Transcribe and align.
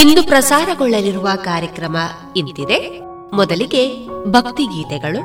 ಇಂದು 0.00 0.22
ಪ್ರಸಾರಗೊಳ್ಳಲಿರುವ 0.22 1.28
ಕಾರ್ಯಕ್ರಮ 1.44 1.96
ಇಂತಿದೆ. 2.36 3.00
ಮೊದಲಿಗೆ 3.36 4.08
ಭಕ್ತಿಗೀತೆಗಳು, 4.08 5.22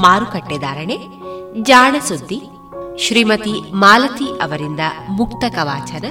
ಮಾರುಕಟ್ಟೆ 0.00 0.58
ಧಾರಣೆ 0.58 0.98
ಜಾಣ 1.62 1.96
ಸುದ್ದಿ 2.08 2.42
ಶ್ರೀಮತಿ 2.98 3.72
ಮಾಲತಿ 3.72 4.24
ಅವರಿಂದ 4.24 4.80
ಮುಕ್ತ 5.10 5.44
ಕವಾಚನ. 5.54 6.04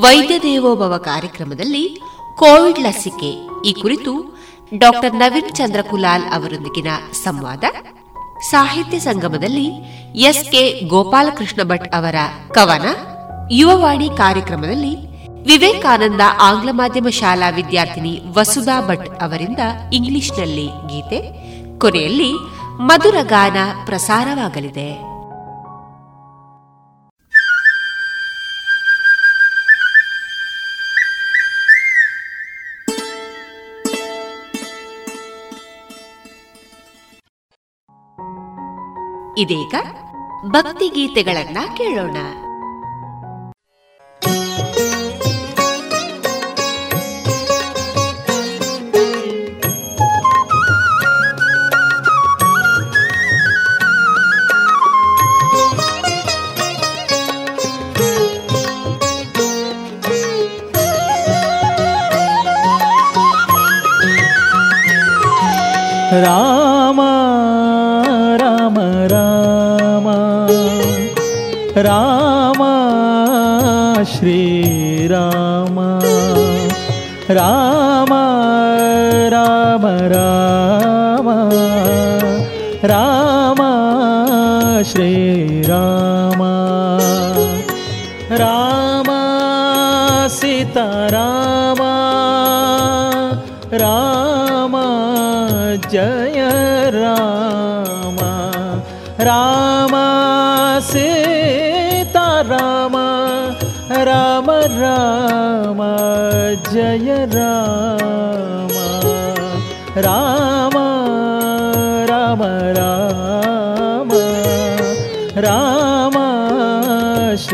ವೈದ್ಯ 0.00 0.38
ದೇವೋಭವ 0.38 0.96
ಕಾರ್ಯಕ್ರಮದಲ್ಲಿ 0.96 2.00
ಕೋವಿಡ್ 2.36 2.80
ಲಸಿಕೆ, 2.80 3.48
ಈ 3.68 3.72
ಕುರಿತು 3.72 4.38
ಡಾಕ್ಟರ್ 4.78 5.14
ನವೀನ್ 5.14 5.56
ಚಂದ್ರಕುಲಾಲ್ 5.56 6.24
ಅವರೊಂದಿಗಿನ 6.34 6.86
ಸಂವಾದ. 7.12 7.64
ಸಾಹಿತ್ಯ 8.50 8.98
ಸಂಗಮದಲ್ಲಿ 8.98 9.66
ಎಸ್ಕೆ 10.14 10.80
ಗೋಪಾಲಕೃಷ್ಣ 10.80 11.62
ಭಟ್ 11.62 11.94
ಅವರ 11.94 12.14
ಕವನ. 12.52 12.86
ಯುವವಾಣಿ 13.50 14.08
ಕಾರ್ಯಕ್ರಮದಲ್ಲಿ 14.16 15.13
ವಿವೇಕಾನಂದ 15.46 16.20
ಆಂಗ್ಲ 16.40 16.68
ಮಾಧ್ಯಮ 16.72 17.08
ಶಾಲಾ 17.08 17.48
ವಿದ್ಯಾರ್ಥಿನಿ 17.48 18.22
ವಸುಧಾ 18.32 18.80
ಭಟ್ 18.80 19.22
ಅವರಿಂದ 19.22 19.58
ಇಂಗ್ಲಿಷ್ನಲ್ಲಿ 19.92 20.66
ಗೀತೆ. 20.66 21.20
ಕೊನೆಯಲ್ಲಿ 21.78 22.32
ಮಧುರ 22.76 23.14
ಗಾನ 23.22 23.56
ಪ್ರಸಾರವಾಗಲಿದೆ. 23.84 25.14
ಇದೀಗ 39.38 39.74
ಭಕ್ತಿಗೀತೆಗಳನ್ನ 40.46 41.58
ಕೇಳೋಣ. 41.76 42.16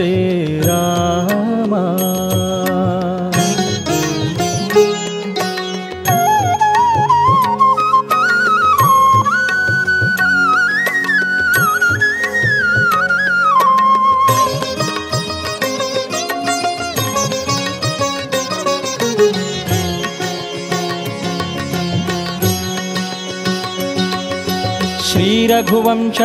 say 0.00 0.39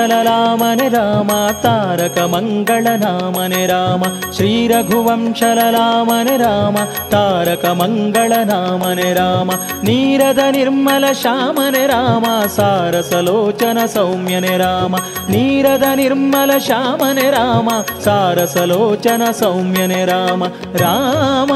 ಮಂಗಳ 0.06 0.26
ರಾಮನೆ 0.28 0.88
ರಾಮ, 0.90 1.32
ತಾರಕ 1.62 2.18
ಮಂಗಳ 2.34 2.88
ನಾಮನೆ 2.96 3.62
ರಾಮ 3.66 4.04
ಶ್ರೀ 4.36 4.52
ರಘುವಂಶಲ 4.68 5.60
ರಾಮನೆ 5.76 6.36
ರಾಮ, 6.38 6.78
ತಾರಕ 7.12 7.66
ಮಂಗಳ 7.80 8.34
ನಾಮನೆ 8.44 9.10
ರಾಮ, 9.14 9.50
ನೀರದ 9.84 10.42
ನಿರ್ಮಲ 10.52 11.06
ಶ್ಯಾಮನೆ 11.22 11.84
ರಾಮ, 11.88 12.26
ಸಾರಸಲೋಚನ 12.58 13.80
ಸೌಮ್ಯನೆ 13.96 14.54
ರಾಮ, 14.58 14.96
ನೀರದ 15.30 15.88
ನಿರ್ಮಲ 15.96 16.52
ಶ್ಯಾಮನೆ 16.68 17.28
ರಾಮ, 17.32 17.70
ಸಾರಸಲೋಚನ 18.06 19.24
ಸೌಮ್ಯನೆ 19.42 20.02
ರಾಮ 20.06 20.44
ರಾಮ 20.78 21.52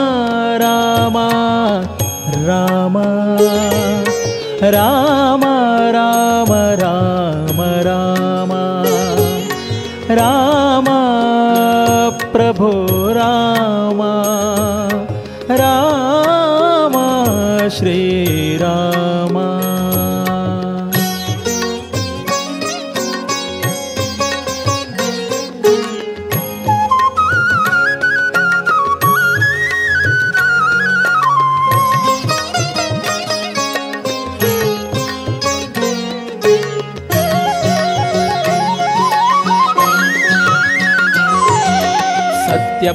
ರಾಮ 0.58 1.18
ರಾಮ 2.50 2.98
ರಾಮ 4.70 5.46
ರಾಮ 5.92 6.54
ರಾಮ 6.82 7.62
ರಾಮ 7.82 8.09
राम 10.12 10.86
प्रभु 12.34 12.70
राम 13.18 13.59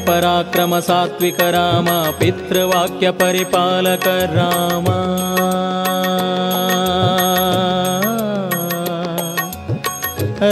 सत्यपराक्रम 0.05 0.73
सात्विक 0.81 1.41
राम 1.55 1.87
पितृवाक्य 2.21 3.11
परिपालक 3.21 4.07
राम 4.33 4.87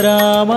राम 0.05 0.51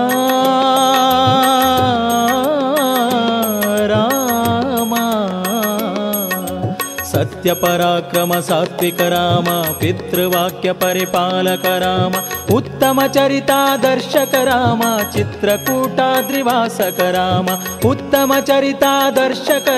सत्यपराक्रम 7.47 8.33
सास्तिक 8.41 9.01
राम 9.13 9.49
पितृवाक्यपरिपालक 9.81 11.67
राम 11.83 12.15
उत्तमचरिता 12.55 13.59
दर्शक 13.77 14.35
राम 14.49 14.81
चित्रकूटाद्रिवासक 15.13 16.99
राम 17.17 17.51
उत्तमचरिता 17.89 18.95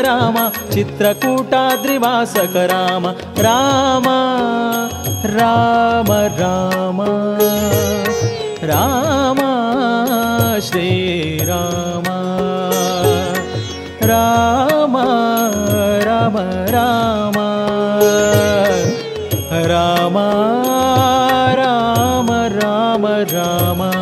राम 0.06 0.38
चित्रकूटाद्रिवासक 0.72 2.56
राम 2.72 3.06
राम 3.46 4.08
राम 5.37 6.12
राम 6.40 7.02
राम 8.64 9.40
श्रीराम 10.60 12.08
राम 14.04 14.96
राम 16.08 16.37
राम। 16.70 17.48
राम 21.58 22.32
राम 22.32 23.06
राम 23.06 23.98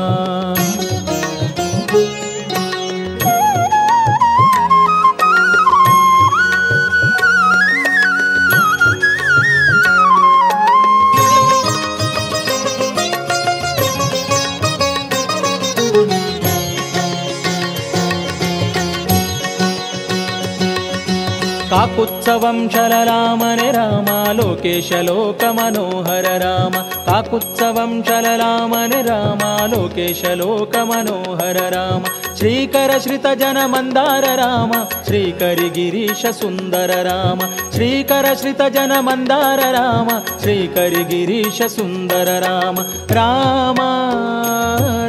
కాకుత్సవం 21.76 22.66
చలరామని 22.66 23.70
రామ 23.70 24.32
లోకేశ 24.32 24.92
లోక 24.92 25.44
మనోహర 25.44 26.36
రామ. 26.36 26.84
కాకుత్సవం 27.06 28.00
చలరామని 28.00 29.02
రామ 29.02 29.70
లోకేశ 29.74 30.24
లోక 30.24 30.78
మనోహర 30.78 31.68
రామ. 31.68 32.34
శ్రీకర 32.36 32.98
శ్రిత 32.98 33.32
జన 33.32 33.66
మందార 33.66 34.34
రామ 34.34 34.84
శ్రీకరి 35.06 35.80
గిరీశ 35.80 36.26
సుందర 36.26 37.02
రామ. 37.02 37.38
శ్రీకర 37.74 38.34
శ్రిత 38.34 38.62
జన 38.62 39.00
మందార 39.00 39.70
రామ 39.70 40.20
శ్రీకరి 40.40 41.16
గిరీశ 41.16 41.62
సుందర 41.66 42.42
రామ. 42.48 42.76
రామ 43.12 43.80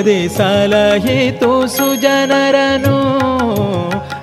ಪ್ರೇಮದಿ 0.00 0.24
ಸಲಹಿತು 0.28 1.48
ಸುಜನರನು 1.66 2.98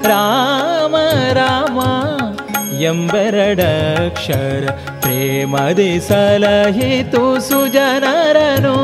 ರಾಮ 0.10 0.96
ರಾಮ 1.38 1.80
ಎಂಬೆರಡಕ್ಷರ 2.86 4.64
ಪ್ರೇಮದಿ 5.02 5.90
ಸಲಹಿತು 6.08 7.24
ಸುಜನರನು 7.40 8.76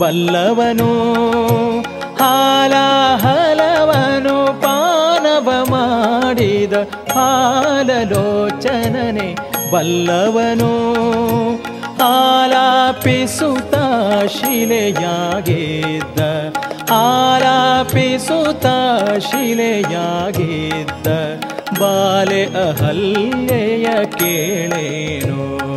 ಬಲ್ಲವನು 0.00 0.90
ಹಾಲಾಹಲವನು 2.18 4.62
ಪಾನವ 4.62 5.66
ಮಾಡಿದ 5.70 6.72
ಹಾಲಲೋಚನನೆ. 7.12 9.36
ಬಲ್ಲವನು 9.72 10.70
ಆಲಾಪಿಸುತ್ತ 12.02 13.74
ಶಿಲೆಯಾಗಿದ್ದ 14.28 16.20
ಆಲಾಪಿಸುತ್ತ 16.90 18.66
ಶಿಲೆಯಾಗಿದ್ದ. 19.18 21.06
ಬಾಲೆ 21.80 22.44
ಅಹಲ್ಯೆಯ 22.44 24.04
ಕೇಳೇನು? 24.04 25.69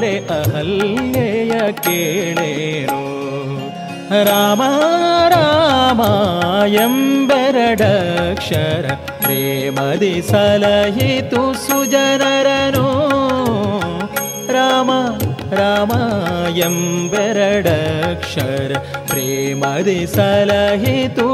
ले 0.00 0.14
अहल्येळे 0.36 1.70
रो 2.90 3.02
राम 4.28 4.62
रामायम् 5.34 7.00
बरडक्षर 7.28 8.86
प्रेमदि 9.24 10.14
सलहि 10.30 11.10
तु 11.32 11.42
सुजनरनु 11.66 12.86
राम 14.56 14.90
रामायम् 15.60 16.80
विरड 17.12 17.66
अक्षर 17.68 18.76
प्रेमदि 19.10 20.00
सलहि 20.16 20.96
तु 21.18 21.28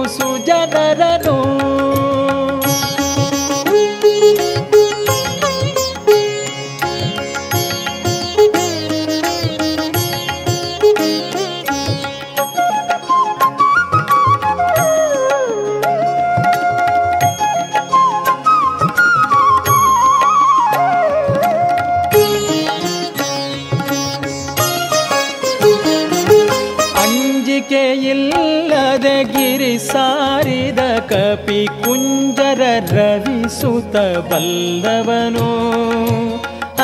ರವಿಸುತ 33.67 33.97
ಬಲ್ಲವನು 34.31 35.47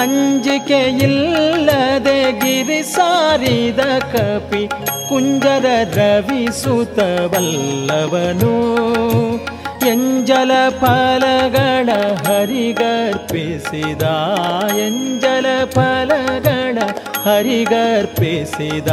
ಅಂಜಿಕೆಯಿಲ್ಲದೆ 0.00 2.18
ಗಿರಿ 2.32 2.82
ಸಾರಿದ 2.82 3.82
ಕಪಿ 4.12 4.62
ಕುಂಜರ 5.08 5.66
ರವಿಸುತ 5.94 6.98
ಬಲ್ಲವನು 7.32 8.54
ಎಂಜಲ 9.86 10.52
ಫಲಗಳ 10.80 11.88
ಹರಿಗರ್ಪಿಸಿದ, 12.26 14.02
ಎಂಜಲ 14.86 15.46
ಫಲಗಳ 15.64 16.76
ಹರಿಗರ್ಪಿಸಿದ 17.24 18.90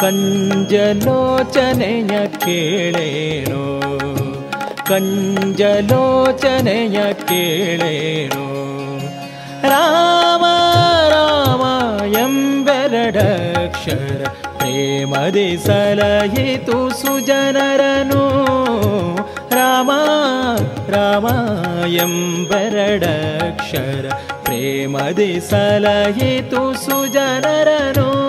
ಕಂಜಲೋಚನೆಯ 0.00 2.14
ಕೇಳೇನು. 2.26 3.62
ಕಂಜಲೋಚನೆಯ 4.86 7.12
ಕೇಳೇನು? 7.12 8.44
ರಾಮ 9.68 10.44
ರಾಮ 11.08 11.62
ಎಂಬೆರಡಕ್ಷರ 12.18 14.26
ಪ್ರೇಮದಿ 14.56 15.66
ಸಲಹಿತು 15.66 16.90
ಸುಜನರನು. 16.90 18.24
ರಾಮ 19.54 19.90
ರಾಮ 20.88 21.26
ಎಂಬೆರಡಕ್ಷರ 21.86 24.12
ಪ್ರೇಮದಿ 24.42 25.50
ಸಲಹಿತು 25.50 26.84
ಸುಜನರನು. 26.84 28.24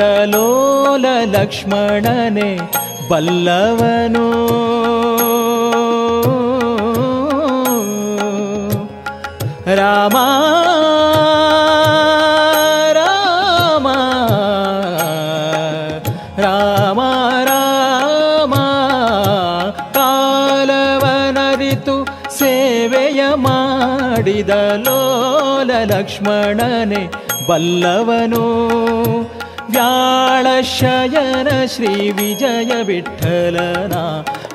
ಲೋಲ 0.00 1.04
ಲಕ್ಷ್ಮಣನೆ 1.24 2.60
ಬಲ್ಲವನು. 3.08 4.50
ರಾಮ 9.74 10.16
ರಾಮ 12.92 13.88
ರಾಮ 16.38 17.00
ರಾಮ 17.44 18.54
ಕಾಲವನರಿತು 19.94 22.06
ಸೇವೆಯ 22.38 23.34
ಮಾಡಿದ 23.34 24.50
ಲೋಲ 24.76 25.70
ಲಕ್ಷ್ಮಣನೆ 25.84 27.10
ಬಲ್ಲವನು. 27.48 28.44
ज्ञानशयन 29.72 31.48
श्रीविजयविठ्ठलना 31.74 34.04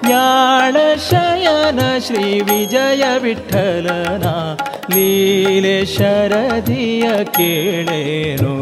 ज्ञानशयन 0.05 1.79
श्रीविजयविठ्ठलना 2.07 4.33
लीलशरदिय 4.93 7.05
किलेनो 7.37 8.55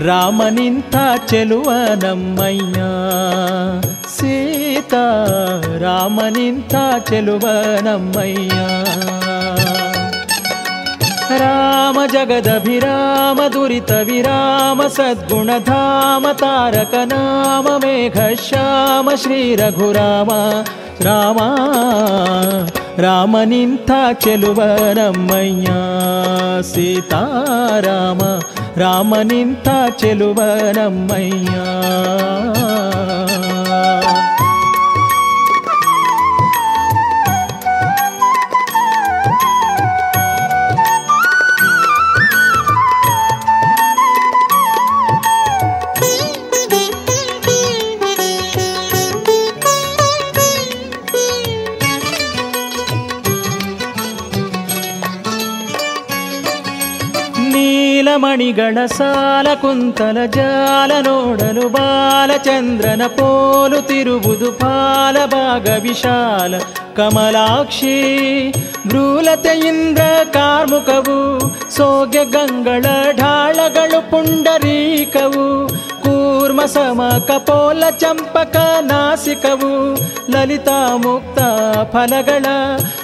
ರಾಮನಿಂಥ 0.00 0.96
ಚೆಲುವ 1.28 1.68
ನಮ್ಮಯ್ಯ 1.98 2.82
ಸೀತಾ 4.16 5.04
ರಾಮನಿಂಥ 5.78 6.74
ಚೆಲುವ 7.08 7.46
ನಮ್ಮಯ್ಯ 7.80 8.54
ರಾಮ 11.36 11.98
ಜಗದಭಿರಾಮ, 12.12 13.40
ದುರಿತ 13.52 13.92
ವಿರಾಮ 13.92 14.82
ಸದ್ಗುಣಧಾಮ 14.86 16.26
ತಾರಕ 16.32 16.94
ನಾಮ, 17.04 17.68
ಮೇಘ 17.68 18.18
ಶ್ಯಾಮ, 18.48 19.10
ಶ್ರೀ 19.14 19.56
ರಘುರಾಮ. 19.56 20.30
ರಾಮ 21.00 21.38
ರಾಮ 23.00 23.36
ನಿಂತ 23.44 23.90
ಚೆಲುವ 24.12 24.62
ನಮ್ಮಯ್ಯ 24.92 25.66
ಸೀತಾರಾಮ, 26.62 28.20
ರಾಮ 28.80 29.14
ನೀಲಮಣಿಗಳ 58.38 58.78
ಸಾಲ 58.86 59.46
ಕುಂತಲ 59.54 60.18
ಜಾಲ 60.26 60.92
ನೋಡಲು 61.00 61.68
ಬಾಲಚಂದ್ರನ 61.68 63.02
ಪೋಲು 63.06 63.78
ತಿರುವುದು 63.82 64.48
ಪಾಲ 64.52 65.16
ಭಾಗ 65.26 65.66
ವಿಶಾಲ. 65.82 66.54
ಕಮಲಾಕ್ಷಿ 66.96 67.96
ಭ್ರೂಲತೆಯಿಂದ 68.86 70.00
ಕಾರ್ಮುಕವು 70.30 71.18
ಸೋಗೆ 71.70 72.24
ಗಂಗಳ 72.24 72.84
ಢಾಳಗಳು 73.18 74.00
ಪುಂಡರೀಕವು, 74.10 75.46
ಕೂರ್ಮ 76.04 76.60
ಸಮ 76.64 77.02
ಕಪೋಲ 77.26 77.82
ಚಂಪಕ 77.90 78.56
ನಾಸಿಕವು, 78.80 79.72
ಲಲಿತಾ 80.30 80.78
ಮುಕ್ತ 80.96 81.38
ಫಲಗಳ 81.92 82.46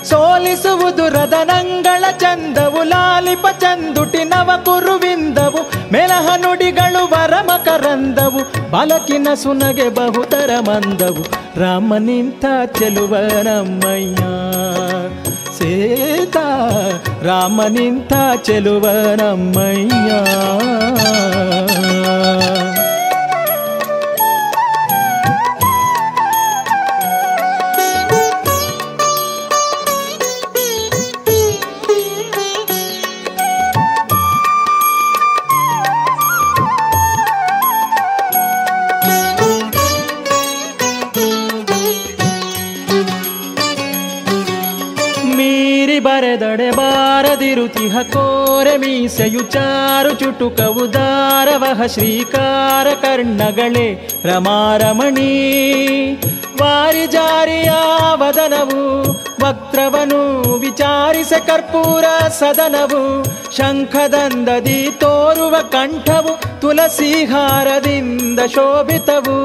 ಸೋಲಿಸುವುದು 0.09 1.05
ರದನಂಗಳ 1.09 2.05
ಚಂದವು, 2.19 2.83
ಲಾಲಿಪ 2.83 3.47
ಚಂದುಟಿ 3.61 4.23
ನವ 4.25 4.51
ಕುರುವಿಂದವು, 4.64 5.62
ಮೆಲಹ 5.93 6.27
ನುಡಿಗಳು 6.37 7.03
ವರಮ 7.12 7.51
ಕರಂದವು 7.64 8.43
ಬಲಕಿನ 8.71 9.29
ಸುನಗೆ 9.35 9.88
ಬಹುತರ 9.88 10.51
ಮಂದವು. 10.61 11.25
ರಾಮ 11.61 11.97
ನಿಂತ 11.97 12.45
ಚೆಲುವ 12.79 13.14
ನಮ್ಮಯ್ಯ 13.43 14.23
ಸೀತಾ, 15.59 16.47
ರಾಮ 17.23 17.61
ನಿಂತ 17.69 18.12
ಚೆಲುವ 18.43 18.87
ನಮ್ಮಯ್ಯ 19.14 20.11
ಬಾರದಿರುತಿಹ 47.55 47.97
ಕೋರೆ 48.03 48.77
ಮೀಸೆಯು 48.77 49.43
ಚಾರು 49.45 50.12
ಚುಟುಕವು 50.14 50.93
ದಾರವಹ 50.93 51.87
ಶ್ರೀಕಾರ 51.87 52.87
ಕರ್ಣಗಳೇ 53.03 54.09
ರಮಾರಮಣಿ. 54.25 55.31
ವಾರಿ 56.61 57.07
ಜಾರಿಯ 57.07 57.71
ವದನವು 58.14 58.83
ವಕ್ರವನು 59.45 60.21
ವಿಚಾರಿಸ 60.59 61.33
ಕರ್ಪೂರ 61.47 62.05
ಸದನವು 62.29 63.03
ಶಂಖದಂದದಿ 63.57 64.90
ತೋರುವ 65.01 65.57
ಕಂಠವು 65.71 66.61
ತುಲಸಿಹಾರದಿಂದ 66.61 68.40
ಶೋಭಿತವು. 68.55 69.38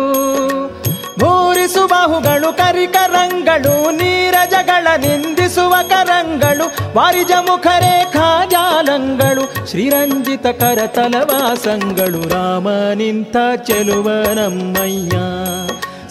ಭೂರಿಸು 1.19 1.83
ಬಾಹುಗಳು 1.87 2.49
ಕರಿಕರಂಗಳು, 2.57 3.73
ನೀರಜಗಳ 3.91 4.87
ನಿಂದಿಸುವ 4.97 5.73
ಕರಂಗಳು 5.89 6.65
ವಾರಿಜ 6.97 7.31
ಮುಖರೇಖಾಜಾಲಂಗಳು 7.47 9.43
ಶ್ರೀರಂಜಿತ 9.69 10.47
ಕರತಲವಾಸಂಗಳು 10.61 12.21
ರಾಮ 12.29 12.67
ನಿಂತ 12.69 13.35
ಚೆಲುವ 13.67 14.07
ನಮ್ಮಯ್ಯ, 14.33 15.15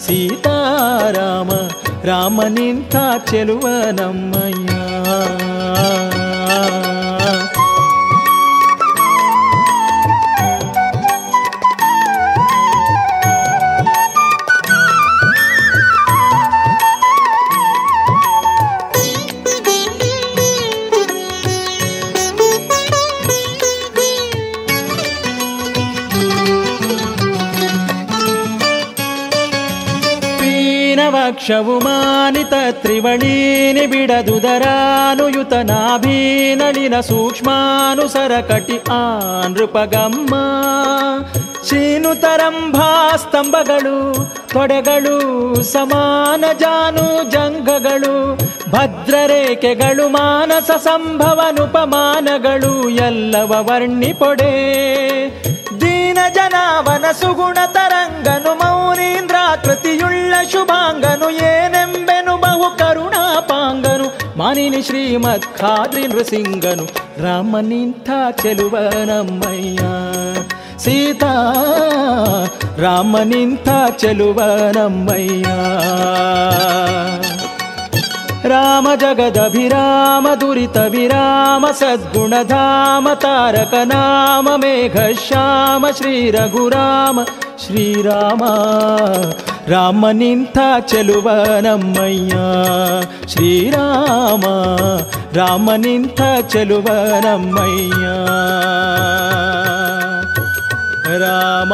ಸೀತಾರಾಮ, 0.05 1.51
ರಾಮ 2.07 2.39
ನಿಂತ 2.49 2.95
ಚೆಲುವ 3.31 3.65
ನಮ್ಮಯ್ಯ. 3.91 4.69
ಪೀನವಕ್ಷವು 31.49 31.79
ಮಾನಿತ 31.79 32.53
ತ್ರಿವಳೀನಿ 32.71 33.85
ಬಿಡದುದರಾನುಯುತ 33.85 35.53
ನಾಭೀನಳಿನ 35.53 36.99
ಸೂಕ್ಷ್ಮಾನುಸರ 36.99 38.41
ಕಟಿ 38.41 38.91
ಆ 38.91 39.19
ನೃಪಗಮ್ಮ. 39.47 40.35
ಸ್ತಂಭಗಳು, 43.17 44.27
ತೊಡೆಗಳು, 44.47 45.63
ಸಮಾನ 45.63 46.45
ಜಾನು 46.59 47.31
ಭದ್ರ 47.31 48.37
ಭದ್ರರೇಖೆಗಳು 48.69 50.09
ಮಾನಸ 50.09 50.71
ಸಂಭವನುಪಮಾನಗಳು 50.77 52.89
ಎಲ್ಲವ 52.89 53.55
ವರ್ಣಿಪೊಡೆ 53.61 54.53
ದೀನ 56.19 56.33
ಜನಾವನ 56.33 57.05
ಸುಗುಣ 57.11 57.57
ತರಂಗನು 57.65 58.55
ಮೌನೀಂದ್ರಾಕೃತಿಯುಳ್ಳ 58.55 60.33
ಶುಭಾಂಗನು 60.51 61.29
ಏನೆಂಬೆನು 61.29 62.37
ಬಹು 62.37 62.77
ಕರುಣಾಪಾಂಗನು. 62.77 64.37
ಮಾನಿನಿ 64.37 64.81
ಶ್ರೀಮತ್ 64.81 65.45
ಖಾದ್ರಿ 65.57 66.07
ನೃಸಿಂಗನು, 66.07 66.85
ರಾಮ 67.23 67.55
ಚೆಲುವ 68.41 68.75
ನಮ್ಮಯ್ಯ. 69.05 69.79
ಸೀತಾ, 70.77 71.33
ರಾಮ 72.77 73.17
ನಿಂಥ 73.23 73.69
ಚೆಲುವ 73.97 74.41
ನಮ್ಮಯ್ಯ. 74.75 75.45
ರಾಮ 81.01 81.65
ಸದ್ಗುಣಧಾಮ, 81.71 83.07
ತಾರಕ 83.13 83.73
ನಾಮ, 83.85 84.49
ಮೇಘ 84.55 84.97
ಶ್ಯಾಮ, 85.27 85.85
ಶ್ರೀ 85.97 86.31
ರಘುರಾಮ 86.31 87.19
ಶ್ರೀರಾಮ 87.65 88.43
ರಾಮ. 89.67 90.05
ನಿಂತ 90.11 90.57
ಚೆಲುವ 90.87 91.29
ನಮ್ಮಯ್ಯ 91.59 92.35
ಶ್ರೀರಾಮ 93.27 94.45
ರಾಮ 95.37 95.69
ನಿಂತ 95.75 96.21
ಚೆಲುವ 96.47 96.87
ನಮ್ಮಯ್ಯ, 97.25 98.05
ರಾಮ. 101.17 101.73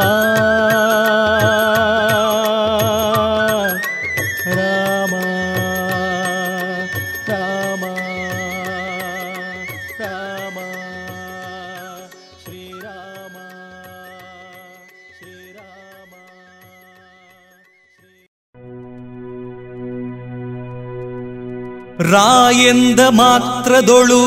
ರಾಯೆಂದ 22.10 23.00
ಮಾತ್ರದೊಳು 23.18 24.22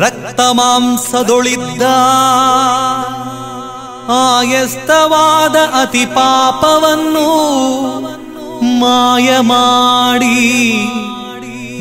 ರಕ್ತ 0.00 0.40
ಮಾಂಸದೊಳಿದ್ದ 0.52 1.84
ಆಯಸ್ತವಾದ 4.14 5.56
ಅತಿ 5.82 6.04
ಪಾಪವನ್ನು 6.16 7.28
ಮಾಯ 8.80 9.28
ಮಾಡಿ 9.48 10.38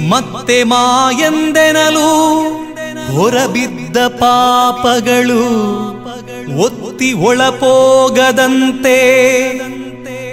ಮತ್ತೆ 0.10 0.58
ಮಾಯಂದೆನಲು 0.64 2.10
ಹೊರಬಿದ್ದ 3.10 3.98
ಪಾಪಗಳು 4.20 5.44
ಒತ್ತಿ 6.60 7.10
ಒಳಪೋಗದಂತೆ 7.24 8.98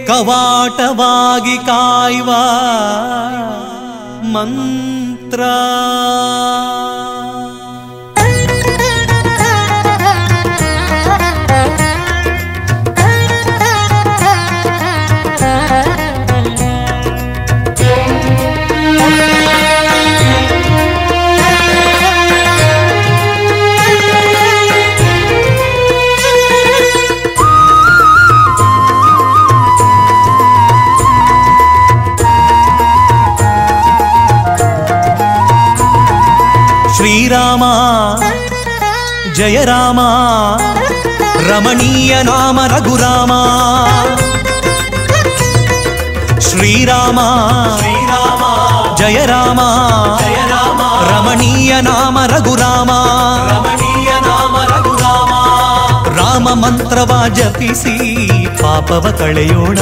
ಕವಾಟವಾಗಿ 0.06 1.56
ಕಾಯುವ 1.66 2.30
मन्त्रा। 4.32 5.56
ಜಯ 39.40 39.64
ರಾಮ. 39.64 40.00
ರಮಣೀಯ 41.48 42.22
ನಾಮ 42.22 42.60
ರಘುರಾಮ. 42.66 43.32
ಶ್ರೀರಾಮ. 46.40 47.20
ಶ್ರೀರಾಮ 47.78 48.42
ಜಯ 48.94 49.26
ರಾಮ. 49.26 49.60
ಜಯ 50.18 50.34
ರಾಮ 50.34 50.80
ರಮಣೀಯ 51.10 51.80
ನಾಮ 51.80 52.18
ರಘುರಾಮ 52.26 52.90
ರಮಣೀಯ 53.50 54.12
ನಾಮ 54.20 54.56
ರಘುರಾಮ. 54.76 55.32
ರಾಮ 56.16 56.48
ಮಂತ್ರವ 56.48 57.24
ಜಪಿಸಿ 57.28 58.26
ಪಾಪವ 58.62 59.14
ಕಳೆಯೋಣ. 59.18 59.78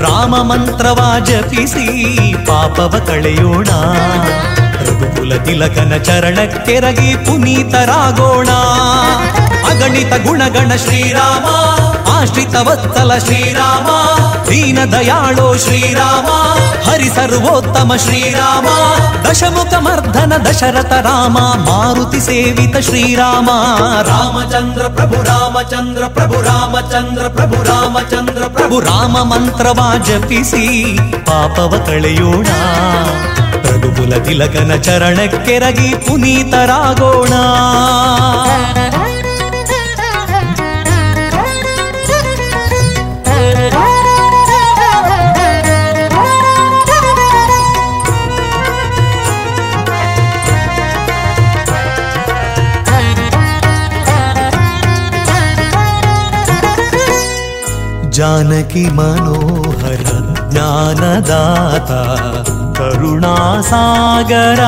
ರಾಮ 0.00 0.36
ಮಂತ್ರವ 0.36 1.14
ಜಪಿಸಿ 1.24 1.86
ಪಾಪವ 2.46 2.94
ಕಳೆಯೋಣ. 3.06 3.68
ರಘುಕುಲ 4.98 5.32
ತಿಲಕನ 5.36 5.96
ಚರಣಕ್ಕೆರಗಿ 5.96 7.10
ಪುನೀತರಾಗೋಣ. 7.26 8.48
ಅಗಣಿತ 9.70 10.12
ಗುಣಗಣ 10.26 10.70
ಶ್ರೀರಾಮ, 10.76 11.46
ಆಶ್ರಿತ 12.10 12.56
ವತ್ಸಲ 12.68 13.18
ಶ್ರೀರಾಮ, 13.18 13.88
ದೀನ 14.48 14.78
ದಯಾಳೋ 14.92 15.56
ಶ್ರೀರಾಮ 15.56 16.28
ಹರಿ 16.88 17.08
ಸರ್ವೋತ್ತಮ 17.08 17.92
ಶ್ರೀರಾಮ, 17.96 18.66
ದಶಮುಖ 19.26 19.74
ಮರ್ಧನ 19.74 20.32
ದಶರಥ 20.44 20.92
ರಾಮ, 20.92 21.38
ಮಾರುತಿ 21.38 22.20
ಸೇವಿತ 22.20 22.76
ಶ್ರೀರಾಮ. 22.76 23.48
ರಾಮಚಂದ್ರ 24.02 24.86
ಪ್ರಭು 24.86 25.22
ರಾಮಚಂದ್ರ 25.22 26.04
ಪ್ರಭು 26.06 26.40
ರಾಮಚಂದ್ರ 26.42 27.26
ಪ್ರಭು 27.28 27.62
ರಾಮಚಂದ್ರ 27.62 28.42
ಪ್ರಭು, 28.46 28.80
ರಾಮ 28.80 29.16
ಮಂತ್ರವ 29.22 29.80
ಜಪಿಸಿ 30.04 30.66
ಪಾಪವ 31.26 31.74
ಕಳೆಯೋಣ. 31.86 32.48
ರಘುಕುಲ 33.64 34.16
ತಿಲಕನ 34.16 34.74
ಚರಣಕ್ಕೆರಗಿ 34.76 35.94
ಪುನೀತರಾಗೋಣ. 35.94 37.32
ಜಾನಕಿ 58.10 58.86
ಮನೋಹರ 58.86 60.04
ಜ್ಞಾನದಾತ 60.50 61.90
ಕರುಣಾಸಾಗರ 62.90 64.62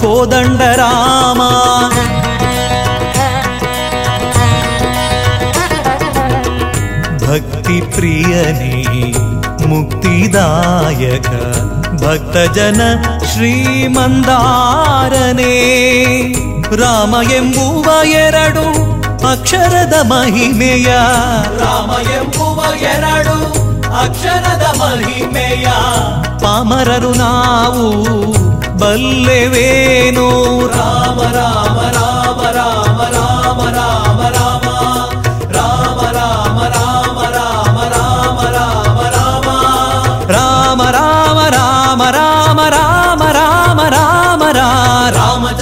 ಕೋದಂಡರಾಮ 0.00 1.40
ಭಕ್ತಿ 7.22 7.78
ಪ್ರಿಯನೇ 7.92 8.74
ಮುಕ್ತಿದಾಯಕ 9.70 11.30
ಭಕ್ತಜನ 12.02 12.80
ಶ್ರೀಮಂದಾರನೇ 13.30 13.94
ರಾಮ 16.82 17.14
ಎಂಬುವ 17.32 17.86
ಎರಡು 18.22 18.66
ಅಕ್ಷರದ 19.28 19.94
ಮಹಿಮೆಯ 20.06 20.88
ರಾಮ 21.62 21.90
ಎಂಬುವ 22.16 22.58
ಎರಡು 22.92 23.36
ಅಕ್ಷರದ 24.02 24.64
ಮಹಿಮೆಯ 24.78 25.66
ಪಾಮರರು 26.42 27.12
ನಾವು 27.18 27.84
ಬಲ್ಲೆವೇನೋ? 28.78 30.26
ರಾಮ 30.72 31.20
ರಾಮ 31.34 31.78
ರಾಮ 31.96 32.40
ರಾಮ 32.50 33.00
ರಾಮ 33.08 33.60
ರಾಮ 33.70 34.20
ರಾಮ 34.28 34.55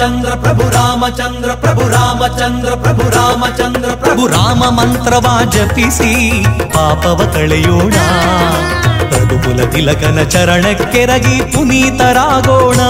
రామచంద్ర 0.05 0.33
ప్రభు 0.35 0.63
రామచంద్ర 0.69 1.51
ప్రభు 1.53 1.83
రామచంద్ర 1.87 2.71
ప్రభు 2.75 3.05
రాಮಚಂದ್ರ 3.09 3.91
ప్రభು 3.93 4.25
ರಾಮ 4.25 4.63
ಮಂತ್ರವ 4.69 5.27
ಜಪಿಸಿ 5.49 6.11
ಪಾಪವ 6.75 7.19
ಕಳೆಯೋಣ 7.33 7.95
ಪ್ರಭುಕುಲ 9.09 9.59
ತಿಲಕನ 9.71 10.19
ಚರಣಕ್ಕೆರಗಿ 10.29 11.37
ಪುನೀತರಾಗೋಣ 11.53 12.81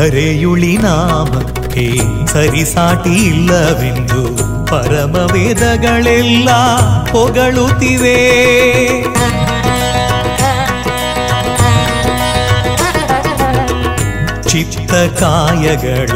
ಧರೆಯುಳಿ 0.00 0.76
ನಾಮಕ್ಕೆ 0.76 1.98
ಸರಿಸಾಟಿ 2.26 3.10
ಇಲ್ಲವೆಂದು 3.10 4.22
ಪರಮ 4.66 5.16
ವೇದಗಳೆಲ್ಲ 5.16 6.48
ಹೊಗಳುತ್ತಿವೆ. 7.10 8.18
ಚಿತ್ತ 14.48 14.92
ಕಾಯಗಳ 14.92 16.10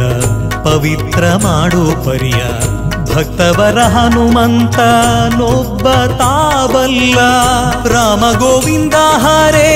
ಪವಿತ್ರ 0.63 1.25
ಮಾಡು 1.35 2.05
ಪರಿಯ 2.05 2.43
ಭಕ್ತವರ 3.15 3.79
ಹನುಮಂತ 3.83 4.79
ನೊಬ್ಬ 5.35 5.89
ತಾವಲ್ಲ 5.93 6.54
వల్ల 6.73 7.19
రామ 7.87 8.43
గోవింద 8.43 8.95
హరే 8.95 9.73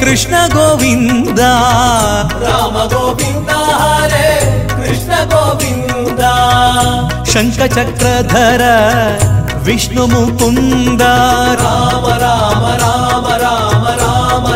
కృష్ణ 0.00 0.48
గోవింద. 0.56 1.40
రామ 2.44 2.88
గోవింద 2.94 3.50
హరే 3.50 4.28
కృష్ణ 4.76 5.12
గోవింద. 5.34 6.22
శంఖ 7.26 7.78
చక్రధర 7.78 8.62
విష్ణు 9.62 10.06
ముకుంద. 10.06 11.02
రామ 11.62 12.06
రామ 12.06 12.64
రామ 12.82 13.26
రామ 13.26 13.26
రామ 13.34 13.86
రామ 13.94 14.46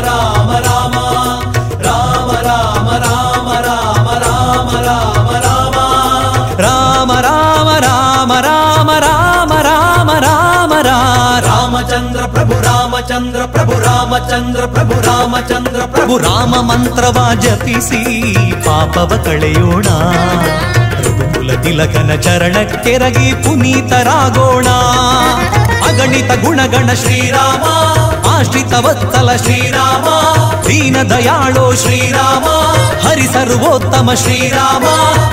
ರಾಮ 11.77 11.83
ರಾಮಚಂದ್ರ 11.85 12.21
ಪ್ರಭು 12.27 12.55
ರಾಮಚಂದ್ರ 12.61 13.41
ಪ್ರಭು 13.47 13.75
ರಾಮಚಂದ್ರ 13.81 14.61
ಪ್ರಭು 14.67 14.95
ರಾಮಚಂದ್ರ 15.01 15.81
ಪ್ರಭು 15.87 16.15
ರಾಮ 16.19 16.55
ಮಂತ್ರವ 16.61 17.19
ಜಪಿಸಿ 17.35 18.01
ಪಾಪವ 18.65 19.11
ಕಳೆಯೋಣ 19.25 19.89
ರಘುಕುಲ 20.99 21.51
ತಿಲಕನ 21.63 22.15
ಚರಣಕ್ಕೆರಗಿ 22.21 23.33
ಪುನೀತರಾಗೋಣ 23.45 24.69
ಅಗಣಿತ 25.89 26.33
ಗುಣಗಣ 26.45 26.89
ಶ್ರೀರಾಮ 26.95 27.65
ಆಶ್ರಿತ 28.37 28.75
ವತ್ಸಲ 28.85 29.31
ಶ್ರೀರಾಮ 29.37 30.07
ದೀನ 30.67 30.97
ದಯಾಳೋ 31.11 31.67
ಶ್ರೀರಾಮ 31.83 32.47
ಹರಿ 33.07 33.27
ಸರ್ವೋತ್ತಮ 33.27 34.11
ಶ್ರೀರಾಮ 34.23 34.85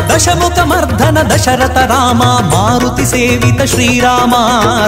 ದಶಮುಖ 0.09 0.59
ಮರ್ಧನ 0.71 1.17
ದಶರಥ 1.29 1.77
ರಾಮ 1.91 2.21
ಮಾರುತಿ 2.51 3.05
ಸೇವಿತ 3.05 3.61
ಶ್ರೀರಾಮ 3.71 4.33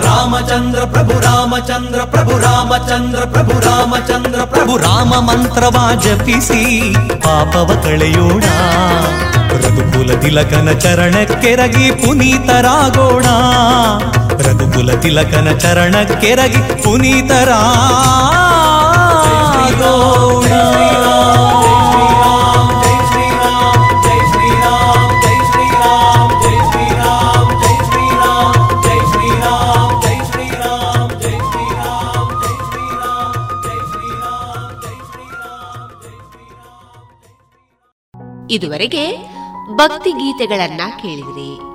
ರಾಮಚಂದ್ರ 0.05 0.81
ಪ್ರಭು 0.93 1.15
ರಾಮಚಂದ್ರ 1.19 2.01
ಪ್ರಭು 2.13 2.35
ರಾಮಚಂದ್ರ 2.39 3.21
ಪ್ರಭು 3.33 3.55
ರಾಮಚಂದ್ರ 3.65 4.43
ಪ್ರಭು 4.53 4.75
ರಾಮ 4.77 5.13
ಮಂತ್ರವ 5.21 5.77
ಜಪಿಸಿ 6.05 6.61
ಪಾಪವ 7.25 7.69
ಕಳೆಯೋಣ 7.83 8.45
ರಘುಕುಲ 9.55 10.11
ತಿಲಕನ 10.21 10.69
ಚರಣಕ್ಕೆರಗಿ 10.79 11.87
ಪುನೀತರಾಗೋಣ 11.99 13.27
ರಘುಕುಲ 14.39 14.99
ತಿಲಕನ 14.99 15.57
ಚರಣಕ್ಕೆರಗಿ 15.57 16.83
ಪುನೀತರ 16.83 17.49
ಇದುವರೆಗೆ 38.51 39.17
ಭಕ್ತಿ 39.75 40.11
ಗೀತೆಗಳನ್ನ 40.11 40.81
ಕೇಳಿದ್ರಿ. 41.01 41.74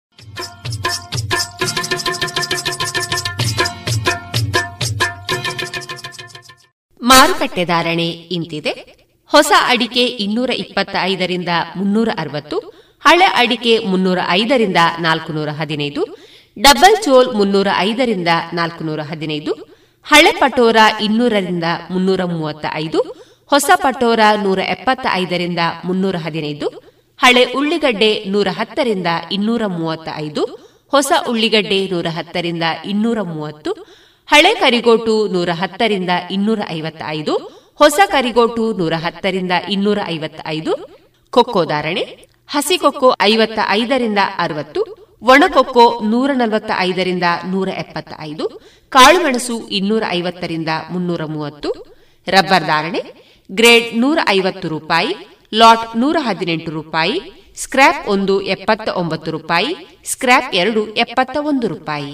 ಮಾರುಕಟ್ಟೆ 7.01 7.63
ಧಾರಣೆ 7.65 8.07
ಇಂತಿದೆ. 8.37 8.73
ಹೊಸ 9.31 9.51
ಅಡಿಕೆ 9.67 10.03
ಇನ್ನೂರ 10.25 10.49
ಇಪ್ಪತ್ತ 10.63 10.95
ಐದರಿಂದ 11.11 11.51
ಮುನ್ನೂರ 11.75 12.09
ಅರವತ್ತು, 12.17 12.57
ಹಳೆ 13.05 13.27
ಅಡಿಕೆ 13.41 13.73
ಮುನ್ನೂರ 13.91 14.19
ಐದರಿಂದ 14.29 14.81
ನಾಲ್ಕುನೂರ 14.99 15.49
ಹದಿನೈದು, 15.59 16.01
ಡಬಲ್ 16.57 16.97
ಚೋಲ್ 17.03 17.29
ಮುನ್ನೂರ 17.39 17.67
ಐದರಿಂದ 17.77 18.31
ನಾಲ್ಕುನೂರ 18.53 19.01
ಹದಿನೈದು, 19.11 19.51
ಹಳೆ 20.05 20.31
ಪಟೋರ 20.31 20.75
ಇನ್ನೂರರಿಂದ 21.01 21.67
ಮುನ್ನೂರ 21.91 22.21
ಮೂವತ್ತ 22.23 22.65
ಐದು 22.73 23.01
ಹೊಸ 23.51 23.69
ಪಟೋರ 23.75 24.19
ನೂರ 24.43 24.59
ಎಪ್ಪತ್ತ 24.59 25.05
ಐದರಿಂದ 25.13 25.59
ಮುನ್ನೂರ 25.85 26.15
ಹದಿನೈದು, 26.15 26.67
ಹಳೆ 27.19 27.43
ಉಳ್ಳಿಗಡ್ಡೆ 27.57 28.11
ನೂರ 28.27 28.47
ಹತ್ತರಿಂದ 28.59 29.07
ಇನ್ನೂರ 29.31 29.63
ಮೂವತ್ತ 29.67 30.09
ಐದು 30.15 30.43
ಹೊಸ 30.93 31.11
ಉಳ್ಳಿಗಡ್ಡೆ 31.29 31.79
ನೂರ 31.87 32.07
ಹತ್ತರಿಂದ 32.09 32.63
ಇನ್ನೂರ 32.85 33.19
ಮೂವತ್ತು 33.21 33.71
ಹಳೆ 34.29 34.51
ಕರಿಗೋಟು 34.53 35.13
ನೂರ 35.27 35.49
ಹತ್ತರಿಂದ 35.61 36.11
ಇನ್ನೂರ 36.31 36.59
ಐವತ್ತೈದು 36.69 37.33
ಹೊಸ 37.81 37.99
ಕರಿಗೋಟು 38.07 38.65
ನೂರ 38.79 38.93
ಹತ್ತರಿಂದ 39.03 39.53
ಇನ್ನೂರ 39.69 39.99
ಐವತ್ತೈದು 40.07 40.73
ಕೊಕ್ಕೋ 41.33 41.61
ಧಾರಣೆ, 41.65 42.03
ಹಸಿ 42.49 42.77
ಕೊಕ್ಕೋ 42.77 43.09
ಐವತ್ತ 43.21 43.59
ಐದರಿಂದ 43.69 44.21
ಅರವತ್ತು 44.37 44.81
ಒಣಕೊಕ್ಕೋ 45.21 45.85
ನೂರ 46.11 46.31
ನಲವತ್ತ 46.33 46.71
ಐದರಿಂದ 46.79 47.27
ನೂರ 47.45 47.69
ಎಪ್ಪತ್ತ 47.83 48.13
ಐದು 48.19 48.45
ಕಾಳುಮೆಣಸು 48.89 49.57
ಇನ್ನೂರ 49.69 50.03
ಐವತ್ತರಿಂದ 50.09 50.71
ಮುನ್ನೂರ 50.91 51.25
ಮೂವತ್ತು 51.25 51.69
ರಬ್ಬರ್ 52.27 52.65
ಧಾರಣೆ, 52.65 53.01
ಗ್ರೇಡ್ 53.49 53.87
ನೂರ 53.99 54.19
ಐವತ್ತು 54.29 54.67
ರೂಪಾಯಿ, 54.67 55.13
ಲಾಟ್ 55.53 55.85
ನೂರ 55.95 56.17
ಹದಿನೆಂಟು 56.19 56.71
ರೂಪಾಯಿ, 56.71 57.15
ಸ್ಕ್ರ್ಯಾಪ್ 57.55 58.01
ಒಂದು 58.07 58.35
ಎಪ್ಪತ್ತ 58.55 58.89
ಒಂಬತ್ತು 59.01 59.31
ರೂಪಾಯಿ, 59.31 59.71
ಸ್ಕ್ರ್ಯಾಪ್ 60.05 60.49
ಎರಡು 60.55 60.83
ಎಪ್ಪತ್ತ 60.95 61.37
ಒಂದು 61.51 61.67
ರೂಪಾಯಿ. 61.67 62.13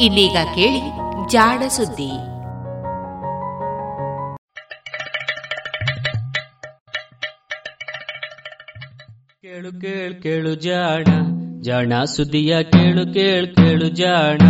ಇನ್ನೀಗ 0.00 0.36
ಕೇಳಿ 0.54 0.80
ಜಾಡ 1.32 1.62
ಸುದ್ದಿ. 1.68 2.10
ಕೇಳು 9.42 9.80
ಕೇಳು 9.80 10.22
ಕೇಳು 10.22 10.54
ಜಾಣ 10.54 11.04
ಜಾಣ 11.60 12.04
ಸುದ್ದಿಯ 12.04 12.62
ಕೇಳು 12.62 13.14
ಕೇಳು 13.14 13.56
ಕೇಳು 13.56 13.88
ಜಾಣ. 13.88 14.40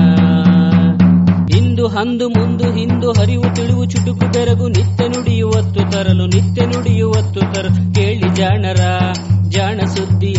ಇಂದು 1.76 1.88
ಅಂದು 1.88 2.28
ಮುಂದು 2.28 2.72
ಹಿಂದು 2.72 3.12
ಹರಿವು 3.12 3.54
ತಿಳಿವು 3.54 3.84
ಚುಟುಕು 3.84 4.32
ತೆರಗು 4.32 4.68
ನಿತ್ಯ 4.68 5.08
ನುಡಿಯುವತ್ತು 5.08 5.92
ತರಲು 5.92 6.26
ನಿತ್ಯ 6.26 6.66
ನುಡಿಯುವತ್ತು 6.66 7.40
ತರಲು. 7.40 7.94
ಕೇಳಿ 7.94 8.34
ಜಾಣರ 8.34 9.12
ಜಾಣ 9.48 9.80
ಸುದ್ದಿಯ 9.80 10.38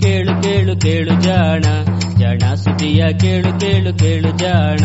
ಕೇಳು 0.00 0.42
ಕೇಳು 0.42 0.80
ಕೇಳು 0.80 1.20
ಜಾಣ. 1.20 1.60
ಜಾಣ 2.18 2.54
ಸುದ್ದಿಯ 2.54 3.04
ಕೇಳು 3.20 3.60
ಕೇಳು 3.60 3.98
ಕೇಳು 3.98 4.30
ಜಾಣ. 4.38 4.78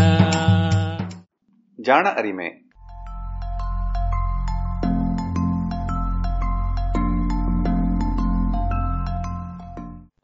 ಜಾಣ 1.82 2.08
ಅರಿಮೆ. 2.18 2.70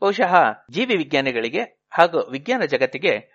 ಬಹುಶಃ 0.02 0.36
ಜೀವಿ 0.72 0.96
ವಿಜ್ಞಾನಿಗಳಿಗೆ 0.96 1.88
ಹಾಗೂ 1.92 2.32
ವಿಜ್ಞಾನ 2.32 2.62
ಜಗತ್ತಿಗೆ 2.62 3.35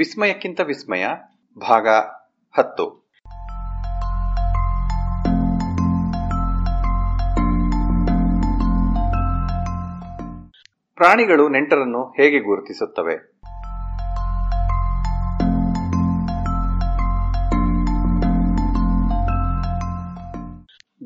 ವಿಸ್ಮಯಕ್ಕಿಂತ 0.00 0.60
ವಿಸ್ಮಯ, 0.60 1.06
ಭಾಗ 1.68 1.88
ಹತ್ತು. 2.58 3.10
ಪ್ರಾಣಿಗಳು 10.94 11.48
ನೆಂಟರನ್ನು 11.48 12.04
ಹೇಗೆ 12.04 12.38
ಗುರುತಿಸುತ್ತವೆ? 12.38 13.16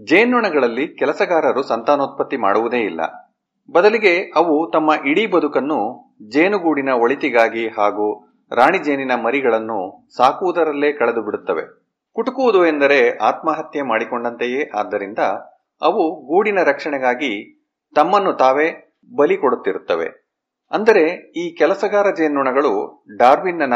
ಜೇನುಣಗಳಲ್ಲಿ 0.05 0.89
ಕೆಲಸಗಾರರು 0.89 1.63
ಸಂತಾನೋತ್ಪತ್ತಿ 1.63 2.37
ಮಾಡುವುದೇ 2.37 2.79
ಇಲ್ಲ. 2.79 3.01
ಬದಲಿಗೆ 3.73 4.33
ಅವು 4.37 4.71
ತಮ್ಮ 4.73 4.91
ಇಡೀ 5.07 5.27
ಬದುಕನ್ನು 5.27 6.11
ಜೇನುಗೂಡಿನ 6.33 6.89
ಒಳಿತಿಗಾಗಿ 6.89 7.69
ಹಾಗೂ 7.69 8.34
ರಾಣಿ 8.53 8.79
ಜೇನಿನ 8.79 9.13
ಮರಿಗಳನ್ನು 9.15 10.09
ಸಾಕುವುದರಲ್ಲೇ 10.17 10.93
ಕಳೆದು 10.93 11.23
ಬಿಡುತ್ತವೆ. 11.23 11.63
ಕುಟುಕುವುದು 12.13 12.67
ಎಂದರೆ 12.67 13.19
ಆತ್ಮಹತ್ಯೆ 13.19 13.83
ಮಾಡಿಕೊಂಡಂತೆಯೇ. 13.83 14.71
ಆದ್ದರಿಂದ 14.75 15.19
ಅವು 15.83 16.27
ಗೂಡಿನ 16.27 16.59
ರಕ್ಷಣೆಗಾಗಿ 16.63 17.63
ತಮ್ಮನ್ನು 17.95 18.33
ತಾವೇ 18.33 18.97
ಬಲಿ 19.17 19.37
ಕೊಡುತ್ತಿರುತ್ತವೆ. 19.37 20.25
ಅಂದರೆ 20.71 21.33
ಈ 21.37 21.55
ಕೆಲಸಗಾರ 21.55 22.11
ಜೇನುಣಗಳು 22.11 23.05
ಡಾರ್ವಿನ್ನನ 23.17 23.73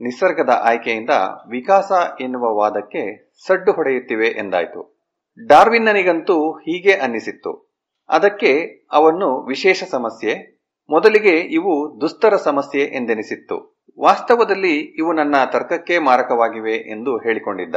ನಿಸರ್ಗದ 0.00 0.60
ಆಯ್ಕೆಯಿಂದ 0.62 1.10
ವಿಕಾಸ 1.48 1.92
ಎನ್ನುವ 2.20 2.54
ವಾದಕ್ಕೆ 2.54 3.32
ಸಡ್ಡು 3.46 3.72
ಹೊಡೆಯುತ್ತಿವೆ 3.72 4.26
ಎಂದಾಯಿತು. 4.26 4.98
ಡಾರ್ವಿನ್ನನಿಗಂತೂ 5.46 6.52
ಹೀಗೆ 6.52 6.92
ಅನ್ನಿಸಿತ್ತು. 6.92 7.74
ಅದಕ್ಕೆ 8.08 8.86
ಅವನ್ನು 8.92 9.46
ವಿಶೇಷ 9.46 9.84
ಸಮಸ್ಯೆ, 9.90 10.62
ಮೊದಲಿಗೆ 10.90 11.30
ಇವು 11.30 12.00
ದುಸ್ತರ 12.00 12.36
ಸಮಸ್ಯೆ 12.36 12.82
ಎಂದೆನಿಸಿತ್ತು. 12.82 13.77
ವಾಸ್ತವದಲ್ಲಿ 14.00 14.74
ಇವು 14.76 15.12
ನನ್ನ 15.12 15.34
ತರ್ಕಕ್ಕೆ 15.52 15.98
ಮಾರಕವಾಗಿವೆ 15.98 16.72
ಎಂದು 16.72 17.18
ಹೇಳಿಕೊಂಡಿದ್ದ. 17.18 17.76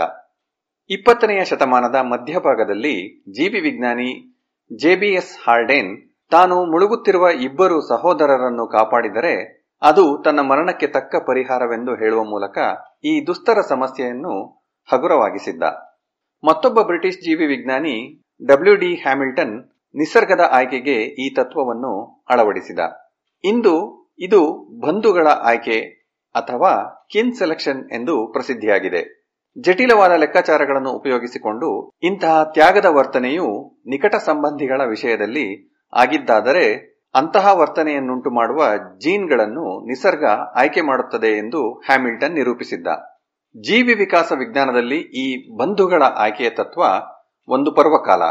ಇಪ್ಪತ್ತನೆಯ 0.89 1.43
ಶತಮಾನದ 1.45 1.95
ಮಧ್ಯಭಾಗದಲ್ಲಿ 1.95 3.23
ಜೀವಿ 3.31 3.59
ವಿಜ್ಞಾನಿ 3.59 4.39
ಜೆಬಿಎಸ್ 4.75 5.49
ಹಾರ್ಡೇನ್ 5.49 6.11
ತಾನು 6.29 6.65
ಮುಳುಗುತ್ತಿರುವ 6.65 7.29
ಇಬ್ಬರು 7.29 7.81
ಸಹೋದರರನ್ನು 7.81 8.67
ಕಾಪಾಡಿದರೆ 8.67 9.61
ಅದು 9.81 10.21
ತನ್ನ 10.25 10.39
ಮರಣಕ್ಕೆ 10.39 10.87
ತಕ್ಕ 10.87 11.15
ಪರಿಹಾರವೆಂದು 11.15 11.95
ಹೇಳುವ 11.95 12.23
ಮೂಲಕ 12.23 12.57
ಈ 13.03 13.27
ದುಸ್ತರ 13.27 13.61
ಸಮಸ್ಯೆಯನ್ನು 13.61 14.63
ಹಗುರವಾಗಿಸಿದ್ದ. 14.91 15.63
ಮತ್ತೊಬ್ಬ 16.43 16.81
ಬ್ರಿಟಿಷ್ 16.81 17.17
ಜೀವಿ 17.17 17.45
ವಿಜ್ಞಾನಿ 17.45 18.23
ಡಬ್ಲ್ಯೂ 18.45 18.75
ಡಿ 18.75 18.95
ಹ್ಯಾಮಿಲ್ಟನ್ 18.95 19.69
ನಿಸರ್ಗದ 19.95 20.49
ಆಯ್ಕೆಗೆ 20.51 20.93
ಈ 20.93 21.33
ತತ್ವವನ್ನು 21.33 22.25
ಅಳವಡಿಸಿದ. 22.29 22.79
ಇಂದು 23.43 24.01
ಇದು 24.19 24.41
ಬಂಧುಗಳ 24.79 25.27
ಆಯ್ಕೆ 25.27 26.00
ಅಥವಾ 26.35 27.07
ಕಿನ್ 27.11 27.33
ಸೆಲೆಕ್ಷನ್ 27.33 27.91
ಎಂದು 27.91 28.27
ಪ್ರಸಿದ್ಧಿಯಾಗಿದೆ. 28.27 29.21
ಜಟಿಲವಾದ 29.57 30.11
ಲೆಕ್ಕಾಚಾರಗಳನ್ನು 30.11 30.91
ಉಪಯೋಗಿಸಿಕೊಂಡು 30.91 31.91
ಇಂತಹ 32.03 32.43
ತ್ಯಾಗದ 32.43 32.85
ವರ್ತನೆಯು 32.85 33.79
ನಿಕಟ 33.85 34.15
ಸಂಬಂಧಿಗಳ 34.15 34.81
ವಿಷಯದಲ್ಲಿ 34.85 35.73
ಆಗಿದ್ದಾದರೆ 35.93 36.91
ಅಂತಹ 37.15 37.59
ವರ್ತನೆಯನ್ನುಂಟು 37.59 38.29
ಮಾಡುವ 38.29 38.63
ಜೀನ್ಗಳನ್ನು 38.97 39.87
ನಿಸರ್ಗ 39.87 40.23
ಆಯ್ಕೆ 40.55 40.81
ಮಾಡುತ್ತದೆ 40.81 41.27
ಎಂದು 41.27 41.73
ಹ್ಯಾಮಿಲ್ಟನ್ 41.73 42.33
ನಿರೂಪಿಸಿದ್ದ. 42.33 42.87
ಜೀವಿ 43.59 43.93
ವಿಕಾಸ 43.93 44.31
ವಿಜ್ಞಾನದಲ್ಲಿ 44.31 44.95
ಈ 44.95 45.57
ಬಂಧುಗಳ 45.57 46.03
ಆಯ್ಕೆಯ 46.03 46.49
ತತ್ವ 46.49 46.81
ಒಂದು 47.47 47.71
ಪರ್ವಕಾಲ. 47.71 48.21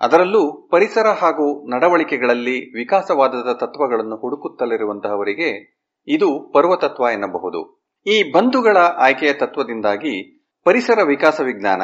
ಅದರಲ್ಲೂ 0.00 0.68
ಪರಿಸರ 0.72 1.06
ಹಾಗೂ 1.06 1.70
ನಡವಳಿಕೆಗಳಲ್ಲಿ 1.70 2.78
ವಿಕಾಸವಾದದ 2.78 3.52
ತತ್ವಗಳನ್ನು 3.60 4.16
ಹುಡುಕುತ್ತಲಿರುವಂತಹವರಿಗೆ 4.16 5.79
ಇದು 6.10 6.52
ಪರ್ವತತ್ವ 6.54 7.04
ಎನ್ನಬಹುದು. 7.12 7.82
ಈ 8.06 8.30
ಬಂಧುಗಳ 8.30 8.76
ಆಯ್ಕೆಯ 8.76 9.32
ತತ್ವದಿಂದಾಗಿ 9.32 10.44
ಪರಿಸರ 10.64 11.02
ವಿಕಾಸ 11.02 11.40
ವಿಜ್ಞಾನ, 11.40 11.82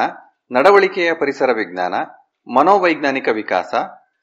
ನಡವಳಿಕೆಯ 0.50 1.12
ಪರಿಸರ 1.12 1.52
ವಿಜ್ಞಾನ, 1.52 1.94
ಮನೋವೈಜ್ಞಾನಿಕ 2.56 3.28
ವಿಕಾಸ 3.28 3.74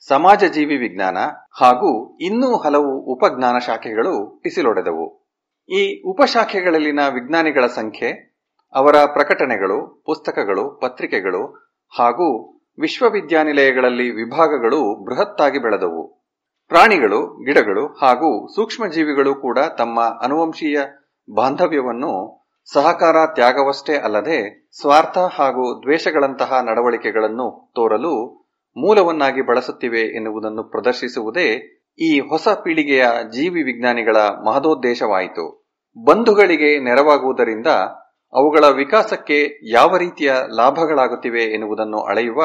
ಸಮಾಜ 0.07 0.43
ಜೀವಿ 0.43 0.77
ವಿಜ್ಞಾನ 0.77 1.17
ಹಾಗೂ 1.61 2.17
ಇನ್ನೂ 2.17 2.57
ಹಲವು 2.57 2.99
ಉಪಜ್ಞಾನ 2.99 3.57
ಶಾಖೆಗಳು 3.57 4.41
ಟಿಸಿಲೊಡೆದವು 4.43 5.23
ಈ 5.69 6.01
ಉಪಶಾಖೆಗಳಲ್ಲಿನ 6.01 6.99
ವಿಜ್ಞಾನಿಗಳ 7.13 7.65
ಸಂಖ್ಯೆ, 7.65 8.33
ಅವರ 8.73 8.95
ಪ್ರಕಟಣೆಗಳು, 9.05 10.03
ಪುಸ್ತಕಗಳು, 10.05 10.79
ಪತ್ರಿಕೆಗಳು 10.81 11.43
ಹಾಗೂ 11.99 12.27
ವಿಶ್ವವಿದ್ಯಾನಿಲಯಗಳಲ್ಲಿ 12.79 14.11
ವಿಭಾಗಗಳು 14.11 15.03
ಬೃಹತ್ತಾಗಿ 15.03 15.59
ಬೆಳೆದವು. 15.59 16.22
ಪ್ರಾಣಿಗಳು, 16.67 17.43
ಗಿಡಗಳು 17.43 17.87
ಹಾಗೂ 17.87 18.55
ಸೂಕ್ಷ್ಮಜೀವಿಗಳು 18.55 19.35
ಕೂಡ 19.35 19.59
ತಮ್ಮ 19.59 19.99
ಅನುವಂಶೀಯ 20.21 20.77
ಬಾಂಧವ್ಯವನ್ನು 21.33 22.43
ಸಹಕಾರ 22.73 23.15
ತ್ಯಾಗವಷ್ಟೇ 23.35 23.97
ಅಲ್ಲದೆ 23.97 24.69
ಸ್ವಾರ್ಥ 24.81 25.17
ಹಾಗೂ 25.17 25.81
ದ್ವೇಷಗಳಂತಹ 25.81 26.59
ನಡವಳಿಕೆಗಳನ್ನು 26.63 27.71
ತೋರಲು 27.75 28.43
ಮೂಲವನ್ನಾಗಿ 28.77 29.41
ಬಳಸುತ್ತಿವೆ 29.41 29.99
ಎನ್ನುವುದನ್ನು 29.99 30.63
ಪ್ರದರ್ಶಿಸುವುದೇ 30.63 31.79
ಈ 31.99 32.19
ಹೊಸ 32.19 32.47
ಪೀಳಿಗೆಯ 32.63 33.05
ಜೀವಿ 33.31 33.63
ವಿಜ್ಞಾನಿಗಳ 33.63 34.15
ಮಹದೋದ್ದೇಶವಾಯಿತು. 34.15 35.45
ಬಂಧುಗಳಿಗೆ 36.05 36.79
ನೆರವಾಗುವುದರಿಂದ 36.79 37.67
ಅವುಗಳ 38.33 38.65
ವಿಕಾಸಕ್ಕೆ 38.65 39.59
ಯಾವ 39.71 39.97
ರೀತಿಯ 39.97 40.33
ಲಾಭಗಳಾಗುತ್ತಿವೆ 40.55 41.43
ಎನ್ನುವುದನ್ನು 41.43 41.99
ಅಳೆಯುವ 41.99 42.41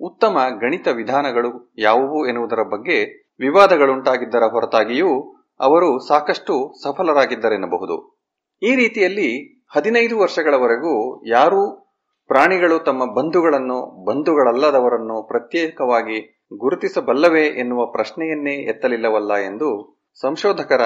ಉತ್ತಮ 0.00 0.38
ಗಣಿತ 0.60 0.88
ವಿಧಾನಗಳು 0.88 1.72
ಯಾವುವು 1.78 2.26
ಎನ್ನುವುದರ 2.26 2.62
ಬಗ್ಗೆ 2.62 3.21
ವಿವಾದಗಳುಂಟಾಗಿದ್ದರ 3.40 4.42
ಹೊರತಾಗಿಯೂ 4.50 5.36
ಅವರು 5.60 5.98
ಸಾಕಷ್ಟು 6.08 6.72
ಸಫಲರಾಗಿದ್ದರೆನ್ನಬಹುದು. 6.82 8.22
ಈ 8.62 8.74
ರೀತಿಯಲ್ಲಿ 8.74 9.62
ಹದಿನೈದು 9.72 10.18
ವರ್ಷಗಳವರೆಗೂ 10.18 11.26
ಯಾರೂ 11.26 11.78
ಪ್ರಾಣಿಗಳು 12.28 12.78
ತಮ್ಮ 12.78 13.14
ಬಂಧುಗಳನ್ನು, 13.14 14.04
ಬಂಧುಗಳಲ್ಲದವರನ್ನು 14.04 15.22
ಪ್ರತ್ಯೇಕವಾಗಿ 15.22 16.46
ಗುರುತಿಸಬಲ್ಲವೇ 16.52 17.42
ಎನ್ನುವ 17.42 17.86
ಪ್ರಶ್ನೆಯನ್ನೇ 17.86 18.54
ಎತ್ತಲಿಲ್ಲವಲ್ಲ 18.54 19.34
ಎಂದು 19.34 20.02
ಸಂಶೋಧಕರ 20.20 20.80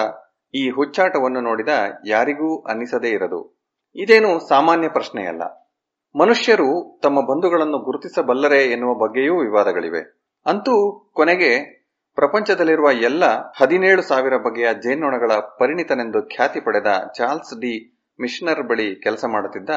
ಈ 0.55 0.71
ಹುಚ್ಚಾಟವನ್ನು 0.71 1.41
ನೋಡಿದ 1.41 1.69
ಯಾರಿಗೂ 2.07 2.63
ಅನ್ನಿಸದೇ 2.63 3.09
ಇರದು. 3.09 3.61
ಇದೇನು 3.95 4.49
ಸಾಮಾನ್ಯ 4.49 4.89
ಪ್ರಶ್ನೆಯಲ್ಲ. 4.89 5.73
ಮನುಷ್ಯರು 6.17 7.01
ತಮ್ಮ 7.03 7.21
ಬಂಧುಗಳನ್ನು 7.21 7.79
ಗುರುತಿಸಬಲ್ಲರೇ 7.79 8.63
ಎನ್ನುವ 8.65 8.95
ಬಗ್ಗೆಯೂ 8.95 9.35
ವಿವಾದಗಳಿವೆ. 9.35 10.01
ಅಂತೂ 10.47 11.07
ಕೊನೆಗೆ 11.15 11.76
ಪ್ರಪಂಚದಲ್ಲಿರುವ 12.17 12.93
ಎಲ್ಲ 12.93 13.25
ಹದಿನೇಳು 13.57 14.03
ಸಾವಿರ 14.03 14.37
ಬಗೆಯ 14.37 14.69
ಜೇನ್ನೊಣಗಳ 14.75 15.33
ಪರಿಣಿತನೆಂದು 15.59 16.23
ಖ್ಯಾತಿ 16.23 16.61
ಪಡೆದ 16.61 16.87
ಚಾರ್ಲ್ಸ್ 17.15 17.55
ಡಿ 17.61 17.73
ಮಿಷನರ್ 18.19 18.63
ಬಳಿ 18.63 19.01
ಕೆಲಸ 19.03 19.25
ಮಾಡುತ್ತಿದ್ದ 19.25 19.71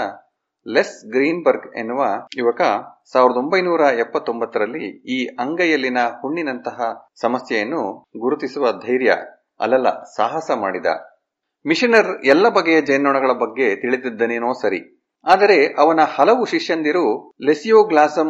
ಲೆಸ್ 0.66 1.12
ಗ್ರೀನ್ಬರ್ಗ್ 1.12 1.78
ಎನ್ನುವ 1.78 2.02
ಯುವಕ 2.38 2.62
ಸಾವಿರದ 3.14 3.38
ಒಂಬೈನೂರ 3.38 3.82
ಎಪ್ಪತ್ತೊಂಬತ್ತರಲ್ಲಿ 3.82 4.88
ಈ 5.06 5.28
ಅಂಗೈಯಲ್ಲಿನ 5.40 5.98
ಹುಣ್ಣಿನಂತಹ 6.22 6.80
ಸಮಸ್ಯೆಯನ್ನು 7.22 7.82
ಗುರುತಿಸುವ 8.20 8.72
ಧೈರ್ಯ, 8.72 9.12
ಅಲಲ, 9.60 9.88
ಸಾಹಸ 10.18 10.52
ಮಾಡಿದ. 10.56 10.86
ಮಿಷನರ್ 11.66 12.26
ಎಲ್ಲ 12.26 12.50
ಬಗೆಯ 12.50 12.82
ಜೇನ್ನೊಣಗಳ 12.82 13.32
ಬಗ್ಗೆ 13.32 13.76
ತಿಳಿದಿದ್ದನೇನೋ 13.76 14.54
ಸರಿ. 14.54 14.82
ಆದರೆ 15.26 15.74
ಅವನ 15.74 16.00
ಹಲವು 16.16 16.46
ಶಿಷ್ಯಂದಿರು 16.46 17.36
ಲೆಸಿಯೋಗ್ಲಾಸಂ 17.46 18.30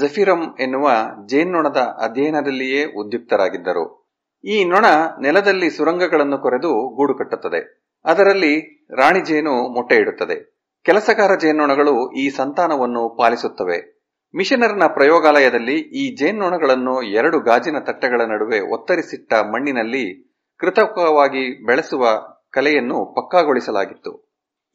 ಜೆಫಿರಂ 0.00 0.56
ಎನ್ನುವ 0.60 0.90
ಜೇನ್ನೊಣದ 1.26 1.76
ಅಧ್ಯಯನದಲ್ಲಿಯೇ 1.76 2.84
ಉದ್ಯುಕ್ತರಾಗಿದ್ದರು. 2.84 4.06
ಈ 4.44 4.64
ನೊಣ 4.64 4.84
ನೆಲದಲ್ಲಿ 5.20 5.70
ಸುರಂಗಗಳನ್ನು 5.70 6.38
ಕೊರೆದು 6.38 6.94
ಗೂಡು 6.94 7.14
ಕಟ್ಟುತ್ತದೆ. 7.14 7.90
ಅದರಲ್ಲಿ 8.04 8.84
ರಾಣಿ 8.96 9.20
ಜೇನು 9.20 9.74
ಮೊಟ್ಟೆ 9.74 9.96
ಇಡುತ್ತದೆ. 9.96 10.56
ಕೆಲಸಗಾರ 10.82 11.34
ಜೇನ್ನೊಣಗಳು 11.34 12.12
ಈ 12.12 12.30
ಸಂತಾನವನ್ನು 12.30 13.16
ಪಾಲಿಸುತ್ತವೆ. 13.18 13.96
ಮಿಷನರ್ನ 14.34 14.86
ಪ್ರಯೋಗಾಲಯದಲ್ಲಿ 14.86 15.74
ಈ 15.74 16.16
ಜೇನ್ನೊಣಗಳನ್ನು 16.16 17.02
ಎರಡು 17.02 17.40
ಗಾಜಿನ 17.40 17.78
ತಟ್ಟೆಗಳ 17.78 18.20
ನಡುವೆ 18.20 18.60
ಒತ್ತರಿಸಿಟ್ಟ 18.60 19.34
ಮಣ್ಣಿನಲ್ಲಿ 19.34 20.34
ಕೃತಕವಾಗಿ 20.58 21.66
ಬೆಳೆಸುವ 21.66 22.08
ಕಲೆಯನ್ನು 22.50 23.04
ಪಕ್ಕಾಗೊಳಿಸಲಾಗಿತ್ತು. 23.04 24.25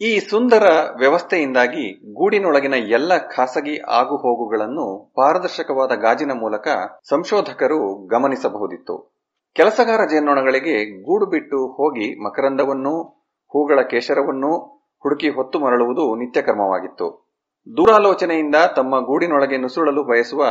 ಈ 0.01 0.19
ಸುಂದರ 0.19 0.63
ವ್ಯವಸ್ಥೆಯಿಂದಾಗಿ 0.97 2.13
ಗೂಡಿನೊಳಗಿನ 2.13 2.73
ಎಲ್ಲ 2.73 3.17
ಖಾಸಗಿ 3.17 3.79
ಆಗುಹೋಗುಗಳನ್ನು 3.79 5.13
ಪಾರದರ್ಶಕವಾದ 5.15 5.91
ಗಾಜಿನ 5.95 6.31
ಮೂಲಕ 6.31 6.67
ಸಂಶೋಧಕರು 7.09 8.07
ಗಮನಿಸಬಹುದಿತ್ತು. 8.07 9.19
ಕೆಲಸಗಾರ 9.53 10.05
ಜೇನ್ನೊಣಗಳಿಗೆ 10.05 11.01
ಗೂಡು 11.01 11.25
ಬಿಟ್ಟು 11.25 11.67
ಹೋಗಿ 11.67 12.23
ಮಕರಂದವನ್ನೂ, 12.23 13.03
ಹೂಗಳ 13.51 13.81
ಕೇಶರವನ್ನೂ 13.81 14.57
ಹುಡುಕಿ 14.99 15.29
ಹೊತ್ತು 15.29 15.59
ಮರಳುವುದು 15.59 16.15
ನಿತ್ಯಕ್ರಮವಾಗಿತ್ತು. 16.15 17.37
ದೂರಾಲೋಚನೆಯಿಂದ 17.77 18.55
ತಮ್ಮ 18.75 18.99
ಗೂಡಿನೊಳಗೆ 18.99 19.57
ನುಸುಳಲು 19.57 20.03
ಬಯಸುವ 20.03 20.43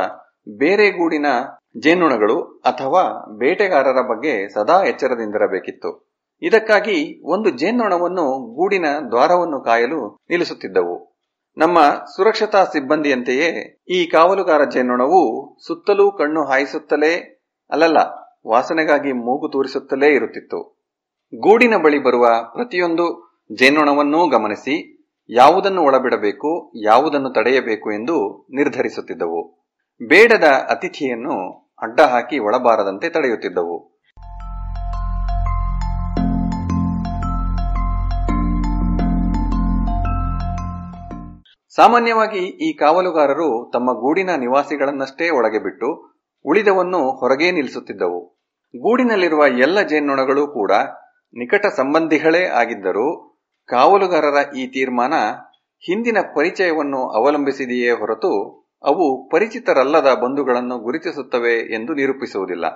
ಬೇರೆ 0.59 0.91
ಗೂಡಿನ 0.91 1.27
ಜೇನುಣಗಳು 1.79 2.43
ಅಥವಾ 2.43 3.03
ಬೇಟೆಗಾರರ 3.39 4.03
ಬಗ್ಗೆ 4.03 4.53
ಸದಾ 4.55 4.85
ಎಚ್ಚರದಿಂದಿರಬೇಕಿತ್ತು. 4.85 6.10
ಇದಕ್ಕಾಗಿ 6.43 7.20
ಒಂದು 7.24 7.51
ಜೇನ್ನೊಣವನ್ನು 7.51 8.55
ಗೂಡಿನ 8.55 8.84
ದ್ವಾರವನ್ನು 9.09 9.61
ಕಾಯಲು 9.61 10.18
ನಿಲ್ಲಿಸುತ್ತಿದ್ದವು. 10.30 11.11
ನಮ್ಮ 11.57 11.78
ಸುರಕ್ಷತಾ 12.16 12.64
ಸಿಬ್ಬಂದಿಯಂತೆಯೇ 12.64 13.82
ಈ 13.88 14.07
ಕಾವಲುಗಾರ 14.07 14.64
ಜೇನ್ನೊಣವು 14.64 15.57
ಸುತ್ತಲೂ 15.66 16.11
ಕಣ್ಣು 16.11 16.45
ಹಾಯಿಸುತ್ತಲೇ 16.45 17.45
ಅಲ್ಲಲ್ಲ, 17.70 17.97
ವಾಸನೆಗಾಗಿ 18.47 19.12
ಮೂಗು 19.12 19.49
ತೂರಿಸುತ್ತಲೇ 19.49 20.14
ಇರುತ್ತಿತ್ತು. 20.14 20.86
ಗೂಡಿನ 21.41 21.76
ಬಳಿ 21.76 21.99
ಬರುವ 21.99 22.26
ಪ್ರತಿಯೊಂದು 22.53 23.36
ಜೇನ್ನೊಣವನ್ನೂ 23.59 24.28
ಗಮನಿಸಿ, 24.28 25.07
ಯಾವುದನ್ನು 25.28 25.82
ಒಳಬಿಡಬೇಕು, 25.82 26.72
ಯಾವುದನ್ನು 26.82 27.30
ತಡೆಯಬೇಕು 27.30 27.93
ಎಂದು 27.93 28.47
ನಿರ್ಧರಿಸುತ್ತಿದ್ದವು. 28.55 29.66
ಬೇಡದ 30.03 30.45
ಅತಿಥಿಯನ್ನು 30.45 31.66
ಅಡ್ಡ 31.82 32.01
ಹಾಕಿ 32.01 32.38
ಒಳಬಾರದಂತೆ 32.38 33.09
ತಡೆಯುತ್ತಿದ್ದವು. 33.09 33.89
ಸಾಮಾನ್ಯವಾಗಿ 41.77 42.39
ಈ 42.39 42.77
ಕಾವಲುಗಾರರು 42.77 43.71
ತಮ್ಮ 43.73 43.93
ಗೂಡಿನ 43.93 44.31
ನಿವಾಸಿಗಳನ್ನಷ್ಟೇ 44.35 45.31
ಒಳಗೆ 45.31 45.59
ಬಿಟ್ಟು 45.59 45.89
ಉಳಿದವನ್ನು 46.45 47.11
ಹೊರಗೇ 47.11 47.51
ನಿಲ್ಲಿಸುತ್ತಿದ್ದವು. 47.51 48.21
ಗೂಡಿನಲ್ಲಿರುವ 48.75 49.47
ಎಲ್ಲ 49.47 49.83
ಜೇನ್ನೊಣಗಳು 49.83 50.47
ಕೂಡ 50.47 50.73
ನಿಕಟ 51.37 51.66
ಸಂಬಂಧಿಗಳೇ 51.66 52.45
ಆಗಿದ್ದರೂ 52.45 53.37
ಕಾವಲುಗಾರರ 53.66 54.57
ಈ 54.57 54.66
ತೀರ್ಮಾನ 54.66 55.14
ಹಿಂದಿನ 55.87 56.18
ಪರಿಚಯವನ್ನು 56.35 57.09
ಅವಲಂಬಿಸಿದೆಯೇ 57.09 57.91
ಹೊರತು 57.91 58.33
ಅವು 58.85 59.29
ಪರಿಚಿತರಲ್ಲದ 59.29 60.14
ಬಂಧುಗಳನ್ನು 60.14 60.79
ಗುರುತಿಸುತ್ತವೆ 60.79 61.75
ಎಂದು 61.75 61.95
ನಿರೂಪಿಸುವುದಿಲ್ಲ. 61.95 62.66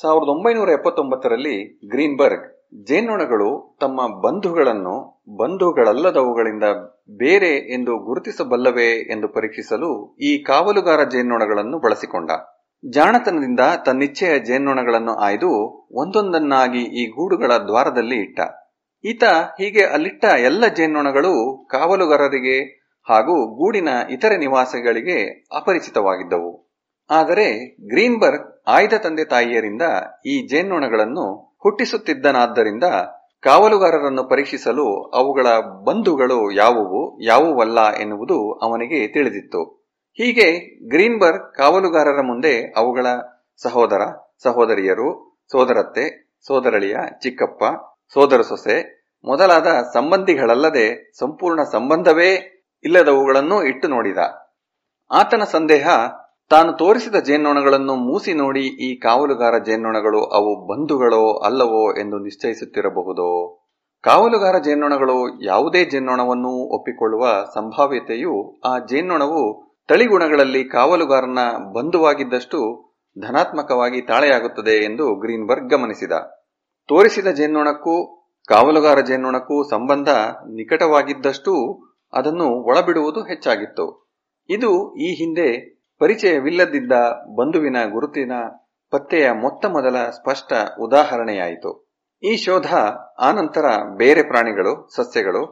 ಸಾವಿರದ 0.00 0.28
ಒಂಬೈನೂರ 0.28 0.68
ಎಪ್ಪತ್ತೊಂಬತ್ತರಲ್ಲಿ 0.68 1.88
ಗ್ರೀನ್ಬರ್ಗ್ 1.88 2.61
ಜೇನ್ನೊಣಗಳು 2.88 3.78
ತಮ್ಮ 3.80 4.20
ಬಂಧುಗಳನ್ನು, 4.20 5.24
ಬಂಧುಗಳಲ್ಲದವುಗಳಿಂದ 5.36 6.62
ಬೇರೆ 7.10 7.72
ಎಂದು 7.74 7.98
ಗುರುತಿಸಬಲ್ಲವೇ 7.98 8.90
ಎಂದು 8.90 9.28
ಪರೀಕ್ಷಿಸಲು 9.28 10.16
ಈ 10.20 10.42
ಕಾವಲುಗಾರ 10.42 11.04
ಜೇನ್ನೊಣಗಳನ್ನು 11.04 11.78
ಬಳಸಿಕೊಂಡ. 11.78 12.30
ಜಾಣತನದಿಂದ 12.88 13.60
ತನ್ನಿಚ್ಛೆಯ 13.86 14.38
ಜೇನ್ನೊಣಗಳನ್ನು 14.38 15.14
ಆಯ್ದು 15.14 15.50
ಒಂದೊಂದನ್ನಾಗಿ 15.92 16.82
ಈ 16.82 17.06
ಗೂಡುಗಳ 17.06 17.56
ದ್ವಾರದಲ್ಲಿ 17.56 18.16
ಇಟ್ಟ. 18.16 18.40
ಈತ 19.04 19.24
ಹೀಗೆ 19.24 19.84
ಅಲ್ಲಿಟ್ಟ 19.84 20.24
ಎಲ್ಲ 20.24 20.66
ಜೇನ್ನೊಣಗಳು 20.66 21.68
ಕಾವಲುಗಾರರಿಗೆ 21.70 22.82
ಹಾಗೂ 23.08 23.56
ಗೂಡಿನ 23.56 23.88
ಇತರೆ 24.10 24.36
ನಿವಾಸಿಗಳಿಗೆ 24.36 25.44
ಅಪರಿಚಿತವಾಗಿದ್ದವು. 25.56 26.72
ಆದರೆ 27.10 27.76
ಗ್ರೀನ್ಬರ್ಗ್ 27.88 28.62
ಆಯ್ದ 28.66 28.92
ತಂದೆ 28.92 29.24
ತಾಯಿಯರಿಂದ 29.24 29.82
ಈ 30.26 30.46
ಜೇನ್ನೊಣಗಳನ್ನು 30.46 31.51
ಹುಟ್ಟಿಸುತ್ತಿದ್ದನಾದ್ದರಿಂದ 31.62 32.84
ಕಾವಲುಗಾರರನ್ನು 33.42 34.24
ಪರೀಕ್ಷಿಸಲು 34.24 35.10
ಅವುಗಳ 35.10 35.46
ಬಂಧುಗಳು 35.84 36.50
ಯಾವುವು, 36.50 37.20
ಯಾವುವಲ್ಲ 37.22 37.94
ಎನ್ನುವುದು 37.94 38.52
ಅವನಿಗೆ 38.52 39.08
ತಿಳಿದಿತ್ತು. 39.08 39.62
ಹೀಗೆ 40.14 40.78
ಗ್ರೀನ್ಬರ್ಗ್ 40.88 41.54
ಕಾವಲುಗಾರರ 41.56 42.20
ಮುಂದೆ 42.22 42.74
ಅವುಗಳ 42.76 43.06
ಸಹೋದರ, 43.62 44.00
ಸಹೋದರಿಯರು, 44.42 45.38
ಸೋದರತ್ತೆ, 45.52 46.34
ಸೋದರಳಿಯ 46.46 46.96
ಚಿಕ್ಕಪ್ಪ, 47.22 47.64
ಸೋದರ 48.12 48.40
ಸೊಸೆ, 48.40 49.02
ಮೊದಲಾದ 49.24 49.66
ಸಂಬಂಧಿಗಳಲ್ಲದೆ 49.66 51.12
ಸಂಪೂರ್ಣ 51.18 51.62
ಸಂಬಂಧವೇ 51.62 52.30
ಇಲ್ಲದವುಗಳನ್ನು 52.84 53.64
ಇಟ್ಟು 53.64 53.88
ನೋಡಿದ. 53.88 54.18
ಆತನ 55.10 55.42
ಸಂದೇಹ 55.44 55.88
ತಾನು 56.52 56.72
ತೋರಿಸಿದ 56.72 57.16
ಜೇನ್ನೊಣಗಳನ್ನು 57.16 57.96
ಮೂಸಿ 57.96 58.32
ನೋಡಿ 58.32 58.60
ಈ 58.60 58.98
ಕಾವಲುಗಾರ 58.98 59.58
ಜೇನ್ನೊಣಗಳು 59.58 60.24
ಅವು 60.24 60.66
ಬಂಧುಗಳೋ 60.66 61.32
ಅಲ್ಲವೋ 61.32 61.92
ಎಂದು 61.92 62.18
ನಿಶ್ಚಯಿಸುತ್ತಿರಬಹುದೋ? 62.18 63.58
ಕಾವಲುಗಾರ 64.02 64.58
ಜೇನ್ನೊಣಗಳು 64.58 65.44
ಯಾವುದೇ 65.44 65.84
ಜೇನ್ನೊಣವನ್ನು 65.84 66.48
ಒಪ್ಪಿಕೊಳ್ಳುವ 66.48 67.26
ಸಂಭಾವ್ಯತೆಯು 67.54 68.60
ಆ 68.64 68.78
ಜೇನ್ನೊಣವು 68.78 69.72
ತಳಿಗುಣಗಳಲ್ಲಿ 69.88 70.64
ಕಾವಲುಗಾರನ 70.64 71.38
ಬಂಧುವಾಗಿದ್ದಷ್ಟು 71.72 72.90
ಧನಾತ್ಮಕವಾಗಿ 73.20 74.00
ತಾಳೆಯಾಗುತ್ತದೆ 74.00 74.84
ಎಂದು 74.84 75.14
ಗ್ರೀನ್ಬರ್ಗ್ 75.14 75.70
ಗಮನಿಸಿದ. 75.70 76.12
ತೋರಿಸಿದ 76.88 77.26
ಜೇನ್ನೊಣಕ್ಕೂ 77.26 78.26
ಕಾವಲುಗಾರ 78.48 79.00
ಜೇನ್ನೊಣಕ್ಕೂ 79.00 79.68
ಸಂಬಂಧ 79.68 80.08
ನಿಕಟವಾಗಿದ್ದಷ್ಟೂ 80.46 81.82
ಅದನ್ನು 82.12 82.44
ಒಳಬಿಡುವುದು 82.44 83.20
ಹೆಚ್ಚಾಗಿತ್ತು. 83.20 84.14
ಇದು 84.48 84.96
ಈ 84.96 85.14
ಹಿಂದೆ 85.14 85.81
ಪರಿಚಯವಿಲ್ಲದಿದ್ದ 86.02 86.92
ಬಂಧುವಿನ 87.36 87.76
ಗುರುತಿನ 87.92 88.32
ಪತ್ತೆಯ 88.90 89.30
ಮೊತ್ತ 89.30 89.66
ಮೊದಲ 89.66 89.96
ಸ್ಪಷ್ಟ 90.10 90.52
ಉದಾಹರಣೆಯಾಯಿತು. 90.80 91.92
ಈ 92.22 92.36
ಶೋಧ 92.36 92.74
ಆನಂತರ 93.20 93.64
ಬೇರೆ 93.96 94.22
ಪ್ರಾಣಿಗಳು, 94.22 94.88
ಸಸ್ಯಗಳು 94.96 95.44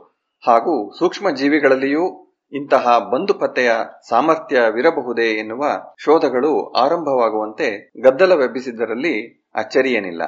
ಹಾಗೂ 0.47 0.99
ಸೂಕ್ಷ್ಮ 0.99 1.31
ಜೀವಿಗಳಲ್ಲಿಯೂ 1.31 2.33
ಇಂತಹ 2.53 2.99
ಬಂಧು 2.99 3.35
ಪತ್ತೆಯ 3.35 3.71
ಸಾಮರ್ಥ್ಯವಿರಬಹುದೇ 4.09 5.39
ಎನ್ನುವ 5.39 5.65
ಶೋಧಗಳು 6.05 6.73
ಆರಂಭವಾಗುವಂತೆ 6.73 7.93
ಗದ್ದಲವೆಬ್ಬಿಸಿದ್ದರಲ್ಲಿ 8.03 9.47
ಅಚ್ಚರಿಯೇನಿಲ್ಲ. 9.55 10.23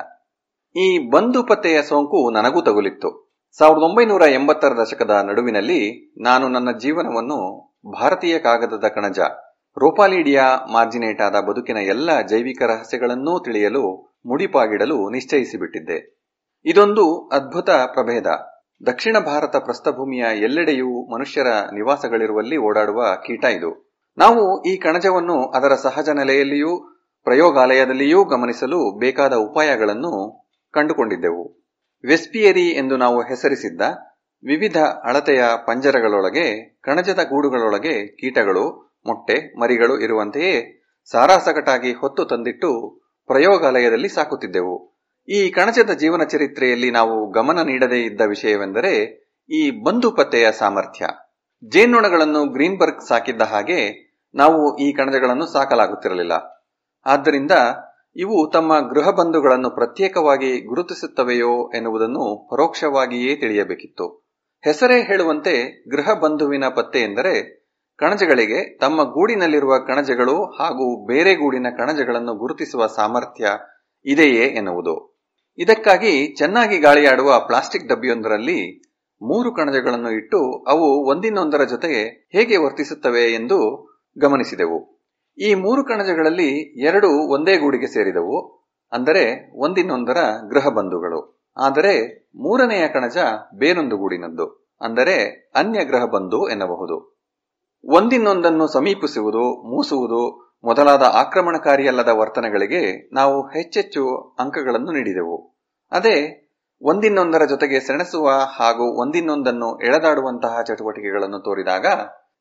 ಈ 0.77 1.11
ಬಂಧು 1.11 1.43
ಪತ್ತೆಯ 1.43 1.83
ಸೋಂಕು 1.83 2.31
ನನಗೂ 2.31 2.63
ತಗುಲಿತ್ತು. 2.63 3.33
ಸಾವಿರದ 3.59 3.83
ಒಂಬೈನೂರ 3.83 4.23
ಎಂಬತ್ತರ 4.23 4.69
ದಶಕದ 4.69 5.11
ನಡುವಿನಲ್ಲಿ 5.25 6.13
ನಾನು 6.21 6.49
ನನ್ನ 6.49 6.79
ಜೀವನವನ್ನು 6.79 7.39
ಭಾರತೀಯ 8.01 8.39
ಕಾಗದದ 8.39 8.85
ಕಣಜ 8.89 9.19
ರೋಪಾಲಿಡಿಯಾ 9.79 10.43
ಮಾರ್ಜಿನೇಟಾದ 10.73 11.35
ಬದುಕಿನ 11.35 11.77
ಎಲ್ಲ 11.77 12.21
ಜೈವಿಕ 12.21 12.63
ರಹಸ್ಯಗಳನ್ನೂ 12.63 13.45
ತಿಳಿಯಲು 13.45 14.13
ಮುಡಿಪಾಗಿಡಲು 14.27 15.11
ನಿಶ್ಚಯಿಸಿಬಿಟ್ಟಿದ್ದೆ. 15.11 16.21
ಇದೊಂದು 16.65 17.29
ಅದ್ಭುತ 17.29 17.71
ಪ್ರಭೇದ. 17.71 18.27
ದಕ್ಷಿಣ 18.87 19.19
ಭಾರತ 19.19 19.57
ಪ್ರಸ್ಥಭೂಮಿಯ 19.57 20.25
ಎಲ್ಲೆಡೆಯೂ 20.35 21.15
ಮನುಷ್ಯರ 21.15 21.47
ನಿವಾಸಗಳಿರುವಲ್ಲಿ 21.47 22.57
ಓಡಾಡುವ 22.57 23.15
ಕೀಟ 23.27 23.45
ಇದು. 23.45 23.93
ನಾವು 24.19 24.63
ಈ 24.63 24.77
ಕಣಜವನ್ನು 24.77 25.45
ಅದರ 25.45 25.75
ಸಹಜ 25.75 26.09
ನೆಲೆಯಲ್ಲಿಯೂ 26.09 27.03
ಪ್ರಯೋಗಾಲಯದಲ್ಲಿಯೂ 27.25 28.25
ಗಮನಿಸಲು 28.25 28.99
ಬೇಕಾದ 28.99 29.33
ಉಪಾಯಗಳನ್ನು 29.33 30.47
ಕಂಡುಕೊಂಡಿದ್ದೆವು. 30.73 31.69
ವೆಸ್ಪಿಯರಿ 32.07 32.69
ಎಂದು 32.69 32.97
ನಾವು 32.97 33.21
ಹೆಸರಿಸಿದ್ದ 33.21 33.81
ವಿವಿಧ 34.45 34.77
ಅಳತೆಯ 34.77 35.45
ಪಂಜರಗಳೊಳಗೆ, 35.67 36.79
ಕಣಜದ 36.83 37.19
ಗೂಡುಗಳೊಳಗೆ 37.23 38.07
ಕೀಟಗಳು 38.07 38.92
ಮೊಟ್ಟೆ, 39.07 39.59
ಮರಿಗಳು 39.59 40.01
ಇರುವಂತೆಯೇ 40.01 40.83
ಸಾರಾಸಗಟಾಗಿ 41.11 41.93
ಹೊತ್ತು 41.93 42.25
ತಂದಿಟ್ಟು 42.25 43.01
ಪ್ರಯೋಗಾಲಯದಲ್ಲಿ 43.27 44.09
ಸಾಕುತ್ತಿದ್ದೆವು. 44.09 44.93
ಈ 45.29 45.51
ಕಣಜದ 45.51 45.91
ಜೀವನ 45.91 46.23
ಚರಿತ್ರೆಯಲ್ಲಿ 46.25 46.91
ನಾವು 46.91 47.31
ಗಮನ 47.31 47.63
ನೀಡದೇ 47.63 48.03
ಇದ್ದ 48.03 48.21
ವಿಷಯವೆಂದರೆ 48.21 49.23
ಈ 49.51 49.71
ಬಂಧು 49.71 50.11
ಪತ್ತೆಯ 50.11 50.53
ಸಾಮರ್ಥ್ಯ. 50.53 51.07
ಜೇನುಣಗಳನ್ನು 51.69 52.45
ಗ್ರೀನ್ಬರ್ಗ್ 52.45 53.09
ಸಾಕಿದ್ದ 53.09 53.43
ಹಾಗೆ 53.43 54.13
ನಾವು 54.35 54.77
ಈ 54.77 54.93
ಕಣಜಗಳನ್ನು 54.93 55.47
ಸಾಕಲಾಗುತ್ತಿರಲಿಲ್ಲ. 55.47 56.33
ಆದ್ದರಿಂದ 57.07 57.51
ಇವು 58.17 58.51
ತಮ್ಮ 58.51 58.81
ಗೃಹ 58.81 59.11
ಬಂಧುಗಳನ್ನು 59.11 59.71
ಪ್ರತ್ಯೇಕವಾಗಿ 59.71 60.61
ಗುರುತಿಸುತ್ತವೆಯೋ 60.61 61.71
ಎನ್ನುವುದನ್ನು 61.73 62.49
ಪರೋಕ್ಷವಾಗಿಯೇ 62.51 63.37
ತಿಳಿಯಬೇಕಿತ್ತು. 63.37 64.29
ಹೆಸರೇ 64.65 65.03
ಹೇಳುವಂತೆ 65.03 65.85
ಗೃಹ 65.91 66.13
ಬಂಧುವಿನ 66.13 66.65
ಪತ್ತೆ 66.69 66.99
ಎಂದರೆ 66.99 67.62
ಕಣಜಗಳಿಗೆ 68.03 68.61
ತಮ್ಮ 68.83 69.05
ಗೂಡಿನಲ್ಲಿರುವ 69.17 69.75
ಕಣಜಗಳು 69.89 70.37
ಹಾಗೂ 70.59 70.87
ಬೇರೆ 71.07 71.33
ಗೂಡಿನ 71.35 71.69
ಕಣಜಗಳನ್ನು 71.81 72.35
ಗುರುತಿಸುವ 72.43 72.87
ಸಾಮರ್ಥ್ಯ 72.97 73.47
ಇದೆಯೇ 74.07 74.47
ಎನ್ನುವುದು. 74.61 74.95
ಇದಕ್ಕಾಗಿ 75.59 76.13
ಚೆನ್ನಾಗಿ 76.39 76.77
ಗಾಳಿಯಾಡುವ 76.79 77.33
ಪ್ಲಾಸ್ಟಿಕ್ 77.49 77.91
ಡಬ್ಬಿಯೊಂದರಲ್ಲಿ 77.91 78.61
ಮೂರು 79.21 79.49
ಕಣಜಗಳನ್ನು 79.55 80.11
ಇಟ್ಟು 80.11 80.39
ಅವು 80.69 80.87
ಒಂದಿನೊಂದರ 81.11 81.63
ಜೊತೆಗೆ 81.73 82.01
ಹೇಗೆ 82.35 82.57
ವರ್ತಿಸುತ್ತವೆ 82.63 83.25
ಎಂದು 83.39 83.59
ಗಮನಿಸಿದೆವು. 84.17 84.79
ಈ 85.39 85.51
ಮೂರು 85.65 85.83
ಕಣಜಗಳಲ್ಲಿ 85.91 86.51
ಎರಡು 86.89 87.11
ಒಂದೇ 87.35 87.55
ಗೂಡಿಗೆ 87.57 87.89
ಸೇರಿದವು, 87.95 88.39
ಅಂದರೆ 88.93 89.23
ಒಂದಿನೊಂದರ 89.65 90.19
ಗೃಹ 90.51 90.67
ಬಂಧುಗಳು. 90.79 91.21
ಆದರೆ 91.57 91.95
ಮೂರನೆಯ 92.43 92.85
ಕಣಜ 92.89 93.19
ಬೇರೊಂದು 93.55 93.97
ಗೂಡಿನದ್ದು, 94.03 94.47
ಅಂದರೆ 94.81 95.17
ಅನ್ಯ 95.55 95.81
ಗ್ರಹ 95.85 96.05
ಬಂಧು 96.15 96.41
ಎನ್ನಬಹುದು. 96.49 96.97
ಒಂದಿನ್ನೊಂದನ್ನು 97.85 98.67
ಸಮೀಪಿಸುವುದು, 98.67 99.71
ಮೂಸುವುದು 99.71 100.53
ಮೊದಲಾದ 100.65 101.03
ಆಕ್ರಮಣಕಾರಿಯಲ್ಲದ 101.03 102.09
ವರ್ತನೆಗಳಿಗೆ 102.09 103.11
ನಾವು 103.13 103.43
ಹೆಚ್ಚೆಚ್ಚು 103.43 104.35
ಅಂಕಗಳನ್ನು 104.39 104.93
ನೀಡಿದೆವು. 104.93 105.61
ಅದೇ 105.93 106.49
ಒಂದಿನ್ನೊಂದರ 106.83 107.45
ಜೊತೆಗೆ 107.45 107.81
ಸೆಣಸುವ 107.81 108.29
ಹಾಗೂ 108.29 109.01
ಒಂದಿನ್ನೊಂದನ್ನು 109.01 109.79
ಎಳೆದಾಡುವಂತಹ 109.79 110.63
ಚಟುವಟಿಕೆಗಳನ್ನು 110.63 111.39
ತೋರಿದಾಗ 111.39 111.87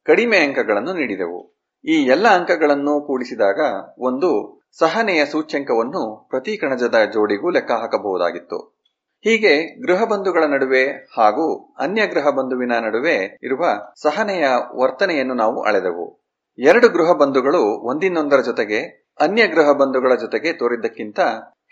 ಕಡಿಮೆ 0.05 0.37
ಅಂಕಗಳನ್ನು 0.37 0.93
ನೀಡಿದೆವು. 0.93 1.61
ಈ 1.85 2.03
ಎಲ್ಲ 2.05 2.27
ಅಂಕಗಳನ್ನು 2.27 3.07
ಕೂಡಿಸಿದಾಗ 3.07 3.59
ಒಂದು 3.99 4.61
ಸಹನೆಯ 4.79 5.25
ಸೂಚ್ಯಂಕವನ್ನು 5.25 6.27
ಪ್ರತಿ 6.29 6.57
ಕಣಜದ 6.57 7.03
ಜೋಡಿಗೂ 7.13 7.49
ಲೆಕ್ಕ 7.49 7.71
ಹಾಕಬಹುದಾಗಿತ್ತು. 7.71 8.80
ಹೀಗೆ 9.23 9.81
ಗೃಹ 9.81 10.03
ಬಂಧುಗಳ 10.03 10.43
ನಡುವೆ 10.43 11.09
ಹಾಗೂ 11.17 11.75
ಅನ್ಯ 11.79 12.07
ಗೃಹ 12.07 12.29
ಬಂಧುವಿನ 12.29 12.71
ನಡುವೆ 12.71 13.37
ಇರುವ 13.43 13.65
ಸಹನೆಯ 14.01 14.47
ವರ್ತನೆಯನ್ನು 14.75 15.33
ನಾವು 15.33 15.61
ಅಳೆದೆವು. 15.61 16.25
ಎರಡು 16.59 16.89
ಗೃಹ 16.89 17.11
ಬಂಧುಗಳು 17.11 17.61
ಒಂದಿನೊಂದರ 17.87 18.41
ಜೊತೆಗೆ, 18.41 19.09
ಅನ್ಯ 19.19 19.47
ಗೃಹ 19.47 19.71
ಬಂಧುಗಳ 19.71 20.15
ಜೊತೆಗೆ 20.15 20.53
ತೋರಿದ್ದಕ್ಕಿಂತ 20.53 21.19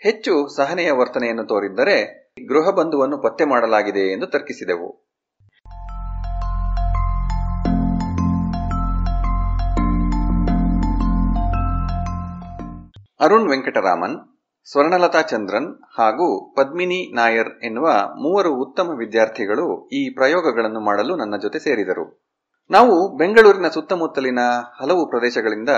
ಹೆಚ್ಚು 0.02 0.48
ಸಹನೆಯ 0.56 0.90
ವರ್ತನೆಯನ್ನು 0.90 1.44
ತೋರಿದ್ದರೆ 1.44 2.30
ಗೃಹ 2.48 2.70
ಬಂಧುವನ್ನು 2.70 3.18
ಪತ್ತೆ 3.18 3.44
ಮಾಡಲಾಗಿದೆ 3.44 4.12
ಎಂದು 4.12 4.26
ತರ್ಕಿಸಿದೆವು. 4.26 5.10
ಅರುಣ್ 13.20 13.50
ವೆಂಕಟರಾಮನ್ 13.50 14.29
ಸ್ವರ್ಣಲತಾ 14.64 15.22
ಚಂದ್ರನ್ 15.22 15.82
ಹಾಗೂ 15.98 16.54
ಪದ್ಮಿನಿ 16.56 17.14
ನಾಯರ್ 17.14 17.64
ಎನ್ನುವ 17.64 17.88
ಮೂವರು 17.92 18.54
ಉತ್ತಮ 18.54 18.88
ವಿದ್ಯಾರ್ಥಿಗಳು 18.98 19.88
ಈ 19.88 20.14
ಪ್ರಯೋಗಗಳನ್ನು 20.14 20.80
ಮಾಡಲು 20.80 21.16
ನನ್ನ 21.16 21.36
ಜೊತೆ 21.36 21.58
ಸೇರಿದರು. 21.58 22.28
ನಾವು 22.70 23.16
ಬೆಂಗಳೂರಿನ 23.16 23.68
ಸುತ್ತಮುತ್ತಲಿನ 23.68 24.38
ಹಲವು 24.80 25.10
ಪ್ರದೇಶಗಳಿಂದ 25.10 25.68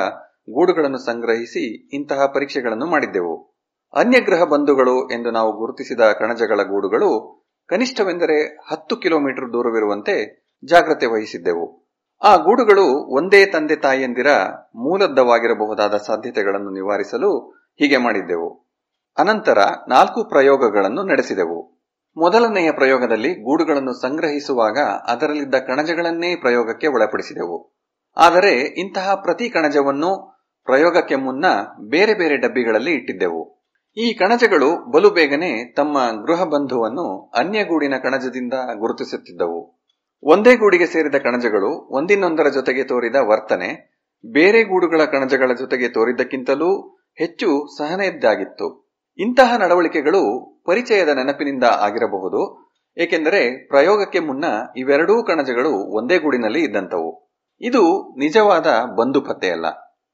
ಗೂಡುಗಳನ್ನು 0.51 0.99
ಸಂಗ್ರಹಿಸಿ 0.99 1.89
ಇಂತಹ 1.97 2.27
ಪರೀಕ್ಷೆಗಳನ್ನು 2.27 2.87
ಮಾಡಿದ್ದೆವು. 2.87 3.55
ಅನ್ಯಗ್ರಹ 3.95 4.45
ಬಂಧುಗಳು 4.45 5.11
ಎಂದು 5.11 5.31
ನಾವು 5.31 5.53
ಗುರುತಿಸಿದ 5.53 6.01
ಕಣಜಗಳ 6.01 6.63
ಗೂಡುಗಳು 6.63 7.45
ಕನಿಷ್ಠವೆಂದರೆ 7.69 8.59
ಹತ್ತು 8.71 8.97
ಕಿಲೋಮೀಟರ್ 8.97 9.53
ದೂರವಿರುವಂತೆ 9.53 10.47
ಜಾಗ್ರತೆ 10.65 11.07
ವಹಿಸಿದ್ದೆವು. 11.07 11.89
ಆ 12.23 12.37
ಗೂಡುಗಳು 12.37 13.15
ಒಂದೇ 13.17 13.47
ತಂದೆ 13.47 13.77
ತಾಯಿಯಂದಿರ 13.77 14.27
ಮೂಲದ್ದವಾಗಿರಬಹುದಾದ 14.75 15.95
ಸಾಧ್ಯತೆಗಳನ್ನು 15.97 16.71
ನಿವಾರಿಸಲು 16.71 17.63
ಹೀಗೆ 17.79 17.97
ಮಾಡಿದ್ದೆವು. 17.97 18.72
ಅನಂತರ 19.19 19.59
ನಾಲ್ಕು 19.89 20.25
ಪ್ರಯೋಗಗಳನ್ನು 20.25 21.03
ನಡೆಸಿದೆವು. 21.03 21.73
ಮೊದಲನೆಯ 22.17 22.73
ಪ್ರಯೋಗದಲ್ಲಿ 22.73 23.35
ಗೂಡುಗಳನ್ನು 23.35 23.93
ಸಂಗ್ರಹಿಸುವಾಗ 23.93 24.79
ಅದರಲ್ಲಿದ್ದ 24.79 25.55
ಕಣಜಗಳನ್ನೇ 25.55 26.37
ಪ್ರಯೋಗಕ್ಕೆ 26.37 26.87
ಒಳಪಡಿಸಿದೆವು. 26.87 27.79
ಆದರೆ 28.17 28.59
ಇಂತಹ 28.59 29.15
ಪ್ರತಿ 29.15 29.49
ಕಣಜವನ್ನು 29.49 30.43
ಪ್ರಯೋಗಕ್ಕೆ 30.65 31.17
ಮುನ್ನ 31.17 31.45
ಬೇರೆ 31.89 32.15
ಬೇರೆ 32.15 32.37
ಡಬ್ಬಿಗಳಲ್ಲಿ 32.37 32.93
ಇಟ್ಟಿದ್ದೆವು. 32.93 33.63
ಈ 33.97 34.15
ಕಣಜಗಳು 34.15 34.91
ಬಲು 34.91 35.11
ಬೇಗನೆ 35.11 35.75
ತಮ್ಮ 35.75 35.99
ಗೃಹ 36.27 36.45
ಬಂಧುವನ್ನು 36.45 37.33
ಅನ್ಯ 37.39 37.65
ಗೂಡಿನ 37.65 37.95
ಕಣಜದಿಂದ 38.03 38.53
ಗುರುತಿಸುತ್ತಿದ್ದವು. 38.53 39.83
ಒಂದೇ 40.23 40.57
ಗೂಡಿಗೆ 40.57 40.87
ಸೇರಿದ 40.87 41.15
ಕಣಜಗಳು 41.15 41.89
ಒಂದಿನೊಂದರ 41.89 42.49
ಜೊತೆಗೆ 42.49 42.85
ತೋರಿದ 42.85 43.17
ವರ್ತನೆ, 43.17 43.93
ಬೇರೆ 44.27 44.63
ಗೂಡುಗಳ 44.63 45.05
ಕಣಜಗಳ 45.05 45.53
ಜೊತೆಗೆ 45.59 45.89
ತೋರಿದ್ದಕ್ಕಿಂತಲೂ 45.89 46.99
ಹೆಚ್ಚು 47.19 47.79
ಸಹನೆಯದ್ದಾಗಿತ್ತು. 47.79 48.82
ಇಂತಹ 49.19 49.57
ನಡವಳಿಕೆಗಳು 49.57 50.53
ಪರಿಚಯದ 50.67 51.09
ನೆನಪಿನಿಂದ 51.09 51.65
ಆಗಿರಬಹುದು, 51.65 52.73
ಏಕೆಂದರೆ 52.99 53.69
ಪ್ರಯೋಗಕ್ಕೆ 53.69 54.19
ಮುನ್ನ 54.19 54.45
ಇವೆರಡೂ 54.77 55.23
ಕಣಜಗಳು 55.23 55.71
ಒಂದೇ 55.71 56.19
ಗೂಡಿನಲ್ಲಿ 56.19 56.61
ಇದ್ದಂತವು 56.61 57.33
ಇದು 57.61 58.15
ನಿಜವಾದ 58.19 58.67
ಬಂದು 58.99 59.21
ಪತ್ತೆಯಲ್ಲ. 59.21 59.67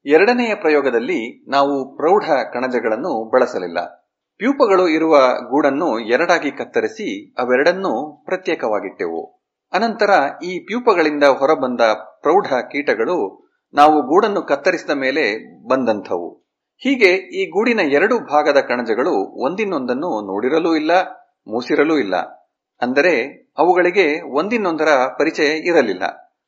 ಎರಡನೆಯ 0.06 0.54
ಪ್ರಯೋಗದಲ್ಲಿ 0.54 1.50
ನಾವು 1.50 1.96
ಪ್ರೌಢ 1.96 2.24
ಕಣಜಗಳನ್ನು 2.24 3.30
ಬಳಸಲಿಲ್ಲ. 3.30 4.08
ಪ್ಯೂಪಗಳು 4.36 4.88
ಇರುವ 4.88 5.18
ಗೂಡನ್ನು 5.50 5.98
ಎರಡಾಗಿ 5.98 6.50
ಕತ್ತರಿಸಿ 6.50 7.34
ಅವೆರಡನ್ನೂ 7.38 8.22
ಪ್ರತ್ಯೇಕವಾಗಿಟ್ಟೆವು. 8.24 9.40
ಅನಂತರ 9.72 10.10
ಈ 10.44 10.58
ಪ್ಯೂಪಗಳಿಂದ 10.58 11.24
ಹೊರಬಂದ 11.24 11.80
ಪ್ರೌಢ 12.20 12.46
ಕೀಟಗಳು 12.46 13.48
ನಾವು 13.74 14.02
ಗೂಡನ್ನು 14.02 14.42
ಕತ್ತರಿಸಿದ 14.42 14.90
ಮೇಲೆ 14.90 15.24
ಬಂದಂಥವು. 15.68 16.47
ಹೀಗೆ 16.82 17.14
ಈ 17.14 17.50
ಗೂಡಿನ 17.50 17.80
ಎರಡು 17.80 18.18
ಭಾಗದ 18.18 18.60
ಕಣಜಗಳು 18.60 19.42
ಒಂದಿನ್ನೊಂದನ್ನು 19.44 20.26
ನೋಡಿರಲೂ 20.26 20.76
ಇಲ್ಲ, 20.76 20.90
ಮೂಸಿರಲೂ 21.46 21.98
ಇಲ್ಲ. 21.98 22.16
ಅಂದರೆ 22.82 23.24
ಅವುಗಳಿಗೆ 23.58 24.20
ಒಂದಿನ್ನೊಂದರ 24.30 24.88
ಪರಿಚಯ 25.18 25.44
ಇರಲಿಲ್ಲ. 25.44 26.02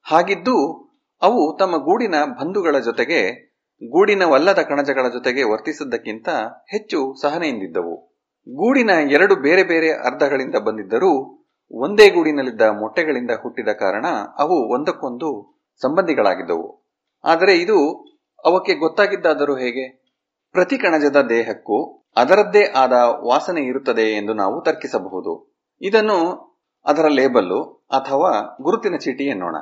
ಹಾಗಿದ್ದು 0.06 0.90
ಅವು 1.22 1.56
ತಮ್ಮ 1.58 1.76
ಗೂಡಿನ 1.76 2.14
ಬಂಧುಗಳ 2.24 2.78
ಜೊತೆಗೆ, 2.78 3.50
ಗೂಡಿನವಲ್ಲದ 3.90 4.58
ಕಣಜಗಳ 4.58 5.08
ಜೊತೆಗೆ 5.08 5.42
ವರ್ತಿಸಿದ್ದಕ್ಕಿಂತ 5.42 6.28
ಹೆಚ್ಚು 6.70 7.14
ಸಹನೆಯಿಂದಿದ್ದವು. 7.22 8.16
ಗೂಡಿನ 8.54 8.90
ಎರಡು 8.90 9.36
ಬೇರೆ 9.36 9.62
ಬೇರೆ 9.62 9.92
ಅರ್ಧಗಳಿಂದ 9.92 10.54
ಬಂದಿದ್ದರೂ, 10.54 11.40
ಒಂದೇ 11.72 12.08
ಗೂಡಿನಲ್ಲಿದ್ದ 12.08 12.60
ಮೊಟ್ಟೆಗಳಿಂದ 12.60 13.30
ಹುಟ್ಟಿದ 13.30 13.68
ಕಾರಣ 13.68 14.06
ಅವು 14.38 14.72
ಒಂದಕ್ಕೊಂದು 14.74 15.60
ಸಂಬಂಧಿಗಳಾಗಿದ್ದವು. 15.82 16.92
ಆದರೆ 17.24 17.56
ಇದು 17.56 18.06
ಅವಕ್ಕೆ 18.44 18.74
ಗೊತ್ತಾಗಿದ್ದಾದರೂ 18.74 19.56
ಹೇಗೆ? 19.56 19.99
ಪ್ರತಿ 20.52 20.78
ಕಣಜದ 20.78 21.16
ದೇಹಕ್ಕೂ 21.28 21.78
ಅದರದ್ದೇ 22.16 22.62
ಆದ 22.76 22.92
ವಾಸನೆ 23.26 23.62
ಇರುತ್ತದೆ 23.62 24.02
ಎಂದು 24.02 24.34
ನಾವು 24.34 24.62
ತರ್ಕಿಸಬಹುದು. 24.62 25.32
ಇದನ್ನು 25.80 26.18
ಅದರ 26.86 27.06
ಲೇಬಲ್ಲು 27.08 27.60
ಅಥವಾ 27.90 28.30
ಗುರುತಿನ 28.62 28.96
ಚೀಟಿ 28.96 29.24
ಎನ್ನೋಣ. 29.24 29.56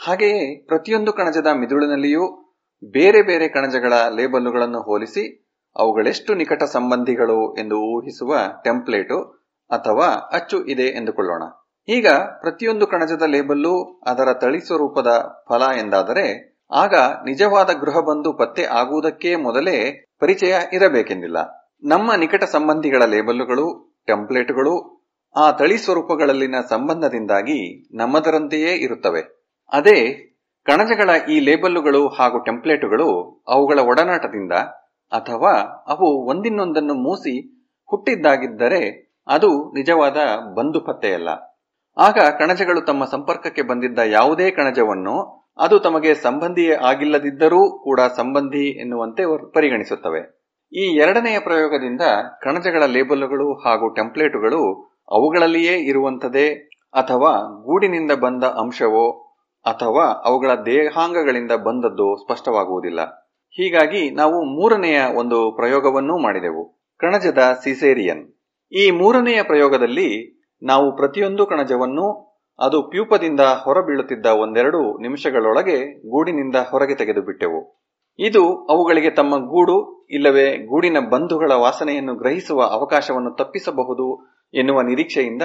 ಹಾಗೆಯೇ 0.00 0.64
ಪ್ರತಿಯೊಂದು 0.66 1.12
ಕಣಜದ 1.12 1.46
ಮಿದುಳಿನಲ್ಲಿಯೂ 1.52 2.24
ಬೇರೆ 2.94 3.22
ಬೇರೆ 3.22 3.48
ಕಣಜಗಳ 3.48 3.92
ಲೇಬಲ್ಲುಗಳನ್ನು 4.16 4.80
ಹೋಲಿಸಿ 4.80 5.24
ಅವುಗಳೆಷ್ಟು 5.76 6.34
ನಿಕಟ 6.34 6.62
ಸಂಬಂಧಿಗಳು 6.62 7.54
ಎಂದು 7.54 7.76
ಊಹಿಸುವ 7.76 8.32
ಟೆಂಪ್ಲೇಟು 8.64 9.18
ಅಥವಾ 9.70 10.08
ಅಚ್ಚು 10.32 10.64
ಇದೆ 10.64 10.82
ಎಂದುಕೊಳ್ಳೋಣ. 10.82 11.42
ಈಗ 11.88 12.08
ಪ್ರತಿಯೊಂದು 12.40 12.86
ಕಣಜದ 12.86 13.22
ಲೇಬಲ್ಲು 13.26 14.00
ಅದರ 14.06 14.32
ತಳಿ 14.32 14.60
ಸ್ವರೂಪದ 14.60 15.10
ಫಲ 15.48 15.62
ಎಂದಾದರೆ 15.76 16.26
ಆಗ 16.72 16.94
ನಿಜವಾದ 17.24 17.70
ಗೃಹಬಂಧು 17.80 18.32
ಪತ್ತೆ 18.32 18.64
ಆಗುವುದಕ್ಕೆ 18.64 19.36
ಮೊದಲೇ 19.36 19.76
ಪರಿಚಯ 20.22 20.54
ಇರಬೇಕೆಂದಿಲ್ಲ 20.72 21.38
ನಮ್ಮ 21.84 22.14
ನಿಕಟ 22.14 22.44
ಸಂಬಂಧಿಗಳ 22.52 23.02
ಲೇಬಲ್ಲುಗಳು 23.04 23.64
ಟೆಂಪ್ಲೇಟ್ಗಳು, 24.06 24.74
ಆ 25.34 25.44
ತಳಿ 25.50 25.76
ಸ್ವರೂಪಗಳಲ್ಲಿನ 25.78 26.56
ಸಂಬಂಧದಿಂದಾಗಿ 26.70 27.58
ನಮ್ಮದರಂತೆಯೇ 27.96 28.72
ಇರುತ್ತವೆ. 28.76 29.22
ಅದೇ, 29.72 29.96
ಕಣಜಗಳ 30.66 31.10
ಈ 31.28 31.36
ಲೇಬಲ್ಲುಗಳು 31.40 32.02
ಹಾಗೂ 32.08 32.38
ಟೆಂಪ್ಲೇಟುಗಳು 32.44 33.08
ಅವುಗಳ 33.48 33.78
ಒಡನಾಟದಿಂದ 33.82 34.54
ಅಥವಾ 35.12 35.52
ಅವು 35.88 36.08
ಒಂದಿನ್ನೊಂದನ್ನು 36.26 36.94
ಮೂಸಿ 37.02 37.34
ಹುಟ್ಟಿದ್ದಾಗಿದ್ದರೆ 37.90 38.82
ಅದು 39.28 39.48
ನಿಜವಾದ 39.72 40.18
ಬಂಧು 40.54 40.80
ಪತ್ತೆಯಲ್ಲ 40.80 41.30
ಆಗ 41.96 42.18
ಕಣಜಗಳು 42.38 42.80
ತಮ್ಮ 42.80 43.02
ಸಂಪರ್ಕಕ್ಕೆ 43.04 43.62
ಬಂದಿದ್ದ 43.62 43.98
ಯಾವುದೇ 44.12 44.46
ಕಣಜವನ್ನು 44.50 45.16
ಅದು 45.58 45.78
ತಮಗೆ 45.78 46.14
ಸಂಬಂಧಿಯೇ 46.14 46.74
ಆಗಿಲ್ಲದಿದ್ದರೂ 46.74 47.78
ಕೂಡ 47.84 48.00
ಸಂಬಂಧಿ 48.16 48.80
ಎನ್ನುವಂತೆ 48.80 49.52
ಪರಿಗಣಿಸುತ್ತವೆ. 49.52 50.42
ಈ 50.72 50.96
ಎರಡನೆಯ 50.96 51.38
ಪ್ರಯೋಗದಿಂದ 51.38 52.00
ಕಣಜಗಳ 52.40 52.84
ಲೇಬಲ್ಗಳು 52.86 53.54
ಹಾಗೂ 53.54 53.88
ಟೆಂಪ್ಲೇಟುಗಳು 53.88 54.92
ಅವುಗಳಲ್ಲಿಯೇ 55.10 55.72
ಇರುವಂತದೇ 55.72 56.68
ಅಥವಾ 56.94 57.62
ಗೂಡಿನಿಂದ 57.62 58.12
ಬಂದ 58.12 58.44
ಅಂಶವೋ 58.44 59.32
ಅಥವಾ 59.66 60.04
ಅವುಗಳ 60.04 60.54
ದೇಹಾಂಗಗಳಿಂದ 60.54 61.52
ಬಂದದ್ದು 61.52 62.16
ಸ್ಪಷ್ಟವಾಗುವುದಿಲ್ಲ. 62.16 63.00
ಹೀಗಾಗಿ 63.50 64.10
ನಾವು 64.10 64.44
ಮೂರನೆಯ 64.44 65.02
ಒಂದು 65.16 65.52
ಪ್ರಯೋಗವನ್ನೂ 65.56 66.18
ಮಾಡಿದೆವು 66.18 66.86
ಕಣಜದ 66.98 67.58
ಸಿಸೇರಿಯನ್. 67.62 68.34
ಈ 68.72 68.90
ಮೂರನೆಯ 68.90 69.42
ಪ್ರಯೋಗದಲ್ಲಿ 69.42 70.42
ನಾವು 70.62 70.96
ಪ್ರತಿಯೊಂದು 70.96 71.46
ಕಣಜವನ್ನು 71.46 72.31
ಅದು 72.62 72.82
ಪ್ಯೂಪದಿಂದ 72.82 73.40
ಹೊರಬೀಳುತ್ತಿದ್ದ 73.40 74.26
ಒಂದೆರಡು 74.26 74.98
ನಿಮಿಷಗಳೊಳಗೆ 75.02 76.00
ಗೂಡಿನಿಂದ 76.10 76.56
ಹೊರಗೆ 76.70 76.94
ತೆಗೆದು 76.94 77.22
ಬಿಟ್ಟೆವು 77.22 77.82
ಇದು 78.18 78.66
ಅವುಗಳಿಗೆ 78.66 79.10
ತಮ್ಮ 79.10 79.36
ಗೂಡು, 79.36 80.06
ಇಲ್ಲವೇ 80.10 80.56
ಗೂಡಿನ 80.56 80.96
ಬಂಧುಗಳ 81.10 81.52
ವಾಸನೆಯನ್ನು 81.52 82.14
ಗ್ರಹಿಸುವ 82.14 82.62
ಅವಕಾಶವನ್ನು 82.62 83.34
ತಪ್ಪಿಸಬಹುದು 83.34 84.36
ಎನ್ನುವ 84.54 84.80
ನಿರೀಕ್ಷೆಯಿಂದ 84.82 85.42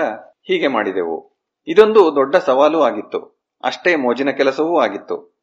ಹೀಗೆ 0.47 0.67
ಮಾಡಿದೆವು. 0.67 1.43
ಇದೊಂದು 1.67 2.15
ದೊಡ್ಡ 2.15 2.35
ಸವಾಲು 2.35 2.81
ಆಗಿತ್ತು. 2.81 3.19
ಅಷ್ಟೇ 3.63 3.95
ಮೋಜಿನ 3.95 4.29
ಕೆಲಸವೂ 4.29 4.79
ಆಗಿತ್ತು. 4.79 5.36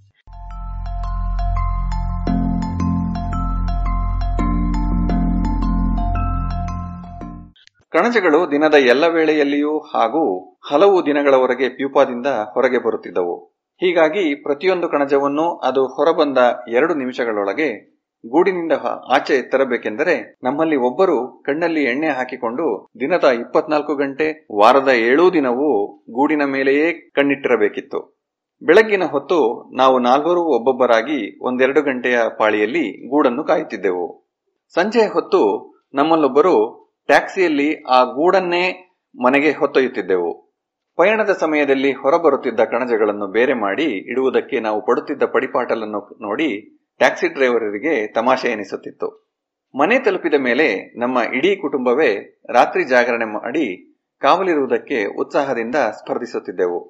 ಕಣಜಗಳು 7.95 8.51
ದಿನದ 8.51 8.75
ಎಲ್ಲ 8.75 9.05
ವೇಳೆಯಲ್ಲಿಯೂ 9.07 9.79
ಹಾಗೂ 9.79 10.23
ಹಲವು 10.71 11.07
ದಿನಗಳವರೆಗೆ 11.07 11.69
ಪ್ಯೂಪಾದಿಂದ 11.69 12.27
ಹೊರಗೆ 12.27 12.79
ಬರುತ್ತಿದ್ದವು. 12.79 13.35
ಹೀಗಾಗಿ 13.81 14.35
ಪ್ರತಿಯೊಂದು 14.43 14.89
ಕಣಜವನ್ನು 14.89 15.45
ಅದು 15.57 15.87
ಹೊರಬಂದ 15.87 16.39
ಎರಡು 16.69 16.95
ನಿಮಿಷಗಳೊಳಗೆ 16.95 17.69
ಗೂಡಿನಿಂದ 18.25 18.73
ಆಚೆ 19.13 19.51
ತರಬೇಕೆಂದರೆ 19.51 20.37
ನಮ್ಮಲ್ಲಿ 20.43 20.77
ಒಬ್ಬರು 20.77 21.43
ಕಣ್ಣಲ್ಲಿ 21.47 21.83
ಎಣ್ಣೆ 21.85 22.09
ಹಾಕಿಕೊಂಡು 22.09 22.91
ದಿನದ 23.01 23.25
ಇಪ್ಪತ್ನಾಲ್ಕು 23.25 23.95
ಗಂಟೆ, 23.95 24.47
ವಾರದ 24.59 24.89
ಏಳೂ 24.89 25.31
ದಿನವೂ 25.31 25.71
ಗೂಡಿನ 26.11 26.43
ಮೇಲೆಯೇ 26.45 26.93
ಕಣ್ಣಿಟ್ಟಿರಬೇಕಿತ್ತು. 26.93 28.01
ಬೆಳಗ್ಗಿನ 28.63 29.03
ಹೊತ್ತು 29.11 29.71
ನಾವು 29.77 29.99
ನಾಲ್ವರು 29.99 30.41
ಒಬ್ಬೊಬ್ಬರಾಗಿ 30.41 31.47
ಒಂದೆರಡು 31.47 31.83
ಗಂಟೆಯ 31.83 32.19
ಪಾಳಿಯಲ್ಲಿ 32.39 33.09
ಗೂಡನ್ನು 33.09 33.45
ಕಾಯುತ್ತಿದ್ದೆವು. 33.45 34.07
ಸಂಜೆಯ 34.75 35.07
ಹೊತ್ತು 35.13 35.43
ನಮ್ಮಲ್ಲೊಬ್ಬರು 35.95 36.84
ಟ್ಯಾಕ್ಸಿಯಲ್ಲಿ 37.07 37.83
ಆ 37.83 38.05
ಗೂಡನ್ನೇ 38.05 38.95
ಮನೆಗೆ 39.23 39.51
ಹೊತ್ತೊಯ್ಯುತ್ತಿದ್ದೆವು. 39.51 40.45
ಪಯಣದ 40.97 41.33
ಸಮಯದಲ್ಲಿ 41.33 41.93
ಹೊರಬರುತ್ತಿದ್ದ 41.93 42.61
ಕಣಜಗಳನ್ನು 42.61 43.27
ಬೇರೆ 43.27 43.55
ಮಾಡಿ 43.55 43.85
ಇಡುವುದಕ್ಕೆ 43.85 44.61
ನಾವು 44.61 44.87
ಪಡುತ್ತಿದ್ದ 44.87 45.23
ಪಡಿಪಾಟಲನ್ನು 45.23 46.19
ನೋಡಿ 46.23 46.79
ಟ್ಯಾಕ್ಸಿ 46.99 47.29
ಡ್ರೈವರರಿಗೆ 47.29 48.13
ತಮಾಷೆ 48.13 48.49
ಎನಿಸುತ್ತಿತ್ತು. 48.49 49.35
ಮನೆ 49.79 49.99
ತಲುಪಿದ 49.99 50.35
ಮೇಲೆ 50.35 50.99
ನಮ್ಮ 50.99 51.19
ಇಡೀ 51.35 51.57
ಕುಟುಂಬವೇ 51.57 52.41
ರಾತ್ರಿ 52.49 52.85
ಜಾಗರಣೆ 52.85 53.25
ಮಾಡಿ 53.25 53.97
ಕಾವಲಿರುವುದಕ್ಕೆ 54.21 55.05
ಉತ್ಸಾಹದಿಂದ 55.05 55.75
ಸ್ಪರ್ಧಿಸುತ್ತಿದ್ದೆವು. 55.75 56.81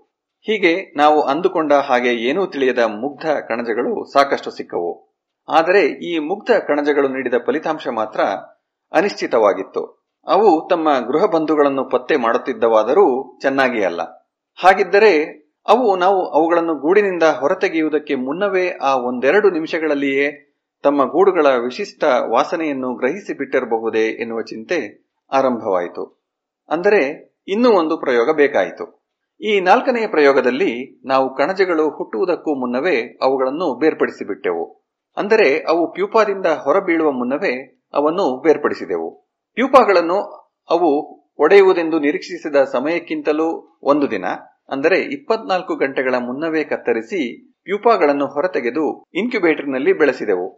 ಹೀಗೆ 0.41 0.95
ನಾವು 0.97 1.23
ಅಂದುಕೊಂಡ 1.23 1.73
ಹಾಗೆ 1.73 2.15
ಏನೂ 2.15 2.47
ತಿಳಿಯದ 2.47 2.79
ಮುಗ್ಧ 2.79 3.27
ಕಣಜಗಳು 3.27 4.13
ಸಾಕಷ್ಟು 4.13 4.51
ಸಿಕ್ಕವು. 4.51 5.15
ಆದರೆ 5.49 5.87
ಈ 5.87 6.19
ಮುಗ್ಧ 6.19 6.51
ಕಣಜಗಳು 6.51 7.09
ನೀಡಿದ 7.09 7.35
ಫಲಿತಾಂಶ 7.47 7.89
ಮಾತ್ರ 7.89 8.21
ಅನಿಶ್ಚಿತವಾಗಿತ್ತು. 8.93 10.04
ಅವು 10.27 10.69
ತಮ್ಮ 10.71 10.89
ಗೃಹ 11.07 11.25
ಬಂಧುಗಳನ್ನು 11.25 11.85
ಪತ್ತೆ 11.85 12.17
ಮಾಡುತ್ತಿದ್ದವಾದರೂ 12.17 13.39
ಚೆನ್ನಾಗಿ 13.43 13.85
ಅಲ್ಲ. 13.85 14.03
ಹಾಗಿದ್ದರೆ 14.63 15.45
ಅವು 15.69 15.97
ನಾವು 15.97 16.31
ಅವುಗಳನ್ನು 16.31 16.75
ಗೂಡಿನಿಂದ 16.75 17.23
ಹೊರತೆಗೆಯುವುದಕ್ಕೆ 17.23 18.15
ಮುನ್ನವೇ 18.15 18.69
ಆ 18.69 18.97
ಒಂದೆರಡು 18.97 19.51
ನಿಮಿಷಗಳಲ್ಲಿಯೇ 19.51 20.55
ತಮ್ಮ 20.83 21.05
ಗೂಡುಗಳ 21.05 21.47
ವಿಶಿಷ್ಟ 21.47 22.05
ವಾಸನೆಯನ್ನು 22.05 22.95
ಗ್ರಹಿಸಿ 22.95 23.35
ಬಿಟ್ಟಿರಬಹುದೇ 23.35 24.09
ಎನ್ನುವ 24.09 24.43
ಚಿಂತೆ 24.43 25.09
ಆರಂಭವಾಯಿತು. 25.33 26.25
ಅಂದರೆ 26.69 27.35
ಇನ್ನೂ 27.49 27.71
ಒಂದು 27.71 27.97
ಪ್ರಯೋಗ 27.97 28.31
ಬೇಕಾಯಿತು. 28.37 29.05
ಈ 29.41 29.61
ನಾಲ್ಕನೆಯ 29.61 30.07
ಪ್ರಯೋಗದಲ್ಲಿ 30.07 31.03
ನಾವು 31.07 31.35
ಕಣಜಗಳು 31.35 31.91
ಹುಟ್ಟುವುದಕ್ಕೂ 31.91 32.61
ಮುನ್ನವೇ 32.61 33.19
ಅವುಗಳನ್ನು 33.23 33.79
ಬೇರ್ಪಡಿಸಿಬಿಟ್ಟೆವು. 33.79 34.85
ಅಂದರೆ 35.17 35.61
ಅವು 35.61 35.93
ಪ್ಯೂಪಾದಿಂದ 35.93 36.47
ಹೊರಬೀಳುವ 36.47 37.11
ಮುನ್ನವೇ 37.11 37.85
ಅವನ್ನು 37.95 38.43
ಬೇರ್ಪಡಿಸಿದೆವು. 38.43 39.24
ಪ್ಯೂಪಾಗಳನ್ನು 39.57 40.19
ಅವು 40.71 40.91
ಒಡೆಯುವುದೆಂದು 41.39 41.97
ನಿರೀಕ್ಷಿಸಿದ 42.05 42.59
ಸಮಯಕ್ಕಿಂತಲೂ 42.73 43.49
ಒಂದು 43.93 44.07
ದಿನ, 44.11 44.27
ಅಂದರೆ 44.75 44.99
ಇಪ್ಪತ್ನಾಲ್ಕು 45.17 45.73
ಗಂಟೆಗಳ 45.77 46.17
ಮುನ್ನವೇ 46.27 46.63
ಕತ್ತರಿಸಿ 46.65 47.21
ಪ್ಯೂಪಾಗಳನ್ನು 47.69 48.27
ಹೊರತೆಗೆದು 48.27 48.85
ಇನ್ಕ್ಯುಬೇಟರ್ನಲ್ಲಿ 49.21 49.93
ಬೆಳೆಸಿದೆವು. 49.93 50.49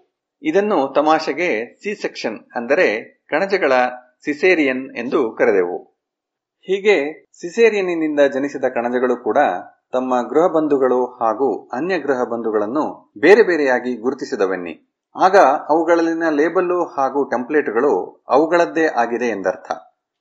ಇದನ್ನು 0.42 0.78
ತಮಾಷೆಗೆ 0.92 1.50
ಸಿ 1.82 1.92
ಸೆಕ್ಷನ್ 2.02 2.38
ಅಂದರೆ 2.54 2.86
ಕಣಜಗಳ 3.32 3.72
ಸಿಸೇರಿಯನ್ 4.24 4.84
ಎಂದು 4.96 5.20
ಕರೆದೆವು. 5.38 5.78
ಹೀಗೆ 6.68 6.96
ಸಿಸೇರಿಯನ್ನಿಂದ 7.40 8.20
ಜನಿಸಿದ 8.34 8.66
ಕಣಜಗಳು 8.76 9.16
ಕೂಡ 9.16 9.38
ತಮ್ಮ 9.92 10.14
ಗೃಹ 10.30 10.46
ಬಂಧುಗಳು 10.56 11.00
ಹಾಗೂ 11.20 11.48
ಅನ್ಯ 11.78 11.94
ಗೃಹ 11.98 12.20
ಬಂಧುಗಳನ್ನು 12.32 12.84
ಬೇರೆ 13.18 13.42
ಬೇರೆಯಾಗಿ 13.42 13.92
ಗುರುತಿಸಿದವೆನ್ನಿ. 13.96 14.74
ಆಗ 15.20 15.36
ಅವುಗಳಲ್ಲಿನ 15.68 16.28
ಲೇಬಲ್ಲು 16.28 16.84
ಹಾಗೂ 16.84 17.24
ಟೆಂಪ್ಲೇಟ್ಗಳು 17.24 18.24
ಅವುಗಳದ್ದೇ 18.28 18.86
ಆಗಿದೆ 18.86 19.26
ಎಂದರ್ಥ. 19.26 19.72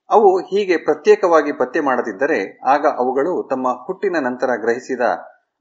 ಅವು 0.10 0.39
ಹೀಗೆ 0.39 0.78
ಪ್ರತ್ಯೇಕವಾಗಿ 0.78 1.52
ಪತ್ತೆ 1.52 1.80
ಮಾಡದಿದ್ದರೆ 1.80 2.60
ಆಗ 2.68 2.86
ಅವುಗಳು 2.98 3.48
ತಮ್ಮ 3.50 3.68
ಹುಟ್ಟಿನ 3.86 4.16
ನಂತರ 4.20 4.50
ಗ್ರಹಿಸಿದ 4.62 5.00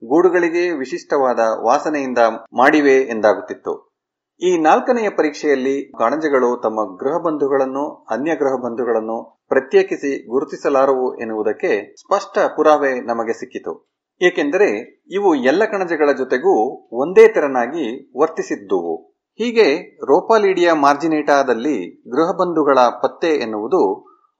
ಗೂಡುಗಳಿಗೆ 0.04 0.70
ವಿಶಿಷ್ಟವಾದ 0.70 1.38
ವಾಸನೆಯಿಂದ 1.38 2.18
ಮಾಡಿವೆ 2.52 2.94
ಎಂದಾಗುತ್ತಿತ್ತು. 2.94 3.94
ಈ 4.42 4.58
ನಾಲ್ಕನೆಯ 4.58 5.08
ಪರೀಕ್ಷೆಯಲ್ಲಿ 5.10 5.92
ಕಾಣಂಜಗಳು 5.98 6.60
ತಮ್ಮ 6.62 6.96
ಗೃಹ 6.96 7.18
ಬಂಧುಗಳನ್ನು, 7.18 8.06
ಅನ್ಯ 8.10 8.34
ಗೃಹ 8.34 8.56
ಬಂಧುಗಳನ್ನು 8.64 9.44
ಪ್ರತ್ಯೇಕಿಸಿ 9.48 10.28
ಗುರುತಿಸಲಾರವು 10.30 11.20
ಎನ್ನುವುದಕ್ಕೆ 11.20 11.94
ಸ್ಪಷ್ಟ 12.00 12.38
ಪುರಾವೆ 12.38 13.00
ನಮಗೆ 13.00 13.32
ಸಿಕ್ಕಿತು. 13.32 13.94
ಏಕೆಂದರೆ 14.22 15.02
ಇವು 15.10 15.34
ಎಲ್ಲ 15.34 15.64
ಕಣಜಗಳ 15.64 16.12
ಜೊತೆಗೂ 16.12 16.70
ಒಂದೇ 16.92 17.28
ತೆರನಾಗಿ 17.28 18.12
ವರ್ತಿಸಿದ್ದುವು. 18.18 19.13
ಹೀಗೆ 19.38 19.96
ರೋಪಾಲಿಡಿಯಾ 20.02 20.74
ಮಾರ್ಜಿನೇಟಾದಲ್ಲಿ 20.74 22.02
ಗೃಹಬಂಧುಗಳ 22.10 22.78
ಪತ್ತೆ 23.02 23.26
ಎನ್ನುವುದು 23.26 23.80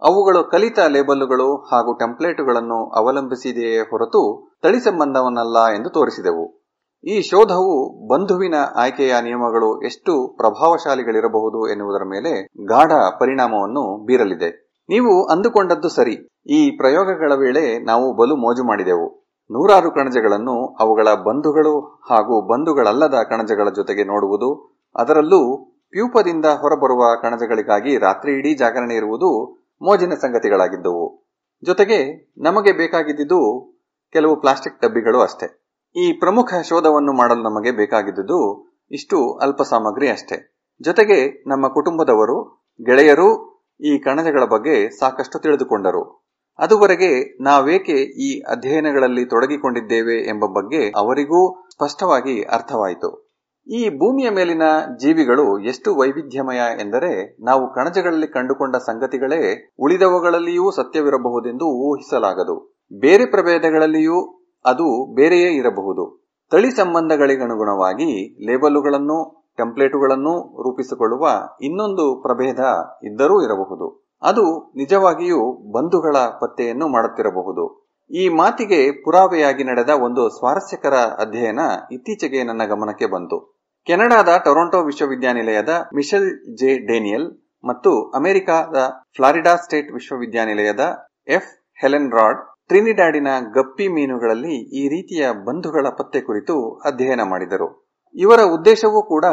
ಅವುಗಳು 0.03 0.45
ಕಲಿತ 0.45 0.79
ಲೇಬಲ್ಲುಗಳು 0.79 1.57
ಹಾಗೂ 1.57 1.95
ಟೆಂಪ್ಲೇಟುಗಳನ್ನು 1.95 2.91
ಅವಲಂಬಿಸಿದೆಯೇ 2.91 3.79
ಹೊರತು 3.79 4.53
ತಳಿ 4.63 4.81
ಸಂಬಂಧವನ್ನಲ್ಲ 4.81 5.75
ಎಂದು 5.75 5.91
ತೋರಿಸಿದೆವು. 5.91 6.65
ಈ 7.05 7.23
ಶೋಧವು 7.23 8.09
ಬಂಧುವಿನ 8.09 8.55
ಆಯ್ಕೆಯ 8.77 9.13
ನಿಯಮಗಳು 9.23 9.83
ಎಷ್ಟು 9.83 10.35
ಪ್ರಭಾವಶಾಲಿಗಳಿರಬಹುದು 10.37 11.71
ಎನ್ನುವುದರ 11.71 12.05
ಮೇಲೆ 12.05 12.43
ಗಾಢ 12.67 12.93
ಪರಿಣಾಮವನ್ನು 13.21 14.07
ಬೀರಲಿದೆ. 14.07 14.71
ನೀವು 14.89 15.27
ಅಂದುಕೊಂಡದ್ದು 15.27 15.89
ಸರಿ. 15.89 16.29
ಈ 16.47 16.77
ಪ್ರಯೋಗಗಳ 16.77 17.33
ವೇಳೆ 17.35 17.85
ನಾವು 17.85 18.15
ಬಲು 18.15 18.37
ಮೋಜು 18.37 18.65
ಮಾಡಿದೆವು. 18.65 19.25
ನೂರಾರು 19.51 19.91
ಕಣಜಗಳನ್ನು 19.91 20.77
ಅವುಗಳ 20.81 21.09
ಬಂಧುಗಳು 21.15 22.03
ಹಾಗೂ 22.11 22.53
ಬಂಧುಗಳಲ್ಲದ 22.53 23.15
ಕಣಜಗಳ 23.15 23.69
ಜೊತೆಗೆ 23.77 24.05
ನೋಡುವುದು 24.05 24.74
ಅದರಲ್ಲೂ 24.97 25.71
ಪ್ಯೂಪದಿಂದ 25.91 26.45
ಹೊರಬರುವ 26.45 27.21
ಕಣಜಗಳಿಗಾಗಿ 27.23 27.99
ರಾತ್ರಿ 27.99 28.33
ಇಡೀ 28.33 28.55
ಜಾಗರಣೆ 28.55 28.95
ಇರುವುದು 28.95 29.57
ಮೋಜಿನ 29.83 30.15
ಸಂಗತಿಗಳಾಗಿದ್ದವು. 30.15 31.25
ಜೊತೆಗೆ 31.65 32.33
ನಮಗೆ 32.39 32.73
ಬೇಕಾಗಿದ್ದುದು 32.73 33.71
ಕೆಲವು 34.13 34.41
ಪ್ಲಾಸ್ಟಿಕ್ 34.41 34.81
ಡಬ್ಬಿಗಳು 34.83 35.21
ಅಷ್ಟೇ. 35.21 35.61
ಈ 35.97 36.13
ಪ್ರಮುಖ 36.13 36.55
ಶೋಧವನ್ನು 36.69 37.13
ಮಾಡಲು 37.13 37.43
ನಮಗೆ 37.43 37.71
ಬೇಕಾಗಿದ್ದುದು 37.71 38.69
ಇಷ್ಟು 38.91 39.35
ಅಲ್ಪ 39.35 39.63
ಸಾಮಗ್ರಿ 39.63 40.09
ಅಷ್ಟೇ. 40.09 40.57
ಜೊತೆಗೆ 40.83 41.45
ನಮ್ಮ 41.47 41.69
ಕುಟುಂಬದವರು, 41.69 42.67
ಗೆಳೆಯರು 42.85 43.55
ಈ 43.81 43.99
ಕಣಜಗಳ 43.99 44.45
ಬಗ್ಗೆ 44.45 44.91
ಸಾಕಷ್ಟು 44.91 45.39
ತಿಳಿದುಕೊಂಡರು. 45.39 46.25
ಅದುವರೆಗೆ 46.59 47.43
ನಾವೇಕೆ 47.43 47.93
ಈ 47.93 48.41
ಅಧ್ಯಯನಗಳಲ್ಲಿ 48.41 49.25
ತೊಡಗಿಕೊಂಡಿದ್ದೇವೆ 49.25 50.29
ಎಂಬ 50.29 50.45
ಬಗ್ಗೆ 50.47 50.93
ಅವರಿಗೂ 50.97 51.69
ಸ್ಪಷ್ಟವಾಗಿ 51.73 52.43
ಅರ್ಥವಾಯಿತು. 52.43 53.24
ಈ 53.67 53.89
ಭೂಮಿಯ 53.89 54.31
ಮೇಲಿನ 54.31 54.63
ಜೀವಿಗಳು 54.99 55.59
ಎಷ್ಟು 55.59 55.97
ವೈವಿಧ್ಯಮಯ 55.97 56.57
ಎಂದರೆ 56.57 57.37
ನಾವು 57.41 57.75
ಕಣಜಗಳಲ್ಲಿ 57.75 58.27
ಕಂಡುಕೊಂಡ 58.27 58.77
ಸಂಗತಿಗಳೇ 58.77 59.73
ಉಳಿದವುಗಳಲ್ಲಿಯೂ 59.79 60.71
ಸತ್ಯವಿರಬಹುದೆಂದು 60.71 61.65
ಊಹಿಸಲಾಗದು. 61.65 62.77
ಬೇರೆ 62.93 63.27
ಪ್ರಭೇದಗಳಲ್ಲಿಯೂ 63.27 64.49
ಅದು 64.65 65.15
ಬೇರೆಯೇ 65.15 65.51
ಇರಬಹುದು. 65.51 66.25
ತಳಿ 66.51 66.71
ಸಂಬಂಧಗಳಿಗನುಗುಣವಾಗಿ 66.71 68.37
ಲೇಬಲುಗಳನ್ನು, 68.47 69.47
ಟೆಂಪ್ಲೇಟುಗಳನ್ನು 69.57 70.63
ರೂಪಿಸಿಕೊಳ್ಳುವ 70.63 71.29
ಇನ್ನೊಂದು 71.63 72.23
ಪ್ರಭೇದ 72.23 72.59
ಇದ್ದರೂ 73.03 73.43
ಇರಬಹುದು. 73.43 74.05
ಅದು 74.23 74.73
ನಿಜವಾಗಿಯೂ 74.77 75.53
ಬಂಧುಗಳ 75.73 76.17
ಪತ್ತೆಯನ್ನು 76.41 76.89
ಮಾಡುತ್ತಿರಬಹುದು. 76.89 77.85
ಈ 78.11 78.29
ಮಾತಿಗೆ 78.29 79.03
ಪುರಾವೆಯಾಗಿ 79.03 79.65
ನಡೆದ 79.65 79.91
ಒಂದು 79.91 80.29
ಸ್ವಾರಸ್ಯಕರ 80.29 80.95
ಅಧ್ಯಯನ 80.95 81.61
ಇತ್ತೀಚೆಗೆ 81.93 82.43
ನನ್ನ 82.43 82.65
ಗಮನಕ್ಕೆ 82.65 83.07
ಬಂತು. 83.07 83.54
ಕೆನಡಾದ 83.87 84.37
ಟೊರೊಂಟೊ 84.45 84.83
ವಿಶ್ವವಿದ್ಯಾನಿಲಯದ 84.83 85.69
ಮಿಶೆಲ್ 85.95 86.29
ಜೆ 86.57 86.79
ಡೇನಿಯಲ್ 86.79 87.27
ಮತ್ತು 87.65 88.11
ಅಮೆರಿಕಾದ 88.11 88.77
ಫ್ಲಾರಿಡಾ 89.17 89.57
ಸ್ಟೇಟ್ 89.57 89.93
ವಿಶ್ವವಿದ್ಯಾನಿಲಯದ 89.93 90.85
ಎಫ್ 91.29 91.51
ಹೆಲೆನ್ 91.79 92.13
ರಾಡ್ 92.13 92.41
ಟ್ರಿನಿಡಾಡಿನ 92.69 93.29
ಗಪ್ಪಿ 93.55 93.89
ಮೀನುಗಳಲ್ಲಿ 93.89 94.55
ಈ 94.55 94.89
ರೀತಿಯ 94.89 95.33
ಬಂಧುಗಳ 95.33 95.87
ಪತ್ತೆ 95.89 96.21
ಕುರಿತು 96.21 96.81
ಅಧ್ಯಯನ 96.85 97.23
ಮಾಡಿದರು. 97.23 97.69
ಇವರ 98.15 98.41
ಉದ್ದೇಶವೂ 98.43 99.03
ಕೂಡ 99.03 99.25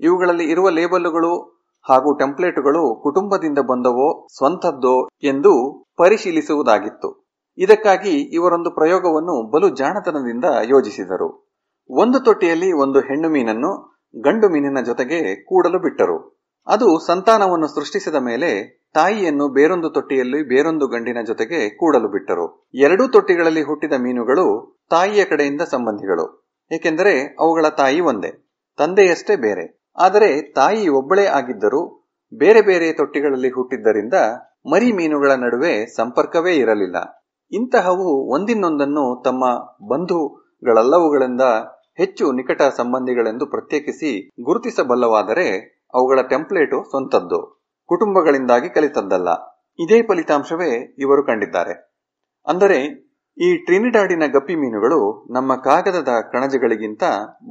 ಇವುಗಳಲ್ಲಿ 0.00 0.44
ಇರುವ 0.44 0.68
ಲೇಬಲ್ಲುಗಳು 0.68 1.32
ಹಾಗೂ 1.86 2.18
ಟೆಂಪ್ಲೇಟುಗಳು 2.18 3.00
ಕುಟುಂಬದಿಂದ 3.02 3.58
ಬಂದವೋ 3.58 4.28
ಸ್ವಂತದ್ದೋ 4.38 5.08
ಎಂದು 5.22 5.52
ಪರಿಶೀಲಿಸುವುದಾಗಿತ್ತು. 5.96 7.38
ಇದಕ್ಕಾಗಿ 7.58 8.10
ಇವರೊಂದು 8.10 8.70
ಪ್ರಯೋಗವನ್ನು 8.70 9.50
ಬಲು 9.50 9.68
ಜಾಣತನದಿಂದ 9.68 10.44
ಯೋಜಿಸಿದರು. 10.44 11.28
ಒಂದು 11.90 12.20
ತೊಟ್ಟಿಯಲ್ಲಿ 12.20 12.72
ಒಂದು 12.72 13.00
ಹೆಣ್ಣು 13.00 13.28
ಮೀನನ್ನು 13.28 13.94
ಗಂಡು 14.20 14.48
ಮೀನಿನ 14.48 14.78
ಜೊತೆಗೆ 14.84 15.44
ಕೂಡಲು 15.44 15.78
ಬಿಟ್ಟರು. 15.78 16.46
ಅದು 16.66 17.06
ಸಂತಾನವನ್ನು 17.06 17.66
ಸೃಷ್ಟಿಸಿದ 17.66 18.14
ಮೇಲೆ 18.14 18.80
ತಾಯಿಯನ್ನು 18.94 19.48
ಬೇರೊಂದು 19.48 19.90
ತೊಟ್ಟಿಯಲ್ಲಿ 19.90 20.48
ಬೇರೊಂದು 20.48 20.88
ಗಂಡಿನ 20.88 21.18
ಜೊತೆಗೆ 21.26 21.76
ಕೂಡಲು 21.76 22.08
ಬಿಟ್ಟರು. 22.08 22.70
ಎರಡೂ 22.74 23.08
ತೊಟ್ಟಿಗಳಲ್ಲಿ 23.08 23.62
ಹುಟ್ಟಿದ 23.62 23.92
ಮೀನುಗಳು 23.92 24.76
ತಾಯಿಯ 24.90 25.24
ಕಡೆಯಿಂದ 25.24 25.60
ಸಂಬಂಧಿಗಳು. 25.60 26.48
ಏಕೆಂದರೆ 26.72 27.36
ಅವುಗಳ 27.40 27.68
ತಾಯಿ 27.68 28.00
ಒಂದೇ, 28.00 28.54
ತಂದೆಯಷ್ಟೇ 28.76 29.36
ಬೇರೆ. 29.36 29.84
ಆದರೆ 29.98 30.52
ತಾಯಿ 30.52 30.88
ಒಬ್ಬಳೇ 30.88 31.26
ಆಗಿದ್ದರೂ 31.26 32.10
ಬೇರೆ 32.34 32.62
ಬೇರೆ 32.62 32.92
ತೊಟ್ಟಿಗಳಲ್ಲಿ 32.92 33.48
ಹುಟ್ಟಿದ್ದರಿಂದ 33.48 34.14
ಮರಿ 34.72 34.92
ಮೀನುಗಳ 34.92 35.32
ನಡುವೆ 35.32 35.86
ಸಂಪರ್ಕವೇ 35.86 36.54
ಇರಲಿಲ್ಲ. 36.54 36.96
ಇಂತಹವು 37.52 38.32
ಒಂದಿನ್ನೊಂದನ್ನು 38.32 39.22
ತಮ್ಮ 39.24 39.44
ಬಂಧುಗಳಲ್ಲವುಗಳಿಂದ 39.88 41.40
ಹೆಚ್ಚು 41.96 42.32
ನಿಕಟ 42.32 42.62
ಸಂಬಂಧಿಗಳೆಂದು 42.62 43.46
ಪ್ರತ್ಯೇಕಿಸಿ 43.46 44.30
ಗುರುತಿಸಬಲ್ಲವಾದರೆ 44.42 45.74
ಅವುಗಳ 45.94 46.20
ಟೆಂಪ್ಲೇಟು 46.22 46.90
ಸ್ವಂತದ್ದು, 46.90 47.64
ಕುಟುಂಬಗಳಿಂದಾಗಿ 47.86 48.68
ಕಲಿತದ್ದಲ್ಲ. 48.68 49.28
ಇದೇ 49.78 50.02
ಫಲಿತಾಂಶವೇ 50.02 50.96
ಇವರು 50.98 51.26
ಕಂಡಿದ್ದಾರೆ. 51.26 51.94
ಅಂದರೆ, 52.46 53.04
ಈ 53.38 53.56
ಟ್ರಿನಿಡಾಡಿನ 53.56 54.22
ಗಪ್ಪಿ 54.32 54.54
ಮೀನುಗಳು 54.54 55.26
ನಮ್ಮ 55.32 55.54
ಕಾಗದದ 55.54 56.08
ಕಣಜಗಳಿಗಿಂತ 56.32 57.02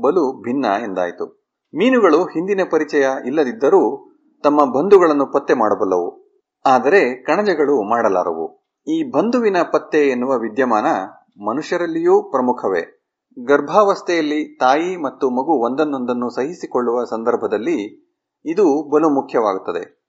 ಬಲು 0.01 0.41
ಭಿನ್ನ 0.41 0.65
ಎಂದಾಯಿತು. 0.65 1.43
ಮೀನುಗಳು 1.75 2.23
ಹಿಂದಿನ 2.23 2.61
ಪರಿಚಯ 2.71 3.07
ಇಲ್ಲದಿದ್ದರೂ 3.25 4.09
ತಮ್ಮ 4.43 4.65
ಬಂಧುಗಳನ್ನು 4.73 5.25
ಪತ್ತೆ 5.25 5.53
ಮಾಡಬಲ್ಲವು. 5.53 6.23
ಆದರೆ 6.65 7.23
ಕಣಜಗಳು 7.23 7.89
ಮಾಡಲಾರವು. 7.89 8.63
ಈ 8.87 9.11
ಬಂಧುವಿನ 9.11 9.57
ಪತ್ತೆ 9.73 10.07
ಎನ್ನುವ 10.07 10.29
ವಿದ್ಯಮಾನ 10.29 10.85
ಮನುಷ್ಯರಲ್ಲಿಯೂ 11.45 12.21
ಪ್ರಮುಖವೇ. 12.31 12.92
ಗರ್ಭಾವಸ್ಥೆಯಲ್ಲಿ 13.39 14.57
ತಾಯಿ 14.57 15.03
ಮತ್ತು 15.03 15.29
ಮಗು 15.29 15.65
ಒಂದನ್ನೊಂದನ್ನು 15.65 16.29
ಸಹಿಸಿಕೊಳ್ಳುವ 16.29 17.03
ಸಂದರ್ಭದಲ್ಲಿ 17.03 18.03
ಇದು 18.45 18.89
ಬಲು 18.89 19.09
ಮುಖ್ಯವಾಗುತ್ತದೆ. 19.09 20.03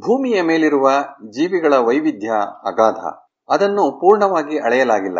ಭೂಮಿಯ 0.00 0.42
ಮೇಲಿರುವ 0.42 0.90
ಜೀವಿಗಳ 1.30 1.74
ವೈವಿಧ್ಯ 1.74 2.28
ಅಗಾಧ. 2.66 3.04
ಅದನ್ನು 3.52 3.90
ಪೂರ್ಣವಾಗಿ 3.90 4.58
ಅಳೆಯಲಾಗಿಲ್ಲ. 4.58 5.18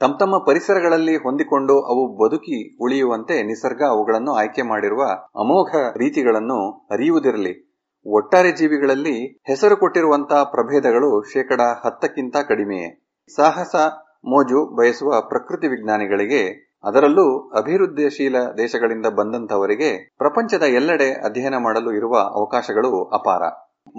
ತಮ್ಮ 0.00 0.38
ಪರಿಸರಗಳಲ್ಲಿ 0.46 1.16
ಹೊಂದಿಕೊಂಡು 1.16 1.82
ಅವು 1.82 2.28
ಬದುಕಿ 2.28 2.84
ಉಳಿಯುವಂತೆ 2.84 3.42
ನಿಸರ್ಗ 3.42 3.82
ಅವುಗಳನ್ನು 3.88 4.34
ಆಯ್ಕೆ 4.34 4.62
ಮಾಡಿರುವ 4.62 5.02
ಅಮೋಘ 5.14 5.76
ರೀತಿಗಳನ್ನು 5.96 6.88
ಅರಿಯುವುದಿರಲಿ. 6.90 7.65
ಒಟ್ಟಾರೆ 8.06 8.52
ಜೀವಿಗಳಲ್ಲಿ 8.52 9.40
ಹೆಸರು 9.46 9.76
ಕೊಟ್ಟಿರುವಂತಹ 9.76 10.42
ಪ್ರಭೇದಗಳು 10.42 11.22
ಶೇಕಡ 11.32 11.60
ಹತ್ತಕ್ಕಿಂತ 11.60 12.36
ಕಡಿಮೆಯೇ 12.36 13.06
ಸಾಹಸ, 13.36 13.76
ಮೋಜು 14.24 14.76
ಬಯಸುವ 14.76 15.20
ಪ್ರಕೃತಿ 15.20 15.66
ವಿಜ್ಞಾನಿಗಳಿಗೆ, 15.66 16.72
ಅದರಲ್ಲೂ 16.84 17.48
ಅಭಿವೃದ್ಧಿಶೀಲ 17.48 18.36
ದೇಶಗಳಿಂದ 18.58 19.06
ಬಂದಂತವರಿಗೆ 19.06 20.14
ಪ್ರಪಂಚದ 20.18 20.62
ಎಲ್ಲೆಡೆ 20.62 21.12
ಅಧ್ಯಯನ 21.12 21.54
ಮಾಡಲು 21.58 21.92
ಇರುವ 21.92 22.16
ಅವಕಾಶಗಳು 22.18 23.04
ಅಪಾರ. 23.04 23.42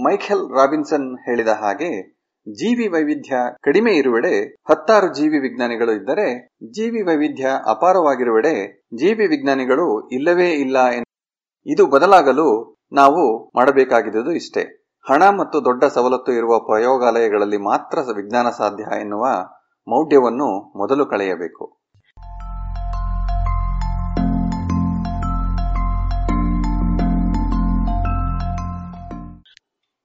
ಮೈಖೆಲ್ 0.05 0.49
ರಾಬಿನ್ಸನ್ 0.57 1.17
ಹೇಳಿದ 1.25 1.47
ಹಾಗೆ, 1.47 1.91
ಜೀವಿ 2.47 2.87
ವೈವಿಧ್ಯ 2.87 3.35
ಕಡಿಮೆ 3.63 3.93
ಇರುವೆಡೆ 3.93 4.53
ಹತ್ತಾರು 4.69 5.13
ಜೀವಿ 5.13 5.39
ವಿಜ್ಞಾನಿಗಳು 5.39 5.91
ಇದ್ದರೆ, 5.91 6.47
ಜೀವಿ 6.63 7.01
ವೈವಿಧ್ಯ 7.01 7.45
ಅಪಾರವಾಗಿರುವೆಡೆ 7.67 8.83
ಜೀವಿ 8.95 9.27
ವಿಜ್ಞಾನಿಗಳು 9.27 10.09
ಇಲ್ಲವೇ 10.09 10.51
ಇಲ್ಲ 10.51 10.77
ಇದು 11.65 11.85
ಬದಲಾಗಲು 11.85 12.76
ನಾವು 12.91 13.51
ಮಾಡಬೇಕಾಗಿದ್ದುದು 13.55 14.31
ಇಷ್ಟೇ. 14.31 14.91
ಹಣ 15.09 15.23
ಮತ್ತು 15.29 15.65
ದೊಡ್ಡ 15.65 15.83
ಸವಲತ್ತು 15.83 16.31
ಇರುವ 16.31 16.59
ಪ್ರಯೋಗಾಲಯಗಳಲ್ಲಿ 16.59 17.57
ಮಾತ್ರ 17.57 17.99
ವಿಜ್ಞಾನ 18.15 18.49
ಸಾಧ್ಯ 18.49 18.83
ಎನ್ನುವ 18.99 19.27
ಮೌಢ್ಯವನ್ನು 19.87 20.73
ಮೊದಲು 20.77 21.05
ಕಳೆಯಬೇಕು. 21.05 21.77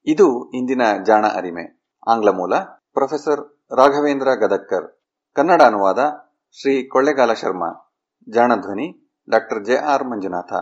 ಇದು 0.07 0.51
ಇಂದಿನ 0.51 0.83
ಜಾಣ 1.07 1.27
ಅರಿಮೆ. 1.27 1.85
ಆಂಗ್ಲ 2.09 2.31
ಮೂಲ. 2.31 2.57
ಪ್ರೊಫೆಸರ್ 2.95 3.59
ರಾಘವೇಂದ್ರ 3.77 4.29
ಗದಕ್ಕರ್ 4.35 5.03
ಕನ್ನಡ 5.35 5.63
ಅನುವಾದ 5.63 5.99
ಶ್ರೀ 6.61 6.89
ಕೊಳ್ಳೆಗಾಲ 6.89 7.33
ಶರ್ಮಾ. 7.33 7.95
ಜಾಣಧ್ವನಿ 8.29 9.17
ಡಾಕ್ಟರ್ 9.31 9.65
ಜೆ 9.65 9.77
ಆರ್ 9.77 10.05
ಮಂಜುನಾಥ. 10.05 10.53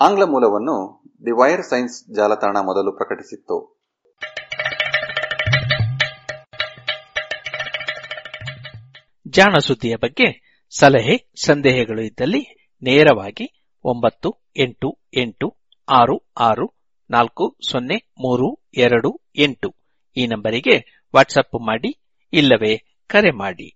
ಆಂಗ್ಲ 0.00 0.24
ಮೂಲವನ್ನು 0.24 1.05
ದಿ 1.26 1.30
ವೈರ್ 1.30 1.62
ಸೈನ್ಸ್ 1.62 2.14
ಜಾಲತಾಣ 2.14 2.56
ಮೊದಲು 2.60 2.92
ಪ್ರಕಟಿಸಿತ್ತು. 2.92 3.76
ಜಾಣ 9.28 9.58
ಸುದ್ದಿಯ 9.58 9.96
ಬಗ್ಗೆ 9.96 10.56
ಸಲಹೆ, 10.78 11.32
ಸಂದೇಹಗಳು 11.44 12.02
ಇದ್ದಲ್ಲಿ 12.02 12.72
ನೇರವಾಗಿ 12.82 13.70
ಒಂಬತ್ತು, 13.84 14.44
ಎಂಟು 14.56 14.98
ಎಂಟು, 15.16 15.56
ಆರು 15.88 16.32
ಆರು, 16.38 16.74
ನಾಲ್ಕು, 17.10 17.58
ಸೊನ್ನೆ, 17.70 17.96
ಮೂರು, 17.96 18.70
ಎರಡು, 18.76 19.20
ಎಂಟು 19.36 19.74
ಈ 20.16 20.26
ನಂಬರಿಗೆ 20.26 21.06
ವಾಟ್ಸಪ್ 21.14 21.66
ಮಾಡಿ 21.66 22.16
ಇಲ್ಲವೇ 22.32 23.02
ಕರೆ 23.06 23.30
ಮಾಡಿ. 23.30 23.75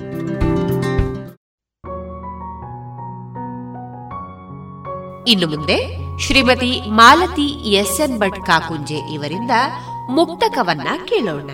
ಇನ್ನು 5.27 5.47
ಮುಂದೆ 5.47 5.77
ಶ್ರೀಮತಿ 6.19 6.81
ಮಾಲತಿ 6.87 7.47
ಎಸ್ 7.71 8.01
ಎನ್ 8.01 8.19
ಭಟ್ 8.19 8.45
ಕಾಕುಂಜೆ 8.45 8.93
ಇವರಿಂದ 8.93 9.51
ಮುಕ್ತಕವನ್ನ 10.09 10.87
ಕೇಳೋಣ. 11.05 11.49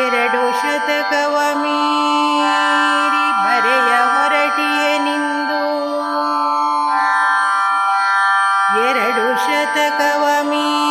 ಎರಡು 0.00 0.52
ಶತಕವ 0.52 1.36
ಮೀರಿ 1.54 3.26
ಬರೆಯ 3.44 3.92
ಹೊರಟಿಯೇ 3.98 4.98
ನಿಂದು. 4.98 5.62
ಎರಡು 8.90 9.36
ಶತಕವ 9.36 10.28
ಮೀರಿ 10.42 10.81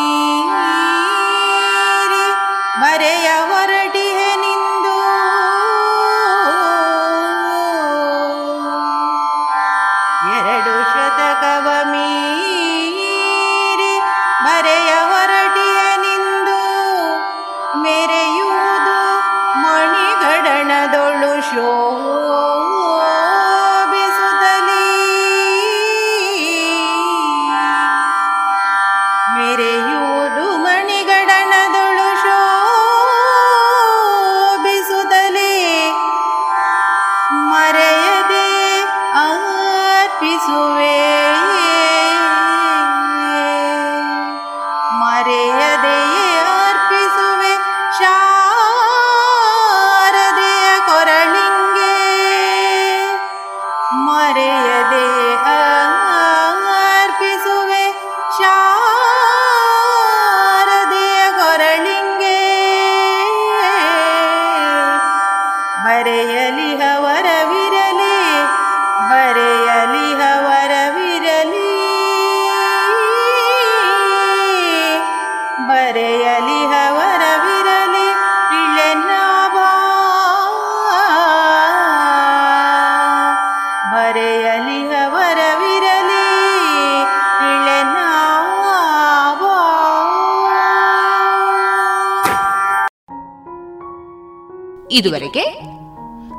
ಇದುವರೆಗೆ 94.92 95.44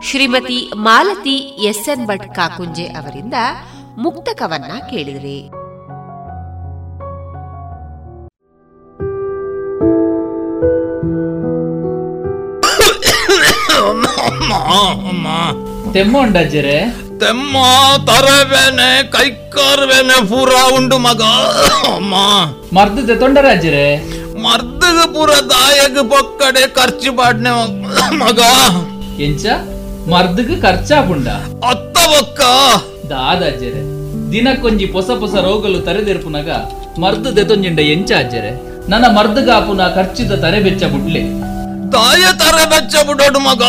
ಶ್ರೀಮತಿ 0.10 0.72
ಮಾಲತಿ 0.76 1.36
ಎಸ್ 1.70 1.89
ಎನ್ 1.89 2.06
ಭಟ್ 2.08 2.28
ಕಾಕುಂಜೆ 2.36 2.86
ಅವರಿಂದ 2.86 3.34
ಮುಕ್ತಕವನ್ನ 3.97 4.72
ಕೇಳಿದ್ರಿ. 4.89 5.38
ತೆಮ್ಮ 15.93 16.18
ಉಂಡಜ್ಜರೆ? 16.18 16.78
ತೆಮ್ಮ 17.20 17.58
ತರಬೇನೆ 18.06 19.12
ಕೈಕಾರ್ಬೇನೆ 19.12 20.16
ಪೂರ 20.30 20.51
ಉಂಡು 20.78 20.97
ಮಗ. 20.97 21.22
ಅಮ್ಮ. 21.95 22.16
ಮರ್ದದೆ 22.76 23.16
ತೊಂಡರಾಜ್ಜರೆ? 23.16 23.86
ಮರ್ದಗ 24.43 24.99
ಪೂರ 25.14 25.32
ದಾಯಗ 25.49 25.99
ಪೊಕ್ಕಡೆ 25.99 26.68
ಖರ್ಚು 26.68 27.14
ಪಾಡ್ನೆ 27.14 27.51
ಮಗ 27.51 27.82
ಎಂಚ? 29.26 29.45
ಮರ್ದಗ್ 30.12 30.54
ಖರ್ಚಾಪುಂಡ 30.64 31.28
ಅತ್ತ 31.70 31.97
ಒಕ್ಕ 32.18 32.39
ದಾದಾಜ್ಜರೆ 33.12 33.82
ದಿನಕ್ಕೊಂಜಿ 34.32 34.86
ಪೊಸ 34.93 35.10
ಪೊಸ 35.22 35.34
ರೋಗಲು 35.45 35.80
ತರೆದೆರ್ಪುನಗ 35.80 36.49
ಮರ್ದು 36.97 37.30
ದೆತೊಂಜಿಂಡ 37.38 37.80
ಎಂಚ 37.93 38.12
ಅಜ್ಜರೆ 38.20 38.51
ನನ್ನ 38.89 39.06
ಮರ್ದಗಾಪುನ 39.16 39.82
ಖರ್ಚಿದ 39.95 40.34
ತರೆ 40.43 40.60
ಬೆಚ್ಚ 40.66 40.84
ಬುಡ್ಲೆ 40.93 41.22
ತಾಯ 41.93 42.26
ತರ 42.41 42.58
ಬೆಚ್ಚ 42.72 42.95
ಬಿಡೋಡು 43.08 43.39
ಮಗ. 43.41 43.64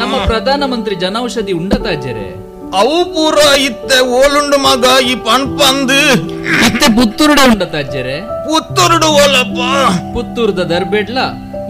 ನಮ್ಮ 0.00 0.14
ಪ್ರಧಾನ 0.28 0.62
ಮಂತ್ರಿ 0.72 0.94
ಜನೌಷಧಿ 1.02 1.54
ಉಂಡತ 1.58 1.86
ಅಜ್ಜರೆ 1.92 2.26
ಅವು 2.78 2.98
ಪೂರ 3.12 3.36
ಇತ್ತೆ 3.66 3.98
ಓಲುಂಡು 4.18 4.58
ಮಗ 4.64 4.84
ಈ 5.06 5.14
ಪಂಪಂದು 5.26 5.98
ಮತ್ತೆ 6.62 6.86
ಪುತ್ತೂರುಡ 6.96 7.40
ಉಂಡತ 7.48 7.74
ಅಜ್ಜರೆ 7.82 8.16
ಪುತ್ತೂರುಡು 8.46 9.08
ಓಲಪ್ಪ. 9.18 9.60
ಪುತ್ತೂರ್ದ 10.14 10.62
ದರ್ಬೇಡ್ಲ? 10.72 11.18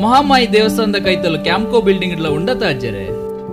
ಮಹಾಮಾಯಿ 0.01 0.53
ದೇವಸ್ಥಾನದ 0.53 0.97
ಕೈತಲು 1.05 1.39
ಕ್ಯಾಂಪ್ಕೋ 1.39 1.81
ಬಿಲ್ಡಿಂಗ್ 1.81 2.15
ಇಡ್ಲ 2.15 2.29
ಅಜ್ಜರೆ. 2.69 3.05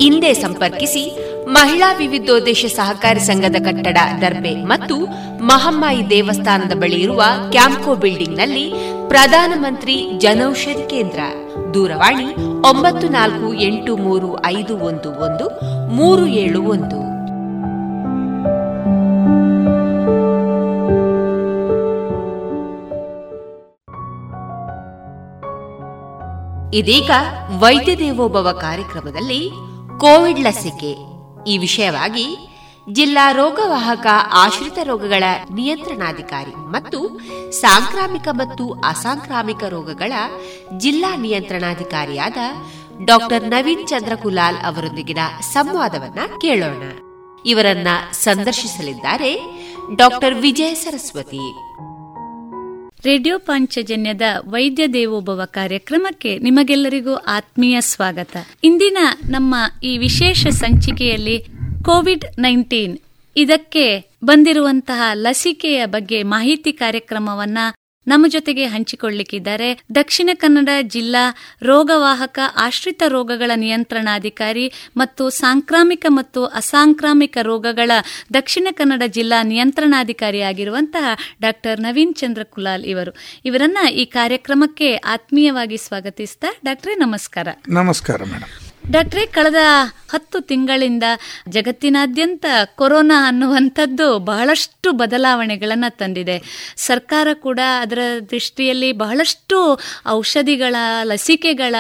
ಹಿಂದೆ 0.04 0.34
ಸಂಪರ್ಕಿಸಿ 0.34 1.20
ಮಹಿಳಾ 1.48 1.94
ವಿವಿಧೋದ್ದೇಶ 1.98 2.66
ಸಹಕಾರಿ 2.76 3.20
ಸಂಘದ 3.20 3.56
ಕಟ್ಟಡ, 3.56 3.98
ದರ್ಬೆ 4.22 4.56
ಮತ್ತು 4.56 4.96
ಮಹಮ್ಮಾಯಿ 5.44 6.10
ದೇವಸ್ಥಾನದ 6.10 6.72
ಬಳಿ 6.76 6.96
ಇರುವ 6.96 7.24
ಕ್ಯಾಂಪ್ಕೋ 7.52 7.96
ಬಿಲ್ಡಿಂಗ್ನಲ್ಲಿ 7.96 8.74
ಪ್ರಧಾನಮಂತ್ರಿ 9.08 10.12
ಜನೌಷಧಿ 10.18 10.90
ಕೇಂದ್ರ. 10.90 11.20
ದೂರವಾಣಿ 11.74 12.36
ಒಂಬತ್ತು 12.70 13.08
ನಾಲ್ಕು 13.08 13.54
ಎಂಟು 13.54 13.98
ಮೂರು 13.98 14.46
ಐದು 14.46 14.78
ಒಂದು 14.78 15.12
ಒಂದು 15.12 15.60
ಮೂರು 15.88 16.28
ಏಳು 16.28 16.64
ಒಂದು. 16.64 17.11
ಇದೀಗ 26.74 27.12
ವೈದ್ಯ 27.60 27.96
ದೇವೋಭವ 27.96 28.52
ಕಾರ್ಯಕ್ರಮದಲ್ಲಿ 28.52 29.50
ಕೋವಿಡ್ 29.98 30.40
ಲಸಿಕೆ. 30.40 30.92
ಈ 31.48 31.58
ವಿಷಯವಾಗಿ 31.58 32.38
ಜಿಲ್ಲಾ 32.92 33.32
ರೋಗವಾಹಕ 33.32 34.08
ಆಶ್ರಿತ 34.34 34.80
ರೋಗಗಳ 34.84 35.24
ನಿಯಂತ್ರಣಾಧಿಕಾರಿ 35.54 36.52
ಮತ್ತು 36.52 37.20
ಸಾಂಕ್ರಾಮಿಕ 37.52 38.28
ಮತ್ತು 38.32 38.72
ಅಸಾಂಕ್ರಾಮಿಕ 38.72 39.64
ರೋಗಗಳ 39.64 40.14
ಜಿಲ್ಲಾ 40.78 41.16
ನಿಯಂತ್ರಣಾಧಿಕಾರಿಯಾದ 41.16 42.38
ಡಾಕ್ಟರ್ 43.06 43.44
ನವೀನ್ 43.44 43.88
ಚಂದ್ರಕುಲಾಲ್ 43.88 44.58
ಅವರೊಂದಿಗಿನ 44.58 45.20
ಸಂವಾದವನ್ನ 45.42 46.20
ಕೇಳೋಣ. 46.42 46.84
ಇವರನ್ನ 47.46 47.88
ಸಂದರ್ಶಿಸಲಿದ್ದಾರೆ 48.12 49.32
ಡಾಕ್ಟರ್ 49.96 50.34
ವಿಜಯ 50.34 50.74
ಸರಸ್ವತಿ. 50.74 51.46
ರೇಡಿಯೋ 53.06 53.38
ಪಾಂಚಜನ್ಯದ 53.38 54.22
ವೈದ್ಯ 54.40 54.88
ದೇವೋಭವ 54.88 55.42
ಕಾರ್ಯಕ್ರಮಕ್ಕೆ 55.46 56.38
ನಿಮಗೆಲ್ಲರಿಗೂ 56.38 57.14
ಆತ್ಮೀಯ 57.14 57.82
ಸ್ವಾಗತ. 57.82 58.38
ಇಂದಿನ 58.64 58.98
ನಮ್ಮ 59.30 59.56
ಈ 59.84 59.98
ವಿಶೇಷ 59.98 60.48
ಸಂಚಿಕೆಯಲ್ಲಿ 60.48 61.46
ಕೋವಿಡ್ 61.84 62.26
ನೈನ್ಟೀನ್ 62.40 62.98
ಇದಕ್ಕೆ 63.38 64.12
ಬಂದಿರುವಂತಹ 64.26 65.02
ಲಸಿಕೆಯ 65.14 65.86
ಬಗ್ಗೆ 65.86 66.24
ಮಾಹಿತಿ 66.24 66.74
ಕಾರ್ಯಕ್ರಮವನ್ನ 66.74 67.58
ನಮ್ಮ 68.12 68.26
ಜೊತೆಗೆ 68.28 68.66
ಹಂಚಿಕೊಳ್ಳಿಕ್ಕಿದ್ದಾರೆ. 68.66 69.70
ದಕ್ಷಿಣ 69.96 70.30
ಕನ್ನಡ 70.34 70.70
ಜಿಲ್ಲಾ 70.82 71.24
ರೋಗವಾಹಕ 71.62 72.40
ಆಶ್ರಿತ 72.56 73.04
ರೋಗಗಳ 73.08 73.52
ನಿಯಂತ್ರಣಾಧಿಕಾರಿ 73.56 74.66
ಮತ್ತು 74.98 75.24
ಸಾಂಕ್ರಾಮಿಕ 75.30 76.06
ಮತ್ತು 76.10 76.46
ಅಸಾಂಕ್ರಾಮಿಕ 76.46 77.38
ರೋಗಗಳ 77.42 77.92
ದಕ್ಷಿಣ 78.34 78.68
ಕನ್ನಡ 78.72 79.04
ಜಿಲ್ಲಾ 79.08 79.44
ನಿಯಂತ್ರಣಾಧಿಕಾರಿಯಾಗಿರುವಂತಹ 79.44 81.06
ಡಾಕ್ಟರ್ 81.42 81.80
ನವೀನ್ 81.80 82.16
ಚಂದ್ರ 82.16 82.44
ಕುಲಾಲ್ 82.44 82.86
ಇವರು. 82.86 83.14
ಇವರನ್ನ 83.46 83.78
ಈ 83.94 84.06
ಕಾರ್ಯಕ್ರಮಕ್ಕೆ 84.06 84.90
ಆತ್ಮೀಯವಾಗಿ 85.16 85.78
ಸ್ವಾಗತಿಸ್ತಾ 85.78 86.52
ಡಾಕ್ಟ್ರೇ 86.66 86.96
ನಮಸ್ಕಾರ. 86.96 87.48
ನಮಸ್ಕಾರ 87.70 88.22
ಮೇಡಮ್ 88.24 88.71
ಡಾಕ್ಟ್ರೇ, 88.90 89.26
ಕಳೆದ 89.26 89.56
ಹತ್ತು 90.14 90.42
ತಿಂಗಳಿಂದ 90.42 91.04
ಜಗತ್ತಿನಾದ್ಯಂತ 91.50 92.46
ಕೊರೋನಾ 92.66 93.28
ಅನ್ನುವಂಥದ್ದು 93.28 94.20
ಬಹಳಷ್ಟು 94.20 94.92
ಬದಲಾವಣೆಗಳನ್ನು 94.92 95.98
ತಂದಿದೆ. 95.98 96.42
ಸರ್ಕಾರ 96.78 97.28
ಕೂಡ 97.34 97.60
ಅದರ 97.80 98.00
ದೃಷ್ಟಿಯಲ್ಲಿ 98.32 98.92
ಬಹಳಷ್ಟು 98.92 99.80
ಔಷಧಿಗಳ, 100.08 100.76
ಲಸಿಕೆಗಳ 101.04 101.76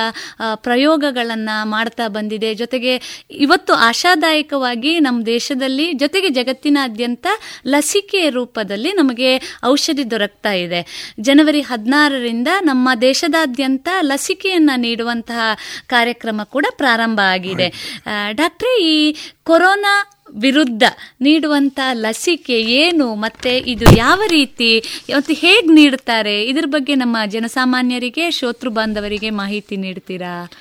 ಪ್ರಯೋಗಗಳನ್ನು 0.56 1.70
ಮಾಡ್ತಾ 1.70 2.08
ಬಂದಿದೆ. 2.08 2.54
ಜೊತೆಗೆ 2.54 3.26
ಇವತ್ತು 3.32 3.74
ಆಶಾದಾಯಕವಾಗಿ 3.74 5.00
ನಮ್ಮ 5.00 5.26
ದೇಶದಲ್ಲಿ 5.26 5.94
ಜೊತೆಗೆ 5.94 6.30
ಜಗತ್ತಿನಾದ್ಯಂತ 6.30 7.28
ಲಸಿಕೆ 7.68 8.30
ರೂಪದಲ್ಲಿ 8.30 8.92
ನಮಗೆ 8.92 9.42
ಔಷಧಿ 9.66 10.12
ದೊರಕ್ತಾ 10.12 10.52
ಇದೆ. 10.52 11.14
ಜನವರಿ 11.20 11.62
ಹದಿನಾರರಿಂದ 11.62 12.48
ನಮ್ಮ 12.62 12.90
ದೇಶದಾದ್ಯಂತ 13.02 13.88
ಲಸಿಕೆಯನ್ನು 14.02 14.80
ನೀಡುವಂತಹ 14.80 15.40
ಕಾರ್ಯಕ್ರಮ 15.88 16.42
ಕೂಡ 16.44 16.66
ಪ್ರಾರಂಭ 16.72 16.91
ಆಗಿದೆ. 17.20 17.98
ಡಾಕ್ಟ್ರೇ 18.32 18.84
ಈ 18.84 19.16
ಕೊರೋನಾ 19.44 20.08
ವಿರುದ್ಧ 20.36 20.84
ನೀಡುವಂತ 21.22 21.80
ಲಸಿಕೆ 21.92 22.62
ಏನು 22.62 23.16
ಮತ್ತೆ 23.16 23.58
ಇದು 23.58 23.98
ಯಾವ 23.98 24.22
ರೀತಿ 24.28 25.04
ಮತ್ತು 25.16 25.34
ಹೇಗೆ 25.34 25.74
ನೀಡುತ್ತಾರೆ? 25.74 26.46
ಇದ್ರ 26.46 26.66
ಬಗ್ಗೆ 26.66 26.96
ನಮ್ಮ 26.96 27.18
ಜನಸಾಮಾನ್ಯರಿಗೆ 27.26 28.32
ಶೋತೃ 28.32 28.70
ಬಾಂಧವರಿಗೆ 28.70 29.30
ಮಾಹಿತಿ 29.30 29.78
ನೀಡ್ತೀರಾ? 29.78 30.52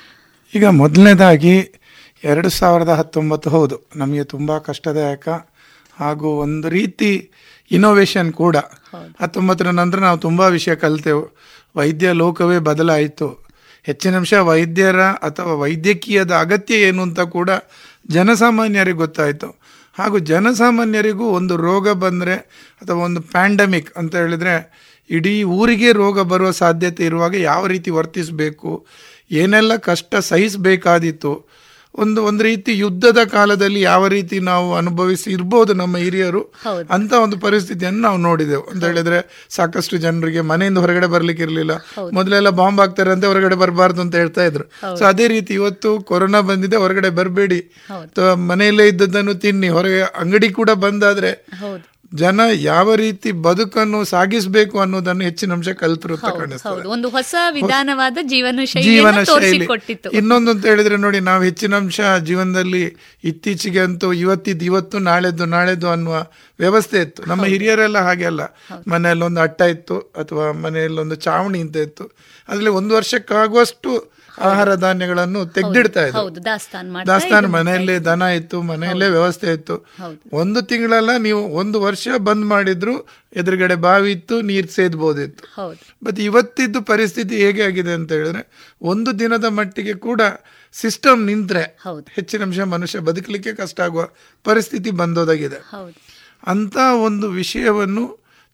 ಈಗ 0.54 0.66
ಮೊದಲನೇದಾಗಿ 0.66 1.54
ಎರಡು 2.24 2.48
ಸಾವಿರದ 2.48 2.88
ಹತ್ತೊಂಬತ್ತು 2.88 3.50
ಹೌದು. 3.50 3.88
ನಮಗೆ 3.96 4.24
ತುಂಬ 4.24 4.58
ಕಷ್ಟದಾಯಕ 4.58 5.28
ಹಾಗೂ 5.94 6.30
ಒಂದು 6.30 6.68
ರೀತಿ 6.68 7.30
ಇನೋವೇಷನ್ 7.70 8.32
ಕೂಡ. 8.32 8.56
ಹತ್ತೊಂಬತ್ತರ 9.20 9.70
ನಂತರ 9.70 9.98
ನಾವು 9.98 10.18
ತುಂಬ 10.18 10.40
ವಿಷಯ 10.40 10.74
ಕಲಿತೆವು. 10.74 11.36
ವೈದ್ಯ 11.76 12.12
ಲೋಕವೇ 12.12 12.58
ಬದಲಾಯಿತು. 12.58 13.49
ಹೆಚ್ಚಿನ 13.84 14.16
ಅಂಶ 14.16 14.34
ವೈದ್ಯರ 14.48 15.00
ಅಥವಾ 15.00 15.52
ವೈದ್ಯಕೀಯದ 15.54 16.32
ಅಗತ್ಯ 16.34 16.74
ಏನು 16.88 17.02
ಅಂತ 17.02 17.20
ಕೂಡ 17.20 17.50
ಜನಸಾಮಾನ್ಯರಿಗೆ 18.10 18.98
ಗೊತ್ತಾಯಿತು. 18.98 19.48
ಹಾಗೂ 19.96 20.18
ಜನಸಾಮಾನ್ಯರಿಗೂ 20.18 21.26
ಒಂದು 21.28 21.54
ರೋಗ 21.56 21.88
ಬಂದರೆ 22.04 22.36
ಅಥವಾ 22.80 23.00
ಒಂದು 23.04 23.20
ಪ್ಯಾಂಡಮಿಕ್ 23.20 23.90
ಅಂತ 23.98 24.12
ಹೇಳಿದರೆ 24.16 24.54
ಇಡೀ 25.10 25.42
ಊರಿಗೆ 25.42 25.92
ರೋಗ 25.92 26.20
ಬರುವ 26.32 26.50
ಸಾಧ್ಯತೆ 26.50 27.02
ಇರುವಾಗ 27.04 27.34
ಯಾವ 27.34 27.62
ರೀತಿ 27.66 27.90
ವರ್ತಿಸಬೇಕು, 27.90 28.70
ಏನೆಲ್ಲ 29.30 29.72
ಕಷ್ಟ 29.88 30.14
ಸಹಿಸಬೇಕಾದಿತ್ತು 30.30 31.32
ಒಂದು 31.98 32.20
ಒಂದು 32.24 32.42
ರೀತಿ 32.48 32.72
ಯುದ್ಧದ 32.78 33.20
ಕಾಲದಲ್ಲಿ 33.32 33.80
ಯಾವ 33.80 34.02
ರೀತಿ 34.14 34.36
ನಾವು 34.48 34.68
ಅನುಭವಿಸಿ 34.74 35.28
ಇರ್ಬೋದು 35.36 35.72
ನಮ್ಮ 35.80 35.96
ಹಿರಿಯರು 36.04 36.42
ಅಂತ 36.96 37.12
ಒಂದು 37.24 37.36
ಪರಿಸ್ಥಿತಿಯನ್ನು 37.44 38.00
ನಾವು 38.00 38.18
ನೋಡಿದೆವು. 38.26 38.64
ಅಂತ 38.72 38.82
ಹೇಳಿದ್ರೆ 38.90 39.18
ಸಾಕಷ್ಟು 39.56 39.96
ಜನರಿಗೆ 39.96 40.42
ಮನೆಯಿಂದ 40.50 40.78
ಹೊರಗಡೆ 40.78 41.06
ಬರ್ಲಿಕ್ಕೆ 41.06 41.42
ಇರಲಿಲ್ಲ. 41.42 41.76
ಮೊದಲೆಲ್ಲ 42.18 42.50
ಬಾಂಬ್ 42.60 42.80
ಆಗ್ತಾರೆ 42.80 43.12
ಅಂತ 43.16 43.24
ಹೊರಗಡೆ 43.24 43.58
ಬರಬಾರ್ದು 43.64 44.00
ಅಂತ 44.00 44.14
ಹೇಳ್ತಾ 44.22 44.44
ಇದ್ರು. 44.44 44.66
ಸೊ 44.98 45.04
ಅದೇ 45.12 45.28
ರೀತಿ 45.34 45.54
ಇವತ್ತು 45.60 45.92
ಕೊರೋನಾ 46.10 46.40
ಬಂದಿದೆ 46.52 46.76
ಹೊರಗಡೆ 46.76 47.10
ಬರಬೇಡಿ. 47.20 47.60
ಮನೆಯಲ್ಲೇ 48.50 48.86
ಇದ್ದದ್ದನ್ನು 48.88 49.34
ತಿನ್ನಿ 49.46 49.70
ಹೊರಗೆ 49.78 50.02
ಅಂಗಡಿ 50.24 50.50
ಕೂಡ 50.60 50.70
ಬಂದಾದ್ರೆ 50.86 51.32
ಜನ 52.14 52.40
ಯಾವ 52.54 52.94
ರೀತಿ 52.94 53.32
ಬದುಕನ್ನು 53.32 54.04
ಸಾಗಿಸಬೇಕು 54.04 54.80
ಅನ್ನೋದನ್ನು 54.80 55.24
ಹೆಚ್ಚಿನ 55.24 55.52
ಅಂಶ 55.52 55.68
ಕಲ್ತರು 55.68 56.16
ಒಂದು 56.88 57.08
ಹೊಸ 57.08 57.34
ವಿಧಾನವಾದ 57.50 58.18
ಜೀವನ 58.22 58.60
ಜೀವನ 58.82 59.22
ಶೈಲಿ. 59.22 59.68
ಇನ್ನೊಂದು 60.12 60.50
ಅಂತ 60.50 60.66
ಹೇಳಿದ್ರೆ 60.66 60.96
ನೋಡಿ 60.96 61.20
ನಾವು 61.20 61.42
ಹೆಚ್ಚಿನ 61.42 61.74
ಅಂಶ 61.74 62.00
ಜೀವನದಲ್ಲಿ 62.24 62.96
ಇತ್ತೀಚೆಗೆ 63.24 63.80
ಅಂತೂ 63.80 64.12
ಇವತ್ತಿದ್ದು 64.12 64.64
ಇವತ್ತು 64.64 64.98
ನಾಳೆದ್ದು 64.98 65.44
ನಾಳೆದ್ದು 65.44 65.88
ಅನ್ನುವ 65.88 66.26
ವ್ಯವಸ್ಥೆ 66.58 66.98
ಇತ್ತು. 66.98 67.24
ನಮ್ಮ 67.24 67.44
ಹಿರಿಯರೆಲ್ಲ 67.44 67.98
ಹಾಗೆ 67.98 68.24
ಅಲ್ಲ. 68.24 68.40
ಮನೆಯಲ್ಲಿ 68.88 69.24
ಒಂದು 69.24 69.40
ಅಟ್ಟ 69.40 69.62
ಇತ್ತು 69.62 69.98
ಅಥವಾ 69.98 70.52
ಮನೆಯಲ್ಲಿ 70.52 71.00
ಒಂದು 71.00 71.14
ಚಾವಣಿ 71.14 71.60
ಅಂತ 71.60 71.76
ಇತ್ತು. 71.76 72.04
ಅದರಲ್ಲಿ 72.48 72.70
ಒಂದು 72.70 72.94
ವರ್ಷಕ್ಕಾಗುವಷ್ಟು 72.94 74.19
ಆಹಾರ 74.48 74.74
ಧಾನ್ಯಗಳನ್ನು 74.74 75.46
ತೆಗೆದಿಡ್ತಾ 75.46 76.00
ಇದ್ರು. 76.06 76.18
ದಾಸ್ತಾನ್ 77.06 77.48
ಮನೆಯಲ್ಲೇ 77.52 77.98
ದನ 77.98 78.22
ಇತ್ತು 78.22 78.62
ಮನೆಯಲ್ಲೇ 78.62 79.08
ವ್ಯವಸ್ಥೆ 79.08 79.52
ಇತ್ತು. 79.52 79.76
ಒಂದು 80.32 80.62
ತಿಂಗಳಲ್ಲ 80.62 81.16
ನೀವು 81.16 81.42
ಒಂದು 81.48 81.80
ವರ್ಷ 81.80 82.08
ಬಂದ್ 82.18 82.44
ಮಾಡಿದ್ರು 82.44 82.94
ಎದುರುಗಡೆ 83.36 83.74
ಬಾವಿ 83.74 84.12
ಇತ್ತು 84.12 84.40
ನೀರು 84.40 84.68
ಸೇದ್ಬೋದಿತ್ತು. 84.68 85.44
ಬಟ್ 86.04 86.20
ಇವತ್ತಿದ್ದು 86.20 86.82
ಪರಿಸ್ಥಿತಿ 86.82 87.36
ಹೇಗೆ 87.36 87.62
ಆಗಿದೆ 87.62 87.92
ಅಂತ 87.92 88.12
ಹೇಳಿದ್ರೆ 88.12 88.42
ಒಂದು 88.82 89.18
ದಿನದ 89.18 89.44
ಮಟ್ಟಿಗೆ 89.44 89.94
ಕೂಡ 89.94 90.20
ಸಿಸ್ಟಮ್ 90.72 91.26
ನಿಂತ್ರೆ 91.26 91.62
ಹೆಚ್ಚಿನ 92.14 92.42
ಅಂಶ 92.42 92.60
ಮನುಷ್ಯ 92.60 92.98
ಬದುಕಲಿಕ್ಕೆ 92.98 93.52
ಕಷ್ಟ 93.54 93.80
ಆಗುವ 93.80 94.08
ಪರಿಸ್ಥಿತಿ 94.44 94.90
ಬಂದೋದಾಗಿದೆ. 94.90 95.58
ಅಂತ 96.46 96.76
ಒಂದು 97.04 97.28
ವಿಷಯವನ್ನು 97.30 98.04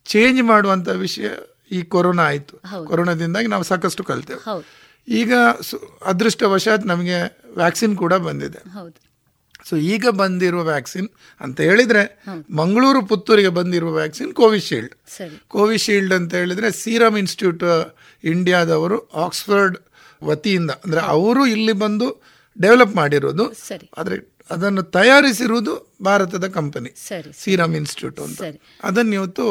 ಚೇಂಜ್ 0.05 0.43
ಮಾಡುವಂತ 0.43 0.89
ವಿಷಯ 0.89 1.29
ಈ 1.71 1.83
ಕೊರೋನಾ 1.83 2.23
ಆಯಿತು. 2.23 2.57
ಕೊರೋನಾದಿಂದಾಗಿ 2.85 3.47
ನಾವು 3.47 3.63
ಸಾಕಷ್ಟು 3.63 4.05
ಕಲ್ತೇವೆ. 4.05 4.41
ಈಗ 5.09 5.33
ಅದೃಷ್ಟವಶಾತ್ 6.05 6.87
ನಮಗೆ 6.87 7.39
ವ್ಯಾಕ್ಸಿನ್ 7.57 7.97
ಕೂಡ 7.97 8.15
ಬಂದಿದೆ. 8.15 8.59
ಸೊ 9.69 9.77
ಈಗ 9.77 10.09
ಬಂದಿರುವ 10.09 10.65
ವ್ಯಾಕ್ಸಿನ್ 10.65 11.09
ಅಂತ 11.41 11.61
ಹೇಳಿದ್ರೆ 11.61 12.23
ಮಂಗಳೂರು 12.51 13.07
ಪುತ್ತೂರಿಗೆ 13.07 13.49
ಬಂದಿರುವ 13.49 13.95
ವ್ಯಾಕ್ಸಿನ್ 13.95 14.33
ಕೋವಿಶೀಲ್ಡ್. 14.33 14.95
ಕೋವಿಶೀಲ್ಡ್ 15.49 16.15
ಅಂತ 16.15 16.35
ಹೇಳಿದ್ರೆ 16.35 16.71
ಸೀರಮ್ 16.71 17.19
ಇನ್ಸ್ಟಿಟ್ಯೂಟ್ 17.19 17.97
ಇಂಡಿಯಾದವರು 18.25 19.11
ಆಕ್ಸ್ಫರ್ಡ್ 19.11 19.79
ವತಿಯಿಂದ 20.25 20.71
ಅಂದ್ರೆ 20.71 21.01
ಅವರು 21.01 21.47
ಇಲ್ಲಿ 21.47 21.73
ಬಂದು 21.73 22.23
ಡೆವಲಪ್ 22.61 22.97
ಮಾಡಿರೋದು. 22.97 23.55
ಆದರೆ 23.99 24.37
ಅದನ್ನು 24.51 24.83
ತಯಾರಿಸಿರುವುದು 24.83 25.97
ಭಾರತದ 26.05 26.49
ಕಂಪನಿ. 26.49 26.95
ಸೀರಮ್ 27.45 27.75
ಇನ್ಸ್ಟಿಟ್ಯೂಟ್ 27.75 28.21
ಅಂತ. 28.21 28.43
ಅದನ್ನು 28.85 29.13
ಇವತ್ತು 29.13 29.47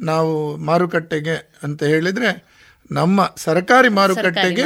ನಾವು 0.00 0.56
ಮಾರುಕಟ್ಟೆಗೆ 0.56 1.58
ಅಂತ 1.62 1.82
ಹೇಳಿದ್ರೆ 1.82 2.49
ನಮ್ಮ 2.90 3.34
ಸರ್ಕಾರಿ 3.36 3.88
ಮಾರುಕಟ್ಟೆಗೆ 3.98 4.64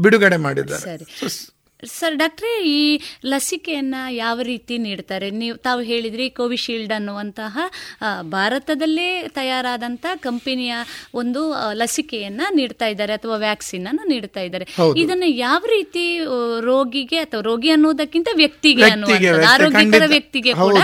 ಬಿಡುಗಡೆ 0.00 0.36
ಮಾಡಿದ್ದಾರೆ. 0.46 0.84
ಸರ್ 1.84 2.16
ಡಾಕ್ಟ್ರೆ 2.16 2.52
ಈ 2.68 2.80
ಲಸಿಕೆಯನ್ನ 3.24 3.94
ಯಾವ 4.10 4.40
ರೀತಿ 4.42 4.74
ನೀಡ್ತಾರೆ? 4.78 5.30
ನೀವು 5.42 5.56
ತಾವು 5.56 5.80
ಹೇಳಿದ್ರಿ 5.80 6.26
ಕೋವಿಶೀಲ್ಡ್ 6.30 6.92
ಅನ್ನುವಂತಹ 6.92 7.58
ಭಾರತದಲ್ಲೇ 8.36 9.28
ತಯಾರಾದಂತಹ 9.28 10.16
ಕಂಪನಿಯ 10.26 10.74
ಒಂದು 11.14 11.42
ಲಸಿಕೆಯನ್ನ 11.72 12.42
ನೀಡ್ತಾ 12.58 12.86
ಇದ್ದಾರೆ 12.86 13.12
ಅಥವಾ 13.12 13.36
ವ್ಯಾಕ್ಸಿನ್ 13.36 13.86
ಅನ್ನು 13.86 14.04
ನೀಡ್ತಾ 14.08 14.40
ಇದ್ದಾರೆ. 14.40 14.66
ಇದನ್ನ 14.96 15.24
ಯಾವ 15.26 15.62
ರೀತಿ 15.76 16.04
ರೋಗಿಗೆ 16.70 17.18
ಅಥವಾ 17.18 17.40
ರೋಗಿ 17.40 17.70
ಅನ್ನೋದಕ್ಕಿಂತ 17.70 18.28
ವ್ಯಕ್ತಿಗೆ 18.34 18.84
ಅನ್ನುವಂಥದ್ದು 18.90 19.46
ಆರೋಗ್ಯಕರ 19.54 20.06
ವ್ಯಕ್ತಿಗೆ 20.06 20.54
ಕೂಡ 20.54 20.76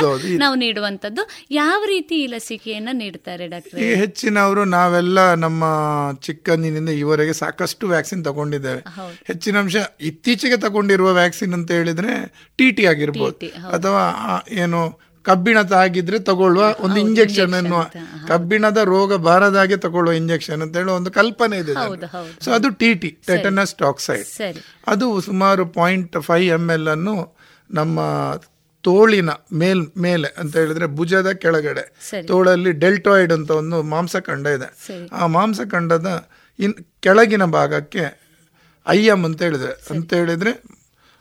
ನಾವು 0.45 0.55
ನೀಡುವಂತದ್ದು 0.55 1.25
ಯಾವ 1.51 1.81
ರೀತಿ 1.95 2.15
ಈ 2.25 2.27
ಲಸಿಕೆಯನ್ನ 2.27 2.89
ನೀಡ್ತಾರೆ 2.93 3.47
ಡಾಕ್ಟರ್? 3.55 3.81
ಹೆಚ್ಚಿನವರು 4.03 4.65
ನಾವೆಲ್ಲ 4.79 5.19
ನಮ್ಮ 5.35 5.65
ಚಿಕ್ಕಂದಿನಿಂದ 6.29 6.91
ಇವರೆಗೆ 7.03 7.37
ಸಾಕಷ್ಟು 7.43 7.87
ವ್ಯಾಕ್ಸಿನ್ 7.87 8.25
ತಗೊಂಡಿದ್ದೇವೆ. 8.25 8.83
ಹೆಚ್ಚಿನ 9.31 9.57
ಅಂಶ 9.65 9.77
ಇತ್ತೀಚೆಗೆ 10.11 10.57
ತಗೊಂಡು 10.57 10.86
ಕೊಂಡಿರುವ 10.87 11.11
ವ್ಯಾಕ್ಸಿನ್ 11.15 11.55
ಅಂತ 11.55 11.71
ಹೇಳಿದ್ರೆ 11.73 12.13
ಟಿ 12.59 12.67
ಟಿ 12.71 12.85
ಆಗಿರ್ಬೋದು. 12.87 13.35
ಅಥವಾ 13.77 14.03
ಏನು 14.57 14.81
ಕಬ್ಬಿಣದ 15.25 15.73
ಆಗಿದ್ರೆ 15.79 16.19
ತಗೊಳ್ಳುವ 16.29 16.65
ಒಂದು 16.79 16.99
ಇಂಜೆಕ್ಷನ್ 17.05 17.55
ಅನ್ನುವ 17.59 17.81
ಕಬ್ಬಿಣದ 18.29 18.81
ರೋಗ 18.91 19.15
ಬಾರದಾಗೆ 19.25 19.77
ತಗೊಳ್ಳುವ 19.77 20.15
ಇಂಜೆಕ್ಷನ್ 20.15 20.61
ಅಂತ 20.63 20.75
ಹೇಳುವ 20.77 20.95
ಒಂದು 20.97 21.11
ಕಲ್ಪನೆ 21.11 21.57
ಇದೆ 21.59 21.75
ಸೊ 22.45 22.51
ಅದು 22.51 22.69
ಟಿ 22.81 22.91
ಟಿ 22.95 23.11
ಟೆಟನಸ್ 23.27 23.75
ಟಾಕ್ಸೈಡ್ 23.77 24.27
ಅದು 24.87 25.07
ಸುಮಾರು 25.21 25.65
ಪಾಯಿಂಟ್ 25.79 26.17
ಫೈವ್ 26.21 26.47
ಎಂ 26.51 26.67
ಎಲ್ 26.71 26.89
ಅನ್ನು 26.89 27.17
ನಮ್ಮ 27.71 27.99
ತೋಳಿನ 28.85 29.31
ಮೇಲ್ 29.53 29.83
ಮೇಲೆ 29.99 30.29
ಅಂತ 30.39 30.55
ಹೇಳಿದ್ರೆ 30.57 30.87
ಭುಜದ 30.97 31.29
ಕೆಳಗಡೆ 31.43 31.85
ತೋಳಲ್ಲಿ 32.29 32.73
ಡೆಲ್ಟಾಯ್ಡ್ 32.83 33.33
ಅಂತ 33.33 33.51
ಒಂದು 33.61 33.83
ಮಾಂಸಖಂಡ 33.93 34.47
ಇದೆ. 34.57 34.69
ಆ 35.13 35.27
ಮಾಂಸಖಂಡದ 35.37 36.11
ಇನ್ 36.59 36.75
ಕೆಳಗಿನ 37.01 37.45
ಭಾಗಕ್ಕೆ 37.55 38.05
ಐ 38.87 39.01
ಎಂ 39.07 39.25
ಅಂತ 39.25 39.43
ಹೇಳಿದ್ರೆ 39.43 39.73
ಅಂತ 39.95 40.11
ಹೇಳಿದ್ರೆ 40.15 40.53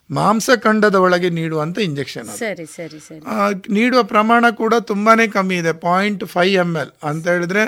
ಮಾಂಸಖಂಡದ 0.09 0.95
ಒಳಗೆ 0.95 1.29
ನೀಡುವಂತ 1.29 1.77
ಇಂಜೆಕ್ಷನ್ 1.79 2.27
ಸರಿ 2.27 2.65
ಸರಿ 2.65 2.99
ಸರಿ. 2.99 3.19
ನೀಡುವ 3.73 4.03
ಪ್ರಮಾಣ 4.03 4.49
ಕೂಡ 4.49 4.73
ತುಂಬಾನೇ 4.75 5.27
ಕಮ್ಮಿ 5.27 5.55
ಇದೆ 5.55 5.73
ಪಾಯಿಂಟ್ 5.73 6.25
ಫೈವ್ 6.25 6.55
ಎಂ 6.55 6.77
ಎಲ್ 6.77 6.91
ಅಂತ 7.03 7.27
ಹೇಳಿದ್ರೆ 7.27 7.63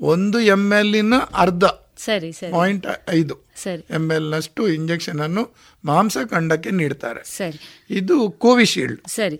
ಒಂದು 0.00 0.40
ಎಂ 0.40 0.74
ಎಲ್ಲಿನ 0.74 1.14
ಅರ್ಧ. 1.34 1.64
ಸರಿ 1.98 2.32
ಸರಿ. 2.32 2.52
ಪಾಯಿಂಟ್ 2.52 2.86
ಐದು. 3.10 3.51
ಎಂ 3.66 4.06
ಎಲ್ 4.12 4.30
ನಷ್ಟು 4.30 4.68
ಇಂಜೆಕ್ಷನ್ 4.68 5.20
ಅನ್ನು 5.20 5.44
ಮಾಂಸಖಂಡಕ್ಕೆ 5.84 6.70
ನೀಡ್ತಾರೆ. 6.70 7.22
ಸರಿ. 7.36 7.58
ಇದು 7.90 8.16
ಕೋವಿಶೀಲ್ಡ್. 8.30 9.00
ಸರಿ. 9.08 9.38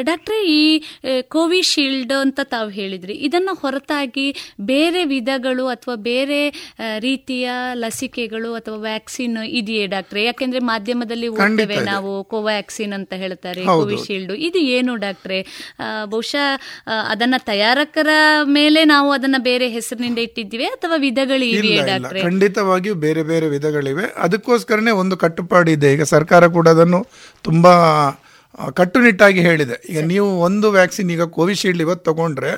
ಡಾಕ್ಟ್ರೆ 0.00 0.36
ಈ 0.48 0.82
ಕೋವಿಶೀಲ್ಡ್ 1.28 2.12
ಅಂತ 2.20 2.40
ತಾವು 2.44 2.68
ಹೇಳಿದ್ರಿ 2.70 3.14
ಇದನ್ನ 3.28 3.50
ಹೊರತಾಗಿ 3.52 4.26
ಬೇರೆ 4.60 5.04
ವಿಧಗಳು 5.04 5.66
ಅಥವಾ 5.66 5.94
ಬೇರೆ 5.94 6.40
ರೀತಿಯ 6.98 7.50
ಲಸಿಕೆಗಳು 7.74 8.54
ಅಥವಾ 8.54 8.76
ವ್ಯಾಕ್ಸಿನ್ 8.76 9.38
ಇದೆಯೇ 9.44 9.86
ಡಾಕ್ಟ್ರೆ? 9.86 10.24
ಯಾಕೆಂದ್ರೆ 10.24 10.60
ಮಾಧ್ಯಮದಲ್ಲಿ 10.60 11.28
ಓದ್ತೇವೆ 11.28 11.76
ನಾವು 11.80 12.24
ಕೋವ್ಯಾಕ್ಸಿನ್ 12.24 12.92
ಅಂತ 12.92 13.12
ಹೇಳ್ತಾರೆ. 13.12 13.64
ಕೋವಿಶೀಲ್ಡ್. 13.64 14.32
ಇದು 14.32 14.58
ಏನು 14.58 14.96
ಡಾಕ್ಟ್ರೆ? 14.96 15.40
ಬಹುಶಃ 16.04 16.46
ಅದನ್ನ 17.08 17.34
ತಯಾರಕರ 17.38 18.08
ಮೇಲೆ 18.44 18.84
ನಾವು 18.84 19.10
ಅದನ್ನ 19.12 19.36
ಬೇರೆ 19.38 19.68
ಹೆಸರಿನಿಂದ 19.68 20.18
ಇಟ್ಟಿದ್ದೀವಿ 20.18 20.64
ಅಥವಾ 20.64 20.96
ವಿಧಗಳು 20.96 21.44
ಇವೆಯೇ 21.44 21.80
ಡಾಕ್ಟ್ರೆ? 21.86 22.22
ಖಂಡಿತವಾಗಿಯೂ 22.22 22.94
ಬೇರೆ 22.94 23.22
ಬೇರೆ 23.22 23.43
ವಿಧಗಳಿವೆ. 23.48 24.04
ಅದಕ್ಕೋಸ್ಕರನೇ 24.16 24.90
ಒಂದು 24.90 25.16
ಕಟ್ಟುಪಾಡು 25.16 25.70
ಇದೆ. 25.70 25.92
ಈಗ 25.92 26.02
ಸರ್ಕಾರ 26.02 26.46
ಕೂಡ 26.46 26.68
ಅದನ್ನು 26.68 27.06
ತುಂಬ 27.42 27.66
ಕಟ್ಟುನಿಟ್ಟಾಗಿ 28.70 29.40
ಹೇಳಿದೆ. 29.40 29.76
ಈಗ 29.88 30.00
ನೀವು 30.04 30.26
ಒಂದು 30.40 30.70
ವ್ಯಾಕ್ಸಿನ್ 30.70 31.10
ಈಗ 31.10 31.22
ಕೋವಿಶೀಲ್ಡ್ 31.22 31.82
ಇವತ್ತು 31.82 32.04
ತಗೊಂಡ್ರೆ 32.10 32.52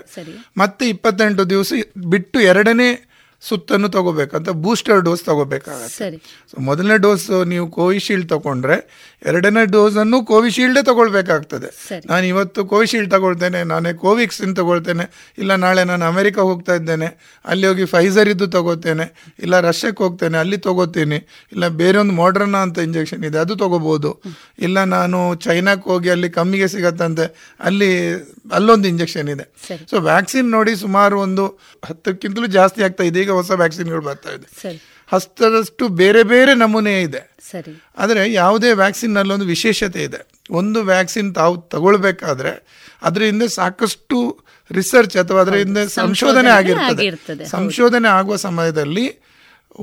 ಮತ್ತೆ 0.57 0.89
ಇಪ್ಪತ್ತೆಂಟು 0.89 1.51
ದಿವಸ 1.51 1.73
ಬಿಟ್ಟು 2.11 2.41
ಎರಡನೇ 2.41 2.89
ಸುತ್ತನ್ನು 3.43 3.89
ತಗೋಬೇಕಂತ 3.89 4.49
ಬೂಸ್ಟರ್ 4.49 5.01
ಡೋಸ್ 5.01 5.23
ತಗೋಬೇಕಾಗತ್ತೆ. 5.25 6.11
ಸೊ 6.51 6.61
ಮೊದಲನೇ 6.69 6.97
ಡೋಸ್ 6.97 7.31
ನೀವು 7.47 7.67
ಕೋವಿಶೀಲ್ಡ್ 7.71 8.29
ತಗೊಂಡ್ರೆ 8.29 8.77
ಎರಡನೇ 9.29 9.63
ಡೋಸನ್ನು 9.75 10.19
ಕೋವಿಶೀಲ್ಡೇ 10.31 10.83
ತಗೊಳ್ಬೇಕಾಗ್ತದೆ. 10.89 11.69
ನಾನು 12.11 12.27
ಇವತ್ತು 12.27 12.65
ಕೋವಿಶೀಲ್ಡ್ 12.65 13.11
ತಗೊಳ್ತೇನೆ 13.11 13.65
ನಾನೇ 13.65 13.93
ಕೋವಿಕ್ಸಿನ್ 13.93 14.57
ತಗೊಳ್ತೇನೆ 14.57 15.05
ಇಲ್ಲ 15.39 15.55
ನಾಳೆ 15.55 15.85
ನಾನು 15.85 16.05
ಅಮೆರಿಕ 16.05 16.39
ಹೋಗ್ತಾ 16.39 16.75
ಇದ್ದೇನೆ 16.75 17.09
ಅಲ್ಲಿ 17.45 17.67
ಹೋಗಿ 17.67 17.85
ಫೈಸರ್ 17.85 18.29
ಇದ್ದು 18.29 18.47
ತಗೋತೇನೆ 18.47 19.07
ಇಲ್ಲ 19.39 19.61
ರಷ್ಯಾಕ್ಕೆ 19.61 20.05
ಹೋಗ್ತೇನೆ 20.05 20.39
ಅಲ್ಲಿ 20.39 20.59
ತಗೋತೀನಿ 20.59 21.17
ಇಲ್ಲ 21.53 21.69
ಬೇರೆ 21.69 21.99
ಒಂದು 21.99 22.13
ಮಾಡ್ರನ್ನ 22.13 22.57
ಅಂತ 22.57 22.79
ಇಂಜೆಕ್ಷನ್ 22.79 23.25
ಇದೆ 23.25 23.39
ಅದು 23.39 23.57
ತಗೋಬೋದು 23.57 24.13
ಇಲ್ಲ 24.59 24.85
ನಾನು 24.85 25.35
ಚೈನಾಕ್ಕೆ 25.35 25.91
ಹೋಗಿ 25.91 26.11
ಅಲ್ಲಿ 26.11 26.31
ಕಮ್ಮಿಗೆ 26.31 26.69
ಸಿಗತ್ತಂತೆ 26.69 27.27
ಅಲ್ಲಿ 27.61 27.91
ಅಲ್ಲೊಂದು 28.53 28.89
ಇಂಜೆಕ್ಷನ್ 28.89 29.29
ಇದೆ. 29.29 29.45
ಸೊ 29.91 29.97
ವ್ಯಾಕ್ಸಿನ್ 30.01 30.51
ನೋಡಿ 30.51 30.77
ಸುಮಾರು 30.77 31.21
ಒಂದು 31.21 31.47
ಹತ್ತಕ್ಕಿಂತಲೂ 31.85 32.47
ಜಾಸ್ತಿ 32.47 32.83
ಆಗ್ತಾ 32.83 33.05
ಇದೆ 33.05 33.21
ಈಗ 33.21 33.31
ಹೊಸ 33.31 33.51
ವ್ಯಾಕ್ಸಿನ್ಗಳು 33.51 34.01
ಬರ್ತಾ 34.01 34.31
ಇದೆ. 34.31 34.47
ಹಸ್ತದಷ್ಟು 35.13 35.89
ಬೇರೆ 35.89 36.23
ಬೇರೆ 36.23 36.55
ನಮೂನೆ 36.55 37.03
ಇದೆ. 37.03 37.21
ಸರಿ. 37.51 37.73
ಆದರೆ 37.97 38.33
ಯಾವುದೇ 38.33 38.73
ವ್ಯಾಕ್ಸಿನ್ನಲ್ಲಿ 38.73 39.33
ಒಂದು 39.33 39.47
ವಿಶೇಷತೆ 39.47 40.03
ಇದೆ. 40.03 40.21
ಒಂದು 40.51 40.83
ವ್ಯಾಕ್ಸಿನ್ 40.83 41.35
ತಾವು 41.35 41.57
ತಗೊಳ್ಬೇಕಾದ್ರೆ 41.73 42.53
ಅದರ 43.03 43.23
ಹಿಂದೆ 43.23 43.49
ಸಾಕಷ್ಟು 43.55 44.19
ರಿಸರ್ಚ್ 44.71 45.17
ಅಥವಾ 45.17 45.41
ಅದರ 45.41 45.57
ಹಿಂದೆ. 45.57 45.83
ಸಂಶೋಧನೆ 45.97 46.51
ಆಗಿರ್ತದೆ, 46.51 47.07
ಸಂಶೋಧನೆ 47.49 48.09
ಆಗುವ 48.09 48.37
ಸಮಯದಲ್ಲಿ 48.47 49.07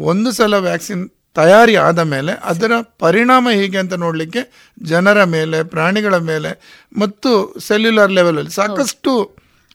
ಒಂದು 0.08 0.32
ಸಲ 0.32 0.56
ವ್ಯಾಕ್ಸಿನ್ 0.60 1.04
ತಯಾರಿ 1.36 1.76
ಆದ 1.84 2.00
ಮೇಲೆ 2.06 2.32
ಅದರ 2.44 2.72
ಪರಿಣಾಮ 3.00 3.50
ಹೇಗೆ 3.52 3.78
ಅಂತ 3.78 3.94
ನೋಡಲಿಕ್ಕೆ 4.04 4.42
ಜನರ 4.84 5.24
ಮೇಲೆ 5.36 5.64
ಪ್ರಾಣಿಗಳ 5.74 6.18
ಮೇಲೆ 6.28 6.52
ಮತ್ತು 6.98 7.30
ಸೆಲ್ಯುಲರ್ 7.60 8.12
ಲೆವೆಲಲ್ಲಿ 8.12 8.52
ಸಾಕಷ್ಟು 8.52 9.14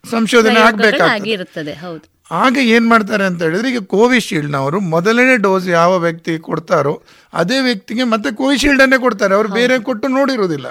ಸಂಶೋಧನೆ 0.05 0.61
ಆಗಬೇಕಾಗಿರುತ್ತದೆ 0.61 1.75
ಹೌದು. 1.75 2.05
ಆಗ 2.31 2.57
ಏನು 2.57 2.89
ಮಾಡ್ತಾರೆ 2.89 3.25
ಅಂತ 3.25 3.43
ಹೇಳಿದ್ರೆ 3.43 3.71
ಈಗ 3.71 3.79
ಕೋವಿಶೀಲ್ಡ್ನವರು 3.79 4.81
ಮೊದಲನೇ 4.81 5.37
ಡೋಸ್ 5.37 5.69
ಯಾವ 5.69 5.99
ವ್ಯಕ್ತಿ 5.99 6.39
ಕೊಡ್ತಾರೋ 6.39 7.03
ಅದೇ 7.33 7.61
ವ್ಯಕ್ತಿಗೆ 7.61 8.05
ಮತ್ತೆ 8.05 8.35
ಕೋವಿಶೀಲ್ಡನ್ನೇ 8.35 8.99
ಕೊಡ್ತಾರೆ. 8.99 9.35
ಅವರು 9.35 9.49
ಬೇರೆ 9.49 9.79
ಕೊಟ್ಟು 9.79 10.09
ನೋಡಿರೋದಿಲ್ಲ. 10.09 10.71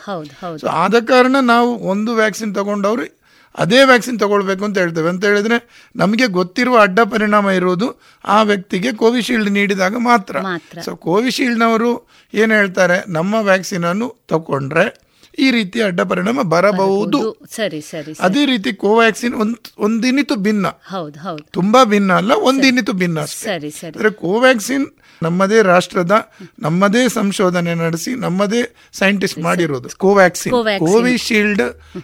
ಸೊ 0.57 0.67
ಆದ 0.67 0.95
ಕಾರಣ 1.05 1.35
ನಾವು 1.41 1.75
ಒಂದು 1.75 2.15
ವ್ಯಾಕ್ಸಿನ್ 2.15 2.55
ತಗೊಂಡವರು 2.55 3.17
ಅದೇ 3.57 3.83
ವ್ಯಾಕ್ಸಿನ್ 3.83 4.19
ತಗೊಳ್ಬೇಕು 4.19 4.65
ಅಂತ 4.65 4.77
ಹೇಳ್ತೇವೆ. 4.77 5.09
ಅಂತ 5.09 5.25
ಹೇಳಿದ್ರೆ 5.25 5.89
ನಮಗೆ 5.95 6.27
ಗೊತ್ತಿರುವ 6.27 6.79
ಅಡ್ಡ 6.79 6.99
ಪರಿಣಾಮ 6.99 7.49
ಇರುವುದು 7.49 8.01
ಆ 8.25 8.41
ವ್ಯಕ್ತಿಗೆ 8.41 8.91
ಕೋವಿಶೀಲ್ಡ್ 8.91 9.51
ನೀಡಿದಾಗ 9.51 9.95
ಮಾತ್ರ. 9.97 10.41
ಮಾತ್ರ. 10.41 10.81
ಸೊ 10.81 10.95
ಕೋವಿಶೀಲ್ಡ್ನವರು 10.95 12.07
ಏನು 12.33 12.53
ಹೇಳ್ತಾರೆ 12.53 13.03
ನಮ್ಮ 13.07 13.35
ವ್ಯಾಕ್ಸಿನನ್ನು 13.35 14.15
ತಗೊಂಡ್ರೆ 14.27 15.06
ಈ 15.39 15.51
ರೀತಿಯ 15.51 15.83
ಅಡ್ಡ 15.83 16.01
ಪರಿಣಾಮ 16.01 16.41
ಬರಬಹುದು. 16.41 17.19
ಸರಿ 17.55 17.81
ಸರಿ. 17.81 18.13
ಅದೇ 18.19 18.45
ರೀತಿ 18.45 18.73
ಕೋವ್ಯಾಕ್ಸಿನ್ 18.73 19.33
ಒಂದ್ 19.33 19.57
ಒಂದಿನಿತು 19.77 20.35
ಭಿನ್ನ. 20.35 20.67
ಹೌದು 20.67 21.19
ಹೌದು. 21.19 21.43
ತುಂಬಾ 21.51 21.83
ಭಿನ್ನ 21.83 22.13
ಅಲ್ಲ 22.13 22.31
ಒಂದಿನಿತು 22.31 22.93
ಭಿನ್ನ 22.93 23.25
ಸರಿ 23.25 23.71
ಸರಿ. 23.71 23.87
ಅಂದ್ರೆ 23.87 24.11
ಕೋವ್ಯಾಕ್ಸಿನ್ 24.11 24.87
ನಮ್ಮದೇ 25.23 25.61
ರಾಷ್ಟ್ರದ 25.61 26.15
ನಮ್ಮದೇ 26.59 27.07
ಸಂಶೋಧನೆ 27.09 27.75
ನಡೆಸಿ 27.75 28.15
ನಮ್ಮದೇ 28.15 28.75
ಸೈಂಟಿಸ್ಟ್ 28.93 29.39
ಮಾಡಿರೋದು 29.39 29.89
ಕೋವ್ಯಾಕ್ಸಿನ್. 29.97 30.53
ಕೋವಿಶೀಲ್ಡ್ 30.79 31.63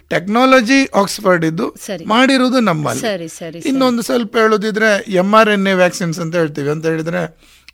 ಟೆಕ್ನಾಲಜಿ 0.09 0.85
ಆಕ್ಸ್ಫರ್ಡ್ 0.85 1.45
ಇದ್ದು 1.45 1.75
ಮಾಡಿರೋದು 2.05 2.59
ನಮ್ಮಲ್ಲಿ. 2.59 3.59
ಇನ್ನೊಂದು 3.65 4.01
ಸ್ವಲ್ಪ 4.01 4.37
ಹೇಳೋದಿದ್ರೆ 4.37 5.11
M 5.11 5.33
R 5.33 5.49
N 5.49 5.67
A 5.67 5.73
vaccines 5.73 6.19
ಅಂತ 6.19 6.35
ಹೇಳ್ತೀವಿ. 6.35 6.69
ಅಂತ 6.69 6.85
ಹೇಳಿದ್ರೆ 6.85 7.23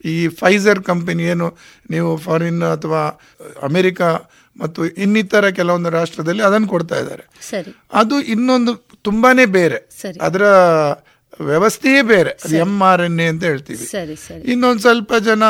ಈ 0.06 0.28
ಫೈಸರ್ 0.28 0.80
ಕಂಪನಿ 0.84 1.24
ಏನು 1.24 1.58
ನೀವು 1.90 2.18
ಫಾರಿನ್ 2.18 2.64
ಅಥವಾ 2.64 3.02
ಅಮೆರಿಕ 3.64 4.02
ಮತ್ತು 4.60 4.86
ಇನ್ನಿತರ 4.86 5.50
ಕೆಲವೊಂದು 5.50 5.90
ರಾಷ್ಟ್ರದಲ್ಲಿ 5.90 6.44
ಅದನ್ನು 6.44 6.68
ಕೊಡ್ತಾ 6.68 7.00
ಇದ್ದಾರೆ. 7.00 7.24
ಅದು 7.94 8.22
ಇನ್ನೊಂದು 8.22 8.76
ತುಂಬಾನೇ 9.02 9.46
ಬೇರೆ. 9.46 9.90
ಅದರ 10.22 10.44
ವ್ಯವಸ್ಥೆಯೇ 11.42 12.02
ಬೇರೆ. 12.02 12.30
ಅದು 12.46 12.56
ಎಂ 12.56 12.82
ಆರ್ 12.84 13.02
ಎನ್ 13.02 13.20
ಎ 13.20 13.28
ಅಂತ 13.28 13.44
ಹೇಳ್ತೀವಿ 13.44 13.86
ಇನ್ನೊಂದು 14.52 14.80
ಸ್ವಲ್ಪ 14.80 15.16
ಜನ 15.16 15.44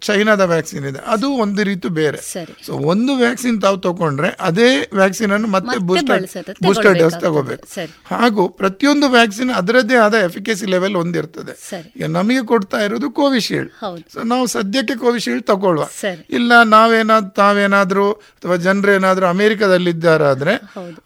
ಚೈನಾದ 0.00 0.40
ವ್ಯಾಕ್ಸಿನ್ 0.40 0.86
ಇದೆ. 0.86 0.98
ಅದು 1.06 1.30
ಒಂದು 1.30 1.62
ರೀತಿ 1.62 1.88
ಬೇರೆ. 1.88 2.18
ಸೊ 2.66 2.72
ಒಂದು 2.72 3.16
ವ್ಯಾಕ್ಸಿನ್ 3.16 3.62
ತಾವು 3.62 3.78
ತಗೊಂಡ್ರೆ 3.78 4.36
ಅದೇ 4.40 4.90
ವ್ಯಾಕ್ಸಿನ್ 4.94 5.32
ಅನ್ನು 5.32 5.48
ಮತ್ತೆ 5.48 5.78
ಬೂಸ್ಟರ್ 5.78 6.22
ಬೂಸ್ಟರ್ 6.62 6.94
ಡೋಸ್. 6.98 7.20
ತಗೋಬೇಕು. 7.20 7.66
ಹಾಗೂ 8.14 8.48
ಪ್ರತಿಯೊಂದು 8.48 9.08
ವ್ಯಾಕ್ಸಿನ್ 9.08 9.50
ಅದರದ್ದೇ 9.50 9.96
ಆದ 9.96 10.14
ಎಫಿಕಸಿ 10.14 10.66
ಲೆವೆಲ್ 10.66 10.96
ಒಂದಿರ್ತದೆ 10.96 11.54
ಈಗ 11.96 12.06
ನಮಗೆ 12.06 12.46
ಕೊಡ್ತಾ 12.46 12.80
ಇರೋದು 12.80 13.10
ಕೋವಿಶೀಲ್ಡ್ 13.10 13.70
ಸೊ 14.12 14.22
ನಾವು 14.22 14.46
ಸದ್ಯಕ್ಕೆ 14.46 14.94
ಕೋವಿಶೀಲ್ಡ್ 14.94 15.46
ತಗೊಳ್ಳುವ 15.46 15.86
ಇಲ್ಲ 16.30 16.62
ನಾವೇನಾದ್ 16.62 17.30
ತಾವೇನಾದ್ರೂ 17.30 18.12
ಅಥವಾ 18.12 18.56
ಜನರೇನಾದ್ರೂ 18.56 19.26
ಅಮೆರಿಕದಲ್ಲಿದ್ದಾರಾದ್ರೆ. 19.26 20.54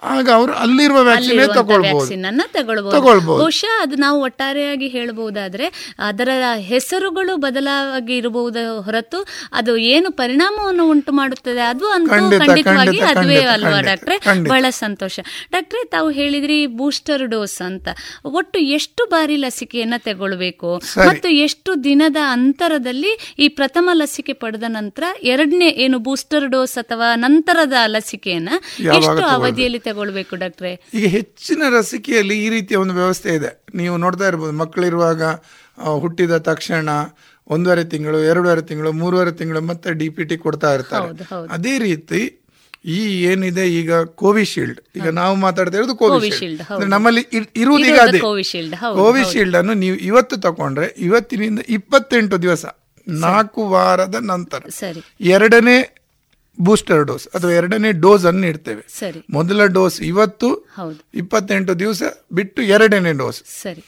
ಆಗ 0.03 0.29
ಅವರು 0.35 0.53
ಅಲ್ಲಿರುವ 0.53 1.01
ವ್ಯಾಕ್ಸಿನ್ 1.03 1.55
ತಗೊಳ್ಬಹುದು 1.55 2.07
ತಗೊಳ್ಬಹುದು 2.91 3.45
ಅದು 3.87 3.97
ನಾವು 3.97 4.19
ಒಟ್ಟಾರೆಯಾಗಿ 4.21 4.89
ಹೇಳಬಹುದಾದ್ರೆ 4.89 5.95
ಅದರ 5.99 6.29
ಹೆಸರುಗಳು 6.59 7.37
ಬದಲಾಗಿ 7.37 8.17
ಇರಬಹುದು 8.17 8.83
ಹೊರತು 8.83 9.19
ಅದು 9.53 9.77
ಏನು 9.77 10.11
ಪರಿಣಾಮವನ್ನು 10.11 10.89
ಉಂಟು 10.91 11.13
ಮಾಡುತ್ತದೆ 11.13 11.61
ಅದು 11.61 11.87
ಅಂತೂ 11.89 12.11
ಖಂಡಿತವಾಗಿ 12.39 12.99
ಖಂಡಿತ, 12.99 13.19
ಅದುವೇ 13.19 13.39
ಅಲ್ವಾ 13.45 13.81
ಡಾಕ್ಟ್ರೆ? 13.81 14.17
ಬಹಳ 14.49 14.67
ಸಂತೋಷ. 14.71 15.21
ಡಾಕ್ಟ್ರೆ 15.53 15.87
ತಾವು 15.89 16.11
ಹೇಳಿದ್ರಿ 16.11 16.67
ಬೂಸ್ಟರ್ 16.67 17.27
ಡೋಸ್ 17.27 17.63
ಅಂತ. 17.63 17.89
ಒಟ್ಟು 18.25 18.59
ಎಷ್ಟು 18.59 19.07
ಬಾರಿ 19.07 19.37
ಲಸಿಕೆಯನ್ನ 19.37 19.95
ತಗೊಳ್ಬೇಕು? 19.99 20.71
ಮತ್ತು 21.09 21.29
ಎಷ್ಟು 21.29 21.85
ದಿನದ 21.85 22.17
ಅಂತರದಲ್ಲಿ 22.23 23.13
ಈ 23.39 23.49
ಪ್ರಥಮ 23.49 23.91
ಲಸಿಕೆ 23.93 24.33
ಪಡೆದ 24.33 24.63
ನಂತರ 24.69 25.05
ಎರಡನೇ 25.23 25.69
ಏನು 25.69 25.99
ಬೂಸ್ಟರ್ 25.99 26.47
ಡೋಸ್ 26.47 26.79
ಅಥವಾ 26.79 27.15
ನಂತರದ 27.15 27.73
ಲಸಿಕೆಯನ್ನ 27.87 28.49
ಎಷ್ಟು 28.97 29.27
ಅವಧಿಯಲ್ಲಿ 29.27 29.79
ತಗೊಳ್ಬೇಕು 29.79 30.37
ಡಾಕ್ಟ್ರೆ? 30.37 30.73
ಈಗ 30.95 31.07
ಹೆಚ್ಚಿನ 31.09 31.63
ಲಸಿಕೆಯಲ್ಲಿ 31.69 32.45
ಈ 32.45 32.49
ರೀತಿಯ 32.49 32.77
ಒಂದು 32.77 32.95
ವ್ಯವಸ್ಥೆ 32.95 33.35
ಇದೆ. 33.35 33.51
ನೀವು 33.77 33.97
ನೋಡ್ತಾ 33.97 34.27
ಇರ್ಬೋದು 34.27 34.53
ಮಕ್ಕಳಿರುವಾಗ 34.53 35.23
ಹುಟ್ಟಿದ 35.99 36.37
ತಕ್ಷಣ 36.49 36.89
ಒಂದೂವರೆ 37.51 37.85
ತಿಂಗಳು 37.85 38.19
ಎರಡೂವರೆ 38.25 38.63
ತಿಂಗಳು 38.63 38.93
ಮೂರುವರೆ 38.93 39.33
ತಿಂಗಳು 39.33 39.61
ಮತ್ತೆ 39.63 39.93
ಡಿ 39.93 40.09
ಪಿ 40.09 40.25
ಟಿ 40.25 40.37
ಕೊಡ್ತಾ 40.37 40.75
ಇರ್ತಾರೆ. 40.75 41.09
ಅದೇ 41.51 41.79
ರೀತಿ 41.79 42.21
ಈ 42.95 42.99
ಏನಿದೆ 43.23 43.65
ಈಗ 43.73 43.93
ಕೋವಿಶೀಲ್ಡ್. 44.17 44.81
ಈಗ 44.97 45.09
ನಾವು 45.13 45.35
ಮಾತಾಡ್ತಾ 45.37 45.77
ಇರೋದು 45.79 45.95
ಕೋವಿಶೀಲ್ಡ್, 45.97 46.61
ನಮ್ಮಲ್ಲಿ 46.87 47.23
ಇರ್- 47.33 47.51
ಇರುವುದೀಗ 47.57 47.99
ಅದೇ. 48.03 48.21
ಕೋವಿಶೀಲ್ಡ್, 48.99 49.57
ಅನ್ನು 49.57 49.75
ನೀವು 49.75 49.97
ಇವತ್ತು 50.11 50.37
ತಗೊಂಡ್ರೆ 50.41 50.89
ಇವತ್ತಿನಿಂದ 51.01 51.61
ಇಪ್ಪತ್ತೆಂಟು 51.69 52.43
ದಿವಸ 52.43 52.65
ನಾಲ್ಕು 53.07 53.63
ವಾರದ 53.69 54.17
ನಂತರ 54.25 54.61
ಎರಡನೇ 55.33 55.77
ಬೂಸ್ಟರ್ 56.61 57.05
ಡೋಸ್ 57.05 57.29
ಅಥವಾ 57.29 57.51
ಎರಡನೇ 57.51 57.93
ಡೋಸ್ 57.93 58.27
ಅನ್ನು 58.27 58.41
ನೀಡ್ತೇವೆ. 58.41 58.87
ಮೊದಲ 59.31 59.65
ಡೋಸ್ 59.65 60.03
ಇವತ್ತು 60.03 60.69
ಇಪ್ಪತ್ತೆಂಟು 61.15 61.79
ದಿವಸ 61.79 62.03
ಬಿಟ್ಟು 62.33 62.63
ಎರಡನೇ 62.63 63.13
ಡೋಸ್. 63.13 63.43
ಸರಿ. 63.63 63.85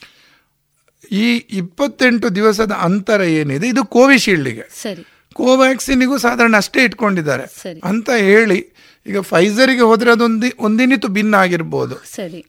ಈ 1.12 1.36
ಇಪ್ಪತ್ತೆಂಟು 1.36 2.35
ದಿವಸದ 2.35 2.73
ಅಂತರ 2.73 3.20
ಏನಿದೆ? 3.20 3.69
ಇದು 3.69 3.85
ಕೋವಿಶೀಲ್ಡ್ಗೆ. 3.85 4.97
ಕೋವ್ಯಾಕ್ಸಿನ್ಗೂ 5.32 6.19
ಸಾಧಾರಣ 6.19 6.57
ಅಷ್ಟೇ 6.57 6.85
ಇಟ್ಕೊಂಡಿದ್ದಾರೆ. 6.85 7.78
ಅಂತ 7.85 8.11
ಹೇಳಿ 8.11 8.73
ಈಗ 9.07 9.20
ಫೈಸರ್ಗೆ 9.20 9.81
ಹೋದ್ರೆ 9.81 10.11
ಅದೊಂದು 10.11 10.47
ಒಂದಿನಿತು 10.59 11.09
ಭಿನ್ನ 11.09 11.35
ಆಗಿರ್ಬೋದು. 11.35 11.95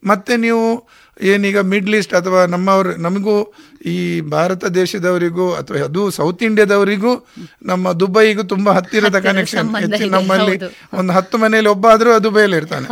ಮತ್ತೆ 0.03 0.37
ನೀವು 0.37 0.89
ಏನೀಗ 1.21 1.59
ಮಿಡ್ಲ್ 1.59 1.95
ಈಸ್ಟ್ 1.95 2.13
ಅಥವಾ 2.13 2.45
ನಮ್ಮವರು 2.45 2.95
ನಮಗೂ 2.95 3.53
ಈ 3.85 4.21
ಭಾರತ 4.21 4.65
ದೇಶದವರಿಗೂ 4.65 5.53
ಅಥವಾ 5.53 5.77
ಅದು 5.77 6.11
ಸೌತ್ 6.11 6.43
ಇಂಡಿಯಾದವರಿಗೂ 6.43 7.27
ನಮ್ಮ 7.63 7.91
ದುಬೈಗೂ 7.91 8.43
ತುಂಬಾ 8.43 8.71
ಹತ್ತಿರದ 8.71 9.19
ಕನೆಕ್ಷನ್ 9.19 9.75
ಹೆಚ್ಚು 9.75 10.09
ನಮ್ಮಲ್ಲಿ 10.09 10.59
ಒಂದು 10.93 11.13
ಹತ್ತು 11.13 11.37
ಮನೆಯಲ್ಲಿ 11.37 11.69
ಒಬ್ಬ 11.69 11.87
ಆದ್ರೂ 11.87 12.19
ದುಬೈಯಲ್ಲಿ 12.23 12.57
ಇರ್ತಾನೆ. 12.57 12.87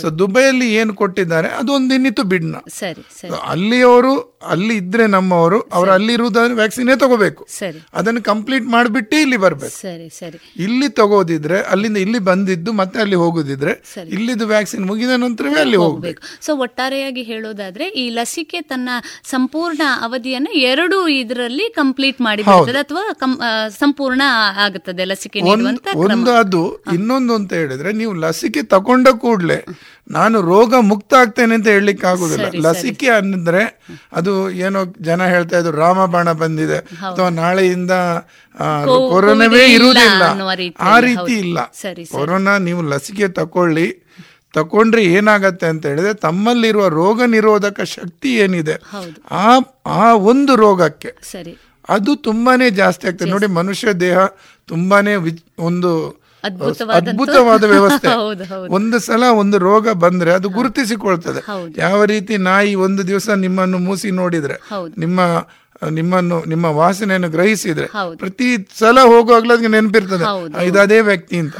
ಸೊ 0.00 0.10
ದುಬೈಯಲ್ಲಿ 0.10 0.74
ಏನು 0.74 0.94
ಕೊಟ್ಟಿದ್ದಾರೆ 0.94 1.48
ಅದು 1.48 1.72
ಒಂದು 1.72 1.94
ಇನ್ನಿತ್ತು 1.94 2.22
ಬಿಡ್ನ 2.22 2.56
ಅಲ್ಲಿಯವರು 3.48 4.38
ಅಲ್ಲಿ 4.48 4.76
ಇದ್ರೆ 4.76 5.06
ನಮ್ಮವರು 5.06 5.60
ಅವರು 5.60 5.90
ಅಲ್ಲಿ 5.90 6.12
ಇರುವುದಾದ್ರೆ 6.12 6.54
ವ್ಯಾಕ್ಸಿನೇ 6.54 6.96
ತಗೋಬೇಕು. 6.96 7.46
ಸರಿ. 7.58 7.86
ಅದನ್ನು 7.94 8.22
ಕಂಪ್ಲೀಟ್ 8.22 8.64
ಮಾಡಿಬಿಟ್ಟು 8.64 9.16
ಇಲ್ಲಿ 9.16 9.36
ಬರ್ಬೇಕು. 9.36 9.80
ಸರಿ 9.80 10.08
ಸರಿ. 10.08 10.52
ಇಲ್ಲಿ 10.56 10.88
ತಗೋದಿದ್ರೆ 10.88 11.62
ಅಲ್ಲಿಂದ 11.62 11.96
ಇಲ್ಲಿ 11.96 12.18
ಬಂದಿದ್ದು 12.18 12.72
ಮತ್ತೆ 12.72 13.00
ಅಲ್ಲಿ 13.00 13.16
ಹೋಗುದಿದ್ರೆ. 13.16 13.94
ಇಲ್ಲಿದ್ದು 14.08 14.46
ವ್ಯಾಕ್ಸಿನ್ 14.46 14.86
ಮುಗಿದ 14.86 15.10
ನಂತರವೇ 15.16 15.60
ಅಲ್ಲಿ 15.60 15.76
ಹೋಗ್ಬೇಕು. 15.76 16.22
ಸೊ 16.46 16.56
ಒಟ್ಟಾರೆಯಾಗಿ 16.56 17.22
ಹೇಳೋದಾದ್ರೆ 17.22 17.88
ಈ 17.88 18.08
ಲಸಿಕೆ 18.08 18.60
ತನ್ನ 18.60 18.88
ಸಂಪೂರ್ಣ 19.24 19.82
ಅವಧಿಯನ್ನ 20.28 20.48
ಎರಡು 20.62 21.08
ಇದರಲ್ಲಿ 21.14 21.72
ಕಂಪ್ಲೀಟ್ 21.74 22.20
ಮಾಡಿ 22.20 22.42
ಅಥವಾ 22.78 23.02
ಸಂಪೂರ್ಣ 23.78 24.22
ಆಗುತ್ತದೆ 24.56 25.04
ಲಸಿಕೆ 25.04 25.38
ಒಂದ್- 25.42 25.50
ನೀಡುವಂತ 25.50 25.88
ಒಂದು 26.06 26.30
ಅದು 26.38 26.62
ಇನ್ನೊಂದು 26.92 27.34
ಅಂತ 27.34 27.52
ಹೇಳಿದ್ರೆ 27.52 27.92
ನೀವು 27.92 28.12
ಲಸಿಕೆ 28.14 28.62
ತಕೊಂಡ 28.66 29.08
ಕೂಡಲೇ 29.16 29.58
ನಾನು 30.10 30.40
ರೋಗ 30.42 30.74
ಮುಕ್ತ 30.82 31.14
ಆಗ್ತೇನೆ 31.14 31.54
ಅಂತ 31.54 31.68
ಹೇಳಲಿಕ್ಕೆ 31.68 32.06
ಆಗುದಿಲ್ಲ. 32.06 32.36
ಲಸಿಕೆ 32.66 33.08
ಅಂದ್ರೆ 33.14 33.62
ಅದು 34.12 34.34
ಏನೋ 34.60 34.80
ಜನ 35.00 35.26
ಹೇಳ್ತಾ 35.26 35.58
ಇದ್ರು 35.58 35.76
ರಾಮಬಾಣ 35.76 36.32
ಬಂದಿದೆ. 36.34 36.78
ಅಥವಾ 37.08 37.28
ನಾಳೆಯಿಂದ 37.36 37.94
ಕೊರೋನಾವೇ 39.08 39.60
ಇರುವುದಿಲ್ಲ. 39.74 40.22
ಆ 40.88 40.94
ರೀತಿ 41.00 41.34
ಇಲ್ಲ. 41.40 41.58
ಕೊರೋನಾ 42.12 42.58
ನೀವು 42.60 42.82
ಲಸಿಕೆ 42.88 43.28
ತಕೊಳ್ಳಿ. 43.32 43.88
ತಕೊಂಡ್ರೆ 44.54 45.04
ಏನಾಗತ್ತೆ 45.04 45.66
ಅಂತ 45.66 45.86
ಹೇಳಿದ್ರೆ 45.86 46.14
ತಮ್ಮಲ್ಲಿರುವ 46.14 46.88
ರೋಗ 46.88 47.22
ನಿರೋಧಕ 47.22 47.80
ಶಕ್ತಿ 47.80 48.34
ಏನಿದೆ 48.34 48.80
ಆ 49.30 49.58
ಆ 49.86 50.14
ಒಂದು 50.14 50.56
ರೋಗಕ್ಕೆ 50.56 51.14
ಸರಿ. 51.32 51.58
ಅದು 51.88 52.16
ತುಂಬಾನೇ 52.16 52.70
ಜಾಸ್ತಿ 52.70 53.06
ಆಗ್ತದೆ. 53.06 53.30
ನೋಡಿ 53.30 53.46
ಮನುಷ್ಯ 53.46 53.92
ದೇಹ 53.92 54.18
ತುಂಬಾನೇ 54.66 55.14
ಒಂದು 55.58 55.90
ಅದ್ಭುತವಾದ 56.44 57.64
ವ್ಯವಸ್ಥೆ. 57.64 58.08
ಒಂದು 58.68 58.98
ಸಲ 58.98 59.22
ಒಂದು 59.24 59.58
ರೋಗ 59.58 59.88
ಬಂದ್ರೆ 59.90 60.32
ಅದು 60.32 60.48
ಗುರುತಿಸಿಕೊಳ್ತದೆ. 60.48 61.40
ಯಾವ 61.76 62.04
ರೀತಿ 62.04 62.36
ನಾಯಿ 62.36 62.74
ಒಂದು 62.74 63.08
ದಿವಸ 63.08 63.28
ನಿಮ್ಮನ್ನು 63.30 63.78
ಮೂಸಿ 63.78 64.10
ನೋಡಿದ್ರೆ. 64.10 64.54
ನಿಮ್ಮ 64.98 65.20
ನಿಮ್ಮನ್ನು 65.90 66.44
ನಿಮ್ಮ 66.48 66.64
ವಾಸನೆಯನ್ನು 66.64 67.28
ಗ್ರಹಿಸಿದ್ರೆ 67.28 67.86
ಪ್ರತಿ 68.16 68.68
ಸಲ 68.78 69.00
ಹೋಗುವಾಗ್ಲೂ 69.00 69.54
ಅದಕ್ಕೆ 69.54 69.68
ನೆನಪಿರ್ತದೆ. 69.68 70.24
ಇದು 70.66 70.80
ಅದೇ 70.80 71.00
ವ್ಯಕ್ತಿ 71.00 71.36
ಅಂತ. 71.36 71.56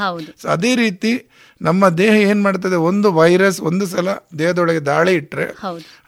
ಅದೇ 0.49 0.77
ರೀತಿ 0.77 1.28
ನಮ್ಮ 1.61 1.89
ದೇಹ 2.01 2.15
ಏನು 2.27 2.43
ಮಾಡ್ತದೆ? 2.43 2.77
ಒಂದು 2.89 3.09
ವೈರಸ್ 3.17 3.57
ಒಂದು 3.69 3.85
ಸಲ 3.87 4.09
ದೇಹದೊಳಗೆ 4.39 4.83
ದಾಳಿ 4.89 5.13
ಇಟ್ಟರೆ 5.21 5.47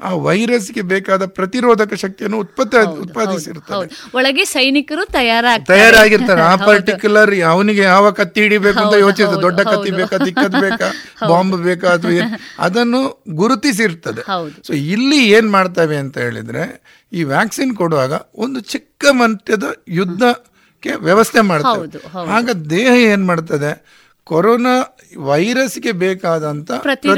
ಆ 0.01 0.11
ವೈರಸ್ಗೆ 0.27 0.83
ಬೇಕಾದ 0.93 1.25
ಪ್ರತಿರೋಧಕ 1.39 1.95
ಶಕ್ತಿಯನ್ನು 2.03 2.39
ಉತ್ಪತ್ತಿ 2.45 2.77
ಉತ್ಪಾದಿಸಿರ್ತಾರೆ 3.05 3.87
ಒಳಗೆ 4.15 4.45
ಸೈನಿಕರು 4.53 5.05
ತಯಾರಾಗಿರ್ತಾರೆ. 5.13 6.43
ಆ 6.43 6.55
ಪರ್ಟಿಕ್ಯುಲರ್ 6.69 7.35
ಅವನಿಗೆ 7.53 7.83
ಯಾವ 7.87 8.11
ಕತ್ತಿ 8.21 8.41
ಹಿಡಿಬೇಕು 8.41 8.81
ಅಂತ 8.85 8.97
ಯೋಚಿಸ್ತದೆ 9.05 9.43
ದೊಡ್ಡ 9.47 9.61
ಕತ್ತಿ 9.73 9.93
ಬೇಕಾ 10.01 10.19
ದಿಕ್ಕದ್ 10.25 10.59
ಬೇಕಾ 10.67 10.89
ಬಾಂಬ್ 11.31 11.57
ಬೇಕಾ 11.67 11.89
ಅಥವಾ 11.97 12.09
ಅದನ್ನು 12.67 13.01
ಗುರುತಿಸಿರ್ತದೆ. 13.41 14.23
ಸೊ 14.67 14.73
ಇಲ್ಲಿ 14.95 15.21
ಏನ್ 15.37 15.51
ಮಾಡ್ತವೆ 15.51 15.97
ಅಂತ 16.05 16.17
ಹೇಳಿದ್ರೆ 16.27 16.65
ಈ 17.13 17.23
ವ್ಯಾಕ್ಸಿನ್ 17.33 17.73
ಕೊಡುವಾಗ 17.77 18.13
ಒಂದು 18.37 18.61
ಚಿಕ್ಕ 18.73 18.89
ಮಟ್ಟದ 19.21 19.67
ಯುದ್ಧಕ್ಕೆ 19.99 20.93
ವ್ಯವಸ್ಥೆ 21.07 21.41
ಮಾಡ್ತವೆ. 21.51 21.87
ಹೌದು. 22.15 22.29
ಆಗ 22.37 22.47
ದೇಹ 22.71 22.93
ಏನ್ 23.13 23.25
ಮಾಡ್ತದೆ? 23.27 23.73
ಕೊರೋನಾ 24.27 24.75
ವೈರಸ್ಗೆ 25.25 25.93
ಬೇಕಾದಂತ 26.01 26.71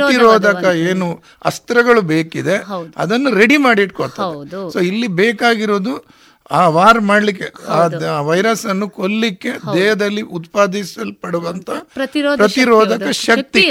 ಪ್ರತಿರೋಧಕ 0.03 0.55
ಏನು 0.89 1.09
ಅಸ್ತ್ರಗಳು 1.45 2.03
ಬೇಕಿದೆ. 2.11 2.57
ಅದನ್ನು 2.97 3.31
ರೆಡಿ 3.35 3.57
ಮಾಡಿ 3.59 3.83
ಇಟ್ಕೊಳ್ತದೆ. 3.83 4.23
ಸೊ 4.71 4.81
ಇಲ್ಲಿ 4.83 5.09
ಬೇಕಾಗಿರೋದು 5.19 5.95
ಆ 6.51 6.69
ವಾರ್ 6.69 7.01
ಮಾಡ್ಲಿಕ್ಕೆ 7.01 7.47
ಆ 8.07 8.21
ವೈರಸ್ 8.21 8.67
ಅನ್ನು 8.67 8.87
ಕೊಲ್ಲಿಕ್ಕೆ 8.91 9.51
ದೇಹದಲ್ಲಿ 9.75 10.23
ಉತ್ಪಾದಿಸಲ್ಪಡುವಂತ 10.33 11.69
ಪ್ರತಿರೋಧಕ 12.39 12.89
ಶಕ್ತಿ 13.21 13.63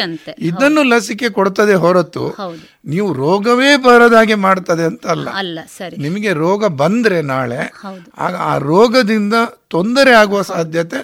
ಇದನ್ನು 0.50 0.84
ಲಸಿಕೆ 0.84 1.30
ಕೊಡ್ತದೆ 1.30 1.74
ಹೊರತು 1.78 2.24
ನೀವು 2.86 3.14
ರೋಗವೇ 3.16 3.78
ಬರದಾಗೆ 3.84 4.36
ಮಾಡ್ತದೆ 4.40 4.84
ಅಂತ 4.84 5.06
ಅಲ್ಲ. 5.08 5.28
ನಿಮಗೆ 5.98 6.34
ರೋಗ 6.40 6.66
ಬಂದ್ರೆ 6.78 7.22
ನಾಳೆ 7.30 7.62
ಆಗ 8.20 8.34
ಆ 8.46 8.58
ರೋಗದಿಂದ 8.66 9.36
ತೊಂದರೆ 9.68 10.14
ಆಗುವ 10.14 10.42
ಸಾಧ್ಯತೆ 10.52 11.02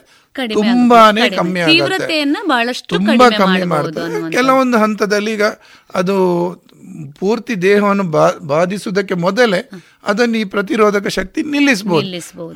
ತುಂಬಾನೇ 0.54 1.22
ಕಮ್ಮಿ 1.38 1.60
ಕಡಿಮೆ. 1.62 1.74
ತೀವ್ರತೆಯನ್ನ 1.90 2.38
ಬಹಳಷ್ಟು 2.48 2.96
ತುಂಬಾ 2.98 3.14
ಕಮ್ಮಿ 3.38 3.60
ಮಾಡ್ತಾರೆ. 3.70 4.14
ಕೆಲವೊಂದು 4.32 4.78
ಹಂತದಲ್ಲಿ 4.78 5.34
ಈಗ 5.34 5.44
ಅದು 5.96 6.16
ಪೂರ್ತಿ 7.20 7.62
ದೇಹವನ್ನು 7.62 8.04
ಬಾ- 8.04 8.48
ಬಾಧಿಸುವುದಕ್ಕೆ 8.48 9.14
ಮೊದಲೇ 9.14 9.70
ಅದನ್ನು 10.08 10.38
ಈ 10.38 10.44
ಪ್ರತಿರೋಧಕ 10.44 11.08
ಶಕ್ತಿ 11.08 11.44
ನಿಲ್ಲಿಸಬಹುದು 11.44 12.02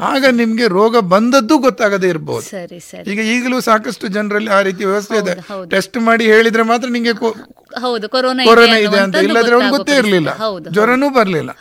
ಆಗ 0.04 0.26
ನಿಮ್ಗೆ 0.32 0.68
ರೋಗ 0.68 0.98
ಬಂದದ್ದು 1.08 1.58
ಗೊತ್ತಾಗದೇ 1.58 2.08
ಇರಬಹುದು 2.08 2.42
ಈಗ 3.12 3.20
ಈಗಲೂ 3.20 3.60
ಸಾಕಷ್ಟು 3.62 4.08
ಜನರಲ್ಲಿ 4.08 4.50
ಆ 4.50 4.62
ರೀತಿ 4.62 4.86
ವ್ಯವಸ್ಥೆ 4.86 5.18
ಇದೆ. 5.18 5.34
ಟೆಸ್ಟ್ 5.70 5.98
ಮಾಡಿ 5.98 6.26
ಹೇಳಿದ್ರೆ 6.26 6.64
ಮಾತ್ರ 6.64 6.90
ನಿಮಗೆ 6.90 7.14
ಕೊರೋನಾ 8.46 8.78
ಇದೆ 8.78 8.98
ಅಂತ. 8.98 9.16
ಇಲ್ಲದ್ರೆ 9.24 9.54
ಅವ್ರಿಗೆ 9.54 9.72
ಗೊತ್ತೇ 9.78 9.92
ಇರಲಿಲ್ಲ. 10.08 10.30
ಜ್ವರನೂ 10.70 11.10
ಬರಲಿಲ್ಲ. 11.10 11.52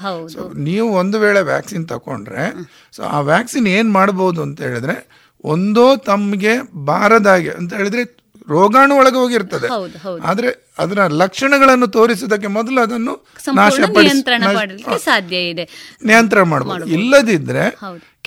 ನೀವು 0.58 0.88
ಒಂದು 0.92 1.18
ವೇಳೆ 1.18 1.40
ವ್ಯಾಕ್ಸಿನ್ 1.42 1.88
ತಕೊಂಡ್ರೆ 1.88 2.44
ಸೊ 2.92 3.02
ಆ 3.02 3.20
ವ್ಯಾಕ್ಸಿನ್ 3.20 3.66
ಏನ್ 3.68 3.92
ಮಾಡಬಹುದು 3.92 4.42
ಅಂತ 4.42 4.60
ಹೇಳಿದ್ರೆ 4.62 5.19
ಒಂದೋ 5.44 5.96
ತಮಗೆ 5.96 6.52
ಬಾರದಾಗೆ 6.84 7.50
ಅಂತ 7.50 7.74
ಹೇಳಿದ್ರೆ 7.74 8.02
ರೋಗಾಣು 8.48 8.96
ಒಳಗೆ 8.96 9.14
ಹೋಗಿರ್ತದೆ. 9.14 9.68
ಆದ್ರೆ 10.22 10.69
ಅದರ 10.84 11.06
ಲಕ್ಷಣಗಳನ್ನು 11.22 11.88
ತೋರಿಸುವುದಕ್ಕೆ 11.96 12.50
ಮೊದಲು 12.58 12.80
ಅದನ್ನು 12.86 13.14
ನಿಯಂತ್ರಣ 14.02 14.42
ಸಾಧ್ಯ 15.08 15.36
ಇದೆ. 15.52 15.66
ನಿಯಂತ್ರಣ 16.10 16.44
ಮಾಡಬಹುದು 16.54 16.92
ಇಲ್ಲದಿದ್ರೆ 16.98 17.66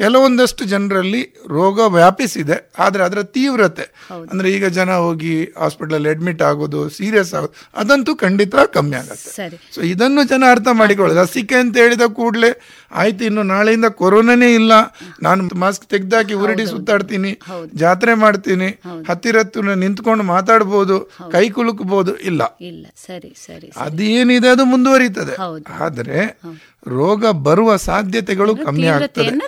ಕೆಲವೊಂದಷ್ಟು 0.02 0.64
ಜನರಲ್ಲಿ 0.72 1.20
ರೋಗ 1.56 1.80
ವ್ಯಾಪಿಸಿದೆ. 1.96 2.56
ಆದರೆ 2.84 3.02
ಅದರ 3.08 3.22
ತೀವ್ರತೆ. 3.36 3.86
ಅಂದ್ರೆ 4.32 4.48
ಈಗ 4.54 4.66
ಜನ 4.78 4.92
ಹೋಗಿ 5.04 5.34
ಹಾಸ್ಪಿಟಲ್ 5.62 6.08
ಅಡ್ಮಿಟ್ 6.12 6.42
ಆಗೋದು 6.48 6.80
ಸೀರಿಯಸ್ 6.96 7.32
ಆಗೋದು 7.40 7.54
ಅದಂತೂ 7.82 8.14
ಖಂಡಿತ 8.24 8.64
ಕಮ್ಮಿ 8.76 8.96
ಆಗುತ್ತೆ. 9.02 9.48
ಸೊ 9.76 9.82
ಇದನ್ನು 9.92 10.24
ಜನ 10.32 10.50
ಅರ್ಥ 10.54 10.70
ಮಾಡಿಕೊಳ್ಳೋದು. 10.82 11.20
ಲಸಿಕೆ 11.22 11.58
ಅಂತ 11.64 11.76
ಹೇಳಿದ 11.84 12.08
ಕೂಡಲೇ 12.20 12.52
ಆಯ್ತು 13.02 13.24
ಇನ್ನು 13.30 13.44
ನಾಳೆಯಿಂದ 13.54 13.88
ಕೊರೋನಾನೇ 14.02 14.50
ಇಲ್ಲ. 14.62 14.74
ನಾನು 15.28 15.60
ಮಾಸ್ಕ್ 15.66 15.86
ತೆಗ್ದಾಕಿ 15.94 16.38
ಉರುಡಿ 16.44 16.66
ಸುತ್ತಾಡ್ತೀನಿ. 16.74 17.34
ಜಾತ್ರೆ 17.84 18.16
ಮಾಡ್ತೀನಿ 18.24 18.72
ಹತ್ತಿರತ್ತು 19.12 19.60
ಹತ್ತಿರ 19.60 19.78
ನಿಂತ್ಕೊಂಡು 19.84 20.24
ಮಾತಾಡ್ಬೋದು 20.34 20.98
ಕೈ 21.36 21.46
ಕುಲುಕಬಹುದು 21.58 22.14
ಇಲ್ಲ. 22.32 22.43
ಇಲ್ಲ. 22.64 22.84
ಸರಿ 23.04 23.32
ಸರಿ 23.42 23.68
ಅದೇನಿದೆ 23.84 24.50
ಅದು 24.50 24.64
ಮುಂದುವರಿತದೆ 24.70 25.34
ಆದರೆ 25.80 26.20
ರೋಗ 26.94 27.26
ಬರುವ 27.44 27.70
ಸಾಧ್ಯತೆಗಳು 27.84 28.54
ಕಮ್ಮಿ 28.62 28.88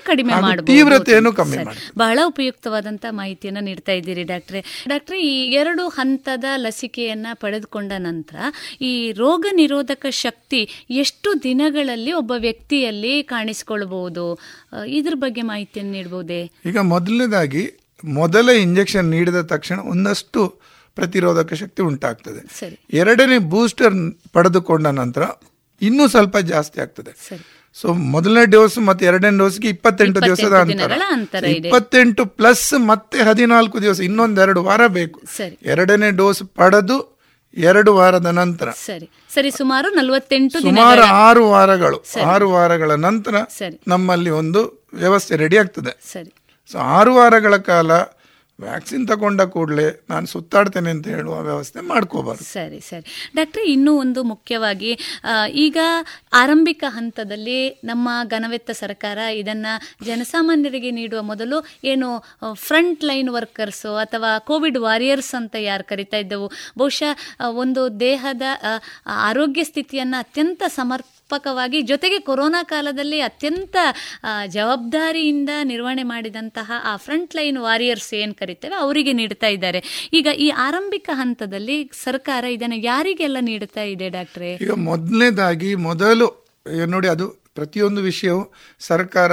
ಕಡಿಮೆ 0.05 0.34
ತೀವ್ರತೆಯನ್ನು 0.67 1.31
ಕಮ್ಮಿ 1.39 1.57
ಬಹಳ 1.97 2.17
ಉಪಯುಕ್ತವಾದಂತ 2.26 3.05
ಮಾಹಿತಿಯನ್ನ 3.17 3.61
ನೀಡ್ತಾ 3.65 3.93
ಇದ್ದೀರಿ 3.93 4.23
ಡಾಕ್ಟ್ರೆ. 4.30 4.59
ಡಾಕ್ಟ್ರೆ 4.88 5.17
ಈ 5.26 5.34
ಎರಡು 5.55 5.85
ಹಂತದ 5.95 6.45
ಲಸಿಕೆಯನ್ನ 6.57 7.27
ಪಡೆದುಕೊಂಡ 7.41 7.91
ನಂತರ 8.05 8.38
ಈ 8.84 8.91
ರೋಗ 9.17 9.45
ನಿರೋಧಕ 9.55 9.84
ಶಕ್ತಿ 10.19 10.61
ಎಷ್ಟು 10.97 11.31
ದಿನಗಳಲ್ಲಿ 11.43 12.13
ಒಬ್ಬ 12.13 12.34
ವ್ಯಕ್ತಿಯಲ್ಲಿ 12.41 13.13
ಕಾಣಿಸಿಕೊಳ್ಬಹುದು 13.31 14.26
ಆ, 14.34 14.80
ಇದ್ರ 14.95 15.15
ಬಗ್ಗೆ 15.19 15.43
ಮಾಹಿತಿಯನ್ನು 15.49 15.93
ನೀಡಬಹುದೇ 15.93 16.41
ಈಗ 16.65 16.77
ಮೊದಲನೇದಾಗಿ 16.89 17.63
ಮೊದಲ 18.03 18.34
ಇಂಜೆಕ್ಷನ್ 18.63 19.09
ನೀಡಿದ 19.11 19.39
ತಕ್ಷಣ 19.49 19.77
ಒಂದಷ್ಟು 19.89 20.41
ಪ್ರತಿರೋಧಕ 20.95 21.53
ಶಕ್ತಿ 21.53 21.81
ಉಂಟಾಗ್ತದೆ. 21.81 22.41
ಎರಡನೇ 22.93 23.38
ಬೂಸ್ಟರ್ 23.38 23.95
ಪಡೆದುಕೊಂಡ 24.34 24.88
ನಂತರ 24.88 25.23
ಇನ್ನೂ 25.81 26.07
ಸ್ವಲ್ಪ 26.07 26.38
ಜಾಸ್ತಿ 26.38 26.81
ಆಗ್ತದೆ. 26.81 27.13
ಸೊ 27.73 27.93
ಮೊದಲನೇ 27.93 28.45
ಡೋಸ್ 28.45 28.77
ಮತ್ತೆ 28.80 29.05
ಎರಡನೇ 29.05 29.38
ಡೋಸ್ಗೆ 29.38 29.69
ಇಪ್ಪತ್ತೆಂಟು 29.69 30.19
ದಿವಸದ 30.22 30.43
ಇಪ್ಪತ್ತೆಂಟು 30.43 31.05
ಅಂತರ. 31.05 31.45
ಇಪ್ಪತ್ತೆಂಟು 31.45 32.26
ಪ್ಲಸ್ 32.26 32.73
ಮತ್ತೆ 32.88 33.17
ಹದಿನಾಲ್ಕು 33.23 33.81
ದಿವಸ 33.81 33.99
ಇನ್ನೊಂದೆರಡು 33.99 34.63
ವಾರ 34.63 34.88
ಬೇಕು. 34.88 35.22
ಎರಡನೇ 35.63 36.11
ಡೋಸ್ 36.11 36.43
ಪಡೆದು 36.55 36.97
ಎರಡು 37.53 37.95
ವಾರದ 37.95 38.26
ನಂತರ. 38.26 38.69
ಸರಿ. 38.85 39.09
ಸರಿ 39.34 39.51
ಸುಮಾರು 39.51 39.89
ನಲವತ್ತೆಂಟು 39.89 40.61
ಸುಮಾರು 40.61 41.01
ಆರು 41.01 41.49
ವಾರಗಳು. 41.49 42.03
ಆರು 42.26 42.51
ವಾರಗಳ 42.51 42.91
ನಂತರ 42.91 43.35
ನಮ್ಮಲ್ಲಿ 43.88 44.30
ಒಂದು 44.30 44.61
ವ್ಯವಸ್ಥೆ 44.93 45.35
ರೆಡಿ 45.35 45.57
ಆಗ್ತದೆ. 45.57 45.93
ಸರಿ. 46.13 46.31
ಸೊ 46.72 46.77
ಆರು 46.77 47.15
ವಾರಗಳ 47.15 47.57
ಕಾಲ 47.57 47.91
ವ್ಯಾಕ್ಸಿನ್ 48.60 49.07
ತಗೊಂಡ 49.07 49.41
ಕೂಡಲೇ 49.41 49.86
ನಾನು 50.10 50.26
ಸುತ್ತಾಡ್ತೇನೆ 50.26 50.90
ಅಂತ 50.90 51.07
ಹೇಳುವ 51.07 51.36
ವ್ಯವಸ್ಥೆ 51.41 51.82
ಮಾಡ್ಕೋಬಾರ್ದು. 51.82 52.44
ಸರಿ 52.44 52.80
ಸರಿ. 52.80 53.32
ಡಾಕ್ಟ್ರೆ, 53.36 53.64
ಇನ್ನೂ 53.72 53.94
ಒಂದು 53.99 54.23
ಮುಖ್ಯವಾಗಿ 54.23 54.91
ಈಗ 55.53 55.77
ಆರಂಭಿಕ 56.34 56.84
ಹಂತದಲ್ಲಿ 56.88 57.57
ನಮ್ಮ 57.84 58.10
ಘನವೆತ್ತ 58.27 58.72
ಸರ್ಕಾರ 58.72 59.18
ಇದನ್ನ 59.18 59.68
ಜನಸಾಮಾನ್ಯರಿಗೆ 60.06 60.91
ನೀಡುವ 60.91 61.22
ಮೊದಲು 61.22 61.60
ಏನು 61.84 62.10
ಫ್ರಂಟ್ 62.53 63.03
ಲೈನ್ 63.03 63.30
ವರ್ಕರ್ಸು 63.30 63.91
ಅಥವಾ 63.95 64.32
ಕೋವಿಡ್ 64.40 64.77
ವಾರಿಯರ್ಸ್ 64.77 65.34
ಅಂತ 65.36 65.56
ಯಾರು 65.60 65.84
ಕರಿತಾ 65.84 66.18
ಇದ್ದವು? 66.18 66.48
ಬಹುಶಃ 66.77 67.14
ಒಂದು 67.64 67.84
ದೇಹದ 67.99 68.41
ಆರೋಗ್ಯ 69.30 69.64
ಸ್ಥಿತಿಯನ್ನು 69.64 70.18
ಅತ್ಯಂತ 70.18 70.64
ಸಮರ್ಥ 70.68 71.14
ಸಮರ್ಪಕವಾಗಿ 71.26 71.80
ಜೊತೆಗೆ 71.81 72.18
ಕೊರೋನಾ 72.19 72.60
ಕಾಲದಲ್ಲಿ 72.64 73.19
ಅತ್ಯಂತ 73.19 73.76
ಜವಾಬ್ದಾರಿಯಿಂದ 74.47 75.52
ನಿರ್ವಹಣೆ 75.64 76.03
ಮಾಡಿದಂತಹ 76.11 76.72
ಆ 76.84 76.93
ಫ್ರಂಟ್ 76.97 77.34
ಲೈನ್ 77.35 77.57
ವಾರಿಯರ್ಸ್ 77.57 78.10
ಏನು 78.14 78.34
ಕರಿತೇವೆ 78.34 78.76
ಅವರಿಗೆ 78.76 79.14
ನೀಡ್ತಾ 79.14 79.49
ಇದ್ದಾರೆ. 79.56 79.80
ಈಗ 80.14 80.27
ಈ 80.38 80.47
ಆರಂಭಿಕ 80.68 81.10
ಹಂತದಲ್ಲಿ 81.14 81.77
ಸರ್ಕಾರ 82.03 82.43
ಇದನ್ನು 82.57 82.77
ಯಾರಿಗೆಲ್ಲ 82.84 83.38
ನೀಡ್ತಾ 83.49 83.85
ಇದೆ 83.93 84.10
ಡಾಕ್ಟ್ರೇ? 84.10 84.52
ಈಗ 84.65 84.76
ಮೊದಲನೇದಾಗಿ 84.89 85.72
ಮೊದಲು 85.89 86.27
ನೋಡಿ 86.93 87.07
ಅದು 87.15 87.27
ಪ್ರತಿಯೊಂದು 87.57 88.02
ವಿಷಯವು 88.02 88.43
ಸರ್ಕಾರ 88.81 89.31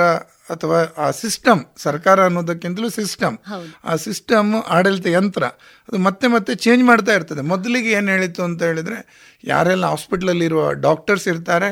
ಅಥವಾ 0.53 0.79
ಆ 0.99 1.09
ಸಿಸ್ಟಮ್ 1.23 1.61
ಸರ್ಕಾರ 1.87 2.19
ಅನ್ನೋದಕ್ಕಿಂತಲೂ 2.25 2.91
ಸಿಸ್ಟಮ್. 3.01 3.37
ಆ 3.85 3.95
ಸಿಸ್ಟಮ್ 4.07 4.51
ಆಡಳಿತ 4.69 5.07
ಯಂತ್ರ 5.19 5.45
ಅದು 5.89 5.99
ಮತ್ತೆ 5.99 6.27
ಮತ್ತೆ 6.29 6.53
ಚೇಂಜ್ 6.65 6.83
ಮಾಡ್ತಾ 6.85 7.13
ಇರ್ತದೆ. 7.13 7.43
ಮೊದಲಿಗೆ 7.53 7.91
ಏನು 7.91 8.09
ಹೇಳಿತ್ತು 8.11 8.43
ಅಂತ 8.43 8.61
ಹೇಳಿದ್ರೆ 8.63 8.99
ಯಾರೆಲ್ಲ 9.45 9.85
ಹಾಸ್ಪಿಟ್ಲಲ್ಲಿರುವ 9.87 10.61
ಇರುವ 10.63 10.73
ಡಾಕ್ಟರ್ಸ್ 10.85 11.25
ಇರ್ತಾರೆ 11.29 11.69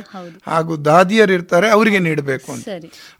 ಹಾಗೂ 0.46 0.72
ದಾದಿಯರು 0.84 1.32
ಇರ್ತಾರೆ 1.32 1.66
ಅವರಿಗೆ 1.70 1.98
ನೀಡಬೇಕು 1.98 2.48
ಅಂತ. 2.52 2.68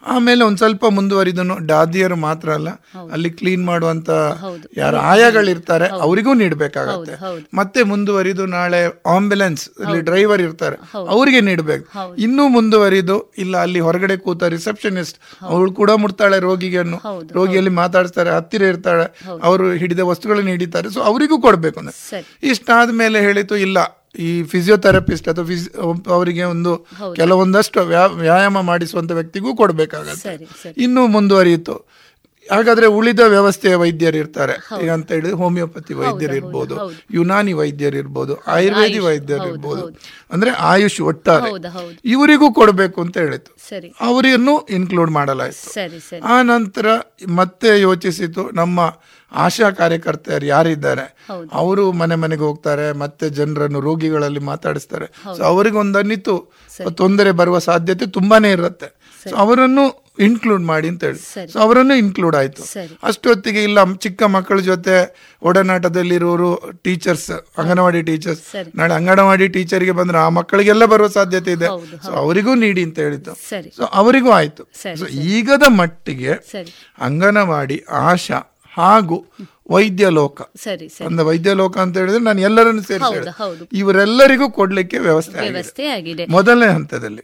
ಆಮೇಲೆ 0.07 0.43
ಒಂದು 0.45 0.61
ಸ್ವಲ್ಪ 0.62 0.85
ಮುಂದುವರಿದನು. 0.97 1.55
ದಾದಿಯರು 1.69 2.16
ಮಾತ್ರ 2.24 2.49
ಅಲ್ಲ 2.51 2.70
ಅಲ್ಲಿ 3.12 3.31
ಕ್ಲೀನ್ 3.31 3.65
ಮಾಡುವಂತ 3.65 4.11
ಯಾರು 4.77 4.99
ಆಯಾಗಳಿರ್ತಾರೆ 5.11 5.89
ಅವರಿಗೂ 6.07 6.35
ನೀಡಬೇಕಾಗತ್ತೆ. 6.35 7.16
ಮತ್ತೆ 7.55 7.82
ಮುಂದುವರಿದು 7.82 8.47
ನಾಳೆ 8.57 8.81
ಆಂಬ್ಯುಲೆನ್ಸ್ 9.16 9.65
ಅಲ್ಲಿ 9.85 10.01
ಡ್ರೈವರ್ 10.01 10.43
ಇರ್ತಾರೆ 10.43 10.78
ಅವರಿಗೆ 11.16 11.41
ನೀಡಬೇಕು. 11.41 11.87
ಇನ್ನೂ 12.27 12.47
ಮುಂದುವರಿದು 12.49 13.19
ಇಲ್ಲ 13.39 13.57
ಅಲ್ಲಿ 13.59 13.81
ಹೊರಗಡೆ 13.81 14.16
ಕೂತ 14.27 14.43
ರಿಸೆಪ್ಷನಿಸ್ಟ್ 14.57 15.19
ಅವಳು 15.51 15.72
ಕೂಡ 15.72 15.90
ಮುಟ್ತಾಳೆ 15.90 16.40
ರೋಗಿಗೆಯನ್ನು. 16.40 16.97
ರೋಗಿಯಲ್ಲಿ 17.35 17.70
ಮಾತಾಡಿಸ್ತಾರೆ 17.70 18.31
ಹತ್ತಿರ 18.31 18.62
ಇರ್ತಾಳೆ. 18.62 19.24
ಅವರು 19.43 19.72
ಹಿಡಿದ 19.72 19.98
ವಸ್ತುಗಳನ್ನು 19.98 20.51
ಹಿಡಿತಾರೆ 20.51 20.90
ಸೊ 20.90 21.01
ಅವರಿಗೂ 21.01 21.40
ಕೊಡಬೇಕು 21.40 21.81
ಅಂದ್ರೆ. 21.81 22.09
ಆದ 22.18 22.47
ಇಷ್ಟಾದ್ಮೇಲೆ 22.47 23.20
ಹೇಳಿತು 23.20 23.56
ಇಲ್ಲ. 23.56 23.78
ಈ 24.18 24.43
ಫಿಸಿಯೋಥೆರಪಿಸ್ಟ್ 24.43 25.28
ಅಥವಾ 25.28 25.44
ಫಿಸ್ 25.44 25.70
ಅವರಿಗೆ 26.09 26.43
ಒಂದು 26.43 26.77
ಕೆಲವೊಂದಷ್ಟು 27.16 27.81
ವ್ಯಾ- 27.81 28.10
ವ್ಯಾಯಾಮ 28.10 28.60
ಮಾಡಿಸುವಂತ 28.60 29.12
ವ್ಯಕ್ತಿಗೂ 29.12 29.56
ಕೊಡಬೇಕಾಗತ್ತೆ. 29.56 30.28
ಇನ್ನು 30.82 31.06
ಮುಂದುವರಿಯಿತು. 31.06 31.99
ಹಾಗಾದ್ರೆ 32.51 32.86
ಉಳಿದ 32.86 33.20
ವ್ಯವಸ್ಥೆಯ 33.20 33.74
ವೈದ್ಯರು 33.74 34.16
ಇರ್ತಾರೆ. 34.16 34.55
ಈಗ 34.85 34.90
ಅಂತ 34.90 35.12
ಹೇಳಿದ್ರೆ 35.12 35.36
ಹೋಮಿಯೋಪತಿ 35.36 35.94
ವೈದ್ಯರು 35.94 36.35
ಇರ್ಬೋದು 36.35 36.74
ಯುನಾನಿ 37.10 37.52
ವೈದ್ಯರು 37.52 37.97
ಇರ್ಬೋದು 37.97 38.35
ಆಯುರ್ವೇದಿ 38.47 38.98
ವೈದ್ಯರು 38.98 39.48
ಇರ್ಬೋದು. 39.48 39.85
ಅಂದ್ರೆ 40.32 40.51
ಆಯುಷ್ 40.51 41.01
ಒಟ್ಟಾರೆ. 41.01 41.51
ಇವರಿಗೂ 42.05 42.52
ಕೊಡಬೇಕು 42.52 43.01
ಅಂತ 43.01 43.18
ಹೇಳಿತು 43.18 43.51
ಅವರನ್ನು 44.01 44.66
ಇನ್ಕ್ಲೂಡ್ 44.70 45.10
ಮಾಡಲಾಯಿತು. 45.10 45.70
ಆ 46.24 46.43
ನಂತರ 46.43 46.86
ಮತ್ತೆ 47.28 47.81
ಯೋಚಿಸಿತು 47.81 48.51
ನಮ್ಮ 48.52 48.81
ಆಶಾ 49.32 49.70
ಕಾರ್ಯಕರ್ತೆಯರು 49.70 50.47
ಯಾರಿದ್ದಾರೆ? 50.47 51.27
ಅವರು 51.52 51.93
ಮನೆ 51.93 52.14
ಮನೆಗೆ 52.14 52.43
ಹೋಗ್ತಾರೆ 52.43 52.93
ಮತ್ತೆ 52.93 53.31
ಜನರನ್ನು 53.31 53.81
ರೋಗಿಗಳಲ್ಲಿ 53.81 54.40
ಮಾತಾಡಿಸ್ತಾರೆ. 54.40 55.06
ಸೊ 55.36 55.43
ಅವರಿಗೊಂದನ್ನಿತು 55.43 56.35
ತೊಂದರೆ 56.97 57.31
ಬರುವ 57.31 57.59
ಸಾಧ್ಯತೆ 57.59 58.06
ತುಂಬಾನೇ 58.06 58.51
ಇರುತ್ತೆ. 58.52 58.99
ಅವರನ್ನು 59.36 60.10
ಇನ್ಕ್ಲೂಡ್ 60.18 60.62
ಮಾಡಿ 60.62 60.88
ಅಂತ 60.88 61.05
ಹೇಳಿ 61.05 61.18
ಸೊ 61.52 61.59
ಅವರನ್ನು 61.59 61.94
ಇನ್ಕ್ಲೂಡ್ 61.94 62.36
ಆಯಿತು. 62.36 62.62
ಅಷ್ಟೊತ್ತಿಗೆ 63.02 63.62
ಇಲ್ಲ 63.62 63.92
ಚಿಕ್ಕ 63.92 64.22
ಮಕ್ಕಳ 64.22 64.60
ಜೊತೆ 64.60 64.94
ಒಡನಾಟದಲ್ಲಿರೋರು 65.42 66.72
ಟೀಚರ್ಸ್ 66.82 67.30
ಅಂಗನವಾಡಿ 67.30 68.02
ಟೀಚರ್ಸ್. 68.02 68.42
ನಾಳೆ 68.74 68.94
ಅಂಗನವಾಡಿ 68.94 69.48
ಟೀಚರ್ಗೆ 69.48 69.92
ಬಂದ್ರೆ 69.92 70.18
ಆ 70.18 70.28
ಮಕ್ಕಳಿಗೆಲ್ಲ 70.28 70.84
ಬರುವ 70.84 71.09
ಸಾಧ್ಯತೆ 71.09 71.52
ಇದೆ. 71.52 71.66
ಸೊ 72.06 72.12
ಅವರಿಗೂ 72.12 72.55
ನೀಡಿ 72.55 72.82
ಅಂತ 72.82 72.98
ಹೇಳಿದ್ದು. 72.98 73.34
ಸೊ 73.76 73.82
ಅವರಿಗೂ 73.84 74.30
ಆಯ್ತು. 74.30 74.64
ಸೊ 75.01 75.06
ಈಗದ 75.06 75.62
ಮಟ್ಟಿಗೆ 75.68 76.32
ಅಂಗನವಾಡಿ 76.98 77.84
ಆಶಾ 77.90 78.40
ಹಾಗೂ 78.76 79.26
ವೈದ್ಯ 79.74 80.09
ಲೋಕ 80.18 80.38
ಸರಿ 80.64 80.88
ಸರಿ. 80.88 81.05
ಅಂದ್ರೆ 81.06 81.24
ವೈದ್ಯ 81.28 81.55
ಲೋಕ 81.60 81.78
ಅಂತ 81.78 81.94
ಹೇಳಿದ್ರೆ 81.98 82.22
ನಾನು 82.28 82.40
ಎಲ್ಲರನ್ನು 82.40 82.82
ಸೇರಿಸಿ. 82.82 83.18
ಇವರೆಲ್ಲರಿಗೂ 83.72 84.48
ಕೊಡ್ಲಿಕ್ಕೆ 84.51 84.98
ವ್ಯವಸ್ಥೆ 84.98 85.86
ಆಗಿದೆ. 85.97 86.26
ಮೊದಲನೇ 86.26 86.70
ಹಂತದಲ್ಲಿ. 86.76 87.22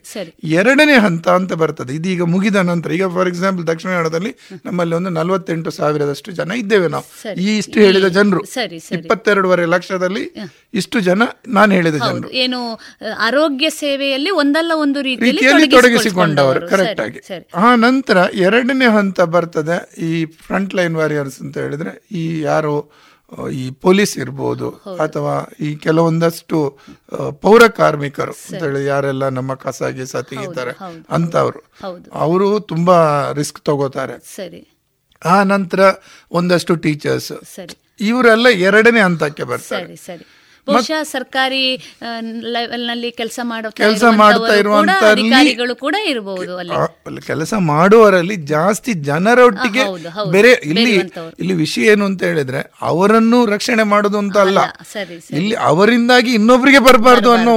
ಎರಡನೇ 0.60 0.96
ಹಂತ 1.06 1.28
ಅಂತ 1.28 1.52
ಬರ್ತದೆ. 1.52 1.94
ಇದೀಗ 1.94 2.22
ಮುಗಿದ 2.22 2.56
ನಂತರ 2.56 2.92
ಈಗ 2.92 3.06
ಫಾರ್ 3.06 3.28
ಎಕ್ಸಾಂಪಲ್ 3.28 3.66
ದಕ್ಷಿಣ 3.66 3.90
ಕನ್ನಡದಲ್ಲಿ 3.90 4.32
ನಮ್ಮಲ್ಲಿ 4.66 4.94
ಒಂದು 4.94 5.08
ನಲವತ್ತೆಂಟು 5.08 5.70
ಸಾವಿರದಷ್ಟು 5.70 6.32
ಜನ 6.32 6.52
ಇದ್ದೇವೆ 6.52 6.88
ನಾವು. 6.88 7.04
ಈ 7.40 7.58
ಇಷ್ಟು 7.58 7.76
ಹೇಳಿದ 7.80 8.08
ಜನರು. 8.08 8.42
ಇಪ್ಪತ್ತೆರಡುವರೆ 8.98 9.66
ಲಕ್ಷದಲ್ಲಿ 9.66 10.24
ಇಷ್ಟು 10.74 11.00
ಜನ 11.00 11.22
ನಾನು 11.48 11.72
ಹೇಳಿದ 11.72 11.96
ಜನರು. 11.96 12.30
ಏನು 12.30 12.60
ಆರೋಗ್ಯ 13.28 13.70
ಸೇವೆಯಲ್ಲಿ 13.70 14.30
ಒಂದಲ್ಲ 14.30 14.72
ಒಂದು 14.74 15.02
ರೀತಿಯಲ್ಲಿ 15.02 15.68
ತೊಡಗಿಸಿಕೊಂಡವರು. 15.68 16.68
ಕರೆಕ್ಟ್ 16.68 17.00
ಆಗಿ. 17.00 17.20
ಆ 17.54 17.74
ನಂತರ 17.74 18.16
ಎರಡನೇ 18.34 18.84
ಹಂತ 18.84 19.20
ಬರ್ತದೆ 19.20 19.76
ಈ 20.08 20.24
ಫ್ರಂಟ್ 20.24 20.74
ಲೈನ್ 20.74 20.96
ವಾರಿಯರ್ಸ್ 20.96 21.40
ಅಂತ 21.40 21.56
ಹೇಳಿದ್ರೆ 21.58 21.92
ಈ 22.12 22.24
ಯಾರು 22.42 22.90
ಈ 23.52 23.70
ಪೊಲೀಸ್ 23.70 24.18
ಇರ್ಬೋದು 24.18 24.70
ಅಥವಾ 24.70 25.54
ಈ 25.60 25.76
ಕೆಲವೊಂದಷ್ಟು 25.76 26.78
ಪೌರ 27.30 27.66
ಕಾರ್ಮಿಕರು 27.66 28.32
ಅಂತ 28.32 28.62
ಹೇಳಿ 28.62 28.84
ಯಾರೆಲ್ಲ 28.84 29.28
ನಮ್ಮ 29.28 29.54
ಕಸ 29.54 29.82
ಸತಿಗಿದ್ದಾರೆ. 30.04 30.70
ಅಂತವ್ರು. 31.10 31.58
ಅವರು 32.12 32.60
ತುಂಬಾ 32.60 33.30
ರಿಸ್ಕ್ 33.32 33.60
ತಗೋತಾರೆ. 33.60 34.12
ಆ 35.24 35.42
ನಂತರ 35.42 35.80
ಒಂದಷ್ಟು 36.30 36.74
ಟೀಚರ್ಸ್. 36.74 37.32
ಇವರೆಲ್ಲ 38.00 38.48
ಎರಡನೇ 38.48 39.00
ಹಂತಕ್ಕೆ 39.00 39.42
ಬರ್ತಾರೆ. 39.42 39.84
ಬಹುಶಃ 40.66 41.02
ಸರ್ಕಾರಿ 41.02 41.62
ಲೆವೆಲ್ನಲ್ಲಿ 42.54 43.10
ಕೆಲಸ 43.10 43.40
ಮಾಡೋ 43.42 43.68
ಕೆಲಸ 43.70 44.04
ಮಾಡ್ತಾ 44.20 45.10
ಅಧಿಕಾರಿಗಳು 45.10 45.74
ಕೂಡ 45.76 45.96
ಇರಬಹುದು 46.06 46.56
ಅಲ್ಲಿ. 46.56 47.20
ಕೆಲಸ 47.26 47.54
ಮಾಡುವವರಲ್ಲಿ 47.68 48.36
ಜಾಸ್ತಿ 48.52 48.92
ಜನರೊಟ್ಟಿಗೆ. 49.08 49.84
ಬೇರೆ 50.30 50.52
ಇಲ್ಲಿ 50.70 50.94
ಇಲ್ಲಿ 51.38 51.54
ವಿಷಯ 51.54 51.92
ಏನು 51.92 52.04
ಅಂತ 52.04 52.22
ಹೇಳಿದ್ರೆ 52.22 52.60
ಅವರನ್ನು 52.82 53.46
ರಕ್ಷಣೆ 53.46 53.82
ಮಾಡೋದು 53.82 54.18
ಅಂತ 54.18 54.38
ಅಲ್ಲ. 54.38 54.58
ಇಲ್ಲಿ 55.32 55.54
ಅವರಿಂದಾಗಿ 55.70 56.32
ಇನ್ನೊಬ್ಬರಿಗೆ 56.34 56.78
ಬರಬಾರ್ದು 56.78 57.30
ಅನ್ನೋ. 57.32 57.56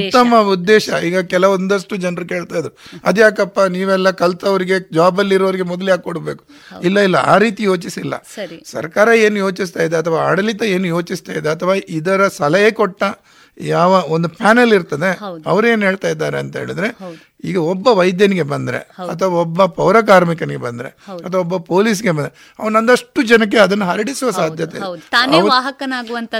ಉತ್ತಮ 0.00 0.34
ಉದ್ದೇಶ. 0.56 0.88
ಈಗ 1.04 1.18
ಕೆಲವೊಂದಷ್ಟು 1.34 1.96
ಜನರು 1.96 2.26
ಕೇಳ್ತಾ 2.26 2.58
ಇದ್ರು 2.58 2.72
ಅದ್ಯಾಕಪ್ಪ 3.04 3.60
ನೀವೆಲ್ಲ 3.76 4.10
ಕಲ್ತವರಿಗೆ 4.22 4.78
ಜಾಬ್ 4.94 5.18
ಅಲ್ಲಿ 5.18 5.34
ಇರೋರಿಗೆ 5.34 5.62
ಮೊದಲು 5.62 5.88
ಯಾಕೆ 5.88 6.02
ಕೊಡ್ಬೇಕು. 6.02 6.42
ಇಲ್ಲ 6.82 6.98
ಇಲ್ಲ 6.98 7.16
ಆ 7.16 7.38
ರೀತಿ 7.38 7.62
ಯೋಚಿಸಿಲ್ಲ. 7.62 8.14
ಸರಿ. 8.34 8.58
ಸರ್ಕಾರ 8.72 9.08
ಏನು 9.26 9.36
ಯೋಚಿಸ್ತಾ 9.36 9.82
ಇದೆ 9.82 9.96
ಅಥವಾ 9.96 10.18
ಆಡಳಿತ 10.28 10.62
ಏನು 10.76 10.86
ಯೋಚಿಸ್ತಾ 10.86 11.32
ಇದೆ 11.32 11.48
ಅಥವಾ 11.48 11.74
ಇದರ 11.98 12.22
ಸಲಹೆ 12.36 12.70
ಕೊಟ್ಟ 12.70 13.02
ಯಾವ 13.60 13.90
ಒಂದು 14.08 14.28
ಪ್ಯಾನೆಲ್ 14.28 14.72
ಇರ್ತದೆ 14.72 15.10
ಅವ್ರೇನ್ 15.46 15.82
ಹೇಳ್ತಾ 15.82 16.08
ಇದ್ದಾರೆ 16.08 16.38
ಅಂತ 16.38 16.54
ಹೇಳಿದ್ರೆ 16.56 16.88
ಈಗ 17.44 17.58
ಒಬ್ಬ 17.62 17.86
ವೈದ್ಯನಿಗೆ 17.88 18.42
ಬಂದ್ರೆ 18.42 18.78
ಅಥವಾ 19.08 19.34
ಒಬ್ಬ 19.40 19.64
ಪೌರ 19.64 19.96
ಕಾರ್ಮಿಕನಿಗೆ 20.00 20.58
ಬಂದ್ರೆ 20.58 20.90
ಅಥವಾ 21.24 21.40
ಒಬ್ಬ 21.40 21.56
ಪೊಲೀಸ್ಗೆ 21.64 22.10
ಬಂದ್ರೆ 22.10 22.32
ಅವನೊಂದಷ್ಟು 22.58 23.22
ಜನಕ್ಕೆ 23.22 23.58
ಅದನ್ನು 23.58 23.86
ಹರಡಿಸುವ 23.86 24.30
ಸಾಧ್ಯತೆ. 24.30 24.78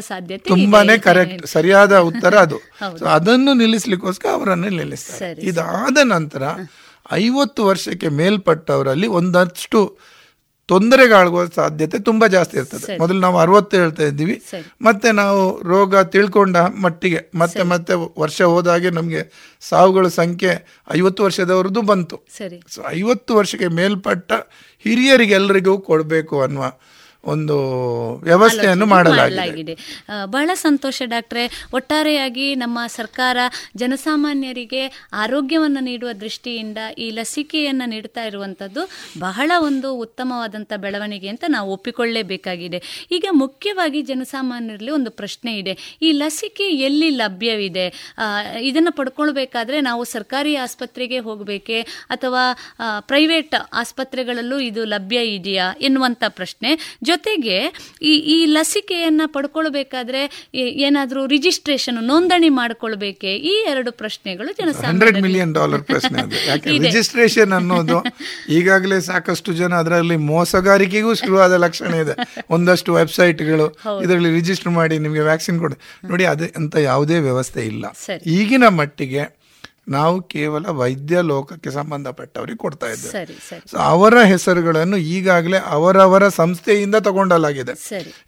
ಸಾಧ್ಯತೆ 0.09 0.49
ತುಂಬಾನೇ 0.49 0.97
ಕರೆಕ್ಟ್ 0.99 1.45
ಸರಿಯಾದ 1.47 1.99
ಉತ್ತರ 2.03 2.35
ಅದು. 2.37 2.59
ಸೊ 2.99 3.05
ಅದನ್ನು 3.09 3.55
ನಿಲ್ಲಿಸ್ಲಿಕ್ಕೋಸ್ಕರ 3.55 4.31
ಅವರನ್ನು 4.31 4.71
ನಿಲ್ಲಿಸ್ತಾರೆ. 4.71 5.41
ಇದಾದ 5.43 5.99
ನಂತರ 6.07 6.43
ಐವತ್ತು 7.13 7.63
ವರ್ಷಕ್ಕೆ 7.67 8.09
ಮೇಲ್ಪಟ್ಟವರಲ್ಲಿ 8.13 9.07
ಒಂದಷ್ಟು 9.13 9.81
ತೊಂದರೆಗಾಗುವ 10.67 11.47
ಸಾಧ್ಯತೆ 11.47 11.99
ತುಂಬಾ 11.99 12.27
ಜಾಸ್ತಿ 12.27 12.57
ಇರ್ತದೆ. 12.57 12.99
ಮೊದಲು 12.99 13.21
ನಾವು 13.21 13.39
ಅರವತ್ತು 13.39 13.77
ಹೇಳ್ತಾ 13.77 14.03
ಇದ್ದೀವಿ. 14.03 14.43
ಮತ್ತೆ 14.81 15.13
ನಾವು 15.13 15.63
ರೋಗ 15.63 15.97
ತಿಳ್ಕೊಂಡ 15.97 16.57
ಮಟ್ಟಿಗೆ 16.57 17.31
ಮತ್ತೆ 17.35 17.63
ಮತ್ತೆ 17.63 18.21
ವರ್ಷ 18.21 18.43
ಹೋದಾಗೆ 18.43 18.91
ನಮಗೆ 18.91 19.23
ಸಾವುಗಳ 19.61 20.09
ಸಂಖ್ಯೆ 20.09 20.83
ಐವತ್ತು 20.97 21.23
ವರ್ಷದವರದ್ದು 21.23 21.83
ಬಂತು. 21.83 22.21
ಸೊ 22.69 22.85
ಐವತ್ತು 22.89 23.37
ವರ್ಷಕ್ಕೆ 23.37 23.69
ಮೇಲ್ಪಟ್ಟ 23.69 24.33
ಹಿರಿಯರಿಗೆಲ್ಲರಿಗೂ 24.85 25.79
ಕೊಡಬೇಕು 25.79 26.43
ಅನ್ನುವ 26.43 26.73
ಒಂದು 27.33 27.57
ವ್ಯವಸ್ಥೆಯನ್ನು 28.23 28.87
ಮಾಡಲಾಗಿದೆ. 28.87 29.75
ಬಹಳ 30.25 30.51
ಸಂತೋಷ 30.55 31.03
ಡಾಕ್ಟ್ರೆ. 31.07 31.45
ಒಟ್ಟಾರೆಯಾಗಿ 31.75 32.47
ನಮ್ಮ 32.55 32.79
ಸರ್ಕಾರ 32.87 33.37
ಜನಸಾಮಾನ್ಯರಿಗೆ 33.77 34.83
ಆರೋಗ್ಯವನ್ನು 35.13 35.81
ನೀಡುವ 35.81 36.13
ದೃಷ್ಟಿಯಿಂದ 36.21 36.79
ಈ 36.99 37.11
ಲಸಿಕೆಯನ್ನು 37.11 37.89
ನೀಡ್ತಾ 37.89 38.25
ಇರುವಂಥದ್ದು 38.25 38.83
ಬಹಳ 39.19 39.51
ಒಂದು 39.59 39.89
ಉತ್ತಮವಾದಂಥ 39.97 40.73
ಬೆಳವಣಿಗೆ 40.77 41.29
ಅಂತ 41.29 41.45
ನಾವು 41.49 41.69
ಒಪ್ಪಿಕೊಳ್ಳಲೇಬೇಕಾಗಿದೆ 41.73 42.81
ಈಗ 43.11 43.27
ಮುಖ್ಯವಾಗಿ 43.33 44.03
ಜನಸಾಮಾನ್ಯರಲ್ಲಿ 44.03 44.91
ಒಂದು 44.91 45.11
ಪ್ರಶ್ನೆ 45.11 45.53
ಇದೆ. 45.59 45.75
ಈ 46.03 46.13
ಲಸಿಕೆ 46.13 46.67
ಎಲ್ಲಿ 46.89 47.11
ಲಭ್ಯವಿದೆ? 47.11 47.87
ಇದನ್ನು 48.61 48.93
ಪಡ್ಕೊಳ್ಬೇಕಾದ್ರೆ 48.93 49.81
ನಾವು 49.81 50.05
ಸರ್ಕಾರಿ 50.05 50.57
ಆಸ್ಪತ್ರೆಗೆ 50.57 51.19
ಹೋಗಬೇಕೆ 51.19 51.81
ಅಥವಾ 52.09 52.43
ಪ್ರೈವೇಟ್ 53.01 53.55
ಆಸ್ಪತ್ರೆಗಳಲ್ಲೂ 53.73 54.59
ಇದು 54.59 54.85
ಲಭ್ಯ 54.85 55.19
ಇದೆಯಾ 55.35 55.67
ಎನ್ನುವಂಥ 55.81 56.25
ಪ್ರಶ್ನೆ. 56.29 56.71
ಜೊತೆಗೆ 57.15 57.59
ಈ 58.03 58.13
ಈ 58.35 58.39
ಲಸಿಕೆಯನ್ನ 58.57 59.23
ಪಡ್ಕೊಳ್ಬೇಕಾದ್ರೆ 59.35 60.23
ಏನಾದರೂ 60.87 61.21
ರಿಜಿಸ್ಟ್ರೇಷನ್ 61.27 61.99
ನೋಂದಣಿ 62.11 62.49
ಮಾಡ್ಕೊಳ್ಬೇಕೆ? 62.59 63.31
ಈ 63.53 63.55
ಎರಡು 63.73 63.91
ಪ್ರಶ್ನೆಗಳು 63.93 64.51
ಹಂಡ್ರೆಡ್ 64.89 65.19
ಮಿಲಿಯನ್ 65.27 65.53
ಡಾಲರ್ 65.55 65.85
ಪ್ರಶ್ನೆ 65.91 66.23
ರಿಜಿಸ್ಟ್ರೇಷನ್ 66.85 67.53
ಅನ್ನೋದು 67.59 67.99
ಈಗಾಗಲೇ 68.59 68.99
ಸಾಕಷ್ಟು 69.11 69.53
ಜನ 69.61 69.75
ಅದರಲ್ಲಿ 69.83 70.17
ಮೋಸಗಾರಿಕೆಗೂ 70.31 71.13
ಶುರುವಾದ 71.23 71.53
ಲಕ್ಷಣ 71.65 71.93
ಇದೆ. 72.05 72.15
ಒಂದಷ್ಟು 72.51 72.91
ವೆಬ್ಸೈಟ್ಗಳು 73.01 73.69
ಇದರಲ್ಲಿ 74.05 74.33
ರಿಜಿಸ್ಟರ್ 74.39 74.73
ಮಾಡಿ 74.81 74.99
ನಿಮಗೆ 75.07 75.25
ವ್ಯಾಕ್ಸಿನ್ 75.31 75.61
ಕೊಡಿ. 75.65 75.79
ನೋಡಿ 76.11 76.25
ಅದೇ 76.33 76.49
ಅಂತ 76.57 76.75
ಯಾವುದೇ 76.91 77.19
ವ್ಯವಸ್ಥೆ 77.29 77.63
ಇಲ್ಲ. 77.73 77.85
ಈಗಿನ 78.39 78.69
ಮಟ್ಟಿಗೆ 78.81 79.23
ನಾವು 79.89 80.23
ಕೇವಲ 80.23 80.67
ವೈದ್ಯ 80.67 81.21
ಲೋಕಕ್ಕೆ 81.21 81.71
ಸಂಬಂಧಪಟ್ಟವರಿಗೆ 81.71 82.59
ಕೊಡ್ತಾ 82.59 82.87
ಇದ್ದೇವೆ. 82.87 83.27
ಸೊ 83.71 83.77
ಅವರ 83.77 84.23
ಹೆಸರುಗಳನ್ನು 84.23 84.97
ಈಗಾಗಲೇ 84.97 85.57
ಅವರವರ 85.67 86.29
ಸಂಸ್ಥೆಯಿಂದ 86.29 86.95
ತಗೊಂಡಲಾಗಿದೆ. 86.95 87.73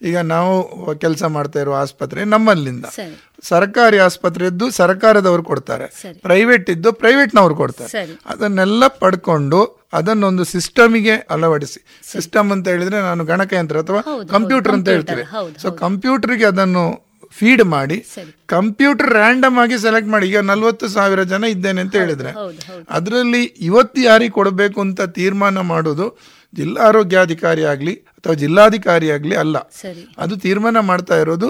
ಈಗ 0.03 0.19
ನಾವು 0.19 0.95
ಕೆಲಸ 0.95 1.25
ಮಾಡ್ತಾ 1.25 1.61
ಇರುವ 1.61 1.75
ಆಸ್ಪತ್ರೆ 1.75 2.25
ನಮ್ಮಲ್ಲಿಂದ. 2.25 2.85
ಸರ್ಕಾರಿ 2.85 3.67
ಸರ್ಕಾರಿ 3.67 3.99
ಆಸ್ಪತ್ರೆದ್ದು 3.99 4.71
ಸರ್ಕಾರದವರು 4.71 5.43
ಕೊಡ್ತಾರೆ. 5.43 6.13
ಪ್ರೈವೇಟ್ 6.13 6.71
ಇದ್ದು 6.71 6.93
ಪ್ರೈವೇಟ್ನವ್ರು 6.93 7.55
ಕೊಡ್ತಾರೆ. 7.55 8.19
ಅದನ್ನೆಲ್ಲ 8.27 8.87
ಪಡ್ಕೊಂಡು 8.87 9.87
ಅದನ್ನೊಂದು 9.93 10.45
ಸಿಸ್ಟಮಿಗೆ 10.45 11.17
ಅಳವಡಿಸಿ. 11.17 12.03
ಸಿಸ್ಟಮ್ 12.13 12.53
ಅಂತ 12.53 12.69
ಹೇಳಿದ್ರೆ 12.69 13.01
ನಾನು 13.01 13.25
ಗಣಕಯಂತ್ರ 13.25 13.79
ಅಥವಾ 13.79 14.03
ಕಂಪ್ಯೂಟರ್ 14.31 14.73
ಅಂತ 14.73 14.89
ಹೇಳ್ತೇವೆ. 14.89 15.25
ಸೊ 15.63 15.71
ಕಂಪ್ಯೂಟರ್ಗೆ 15.71 16.45
ಅದನ್ನು 16.45 17.06
ಫೀಡ್ 17.37 17.63
ಮಾಡಿ 17.75 17.97
ಕಂಪ್ಯೂಟರ್ 18.55 19.11
ರ್ಯಾಂಡಮ್ 19.19 19.57
ಆಗಿ 19.63 19.77
ಸೆಲೆಕ್ಟ್ 19.85 20.11
ಮಾಡಿ. 20.15 20.27
ಈಗ 20.31 20.41
ನಲ್ವತ್ತು 20.51 20.87
ಸಾವಿರ 20.97 21.23
ಜನ 21.33 21.45
ಇದ್ದೇನೆ 21.55 21.81
ಅಂತ 21.85 21.95
ಹೇಳಿದ್ರೆ 22.03 22.31
ಅದರಲ್ಲಿ 22.99 23.43
ಇವತ್ತು 23.69 24.01
ಯಾರಿಗೆ 24.09 24.35
ಕೊಡಬೇಕು 24.39 24.79
ಅಂತ 24.87 25.01
ತೀರ್ಮಾನ 25.19 25.65
ಮಾಡೋದು 25.73 26.07
ಜಿಲ್ಲಾ 26.53 26.83
ಆರೋಗ್ಯಾಧಿಕಾರಿ 26.91 27.65
ಆಗಲಿ 27.73 27.95
ಅಥವಾ 28.19 28.35
ಜಿಲ್ಲಾಧಿಕಾರಿ 28.43 29.09
ಆಗಲಿ 29.17 29.35
ಅಲ್ಲ. 29.43 29.57
ಅದು 30.25 30.35
ತೀರ್ಮಾನ 30.45 30.81
ಮಾಡ್ತಾ 30.91 31.17
ಇರೋದು 31.25 31.49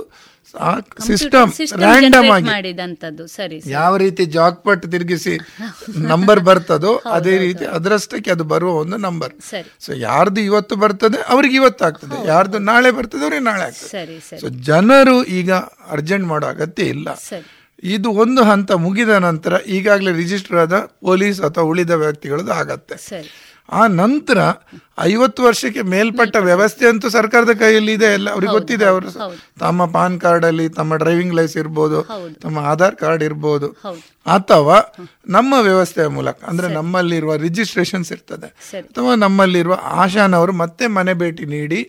ಸಿಸ್ಟಮ್ 1.07 1.51
ಸಿಸ್ಟಮ್ 1.53 1.81
ರ್ಯಾಂಡಮ್ 1.83 2.29
ಆಗಿ 2.31 2.47
ಮಾಡಿದಂತದ್ದು. 2.47 3.25
ಸರಿ. 3.29 3.59
ಯಾವ 3.71 3.93
ರೀತಿ 3.97 4.25
ಜಾಕ್ಪಟ್ 4.37 4.85
ತಿರುಗಿಸಿ 4.93 5.35
ನಂಬರ್ 6.11 6.41
ಬರ್ತದೋ 6.41 6.93
ಅದೇ 7.17 7.35
ರೀತಿ 7.39 7.65
ಅದರಷ್ಟಕ್ಕೆ 7.77 8.31
ಅದು 8.31 8.45
ಬರುವ 8.45 8.73
ಒಂದು 8.77 8.97
ನಂಬರ್ 8.99 9.35
ಸೊ 9.81 9.91
ಯಾರ್ದು 10.07 10.41
ಇವತ್ತು 10.41 10.77
ಬರ್ತದೆ 10.77 11.21
ಅವ್ರಿಗೆ 11.29 11.57
ಇವತ್ತು 11.57 11.85
ಆಗ್ತದೆ 11.85 12.19
ಯಾರ್ದು 12.29 12.61
ನಾಳೆ 12.71 12.91
ಬರ್ತದೆ 12.91 13.23
ಅವ್ರಿಗೆ 13.23 13.45
ನಾಳೆ 13.45 13.65
ಆಗ್ತದೆ. 13.65 14.17
ಸೊ 14.41 14.49
ಜನರು 14.71 15.17
ಈಗ 15.41 15.51
ಅರ್ಜೆಂಟ್ 15.91 16.27
ಮಾಡೋ 16.27 16.47
ಅಗತ್ಯ 16.47 16.95
ಇಲ್ಲ. 16.97 17.09
ಇದು 17.89 18.09
ಒಂದು 18.23 18.43
ಹಂತ 18.43 18.73
ಮುಗಿದ 18.85 19.15
ನಂತರ 19.25 19.55
ಈಗಾಗಲೇ 19.69 20.13
ರಿಜಿಸ್ಟರ್ 20.13 20.59
ಆದ 20.63 20.77
ಪೊಲೀಸ್ 21.03 21.41
ಅಥವಾ 21.41 21.65
ಉಳಿದ 21.65 21.91
ವ್ಯಕ್ತಿಗಳದ್ದು 22.03 22.53
ಆಗತ್ತೆ. 22.53 22.97
ಆ 23.69 23.87
ನಂತರ 23.87 24.39
ಐವತ್ತು 25.01 25.43
ವರ್ಷಕ್ಕೆ 25.43 25.83
ಮೇಲ್ಪಟ್ಟ 25.83 26.37
ವ್ಯವಸ್ಥೆ 26.41 26.89
ಅಂತೂ 26.89 27.09
ಸರ್ಕಾರದ 27.09 27.53
ಕೈಯಲ್ಲಿ 27.53 27.93
ಇದೆ 27.93 28.05
ಎಲ್ಲ 28.05 28.31
ಅವ್ರಿಗೆ 28.31 28.53
ಗೊತ್ತಿದೆ 28.53 28.85
ಅವರು. 28.85 29.09
ತಮ್ಮ 29.61 29.85
ಪಾನ್ 29.87 30.21
ಕಾರ್ಡ್ 30.21 30.45
ಅಲ್ಲಿ 30.45 30.69
ತಮ್ಮ 30.69 30.97
ಡ್ರೈವಿಂಗ್ 30.97 31.35
ಲೈಸೆನ್ಸ್ 31.35 31.57
ಇರ್ಬೋದು 31.57 31.99
ತಮ್ಮ 32.35 32.59
ಆಧಾರ್ 32.67 32.97
ಕಾರ್ಡ್ 32.97 33.23
ಇರ್ಬೋದು 33.23 33.69
ಅಥವಾ 34.27 34.77
ನಮ್ಮ 35.29 35.55
ವ್ಯವಸ್ಥೆಯ 35.61 36.07
ಮೂಲಕ 36.07 36.45
ಅಂದ್ರೆ 36.45 36.69
ನಮ್ಮಲ್ಲಿರುವ 36.75 37.37
ರಿಜಿಸ್ಟ್ರೇಷನ್ಸ್ 37.37 38.13
ಇರ್ತದೆ 38.13 38.49
ಅಥವಾ 38.79 39.15
ನಮ್ಮಲ್ಲಿರುವ 39.15 39.75
ಆಶಾನವರು 39.97 40.53
ಮತ್ತೆ 40.53 40.87
ಮನೆ 40.87 41.15
ಭೇಟಿ 41.15 41.45
ನೀಡಿ. 41.47 41.81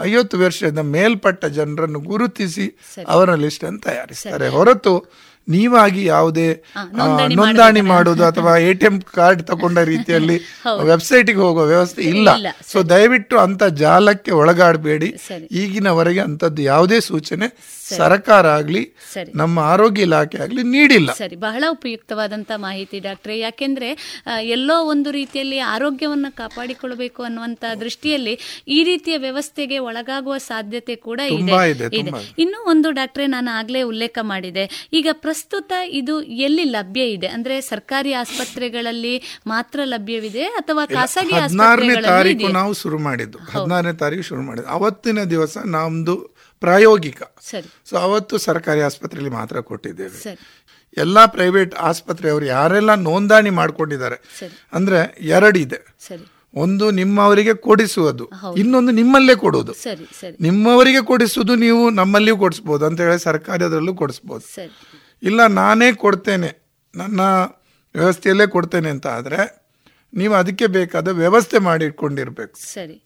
ಐವತ್ತು 0.00 0.38
ವರ್ಷದ 0.38 0.78
ಮೇಲ್ಪಟ್ಟ 0.78 1.44
ಜನರನ್ನು 1.52 2.00
ಗುರುತಿಸಿ 2.00 2.66
ಅವರ 3.08 3.34
ಲಿಸ್ಟ್ 3.34 3.64
ಅನ್ನು 3.64 3.80
ತಯಾರಿಸ್ತಾರೆ 3.80 4.48
ಹೊರತು 4.48 4.94
ನೀವಾಗಿ 5.48 6.04
ಯಾವುದೇ 6.04 6.46
ನೋಂದಣಿ 7.38 7.80
ಮಾಡೋದು 7.80 8.24
ಅಥವಾ 8.24 8.52
ಎ 8.58 8.72
ಟಿ 8.72 8.86
ಎಂ 8.86 8.96
ಕಾರ್ಡ್ 9.16 9.42
ತಗೊಂಡ 9.50 9.78
ರೀತಿಯಲ್ಲಿ 9.78 10.36
ವೆಬ್ಸೈಟ್ಗೆ 10.90 11.40
ಹೋಗುವ 11.40 11.64
ವ್ಯವಸ್ಥೆ 11.64 12.02
ಇಲ್ಲ. 12.02 12.28
ಸೊ 12.72 12.78
ದಯವಿಟ್ಟು 12.82 13.38
ಅಂತ 13.38 13.64
ಜಾಲಕ್ಕೆ 13.64 14.30
ಒಳಗಾಡಬೇಡಿ. 14.30 15.08
ಈಗಿನವರೆಗೆ 15.50 16.20
ಅಂತದ್ದು 16.20 16.62
ಯಾವುದೇ 16.62 17.00
ಸೂಚನೆ 17.00 17.48
ಸರ್ಕಾರ 17.88 18.44
ಆಗ್ಲಿ 18.58 18.82
ನಮ್ಮ 19.34 19.58
ಆರೋಗ್ಯ 19.58 20.02
ಇಲಾಖೆ 20.02 20.38
ಆಗ್ಲಿ 20.42 20.62
ನೀಡಿಲ್ಲ. 20.62 21.10
ಸರಿ 21.12 21.36
ಬಹಳ 21.36 21.64
ಉಪಯುಕ್ತವಾದಂತ 21.70 22.50
ಮಾಹಿತಿ 22.56 22.98
ಡಾಕ್ಟ್ರೆ. 22.98 23.38
ಯಾಕೆಂದ್ರೆ 23.38 23.90
ಎಲ್ಲೋ 24.56 24.76
ಒಂದು 24.84 25.10
ರೀತಿಯಲ್ಲಿ 25.10 25.58
ಆರೋಗ್ಯವನ್ನು 25.58 26.36
ಕಾಪಾಡಿಕೊಳ್ಬೇಕು 26.36 27.22
ಅನ್ನುವಂತ 27.22 27.64
ದೃಷ್ಟಿಯಲ್ಲಿ 27.80 28.38
ಈ 28.68 28.82
ರೀತಿಯ 28.84 29.16
ವ್ಯವಸ್ಥೆಗೆ 29.18 29.78
ಒಳಗಾಗುವ 29.78 30.38
ಸಾಧ್ಯತೆ 30.38 30.96
ಕೂಡ 30.96 31.20
ಇದೆ. 31.20 32.00
ಇನ್ನು 32.38 32.60
ಒಂದು 32.74 32.90
ಡಾಕ್ಟ್ರೆ 32.90 33.26
ನಾನು 33.26 33.50
ಆಗ್ಲೇ 33.50 33.82
ಉಲ್ಲೇಖ 33.82 34.18
ಮಾಡಿದೆ. 34.22 34.64
ಈಗ 34.92 35.08
ಪ್ರಸ್ತುತ 35.34 35.72
ಇದು 36.00 36.22
ಎಲ್ಲಿ 36.22 36.64
ಲಭ್ಯ 36.64 37.02
ಇದೆ? 37.10 37.26
ಅಂದ್ರೆ 37.26 37.60
ಸರ್ಕಾರಿ 37.60 38.12
ಆಸ್ಪತ್ರೆಗಳಲ್ಲಿ 38.12 39.14
ಮಾತ್ರ 39.46 39.80
ಲಭ್ಯವಿದೆ 39.84 40.44
ಅಥವಾ 40.44 40.86
ಖಾಸಗಿ 40.86 41.34
ಹದಿನಾರನೇ 41.34 41.94
ತಾರೀಕು 42.02 42.48
ನಾವು 42.48 42.72
ಶುರು 42.74 42.98
ಮಾಡಿದ್ದು. 42.98 43.38
ಹದಿನಾರನೇ 43.38 43.92
ತಾರೀಕು 43.92 44.22
ಶುರು 44.22 44.42
ಮಾಡಿದ್ದು. 44.42 44.70
ಅವತ್ತಿನ 44.70 45.22
ದಿವಸ 45.24 45.56
ನಮ್ದು 45.66 46.14
ಪ್ರಾಯೋಗಿಕ. 46.62 47.22
ಸೊ 47.90 47.96
ಅವತ್ತು 47.96 48.38
ಸರ್ಕಾರಿ 48.38 48.80
ಆಸ್ಪತ್ರೆಯಲ್ಲಿ 48.80 49.32
ಮಾತ್ರ 49.34 49.60
ಕೊಟ್ಟಿದ್ದೇವೆ. 49.60 50.38
ಎಲ್ಲ 50.96 51.26
ಪ್ರೈವೇಟ್ 51.26 51.74
ಆಸ್ಪತ್ರೆಯವರು 51.90 52.46
ಯಾರೆಲ್ಲ 52.46 52.94
ನೋಂದಣಿ 52.94 53.50
ಮಾಡ್ಕೊಂಡಿದ್ದಾರೆ 53.50 54.18
ಅಂದ್ರೆ 54.72 54.98
ಎರಡಿದೆ 55.34 55.80
ಒಂದು 56.54 56.86
ನಿಮ್ಮವರಿಗೆ 56.90 57.54
ಕೊಡಿಸುವುದು 57.54 58.24
ಇನ್ನೊಂದು 58.56 58.92
ನಿಮ್ಮಲ್ಲೇ 58.92 59.34
ಕೊಡುವುದು. 59.34 59.72
ನಿಮ್ಮವರಿಗೆ 60.40 61.00
ಕೊಡಿಸುವುದು 61.02 61.54
ನೀವು 61.54 61.90
ನಮ್ಮಲ್ಲಿಯೂ 61.90 62.36
ಕೊಡಿಸ್ಬೋದು 62.36 62.84
ಅಂತ 62.86 63.00
ಹೇಳಿ 63.00 63.18
ಸರ್ಕಾರಿ 63.22 63.64
ಅದರಲ್ಲೂ 63.64 63.94
ಕೊಡಿಸ್ಬೋದು. 63.94 64.54
ಸರಿ. 64.54 65.00
ಇಲ್ಲ 65.22 65.46
ನಾನೇ 65.46 65.92
ಕೊಡ್ತೇನೆ. 65.92 66.50
ನನ್ನ 66.94 67.20
ವ್ಯವಸ್ಥೆಯಲ್ಲೇ 67.94 68.46
ಕೊಡ್ತೇನೆ 68.46 68.90
ಅಂತ 68.90 69.06
ಆದರೆ 69.06 69.40
ನೀವು 70.14 70.34
ಅದಕ್ಕೆ 70.34 70.66
ಬೇಕಾದ 70.66 71.08
ವ್ಯವಸ್ಥೆ 71.08 71.58
ಮಾಡಿ 71.58 71.84
ಇಟ್ಕೊಂಡಿರ್ಬೇಕು 71.84 72.58
ಸರಿ. 72.72 72.96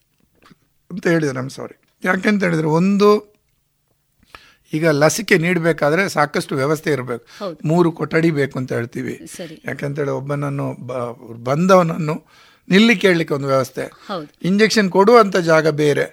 ಅಂತ 0.91 1.07
ಹೇಳಿದ್ರೆ 1.07 1.37
ನಮ್ಮ 1.37 1.49
ಸಾರಿ 1.49 1.77
ಯಾಕೆಂತ 2.05 2.45
ಹೇಳಿದ್ರೆ 2.45 2.67
ಒಂದು 2.67 3.39
ಈಗ 4.73 4.89
ಲಸಿಕೆ 4.89 5.39
ನೀಡಬೇಕಾದ್ರೆ 5.39 6.09
ಸಾಕಷ್ಟು 6.09 6.55
ವ್ಯವಸ್ಥೆ 6.55 6.91
ಇರಬೇಕು. 6.91 7.27
ಮೂರು 7.65 7.93
ಕೊಠಡಿ 7.93 8.31
ಬೇಕು 8.31 8.59
ಅಂತ 8.59 8.73
ಹೇಳ್ತೀವಿ. 8.73 9.15
ಯಾಕೆಂತೇಳಿ 9.65 10.11
ಒಬ್ಬನನ್ನು 10.11 10.67
ಬಂದವನನ್ನು 11.45 12.27
ನಿಲ್ಲಿ 12.69 12.97
ಕೇಳಲಿಕ್ಕೆ 12.97 13.35
ಒಂದು 13.35 13.49
ವ್ಯವಸ್ಥೆ. 13.49 13.85
ಇಂಜೆಕ್ಷನ್ 14.43 14.91
ಕೊಡುವಂಥ 14.91 15.37
ಜಾಗ 15.37 15.69
ಬೇರೆ. 15.69 16.05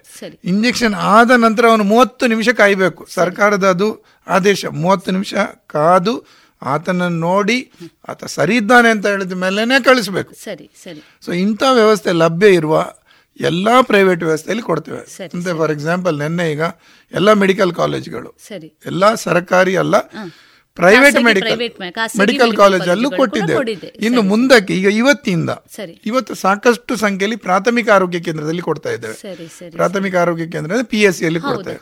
ಇಂಜೆಕ್ಷನ್ 0.44 0.94
ಆದ 0.94 1.32
ನಂತರ 1.32 1.68
ಅವನು 1.68 1.84
ಮೂವತ್ತು 1.84 2.28
ನಿಮಿಷ 2.28 2.50
ಕಾಯಬೇಕು. 2.50 3.06
ಸರ್ಕಾರದ 3.10 3.66
ಅದು 3.70 3.90
ಆದೇಶ. 4.28 4.66
ಮೂವತ್ತು 4.66 5.12
ನಿಮಿಷ 5.12 5.34
ಕಾದು 5.68 6.26
ಆತನನ್ನು 6.62 7.20
ನೋಡಿ 7.20 7.72
ಆತ 8.10 8.26
ಸರಿ 8.26 8.56
ಇದ್ದಾನೆ 8.56 8.90
ಅಂತ 8.90 9.08
ಹೇಳಿದ 9.08 9.32
ಮೇಲೆ 9.32 9.84
ಕಳಿಸ್ಬೇಕು. 9.84 10.34
ಸರಿ 10.44 10.72
ಸರಿ. 10.84 11.02
ಸೊ 11.22 11.32
ಇಂಥ 11.32 11.64
ವ್ಯವಸ್ಥೆ 11.74 12.12
ಲಭ್ಯ 12.12 12.54
ಇರುವ 12.54 12.92
ಎಲ್ಲ 13.40 13.68
ಪ್ರೈವೇಟ್ 13.82 14.24
ವ್ಯವಸ್ಥೆಯಲ್ಲಿ 14.24 14.64
ಕೊಡ್ತೇವೆ. 14.64 15.30
ಅಂದ್ರೆ 15.34 15.58
ಫಾರ್ 15.58 15.72
ಎಕ್ಸಾಂಪಲ್ 15.72 16.20
ನಿನ್ನೆ 16.20 16.52
ಈಗ 16.52 16.62
ಎಲ್ಲ 17.12 17.34
ಮೆಡಿಕಲ್ 17.34 17.74
ಕಾಲೇಜ್ಗಳು 17.74 18.36
ಸರಿ. 18.48 18.80
ಎಲ್ಲ 18.86 19.16
ಸರ್ಕಾರಿ 19.16 19.76
ಅಲ್ಲ 19.76 19.96
ಪ್ರೈವೇಟ್ 20.78 21.18
ಮೆಡಿಕಲ್ 21.28 21.60
ಮೆಡಿಕಲ್ 22.22 22.54
ಕಾಲೇಜ್ 22.58 22.88
ಅಲ್ಲೂ 22.94 23.10
ಕೊಟ್ಟಿದ್ದೆ. 23.12 23.54
ಕೊಟ್ಟಿದೆ. 23.56 23.90
ಇನ್ನು 24.06 24.22
ಮುಂದಕ್ಕೆ 24.22 24.74
ಈಗ 24.74 24.90
ಇವತ್ತಿಂದ 25.02 25.52
ಇವತ್ತು 26.06 26.34
ಸಾಕಷ್ಟು 26.36 26.96
ಸಂಖ್ಯೆಯಲ್ಲಿ 26.96 27.38
ಪ್ರಾಥಮಿಕ 27.48 27.90
ಆರೋಗ್ಯ 27.90 28.20
ಕೇಂದ್ರದಲ್ಲಿ 28.20 28.62
ಕೊಡ್ತಾ 28.62 28.90
ಇದ್ದೇವೆ. 28.90 29.16
ಪ್ರಾಥಮಿಕ 29.78 30.16
ಆರೋಗ್ಯ 30.16 30.48
ಕೇಂದ್ರ 30.48 30.82
ಪಿ 30.94 31.02
ಎಸ್ 31.02 31.18
ಸಿ 31.20 31.26
ಅಲ್ಲಿ 31.26 31.40
ಕೊಡ್ತೇವೆ 31.40 31.80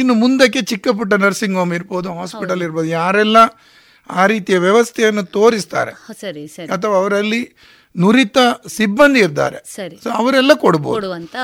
ಇನ್ನು 0.00 0.14
ಮುಂದಕ್ಕೆ 0.14 0.62
ಚಿಕ್ಕ 0.62 0.88
ಪುಟ್ಟ 0.98 1.14
ನರ್ಸಿಂಗ್ 1.26 1.56
ಹೋಮ್ 1.56 1.74
ಇರ್ಬೋದು 1.74 2.08
ಹಾಸ್ಪಿಟಲ್ 2.20 2.62
ಇರ್ಬೋದು 2.62 2.90
ಯಾರೆಲ್ಲ 2.98 3.38
ಆ 4.10 4.24
ರೀತಿಯ 4.26 4.58
ವ್ಯವಸ್ಥೆಯನ್ನು 4.58 5.24
ತೋರಿಸ್ತಾರೆ 5.36 5.92
ಅಥವಾ 6.72 6.94
ಅವರಲ್ಲಿ 6.96 7.42
ನುರಿತ 7.94 8.38
ಸಿಬ್ಬಂದಿ 8.74 9.20
ಇದ್ದಾರೆ. 9.26 9.58
ಸೊ 10.02 10.08
ಅವರೆಲ್ಲ 10.18 10.52
ಕೊಡಬಹುದು 10.64 10.94
ಕೊಡುವಂತ 10.96 11.34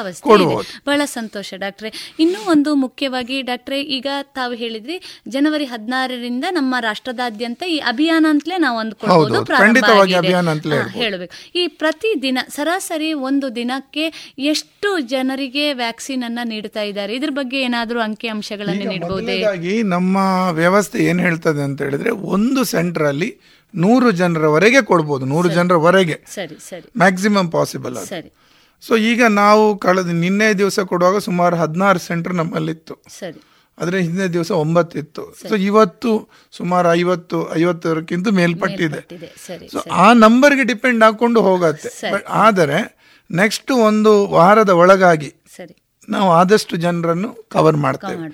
ಬಹಳ 0.89 1.01
ಸಂತೋಷ 1.15 1.49
ಡಾಕ್ಟ್ರೆ. 1.65 1.91
ಇನ್ನೂ 2.25 2.41
ಒಂದು 2.53 2.71
ಮುಖ್ಯವಾಗಿ 2.83 3.37
ಡಾಕ್ಟ್ರೆ 3.49 3.79
ಈಗ 3.97 4.09
ತಾವು 4.39 4.55
ಹೇಳಿದ್ರಿ 4.63 4.97
ಜನವರಿ 5.35 5.67
ಹದಿನಾರರಿಂದ 5.73 6.45
ನಮ್ಮ 6.59 6.75
ರಾಷ್ಟ್ರದಾದ್ಯಂತ 6.89 7.63
ಈ 7.75 7.79
ಅಭಿಯಾನ 7.93 8.27
ಅಂತಲೇ 8.35 8.59
ನಾವು 8.67 8.79
ಅಂದ್ಕೊಳ್ಬಹುದು 8.83 9.37
ಹೌದು, 9.39 9.51
ಖಂಡಿತವಾಗಿ 9.65 10.15
ಅಭಿಯಾನ 10.23 10.47
ಅಂತಲೇ 10.55 10.79
ಹೇಳಬೇಕು. 11.01 11.35
ಈ 11.61 11.65
ಪ್ರತಿ 11.83 12.13
ದಿನ 12.27 12.39
ಸರಾಸರಿ 12.57 13.11
ಒಂದು 13.31 13.49
ದಿನಕ್ಕೆ 13.61 14.07
ಎಷ್ಟು 14.53 14.91
ಜನರಿಗೆ 15.15 15.67
ವ್ಯಾಕ್ಸಿನ್ 15.83 16.25
ಅನ್ನ 16.29 16.41
ನೀಡ್ತಾ 16.53 16.85
ಇದ್ದಾರೆ? 16.91 17.13
ಇದ್ರ 17.19 17.33
ಬಗ್ಗೆ 17.41 17.59
ಏನಾದರೂ 17.69 18.01
ಅಂಕಿ 18.07 18.31
ಅಂಶಗಳನ್ನು 18.37 18.87
ನೀಡಬಹುದೇ 18.93 19.37
ನಮ್ಮ 19.97 20.17
ವ್ಯವಸ್ಥೆ 20.63 20.99
ಏನ್ 21.11 21.21
ಹೇಳ್ತದೆ 21.27 21.63
ಅಂತ 21.69 21.79
ಹೇಳಿದ್ರೆ 21.87 22.11
ಒಂದು 22.37 22.63
ಸೆಂಟರ್ 22.75 23.07
ಅಲ್ಲಿ 23.13 23.31
ನೂರು 23.77 24.11
ಜನರವರೆಗೆ 24.11 24.83
ಕೊಡ್ಬೋದು 24.83 25.25
ನೂರು 25.25 25.49
ಜನರವರೆಗೆ. 25.49 26.25
ಮ್ಯಾಕ್ಸಿಮಮ್ 26.97 27.53
ಪಾಸಿಬಲ್ 27.53 27.97
ಅದು. 27.97 28.07
ಸರಿ. 28.07 28.33
ಸೊ 28.81 28.97
ಈಗ 28.97 29.25
ನಾವು 29.25 29.79
ಕಳೆದ 29.79 30.07
ನಿನ್ನೆ 30.07 30.53
ದಿವಸ 30.53 30.81
ಕೊಡುವಾಗ 30.81 31.19
ಸುಮಾರು 31.19 31.57
ಹದಿನಾರು 31.57 31.99
ಸೆಂಟರ್ 31.99 32.35
ನಮ್ಮಲ್ಲಿತ್ತು. 32.35 33.03
ಸರಿ. 33.09 33.43
ಅದರ 33.79 33.95
ಹಿಂದಿನ 33.95 34.27
ದಿವಸ 34.27 34.51
ಒಂಬತ್ತಿತ್ತು. 34.51 35.49
ಸೊ 35.49 35.55
ಇವತ್ತು 35.55 36.29
ಸುಮಾರು 36.53 36.95
ಐವತ್ತು 36.95 37.57
ಐವತ್ತರಕ್ಕಿಂತ 37.59 38.29
ಮೇಲ್ಪಟ್ಟಿದೆ. 38.29 39.01
ಸೊ 39.73 39.79
ಆ 39.91 40.13
ನಂಬರ್ಗೆ 40.13 40.65
ಡಿಪೆಂಡ್ 40.65 41.05
ಹಾಕೊಂಡು 41.05 41.41
ಹೋಗತ್ತೆ. 41.41 42.13
ಬಟ್ 42.13 42.27
ಆದರೆ 42.29 42.97
ನೆಕ್ಸ್ಟ್ 43.31 43.71
ಒಂದು 43.71 44.27
ವಾರದ 44.27 44.69
ಒಳಗಾಗಿ 44.69 45.35
ನಾವು 46.09 46.29
ಆದಷ್ಟು 46.33 46.77
ಜನರನ್ನು 46.77 47.31
ಕವರ್ 47.51 47.77
ಮಾಡ್ತೇವೆ. 47.77 48.27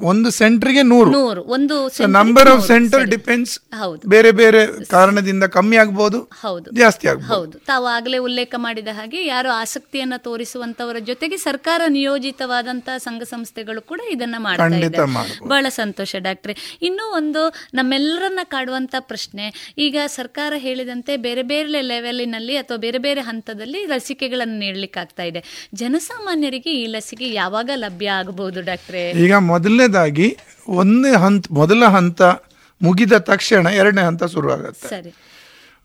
ಒಂದು 0.00 0.30
ಸೆಂಟರ್ಗೆ 0.30 0.82
ನೂರು. 0.82 1.42
ಒಂದು 1.56 1.76
ನಂಬರ್ 2.06 2.48
ಆಫ್ 2.48 2.66
ಸೆಂಟರ್ 2.66 3.04
ಡಿಪೆಂಡ್ಸ್ 3.04 3.54
ಹೌದು. 3.74 4.08
ಬೇರೆ 4.08 4.30
ಬೇರೆ 4.30 4.60
ಕಾರಣದಿಂದ 4.86 5.44
ಕಮ್ಮಿ 5.44 5.76
ಆಗ್ಬೋದು 5.76 6.18
ಹೌದು. 6.40 6.70
ಜಾಸ್ತಿ 6.70 7.08
ಆಗಬಹುದು 7.08 7.34
ಹೌದು. 7.34 7.58
ತಾವು 7.58 7.86
ಆಗಲೇ 7.86 8.18
ಉಲ್ಲೇಖ 8.18 8.54
ಮಾಡಿದ 8.58 8.88
ಹಾಗೆ 8.92 9.26
ಯಾರು 9.26 9.50
ಆಸಕ್ತಿಯನ್ನ 9.50 10.14
ತೋರಿಸುವಂತವರ 10.16 10.96
ಜೊತೆಗೆ 10.98 11.36
ಸರ್ಕಾರ 11.36 11.82
ನಿಯೋಜಿತವಾದಂತಹ 11.88 12.96
ಸಂಘ 12.96 13.22
ಸಂಸ್ಥೆಗಳು 13.22 13.82
ಕೂಡ 13.82 14.00
ಇದನ್ನ 14.10 14.34
ಮಾಡ್ತಾ 14.38 14.68
ಖಂಡಿತ 14.68 14.94
ಇದೆ 14.94 15.04
ಮಾಡ್ಬೋದು. 15.04 15.48
ಬಹಳ 15.48 15.66
ಸಂತೋಷ 15.68 16.16
ಡಾಕ್ಟ್ರೆ. 16.18 16.56
ಇನ್ನೂ 16.82 17.04
ಒಂದು 17.16 17.42
ನಮ್ಮೆಲ್ಲರನ್ನ 17.74 18.40
ಕಾಡುವಂತ 18.44 18.94
ಪ್ರಶ್ನೆ 18.98 19.74
ಈಗ 19.78 19.96
ಸರ್ಕಾರ 20.06 20.52
ಹೇಳಿದಂತೆ 20.56 21.16
ಬೇರೆ 21.16 21.42
ಬೇರೆ 21.42 21.80
ಲೆವೆಲಿನಲ್ಲಿ 21.82 22.56
ಅಥವಾ 22.56 22.76
ಬೇರೆ 22.76 22.98
ಬೇರೆ 22.98 23.20
ಹಂತದಲ್ಲಿ 23.20 23.86
ಲಸಿಕೆಗಳನ್ನು 23.86 24.58
ನೀಡಲಿಕ್ಕಾಗ್ತಾ 24.58 25.22
ಇದೆ. 25.22 25.40
ಜನಸಾಮಾನ್ಯರಿಗೆ 25.74 26.71
ಈ 26.74 26.80
ಲಸಿಕೆ 26.86 27.26
ಯಾವಾಗ 27.32 27.70
ಲಭ್ಯ 27.74 28.08
ಆಗಬಹುದು 28.20 28.60
ಡಾಕ್ಟ್ರೆ? 28.70 29.02
ಈಗ 29.24 29.34
ಮೊದಲನೇದಾಗಿ 29.52 30.28
ಒಂದನೇ 30.80 31.12
ಹಂತ 31.24 31.46
ಮೊದಲ 31.60 31.84
ಹಂತ 31.96 32.22
ಮುಗಿದ 32.80 33.14
ತಕ್ಷಣ 33.30 33.66
ಎರಡನೇ 33.80 34.02
ಹಂತ 34.02 34.24
ಶುರುವಾಗುತ್ತೆ. 34.34 34.88
ಸರಿ. 34.88 35.10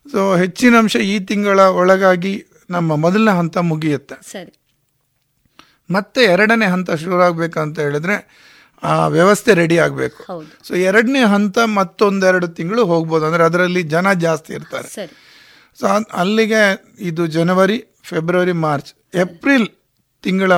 ಸೊ 0.06 0.20
ಹೆಚ್ಚಿನ 0.34 0.74
ಅಂಶ 0.78 0.96
ಈ 1.12 1.16
ತಿಂಗಳ 1.30 1.60
ಒಳಗಾಗಿ 1.80 2.34
ನಮ್ಮ 2.70 2.96
ಮೊದಲನೇ 2.96 3.34
ಹಂತ 3.38 3.56
ಮುಗಿಯುತ್ತೆ. 3.70 4.16
ಸರಿ. 4.30 4.52
ಮತ್ತೆ 5.90 6.22
ಎರಡನೇ 6.34 6.66
ಹಂತ 6.66 6.90
ಶುರುವಾಗಬೇಕಂತ 7.02 7.26
ಆಗ್ಬೇಕಂತ 7.26 7.78
ಹೇಳಿದ್ರೆ 7.86 8.16
ಆ 8.82 8.94
ವ್ಯವಸ್ಥೆ 9.16 9.52
ರೆಡಿ 9.60 9.76
ಆಗಬೇಕು. 9.84 10.20
ಸೊ 10.66 10.72
ಎರಡನೇ 10.88 11.22
ಹಂತ 11.34 11.58
ಮತ್ತೊಂದೆರಡು 11.78 12.48
ತಿಂಗಳು 12.58 12.82
ಹೋಗ್ಬೋದು 12.84 13.24
ಅಂದರೆ 13.26 13.44
ಅದರಲ್ಲಿ 13.44 13.82
ಜನ 13.94 14.12
ಜಾಸ್ತಿ 14.26 14.52
ಇರ್ತಾರೆ. 14.58 14.88
ಸೊ 15.78 15.86
ಅಲ್ಲಿಗೆ 16.22 16.62
ಇದು 17.10 17.24
ಜನವರಿ 17.36 17.78
ಫೆಬ್ರವರಿ 18.02 18.54
ಮಾರ್ಚ್ 18.66 18.90
ಏಪ್ರಿಲ್ 19.24 19.66
ತಿಂಗಳ 20.24 20.52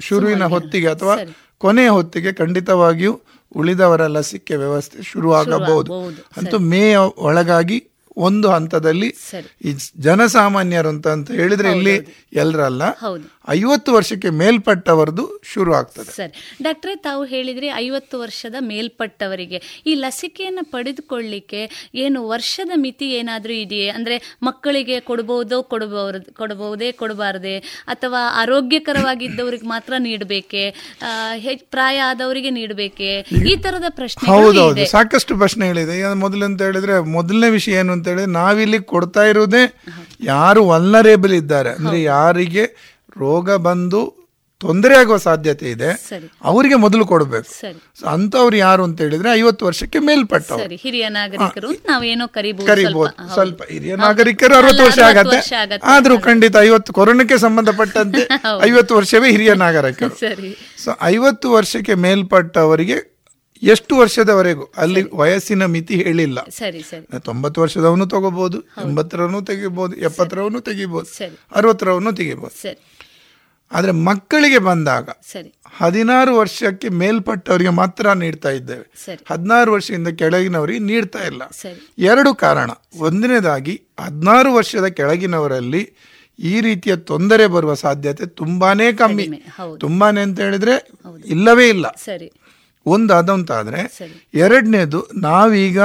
ಶುರುವಿನ 0.00 0.44
ಹೊತ್ತಿಗೆ 0.44 0.88
ಅಥವಾ 0.88 1.16
ಕೊನೆಯ 1.58 1.88
ಹೊತ್ತಿಗೆ 1.88 2.32
ಖಂಡಿತವಾಗಿಯೂ 2.32 3.20
ಉಳಿದವರ 3.56 4.06
ಲಸಿಕೆ 4.06 4.56
ವ್ಯವಸ್ಥೆ 4.56 5.02
ಶುರುವಾಗಬಹುದು. 5.02 5.92
ಅಂತೂ 6.36 6.58
ಮೇ 6.58 6.94
ಒಳಗಾಗಿ 7.16 7.88
ಒಂದು 8.16 8.50
ಹಂತದಲ್ಲಿ 8.50 9.14
ಈ 9.64 9.74
ಜನಸಾಮಾನ್ಯರು 10.00 10.88
ಅಂತ 10.88 11.08
ಅಂತ 11.08 11.30
ಹೇಳಿದ್ರೆ 11.30 11.72
ಇಲ್ಲಿ 11.72 12.26
ಎಲ್ಲರಲ್ಲ. 12.32 12.82
ಐವತ್ತು 13.48 13.92
ವರ್ಷಕ್ಕೆ 13.92 14.30
ಮೇಲ್ಪಟ್ಟವರದು 14.30 15.24
ಶುರು 15.52 15.74
ಆಗ್ತದೆ. 15.74 16.10
ಸರಿ. 16.16 16.32
ಡಾಕ್ಟ್ರೆ 16.62 16.96
ತಾವು 16.96 17.24
ಹೇಳಿದ್ರೆ 17.24 17.66
ಐವತ್ತು 17.66 18.20
ವರ್ಷದ 18.20 18.54
ಮೇಲ್ಪಟ್ಟವರಿಗೆ. 18.60 19.58
ಈ 19.86 19.94
ಲಸಿಕೆಯನ್ನು 19.94 20.64
ಪಡೆದುಕೊಳ್ಳಿಕ್ಕೆ 20.70 21.92
ಏನು 21.94 22.28
ವರ್ಷದ 22.28 22.70
ಮಿತಿ 22.74 23.08
ಏನಾದರೂ 23.12 23.52
ಇದೆಯೇ? 23.52 23.88
ಅಂದರೆ 23.88 24.36
ಮಕ್ಕಳಿಗೆ 24.42 25.00
ಕೊಡಬಹುದೋ 25.00 25.62
ಕೊಡಬಹುದು 25.62 26.34
ಕೊಡಬಹುದೇ 26.34 26.92
ಕೊಡಬಾರದೆ? 26.92 27.56
ಅಥವಾ 27.94 28.22
ಆರೋಗ್ಯಕರವಾಗಿದ್ದವ್ರಿಗೆ 28.42 29.66
ಮಾತ್ರ 29.66 29.92
ನೀಡಬೇಕೆ? 29.98 30.64
ಪ್ರಾಯ 31.74 31.98
ಆದವರಿಗೆ 32.00 32.50
ನೀಡಬೇಕೆ? 32.50 33.10
ಈ 33.50 33.56
ತರದ 33.56 33.84
ಪ್ರಶ್ನೆ 33.90 34.28
ಹೌದೌದು. 34.32 34.86
ಸಾಕಷ್ಟು 34.86 35.38
ಪ್ರಶ್ನೆಗಳಿದೆ 35.38 36.14
ಮೊದಲು 36.14 36.44
ಅಂತ 36.44 36.62
ಹೇಳಿದ್ರೆ 36.62 37.00
ಮೊದಲನೇ 37.16 37.50
ವಿಷಯ 37.50 37.80
ಏನು 37.82 37.92
ಅಂತ 37.92 38.08
ಹೇಳಿದ್ರೆ 38.08 38.32
ನಾವಿಲ್ಲಿ 38.32 38.78
ಕೊಡ್ತಾ 38.78 39.22
ಇರುವುದೇ 39.22 39.62
ಯಾರು 40.32 40.60
ವಲ್ನರೇಬಲ್ 40.66 41.32
ಇದ್ದಾರೆ. 41.32 41.70
ಅಂದ್ರೆ 41.70 42.02
ಯಾರಿಗೆ 42.02 42.64
ರೋಗ 43.18 43.50
ಬಂದು 43.50 44.26
ತೊಂದರೆ 44.58 44.96
ಆಗುವ 44.96 45.16
ಸಾಧ್ಯತೆ 45.16 45.70
ಇದೆ 45.70 46.08
ಅವರಿಗೆ 46.44 46.74
ಮೊದಲು 46.74 47.06
ಕೊಡಬೇಕು. 47.06 47.66
ಅಂತವ್ರು 48.06 48.56
ಯಾರು 48.56 48.84
ಅಂತ 48.84 49.00
ಹೇಳಿದ್ರೆ 49.00 49.30
ಐವತ್ತು 49.32 49.66
ವರ್ಷಕ್ಕೆ 49.66 49.98
ಮೇಲ್ಪಟ್ಟವರು. 49.98 50.64
ಸರಿ 50.64 50.76
ಹಿರಿಯ 50.76 51.08
ನಾಗರಿಕರು 51.08 51.70
ನಾವೇನೋ 51.70 52.28
ಕರಿಬಹುದು 52.28 52.66
ಕರಿಬಹುದು 52.66 53.34
ಸ್ವಲ್ಪ. 53.34 53.62
ಹಿರಿಯ 53.62 53.96
ನಾಗರಿಕರು 53.96 54.54
ಅರವತ್ತು 54.54 54.84
ವರ್ಷ 54.84 54.98
ಆಗತ್ತೆ. 54.98 55.80
ಆದ್ರೂ 55.84 56.20
ಖಂಡಿತ 56.20 56.56
ಐವತ್ತು 56.56 56.92
ಕೊರೋನಾಕ್ಕೆ 56.92 57.38
ಸಂಬಂಧಪಟ್ಟಂತೆ. 57.38 58.28
ಐವತ್ತು 58.64 58.96
ವರ್ಷವೇ 58.96 59.30
ಹಿರಿಯ 59.30 59.54
ನಾಗರಿಕರು. 59.54 60.16
ಸೊ 60.84 60.90
ಐವತ್ತು 61.02 61.52
ವರ್ಷಕ್ಕೆ 61.52 61.94
ಮೇಲ್ಪಟ್ಟವರಿಗೆ 61.94 63.16
ಎಷ್ಟು 63.62 63.96
ವರ್ಷದವರೆಗೂ? 63.96 64.72
ಅಲ್ಲಿ 64.76 65.16
ವಯಸ್ಸಿನ 65.16 65.64
ಮಿತಿ 65.64 65.94
ಹೇಳಿಲ್ಲ. 65.94 66.38
ತೊಂಬತ್ತು 67.18 67.60
ವರ್ಷದವನು 67.60 68.06
ತಗೋಬಹುದು 68.06 68.60
ಎಂಬತ್ತರವನು 68.60 69.42
ತೆಗಿಬಹುದು 69.42 69.96
ಎಪ್ಪತ್ತರವನು 69.96 70.60
ತೆಗಿಬಹುದು 70.60 71.38
ಅರವತ್ತರವನು 71.54 72.12
ತೆಗಿಬಹುದು 72.12 72.62
ಸರಿ. 72.62 72.95
ಆದ್ರೆ 73.72 73.92
ಮಕ್ಕಳಿಗೆ 73.92 74.58
ಬಂದಾಗ 74.58 75.08
ಸರಿ. 75.32 75.54
ಹದಿನಾರು 75.76 76.36
ವರ್ಷಕ್ಕೆ 76.36 76.88
ಮೇಲ್ಪಟ್ಟವರಿಗೆ 76.88 77.70
ಮಾತ್ರ 77.70 78.12
ನೀಡ್ತಾ 78.12 78.50
ಇದ್ದೇವೆ. 78.50 78.86
ಹದಿನಾರು 79.30 79.72
ವರ್ಷದಿಂದ 79.72 80.08
ಕೆಳಗಿನವರಿಗೆ 80.08 80.78
ನೀಡ್ತಾ 80.78 81.18
ಇಲ್ಲ. 81.18 81.42
ಎರಡು 81.98 82.34
ಕಾರಣ. 82.34 82.70
ಒಂದನೇದಾಗಿ 82.98 83.82
ಹದಿನಾರು 84.00 84.54
ವರ್ಷದ 84.54 84.84
ಕೆಳಗಿನವರಲ್ಲಿ 84.84 85.92
ಈ 86.38 86.60
ರೀತಿಯ 86.60 86.96
ತೊಂದರೆ 86.96 87.46
ಬರುವ 87.46 87.74
ಸಾಧ್ಯತೆ 87.74 88.26
ತುಂಬಾನೇ 88.26 88.92
ಕಮ್ಮಿ. 88.92 89.28
ತುಂಬಾನೇ 89.80 90.20
ಅಂತ 90.20 90.40
ಹೇಳಿದ್ರೆ 90.40 90.90
ಇಲ್ಲವೇ 91.26 91.68
ಇಲ್ಲ. 91.68 91.90
ಸರಿ. 91.90 92.32
ಒಂದು 92.86 93.14
ಅದಂತಾದ್ರೆ 93.14 93.98
ಎರಡನೇದು 94.34 95.06
ನಾವೀಗ 95.14 95.80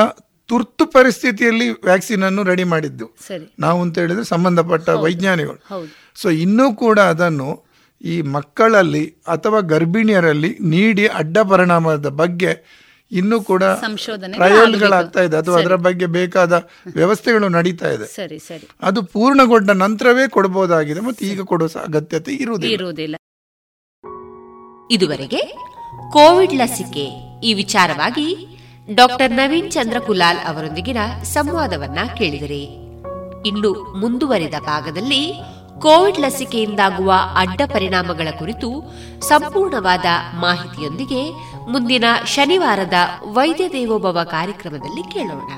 ತುರ್ತು 0.45 0.85
ಪರಿಸ್ಥಿತಿಯಲ್ಲಿ 0.85 1.69
ವ್ಯಾಕ್ಸಿನ್ 1.69 2.23
ಅನ್ನು 2.23 2.43
ರೆಡಿ 2.43 2.63
ಮಾಡಿದ್ದು. 2.63 3.17
ನಾವು 3.59 3.81
ಅಂತ 3.81 3.99
ಹೇಳಿದ್ರೆ 3.99 4.25
ಸಂಬಂಧಪಟ್ಟ 4.25 4.89
ವೈಜ್ಞಾನಿಗಳು. 4.89 5.89
ಸೊ 6.15 6.29
ಇನ್ನೂ 6.29 6.73
ಕೂಡ 6.75 6.99
ಅದನ್ನು 6.99 7.70
ಈ 8.03 8.21
ಮಕ್ಕಳಲ್ಲಿ 8.21 9.15
ಅಥವಾ 9.27 9.59
ಗರ್ಭಿಣಿಯರಲ್ಲಿ 9.59 10.57
ನೀಡಿ 10.61 11.07
ಅಡ್ಡ 11.07 11.37
ಪರಿಣಾಮದ 11.37 12.09
ಬಗ್ಗೆ 12.09 12.81
ಇನ್ನೂ 13.11 13.41
ಕೂಡ 13.41 13.63
ಸಂಶೋಧನೆ 13.63 14.37
ಪ್ರಯೋಗಗಳಾಗ್ತಾ 14.37 15.21
ಇದೆ. 15.21 15.37
ಅಥವಾ 15.37 15.59
ಅದರ 15.59 15.75
ಬಗ್ಗೆ 15.75 16.05
ಬೇಕಾದ 16.05 16.67
ವ್ಯವಸ್ಥೆಗಳು 16.95 17.49
ನಡೀತಾ 17.49 17.89
ಇದೆ. 17.89 18.05
ಸರಿ 18.15 18.39
ಸರಿ. 18.39 18.67
ಅದು 18.81 19.03
ಪೂರ್ಣಗೊಂಡ 19.03 19.71
ನಂತರವೇ 19.71 20.27
ಕೊಡಬಹುದಾಗಿದೆ 20.27 20.99
ಮತ್ತು 20.99 21.25
ಈಗ 21.25 21.41
ಕೊಡುವ 21.41 21.67
ಸ- 21.67 21.77
ಅಗತ್ಯತೆ 21.77 22.31
ಇರುವುದಿಲ್ಲ. 22.33 23.15
ಇದುವರೆಗೆ 24.91 25.37
ಕೋವಿಡ್ 26.11 26.53
ಲಸಿಕೆ. 26.53 27.09
ಈ 27.43 27.53
ವಿಚಾರವಾಗಿ 27.53 28.47
ಡಾಕ್ಟರ್ 28.93 29.31
ನವೀನ್ 29.31 29.71
ಚಂದ್ರ 29.71 29.99
ಕುಲಾಲ್ 29.99 30.39
ಅವರೊಂದಿಗಿನ 30.47 30.97
ಸಂವಾದವನ್ನ 31.23 31.99
ಕೇಳಿದರೆ. 32.17 32.63
ಇನ್ನು 33.47 33.93
ಮುಂದುವರಿದ 33.99 34.53
ಭಾಗದಲ್ಲಿ 34.59 35.33
ಕೋವಿಡ್ 35.81 36.19
ಲಸಿಕೆಯಿಂದಾಗುವ 36.19 37.13
ಅಡ್ಡ 37.35 37.61
ಪರಿಣಾಮಗಳ 37.73 38.27
ಕುರಿತು 38.39 38.69
ಸಂಪೂರ್ಣವಾದ 39.19 40.05
ಮಾಹಿತಿಯೊಂದಿಗೆ 40.39 41.31
ಮುಂದಿನ 41.71 42.03
ಶನಿವಾರದ 42.25 42.93
ವೈದ್ಯ 43.33 43.67
ದೇವೋಭವ 43.69 44.19
ಕಾರ್ಯಕ್ರಮದಲ್ಲಿ 44.23 45.03
ಕೇಳೋಣ. 45.11 45.51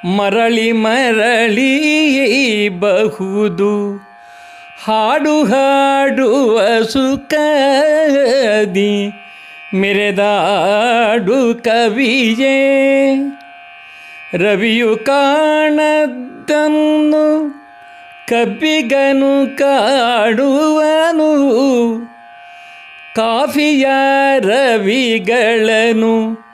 ಮರಳಿ 0.04 0.72
ಮರಳಿ 0.72 2.68
ಬಹುದು 2.68 4.00
ಹಾಡು 4.84 5.44
ಹಾಡುವ 5.44 6.82
ಸುಖದಿ 6.82 9.12
ಮೆರೆದಾಡು 9.74 11.62
ಕವಿಯೇ. 11.62 12.56
ರವಿಯು 14.34 14.96
ಕಾಣದ್ದನ್ನು 14.96 17.50
ಕಬ್ಬಿಗನು 18.28 19.58
ಕಾಡುವನು. 19.58 21.30
ಕಾಫಿಯ 23.16 23.88
ರವಿಗಳನ್ನು 24.38 26.49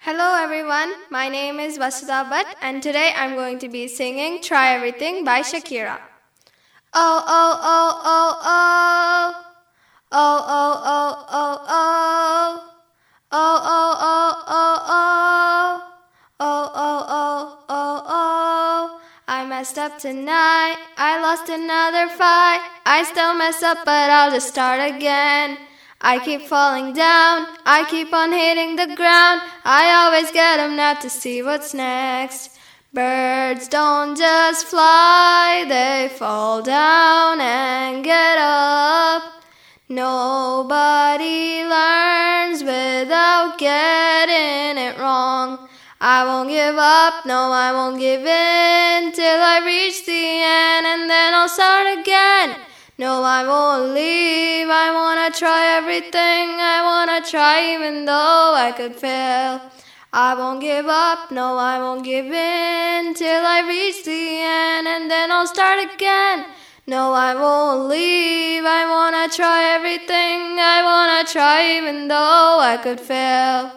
Hello 0.00 0.26
everyone, 0.36 0.90
my 1.10 1.28
name 1.28 1.58
is 1.58 1.78
Vasudha 1.78 2.18
Bhatt 2.24 2.50
and 2.62 2.80
today 2.80 3.12
I'm 3.20 3.34
going 3.34 3.58
to 3.58 3.68
be 3.68 3.88
singing 3.90 4.40
Try 4.40 4.66
Everything 4.74 5.24
by 5.24 5.40
Shakira. 5.42 5.96
Oh, 6.98 7.22
oh, 7.28 7.60
oh, 7.62 8.00
oh, 8.06 8.40
oh. 8.42 9.44
Oh, 10.12 10.44
oh, 10.48 10.82
oh, 10.94 11.26
oh, 11.28 11.58
oh. 11.68 12.72
Oh, 13.32 13.60
oh, 13.76 13.94
oh, 14.00 14.44
oh, 14.48 14.78
oh. 14.88 15.92
Oh, 16.40 16.70
oh, 16.74 17.04
oh, 17.06 17.58
oh, 17.68 18.02
oh. 18.08 19.00
I 19.28 19.44
messed 19.44 19.76
up 19.76 19.98
tonight. 19.98 20.78
I 20.96 21.20
lost 21.20 21.50
another 21.50 22.08
fight. 22.08 22.62
I 22.86 23.04
still 23.04 23.34
mess 23.34 23.62
up, 23.62 23.84
but 23.84 24.08
I'll 24.10 24.30
just 24.30 24.48
start 24.48 24.80
again. 24.80 25.58
I 26.00 26.18
keep 26.18 26.48
falling 26.48 26.94
down. 26.94 27.46
I 27.66 27.84
keep 27.90 28.10
on 28.14 28.32
hitting 28.32 28.76
the 28.76 28.96
ground. 28.96 29.42
I 29.66 29.92
always 30.00 30.30
get 30.30 30.56
get 30.56 30.60
'em 30.60 30.76
now 30.76 30.94
to 30.94 31.10
see 31.10 31.42
what's 31.42 31.74
next. 31.74 32.55
Birds 32.96 33.68
don't 33.68 34.16
just 34.16 34.68
fly, 34.68 35.66
they 35.68 36.08
fall 36.16 36.62
down 36.62 37.38
and 37.42 38.02
get 38.02 38.38
up. 38.38 39.22
Nobody 39.90 41.62
learns 41.62 42.62
without 42.62 43.58
getting 43.58 44.82
it 44.82 44.98
wrong. 44.98 45.68
I 46.00 46.24
won't 46.24 46.48
give 46.48 46.78
up, 46.78 47.26
no, 47.26 47.52
I 47.52 47.70
won't 47.74 47.98
give 47.98 48.24
in 48.24 49.12
till 49.12 49.40
I 49.42 49.60
reach 49.62 50.06
the 50.06 50.12
end 50.12 50.86
and 50.86 51.10
then 51.10 51.34
I'll 51.34 51.50
start 51.50 51.98
again. 51.98 52.56
No, 52.96 53.22
I 53.22 53.46
won't 53.46 53.92
leave, 53.92 54.70
I 54.70 54.90
wanna 54.94 55.30
try 55.36 55.76
everything, 55.76 56.46
I 56.74 56.80
wanna 56.80 57.20
try 57.26 57.74
even 57.74 58.06
though 58.06 58.54
I 58.56 58.72
could 58.74 58.96
fail. 58.96 59.60
I 60.18 60.32
won't 60.34 60.62
give 60.62 60.86
up, 60.86 61.30
no, 61.30 61.58
I 61.58 61.78
won't 61.78 62.02
give 62.02 62.24
in 62.24 63.12
till 63.12 63.44
I 63.44 63.60
reach 63.68 64.02
the 64.02 64.40
end 64.40 64.88
and 64.88 65.10
then 65.10 65.30
I'll 65.30 65.46
start 65.46 65.78
again. 65.92 66.46
No, 66.86 67.12
I 67.12 67.34
won't 67.34 67.90
leave, 67.90 68.64
I 68.64 68.88
wanna 68.88 69.28
try 69.28 69.74
everything, 69.74 70.56
I 70.58 70.80
wanna 70.82 71.28
try 71.28 71.76
even 71.76 72.08
though 72.08 72.58
I 72.60 72.78
could 72.82 72.98
fail. 72.98 73.70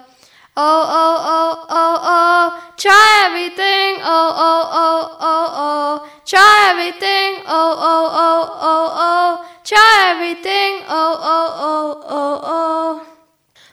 Oh, 0.55 0.83
oh, 1.01 1.17
oh, 1.35 1.65
oh, 1.69 1.97
oh, 2.15 2.73
try 2.77 3.23
everything, 3.27 3.99
oh, 3.99 4.31
oh, 4.47 4.63
oh, 4.71 5.17
oh, 5.19 5.47
oh, 5.67 6.09
try 6.25 6.69
everything, 6.71 7.43
oh, 7.47 7.75
oh, 7.91 8.09
oh, 8.13 8.49
oh, 8.61 8.87
oh, 8.95 9.59
try 9.65 10.15
everything, 10.15 10.85
oh, 10.87 11.19
oh, 11.19 11.49
oh, 11.59 12.03
oh, 12.07 12.41
oh. 12.45 13.18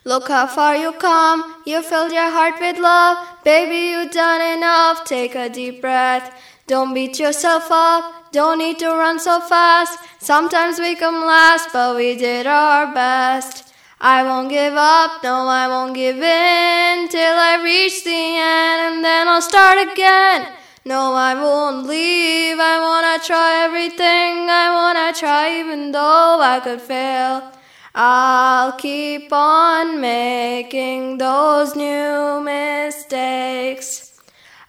Look 0.07 0.29
how 0.29 0.47
far 0.47 0.77
you 0.77 0.93
come, 0.93 1.57
you 1.67 1.83
filled 1.83 2.13
your 2.13 2.31
heart 2.31 2.61
with 2.61 2.79
love, 2.79 3.19
baby, 3.43 3.91
You've 3.91 4.13
done 4.13 4.41
enough, 4.57 5.05
take 5.05 5.35
a 5.35 5.49
deep 5.49 5.81
breath. 5.81 6.31
Don't 6.69 6.95
beat 6.95 7.19
yourself 7.19 7.67
up, 7.73 8.31
don't 8.31 8.59
need 8.59 8.79
to 8.79 8.91
run 8.91 9.19
so 9.19 9.41
fast. 9.41 9.99
Sometimes 10.21 10.79
we 10.79 10.95
come 10.95 11.27
last, 11.27 11.71
but 11.73 11.97
we 11.97 12.15
did 12.15 12.47
our 12.47 12.95
best. 12.95 13.75
I 14.01 14.23
won't 14.23 14.49
give 14.49 14.75
up, 14.75 15.25
no, 15.25 15.49
I 15.49 15.67
won't 15.67 15.97
give 15.97 16.23
in 16.23 17.09
till 17.09 17.37
I 17.51 17.61
reach 17.65 18.05
the 18.05 18.11
end 18.13 18.79
and 18.87 19.05
then 19.05 19.27
I'll 19.27 19.43
start 19.43 19.91
again. 19.91 20.47
No, 20.85 21.15
I 21.15 21.35
won't 21.35 21.89
leave, 21.89 22.61
I 22.61 22.79
wanna 22.79 23.19
try 23.25 23.65
everything, 23.65 24.49
I 24.49 24.71
wanna 24.71 25.13
try 25.13 25.59
even 25.59 25.91
though 25.91 26.39
I 26.41 26.61
could 26.63 26.81
fail. 26.81 27.57
I'll 27.99 28.73
keep 28.73 29.33
on 29.33 30.03
making 30.03 31.17
those 31.17 31.75
new 31.75 32.43
mistakes. 32.43 34.21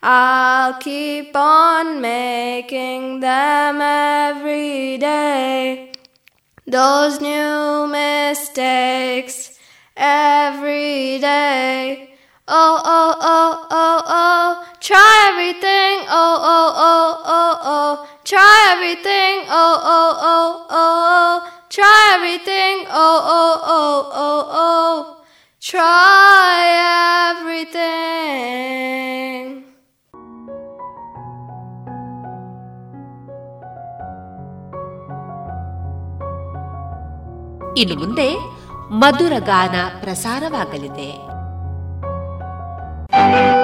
I'll 0.01 0.75
keep 0.79 1.35
on 1.35 1.99
making 1.99 3.19
them 3.19 3.81
every 3.81 4.97
day. 4.97 5.91
Those 6.65 7.19
new 7.19 7.87
mistakes 7.87 9.59
every 9.97 11.19
day. 11.19 12.16
Oh, 12.49 12.81
oh, 12.85 13.15
oh, 13.19 13.67
oh, 13.71 14.01
oh, 14.07 14.63
try 14.79 15.27
everything. 15.31 16.05
Oh, 16.09 16.37
oh, 16.55 16.73
oh, 16.77 17.23
oh, 17.25 17.57
oh, 17.61 18.07
try 18.23 18.71
everything. 18.71 19.43
Oh, 19.49 19.81
oh, 19.83 20.13
oh, 20.21 20.65
oh, 20.71 21.41
oh, 21.41 21.41
try 21.69 22.13
everything. 22.15 22.85
Oh, 22.89 23.21
oh, 23.37 23.61
oh, 23.65 24.11
oh, 24.15 24.45
oh, 24.49 25.23
try 25.61 26.61
everything. 27.31 27.97
ಇನ್ನು 37.75 37.95
ಮುಂದೆ 37.95 38.29
ಮಧುರ 39.01 39.33
ಗಾನ 39.39 39.75
ಪ್ರಸಾರವಾಗಲಿದೆ 40.01 41.09
Thank 43.17 43.51
you. 43.51 43.56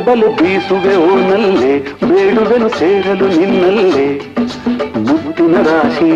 ಕಡಲು 0.00 0.28
ಬೀಸುವೆ 0.36 0.92
ಓನಲ್ಲೇ 1.06 1.72
ಬೇಡುವೆನು 2.02 2.68
ಸೇರಲು 2.76 3.26
ನಿನ್ನಲ್ಲೇ 3.32 4.06
ಮುತ್ತಿನ 5.06 5.56
ರಾಶಿ 5.66 6.12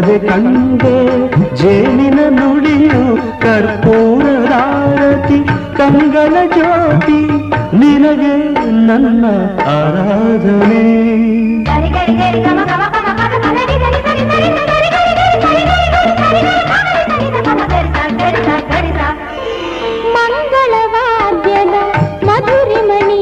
ಕಡೆ 0.07 0.19
ಕಂಡೆ 0.27 0.97
ಜೇನಿನ 1.61 2.19
ನುಡಿಯು 2.37 3.01
ಕರ್ಪೂರದಾರತಿ 3.43 5.39
ಕಂಗಳ 5.79 6.35
ಜ್ಯೋತಿ 6.55 7.19
ನಿನಗೆ 7.81 8.35
ನನ್ನ 8.87 9.25
ಆರಾಧನೆ 9.75 10.85
ಮಂಗಳವಾದ್ಯದ 20.49 21.77
ಮಧುರಿಮಣಿ 22.29 23.21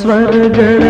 ಸ್ವರ್ಗದ 0.00 0.83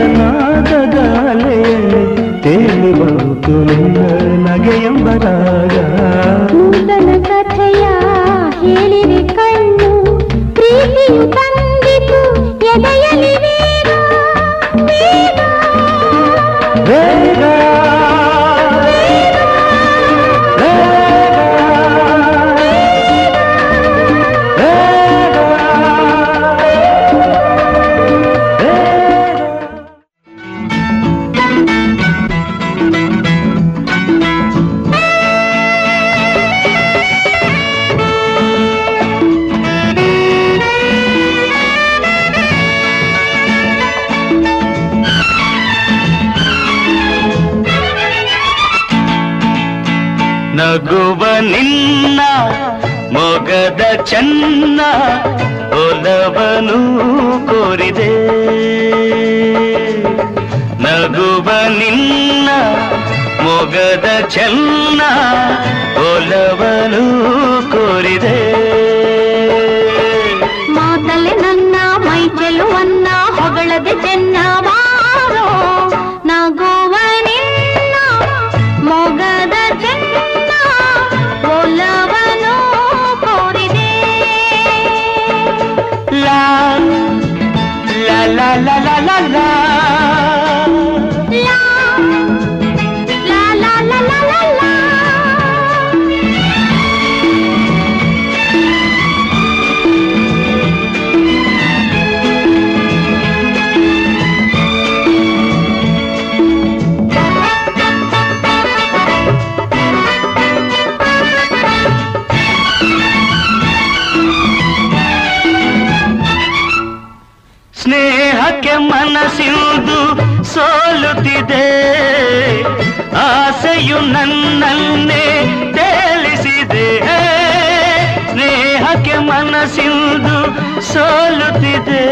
ಸೋಲುತ್ತಿದೆ. 130.95 132.05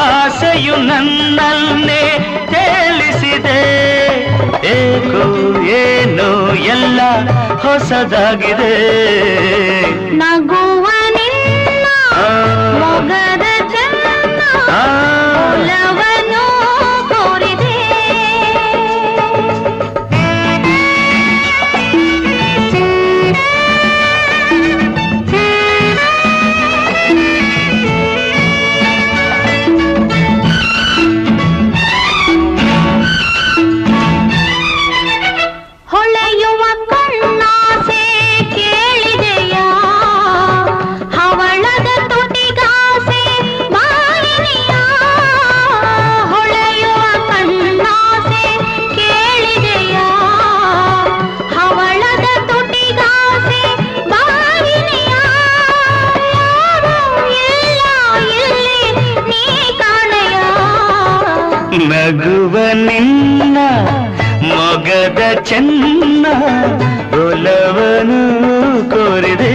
ಆಸೆಯು 0.00 0.76
ನನ್ನನ್ನೇ 0.76 2.02
ತೇಲಿಸಿದೆ 2.52 3.60
ಏಕೋ 4.72 5.24
ಏನೋ 5.80 6.30
ಎಲ್ಲ 6.74 7.00
ಹೊಸದಾಗಿದೆ. 7.62 8.74
ನಗು 10.16 10.63
ಚೆನ್ನ 65.44 66.26
ಒಲವನು 67.20 68.20
ಕೋರಿದೆ 68.90 69.54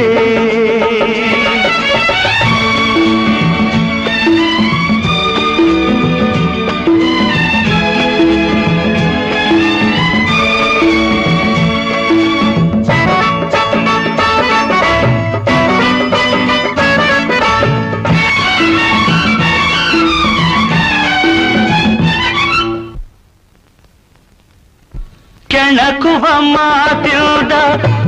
ಕಾಗುವ 26.10 26.27
ಮಾತಿಲ್ದ 26.40 27.52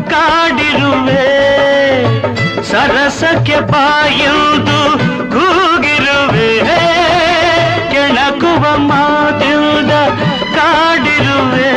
ಕಾಡಿರುವೆ. 0.09 1.25
ಸರಸಕ್ಕೆ 2.63 3.59
ಬಾಯಿಲ್ದು 3.59 4.97
ಕೂಗಿರುವೆ. 5.31 6.59
ಕೆಣಕುವ 7.91 8.77
ಮಾತಿಲ್ದ 8.77 9.91
ಕಾಡಿರುವೆ. 10.55 11.73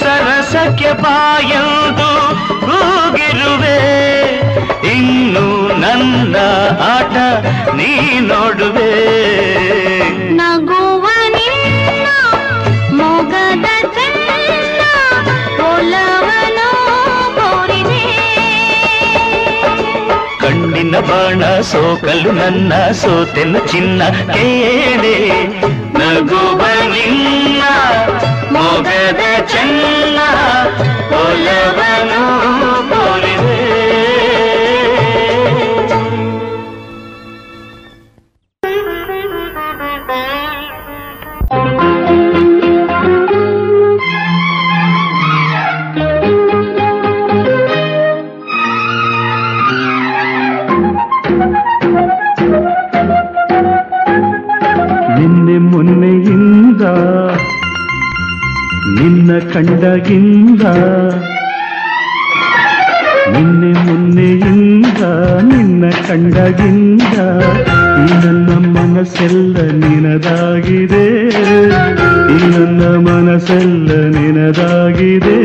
ಸರಸಕ್ಕೆ 0.00 0.92
ಬಾಯಿಲ್ದು 0.92 2.10
ಕೂಗಿರುವೆ. 2.60 3.78
ಇನ್ನು 4.92 5.78
ನನ್ನ 5.80 6.36
ಆಟ 6.80 7.16
ನೀ 7.74 8.20
ನೋಡುವೆ. 8.20 8.92
ನಗು 10.36 10.75
ನಿನ್ನ 20.96 21.08
ಬಾಣ 21.08 21.60
ಸೋಕಲು 21.62 22.30
ನನ್ನ 22.32 22.72
ಸೋತೆನ್ನು 22.92 23.60
ಚಿನ್ನ. 23.68 24.02
ಕೇಳೆ 24.32 25.16
ನಗುವ 25.92 26.60
ನಿನ್ನ 26.86 27.62
ಚೆನ್ನ 29.46 30.18
ಒಲವನು 31.12 32.22
ಕೋರಿದೆ 32.90 33.75
ಕಂಡಗಿಂದ 59.76 60.62
ನಿನ್ನೆ 63.32 63.70
ಮೊನ್ನೆಯಿಂದ, 63.86 65.00
ನಿನ್ನ 65.48 65.90
ಕಂಡಗಿಂದ 66.08 67.16
ನನ್ನ 68.22 68.48
ಮನಸ್ಸೆಲ್ಲ 68.76 69.56
ನಿನದಾಗಿದೆ. 69.82 71.04
ನನ್ನ 72.54 72.80
ಮನಸ್ಸೆಲ್ಲ 73.08 73.90
ನಿನದಾಗಿದೆ. 74.16 75.36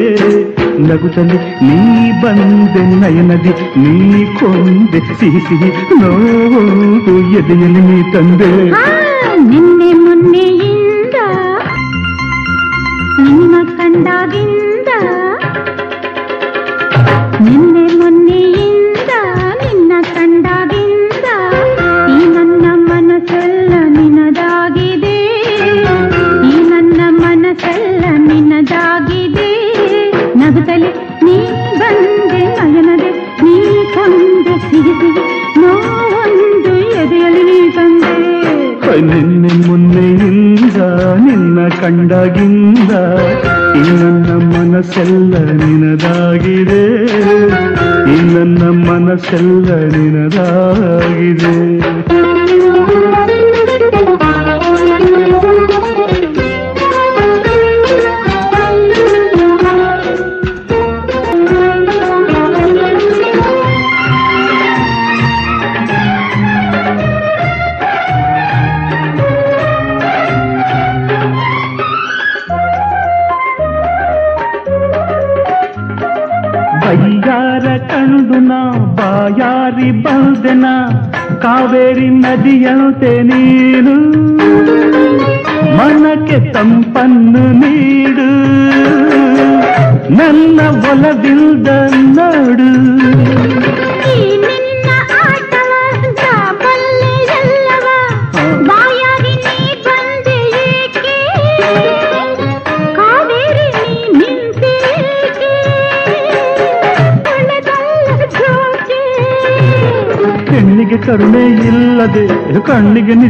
ನಗುತ್ತಲಿ 0.88 1.40
ನೀ 1.68 1.82
ಬಂದೆ 2.24 2.84
ನಯನದಿ, 3.04 3.54
ನೀ 3.84 4.26
ಕೊಂದೆ, 4.40 5.02
ಸಿಹಿ 5.20 5.44
ಸಿಹಿ 5.50 5.72
ನೋವು 6.02 7.16
ಎದೆಯಲ್ಲಿ 7.40 7.84
ನೀ 7.90 8.02
ತಂದೆ. 8.14 8.52
ನಿನ್ನೆ 17.46 17.84
ಮೊನ್ನೆಯಿಂದ, 18.00 19.12
ನಿನ್ನ 19.62 19.92
ಕಂಡಾಗಿಂದ, 20.16 21.28
ಈ 22.16 22.20
ನನ್ನ 22.36 22.66
ಮನಸ್ಸೆಲ್ಲ 22.90 23.74
ನಿನದಾಗಿದೆ. 23.98 25.18
ಈ 26.50 26.54
ನನ್ನ 26.72 27.02
ಮನಸ್ಸೆಲ್ಲ 27.24 28.04
ನಿನದಾಗಿದೆ. 28.30 29.50
ನಗುತ್ತಲೇ 30.42 30.92
ನೀ 31.26 31.38
ಬಂದೆ 31.82 32.42
ನಯನದೆ 32.60 33.12
ನೀ 33.44 33.56
ಕೊಂದೆ 33.96 34.56
ಸಿಗಿಸಿ 34.68 35.10
ಸಿಹಿ 35.18 35.26
ನೋವೊಂದು 35.62 36.74
ಎದೆಯಲ್ಲಿ 37.02 37.44
ನೀ 37.52 37.60
ತಂದೆ. 37.78 38.14
ನಿನ್ನೆ 39.10 39.52
ಮೊನ್ನೆಯಿಂದ, 39.68 40.80
ನಿನ್ನ 41.26 41.60
ಕಂಡಾಗಿಂದ, 41.82 42.92
ಈ 43.80 43.84
ನನ್ನ 44.02 44.30
ಮನಸ್ಸೆಲ್ಲ 44.52 45.34
ನಿನದಾಗಿದೆ. 45.62 46.81
ಮನಸ್ಸೆಲ್ಲ 49.24 49.72
ನಿನದಾಗಿದೆ 49.96 50.51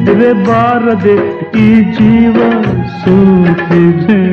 ಕಣ್ಣಿಗೆ 0.02 0.14
ನಿದ್ರೆ 0.14 0.32
ಬಾರದೆ 0.46 1.16
ಈ 1.58 1.68
ಜೀವ 1.92 2.38
ಸೋತಿದೆ 3.00 4.31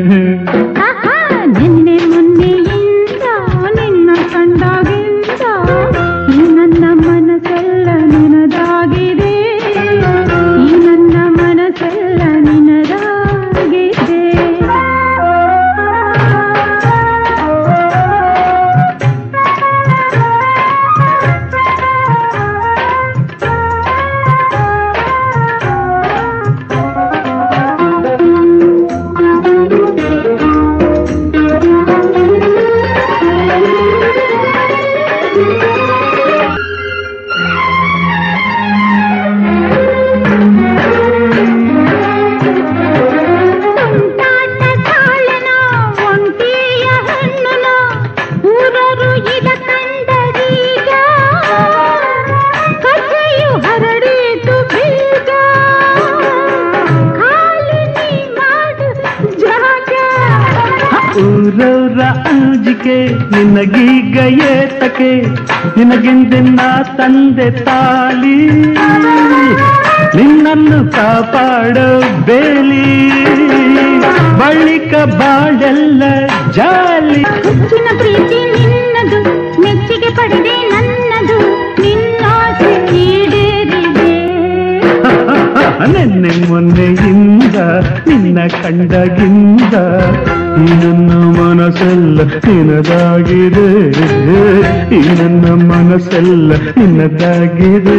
ನನ್ನ 95.11 95.47
ಮನಸ್ಸೆಲ್ಲ 95.69 96.51
ನಿನ್ನದಾಗಿದೆ 96.79 97.97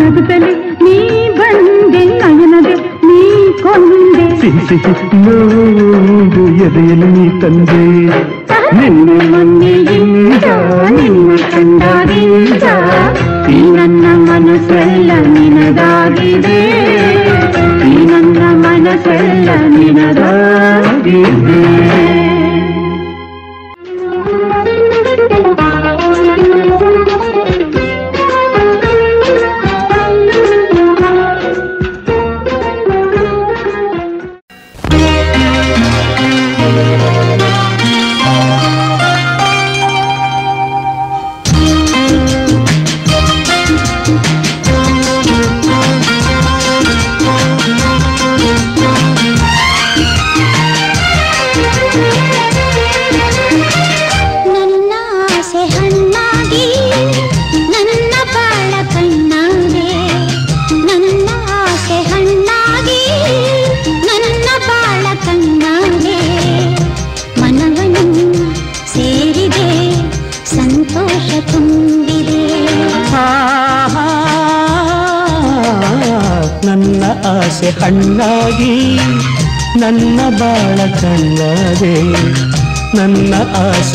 ನಗುತ್ತಲೇ 0.00 0.52
ನೀ 0.84 0.96
ಬಂದೆ 1.38 2.02
ನಯನದೆ 2.20 2.74
ನೀ 3.08 3.20
ಕೊಂದೆ 3.62 4.26
ಸಿಹಿ 4.40 4.62
ಸಿಹಿ 4.68 4.92
ನೋಡು 5.24 6.44
ಎದೆಯಲ್ಲಿ 6.66 7.08
ನೀ 7.16 7.26
ತಂದೆ 7.42 7.82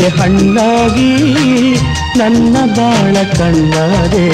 ನಿನಗೆ 0.05 0.17
ಹಣ್ಣಾಗಿ 0.17 1.11
ನನ್ನ 2.17 2.55
ಬಾಳ 2.77 3.15
ಕಣ್ಣಾರೆ 3.37 4.27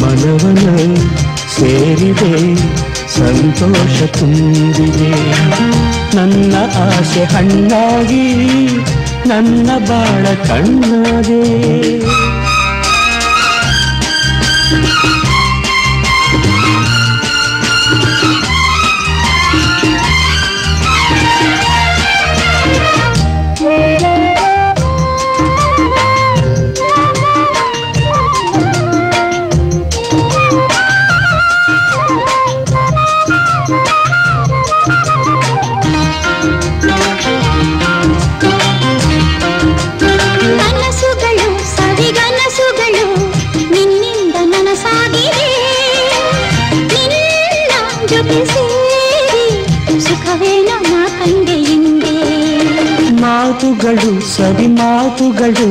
ಮನವನ 0.00 0.66
ಸೇರಿದೆ, 1.54 2.34
ಸಂತೋಷ 3.16 3.96
ತುಂಬಿದೆ. 4.18 5.10
ನನ್ನ 6.16 6.54
ಆಸೆ 6.84 7.24
ಹಣ್ಣಾಗಿ 7.24 8.26
ನನ್ನ 9.26 9.70
ಬಾಳ 9.88 10.24
ಕಣ್ಣಾದೆ. 10.48 11.42
ಮಾತುಗಳು 53.84 54.12
ಸರಿ 54.36 54.66
ಮಾತುಗಳು 54.76 55.66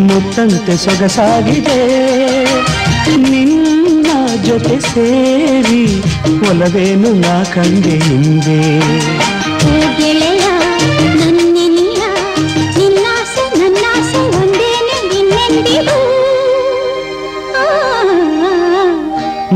ಮುತ್ತಂತೆ 0.00 0.74
ಸೊಗಸಾಗಿದೆ. 0.76 1.78
ನಿನ್ನ 3.24 4.06
ಜೊತೆ 4.46 4.76
ಸೇರಿ 4.90 5.82
ಒಲವೇನು 6.50 7.10
ನಾ 7.24 7.36
ಕಂಡೆ 7.54 7.96
ಹಿಂದೆ 7.98 8.60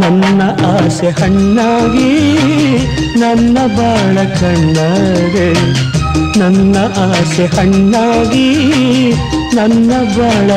ನನ್ನ 0.02 0.42
ಆಸೆ 0.70 1.10
ಹಣ್ಣಾಗಿ 1.20 2.10
ನನ್ನ 3.16 3.58
ಬಾಳ 3.76 4.16
ಕಣ್ಣಾಗೆ 4.40 5.48
ನನ್ನ 6.38 6.76
ಆಸೆ 7.04 7.46
ಹಣ್ಣಾಗಿ 7.46 8.48
ನನ್ನ 9.54 9.92
ಬಾಳ 10.16 10.50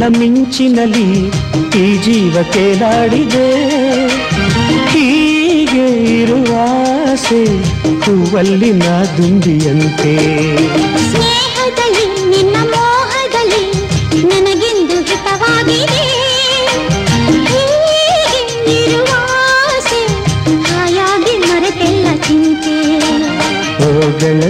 ನನ್ನ 0.00 0.16
ಮಿಂಚಿನಲ್ಲಿ 0.18 1.04
ಈ 1.80 1.84
ಜೀವ 2.04 2.34
ನಾಡಿದೆ 2.80 3.46
ಹೀಗೆ 4.92 5.86
ಇರುವಾಸೆ 6.20 7.40
ಹೂವಲ್ಲಿನ 8.04 8.82
ದುಂಬಿಯಂತೆ. 9.16 10.14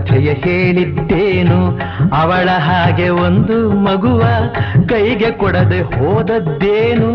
ಕಥೆಯ 0.00 0.32
ಹೇಳಿದ್ದೇನು? 0.32 1.78
ಅವಳ 2.22 2.48
ಹಾಗೆ 2.48 3.08
ಒಂದು 3.08 3.70
ಮಗುವ 3.70 4.22
ಕೈಗೆ 4.88 5.30
ಕೊಡದೆ 5.30 5.80
ಹೋದದ್ದೇನು? 5.80 7.10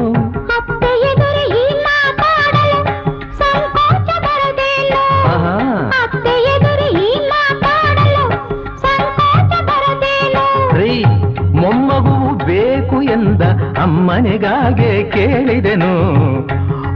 ಮೊಮ್ಮಗುವು 11.56 12.46
ಬೇಕು 12.46 13.02
ಎಂದ 13.02 13.42
ಅಮ್ಮನಿಗಾಗೆ 13.82 15.12
ಕೇಳಿದೆನು. 15.12 15.94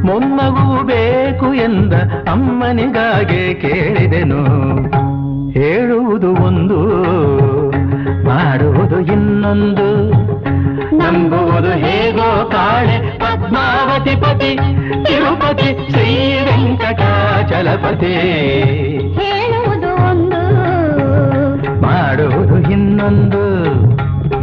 ಮೊಮ್ಮಗುವು 0.07 0.83
ಬೇಕು 0.83 1.53
ಎಂದ 1.53 1.93
ಅಮ್ಮನಿಗಾಗೆ 2.29 3.53
ಕೇಳಿದೆನು 3.53 3.98
ಇನ್ನೊಂದು 9.49 10.03
ನಂಬುವುದು 10.97 11.69
ಹೇಗೋ 11.69 12.49
ಕಾಳೆ 12.49 13.19
ಪದ್ಮಾವತಿ 13.19 14.15
ಪತಿ 14.15 14.55
ತಿರುಪತಿ 15.05 15.91
ಶ್ರೀ 15.91 16.33
ವೆಂಕಟಾಚಲಪತಿ. 16.43 18.13
ಹೇಳುವುದು 19.19 20.09
ಒಂದು. 20.09 20.41
ಮಾಡುವುದು 21.81 22.71
ಇನ್ನೊಂದು. 22.71 23.65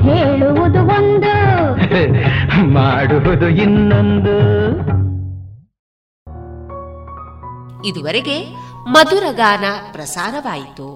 ಹೇಳುವುದು 0.01 0.83
ಒಂದು. 0.83 1.37
ಮಾಡುವುದು 2.70 3.49
ಇನ್ನೊಂದು. 3.49 4.39
ಇದುವರೆಗೆ 7.89 8.55
ಮಧುರಗಾನ 8.89 9.65
ಪ್ರಸಾರವಾಯಿತು. 9.93 10.95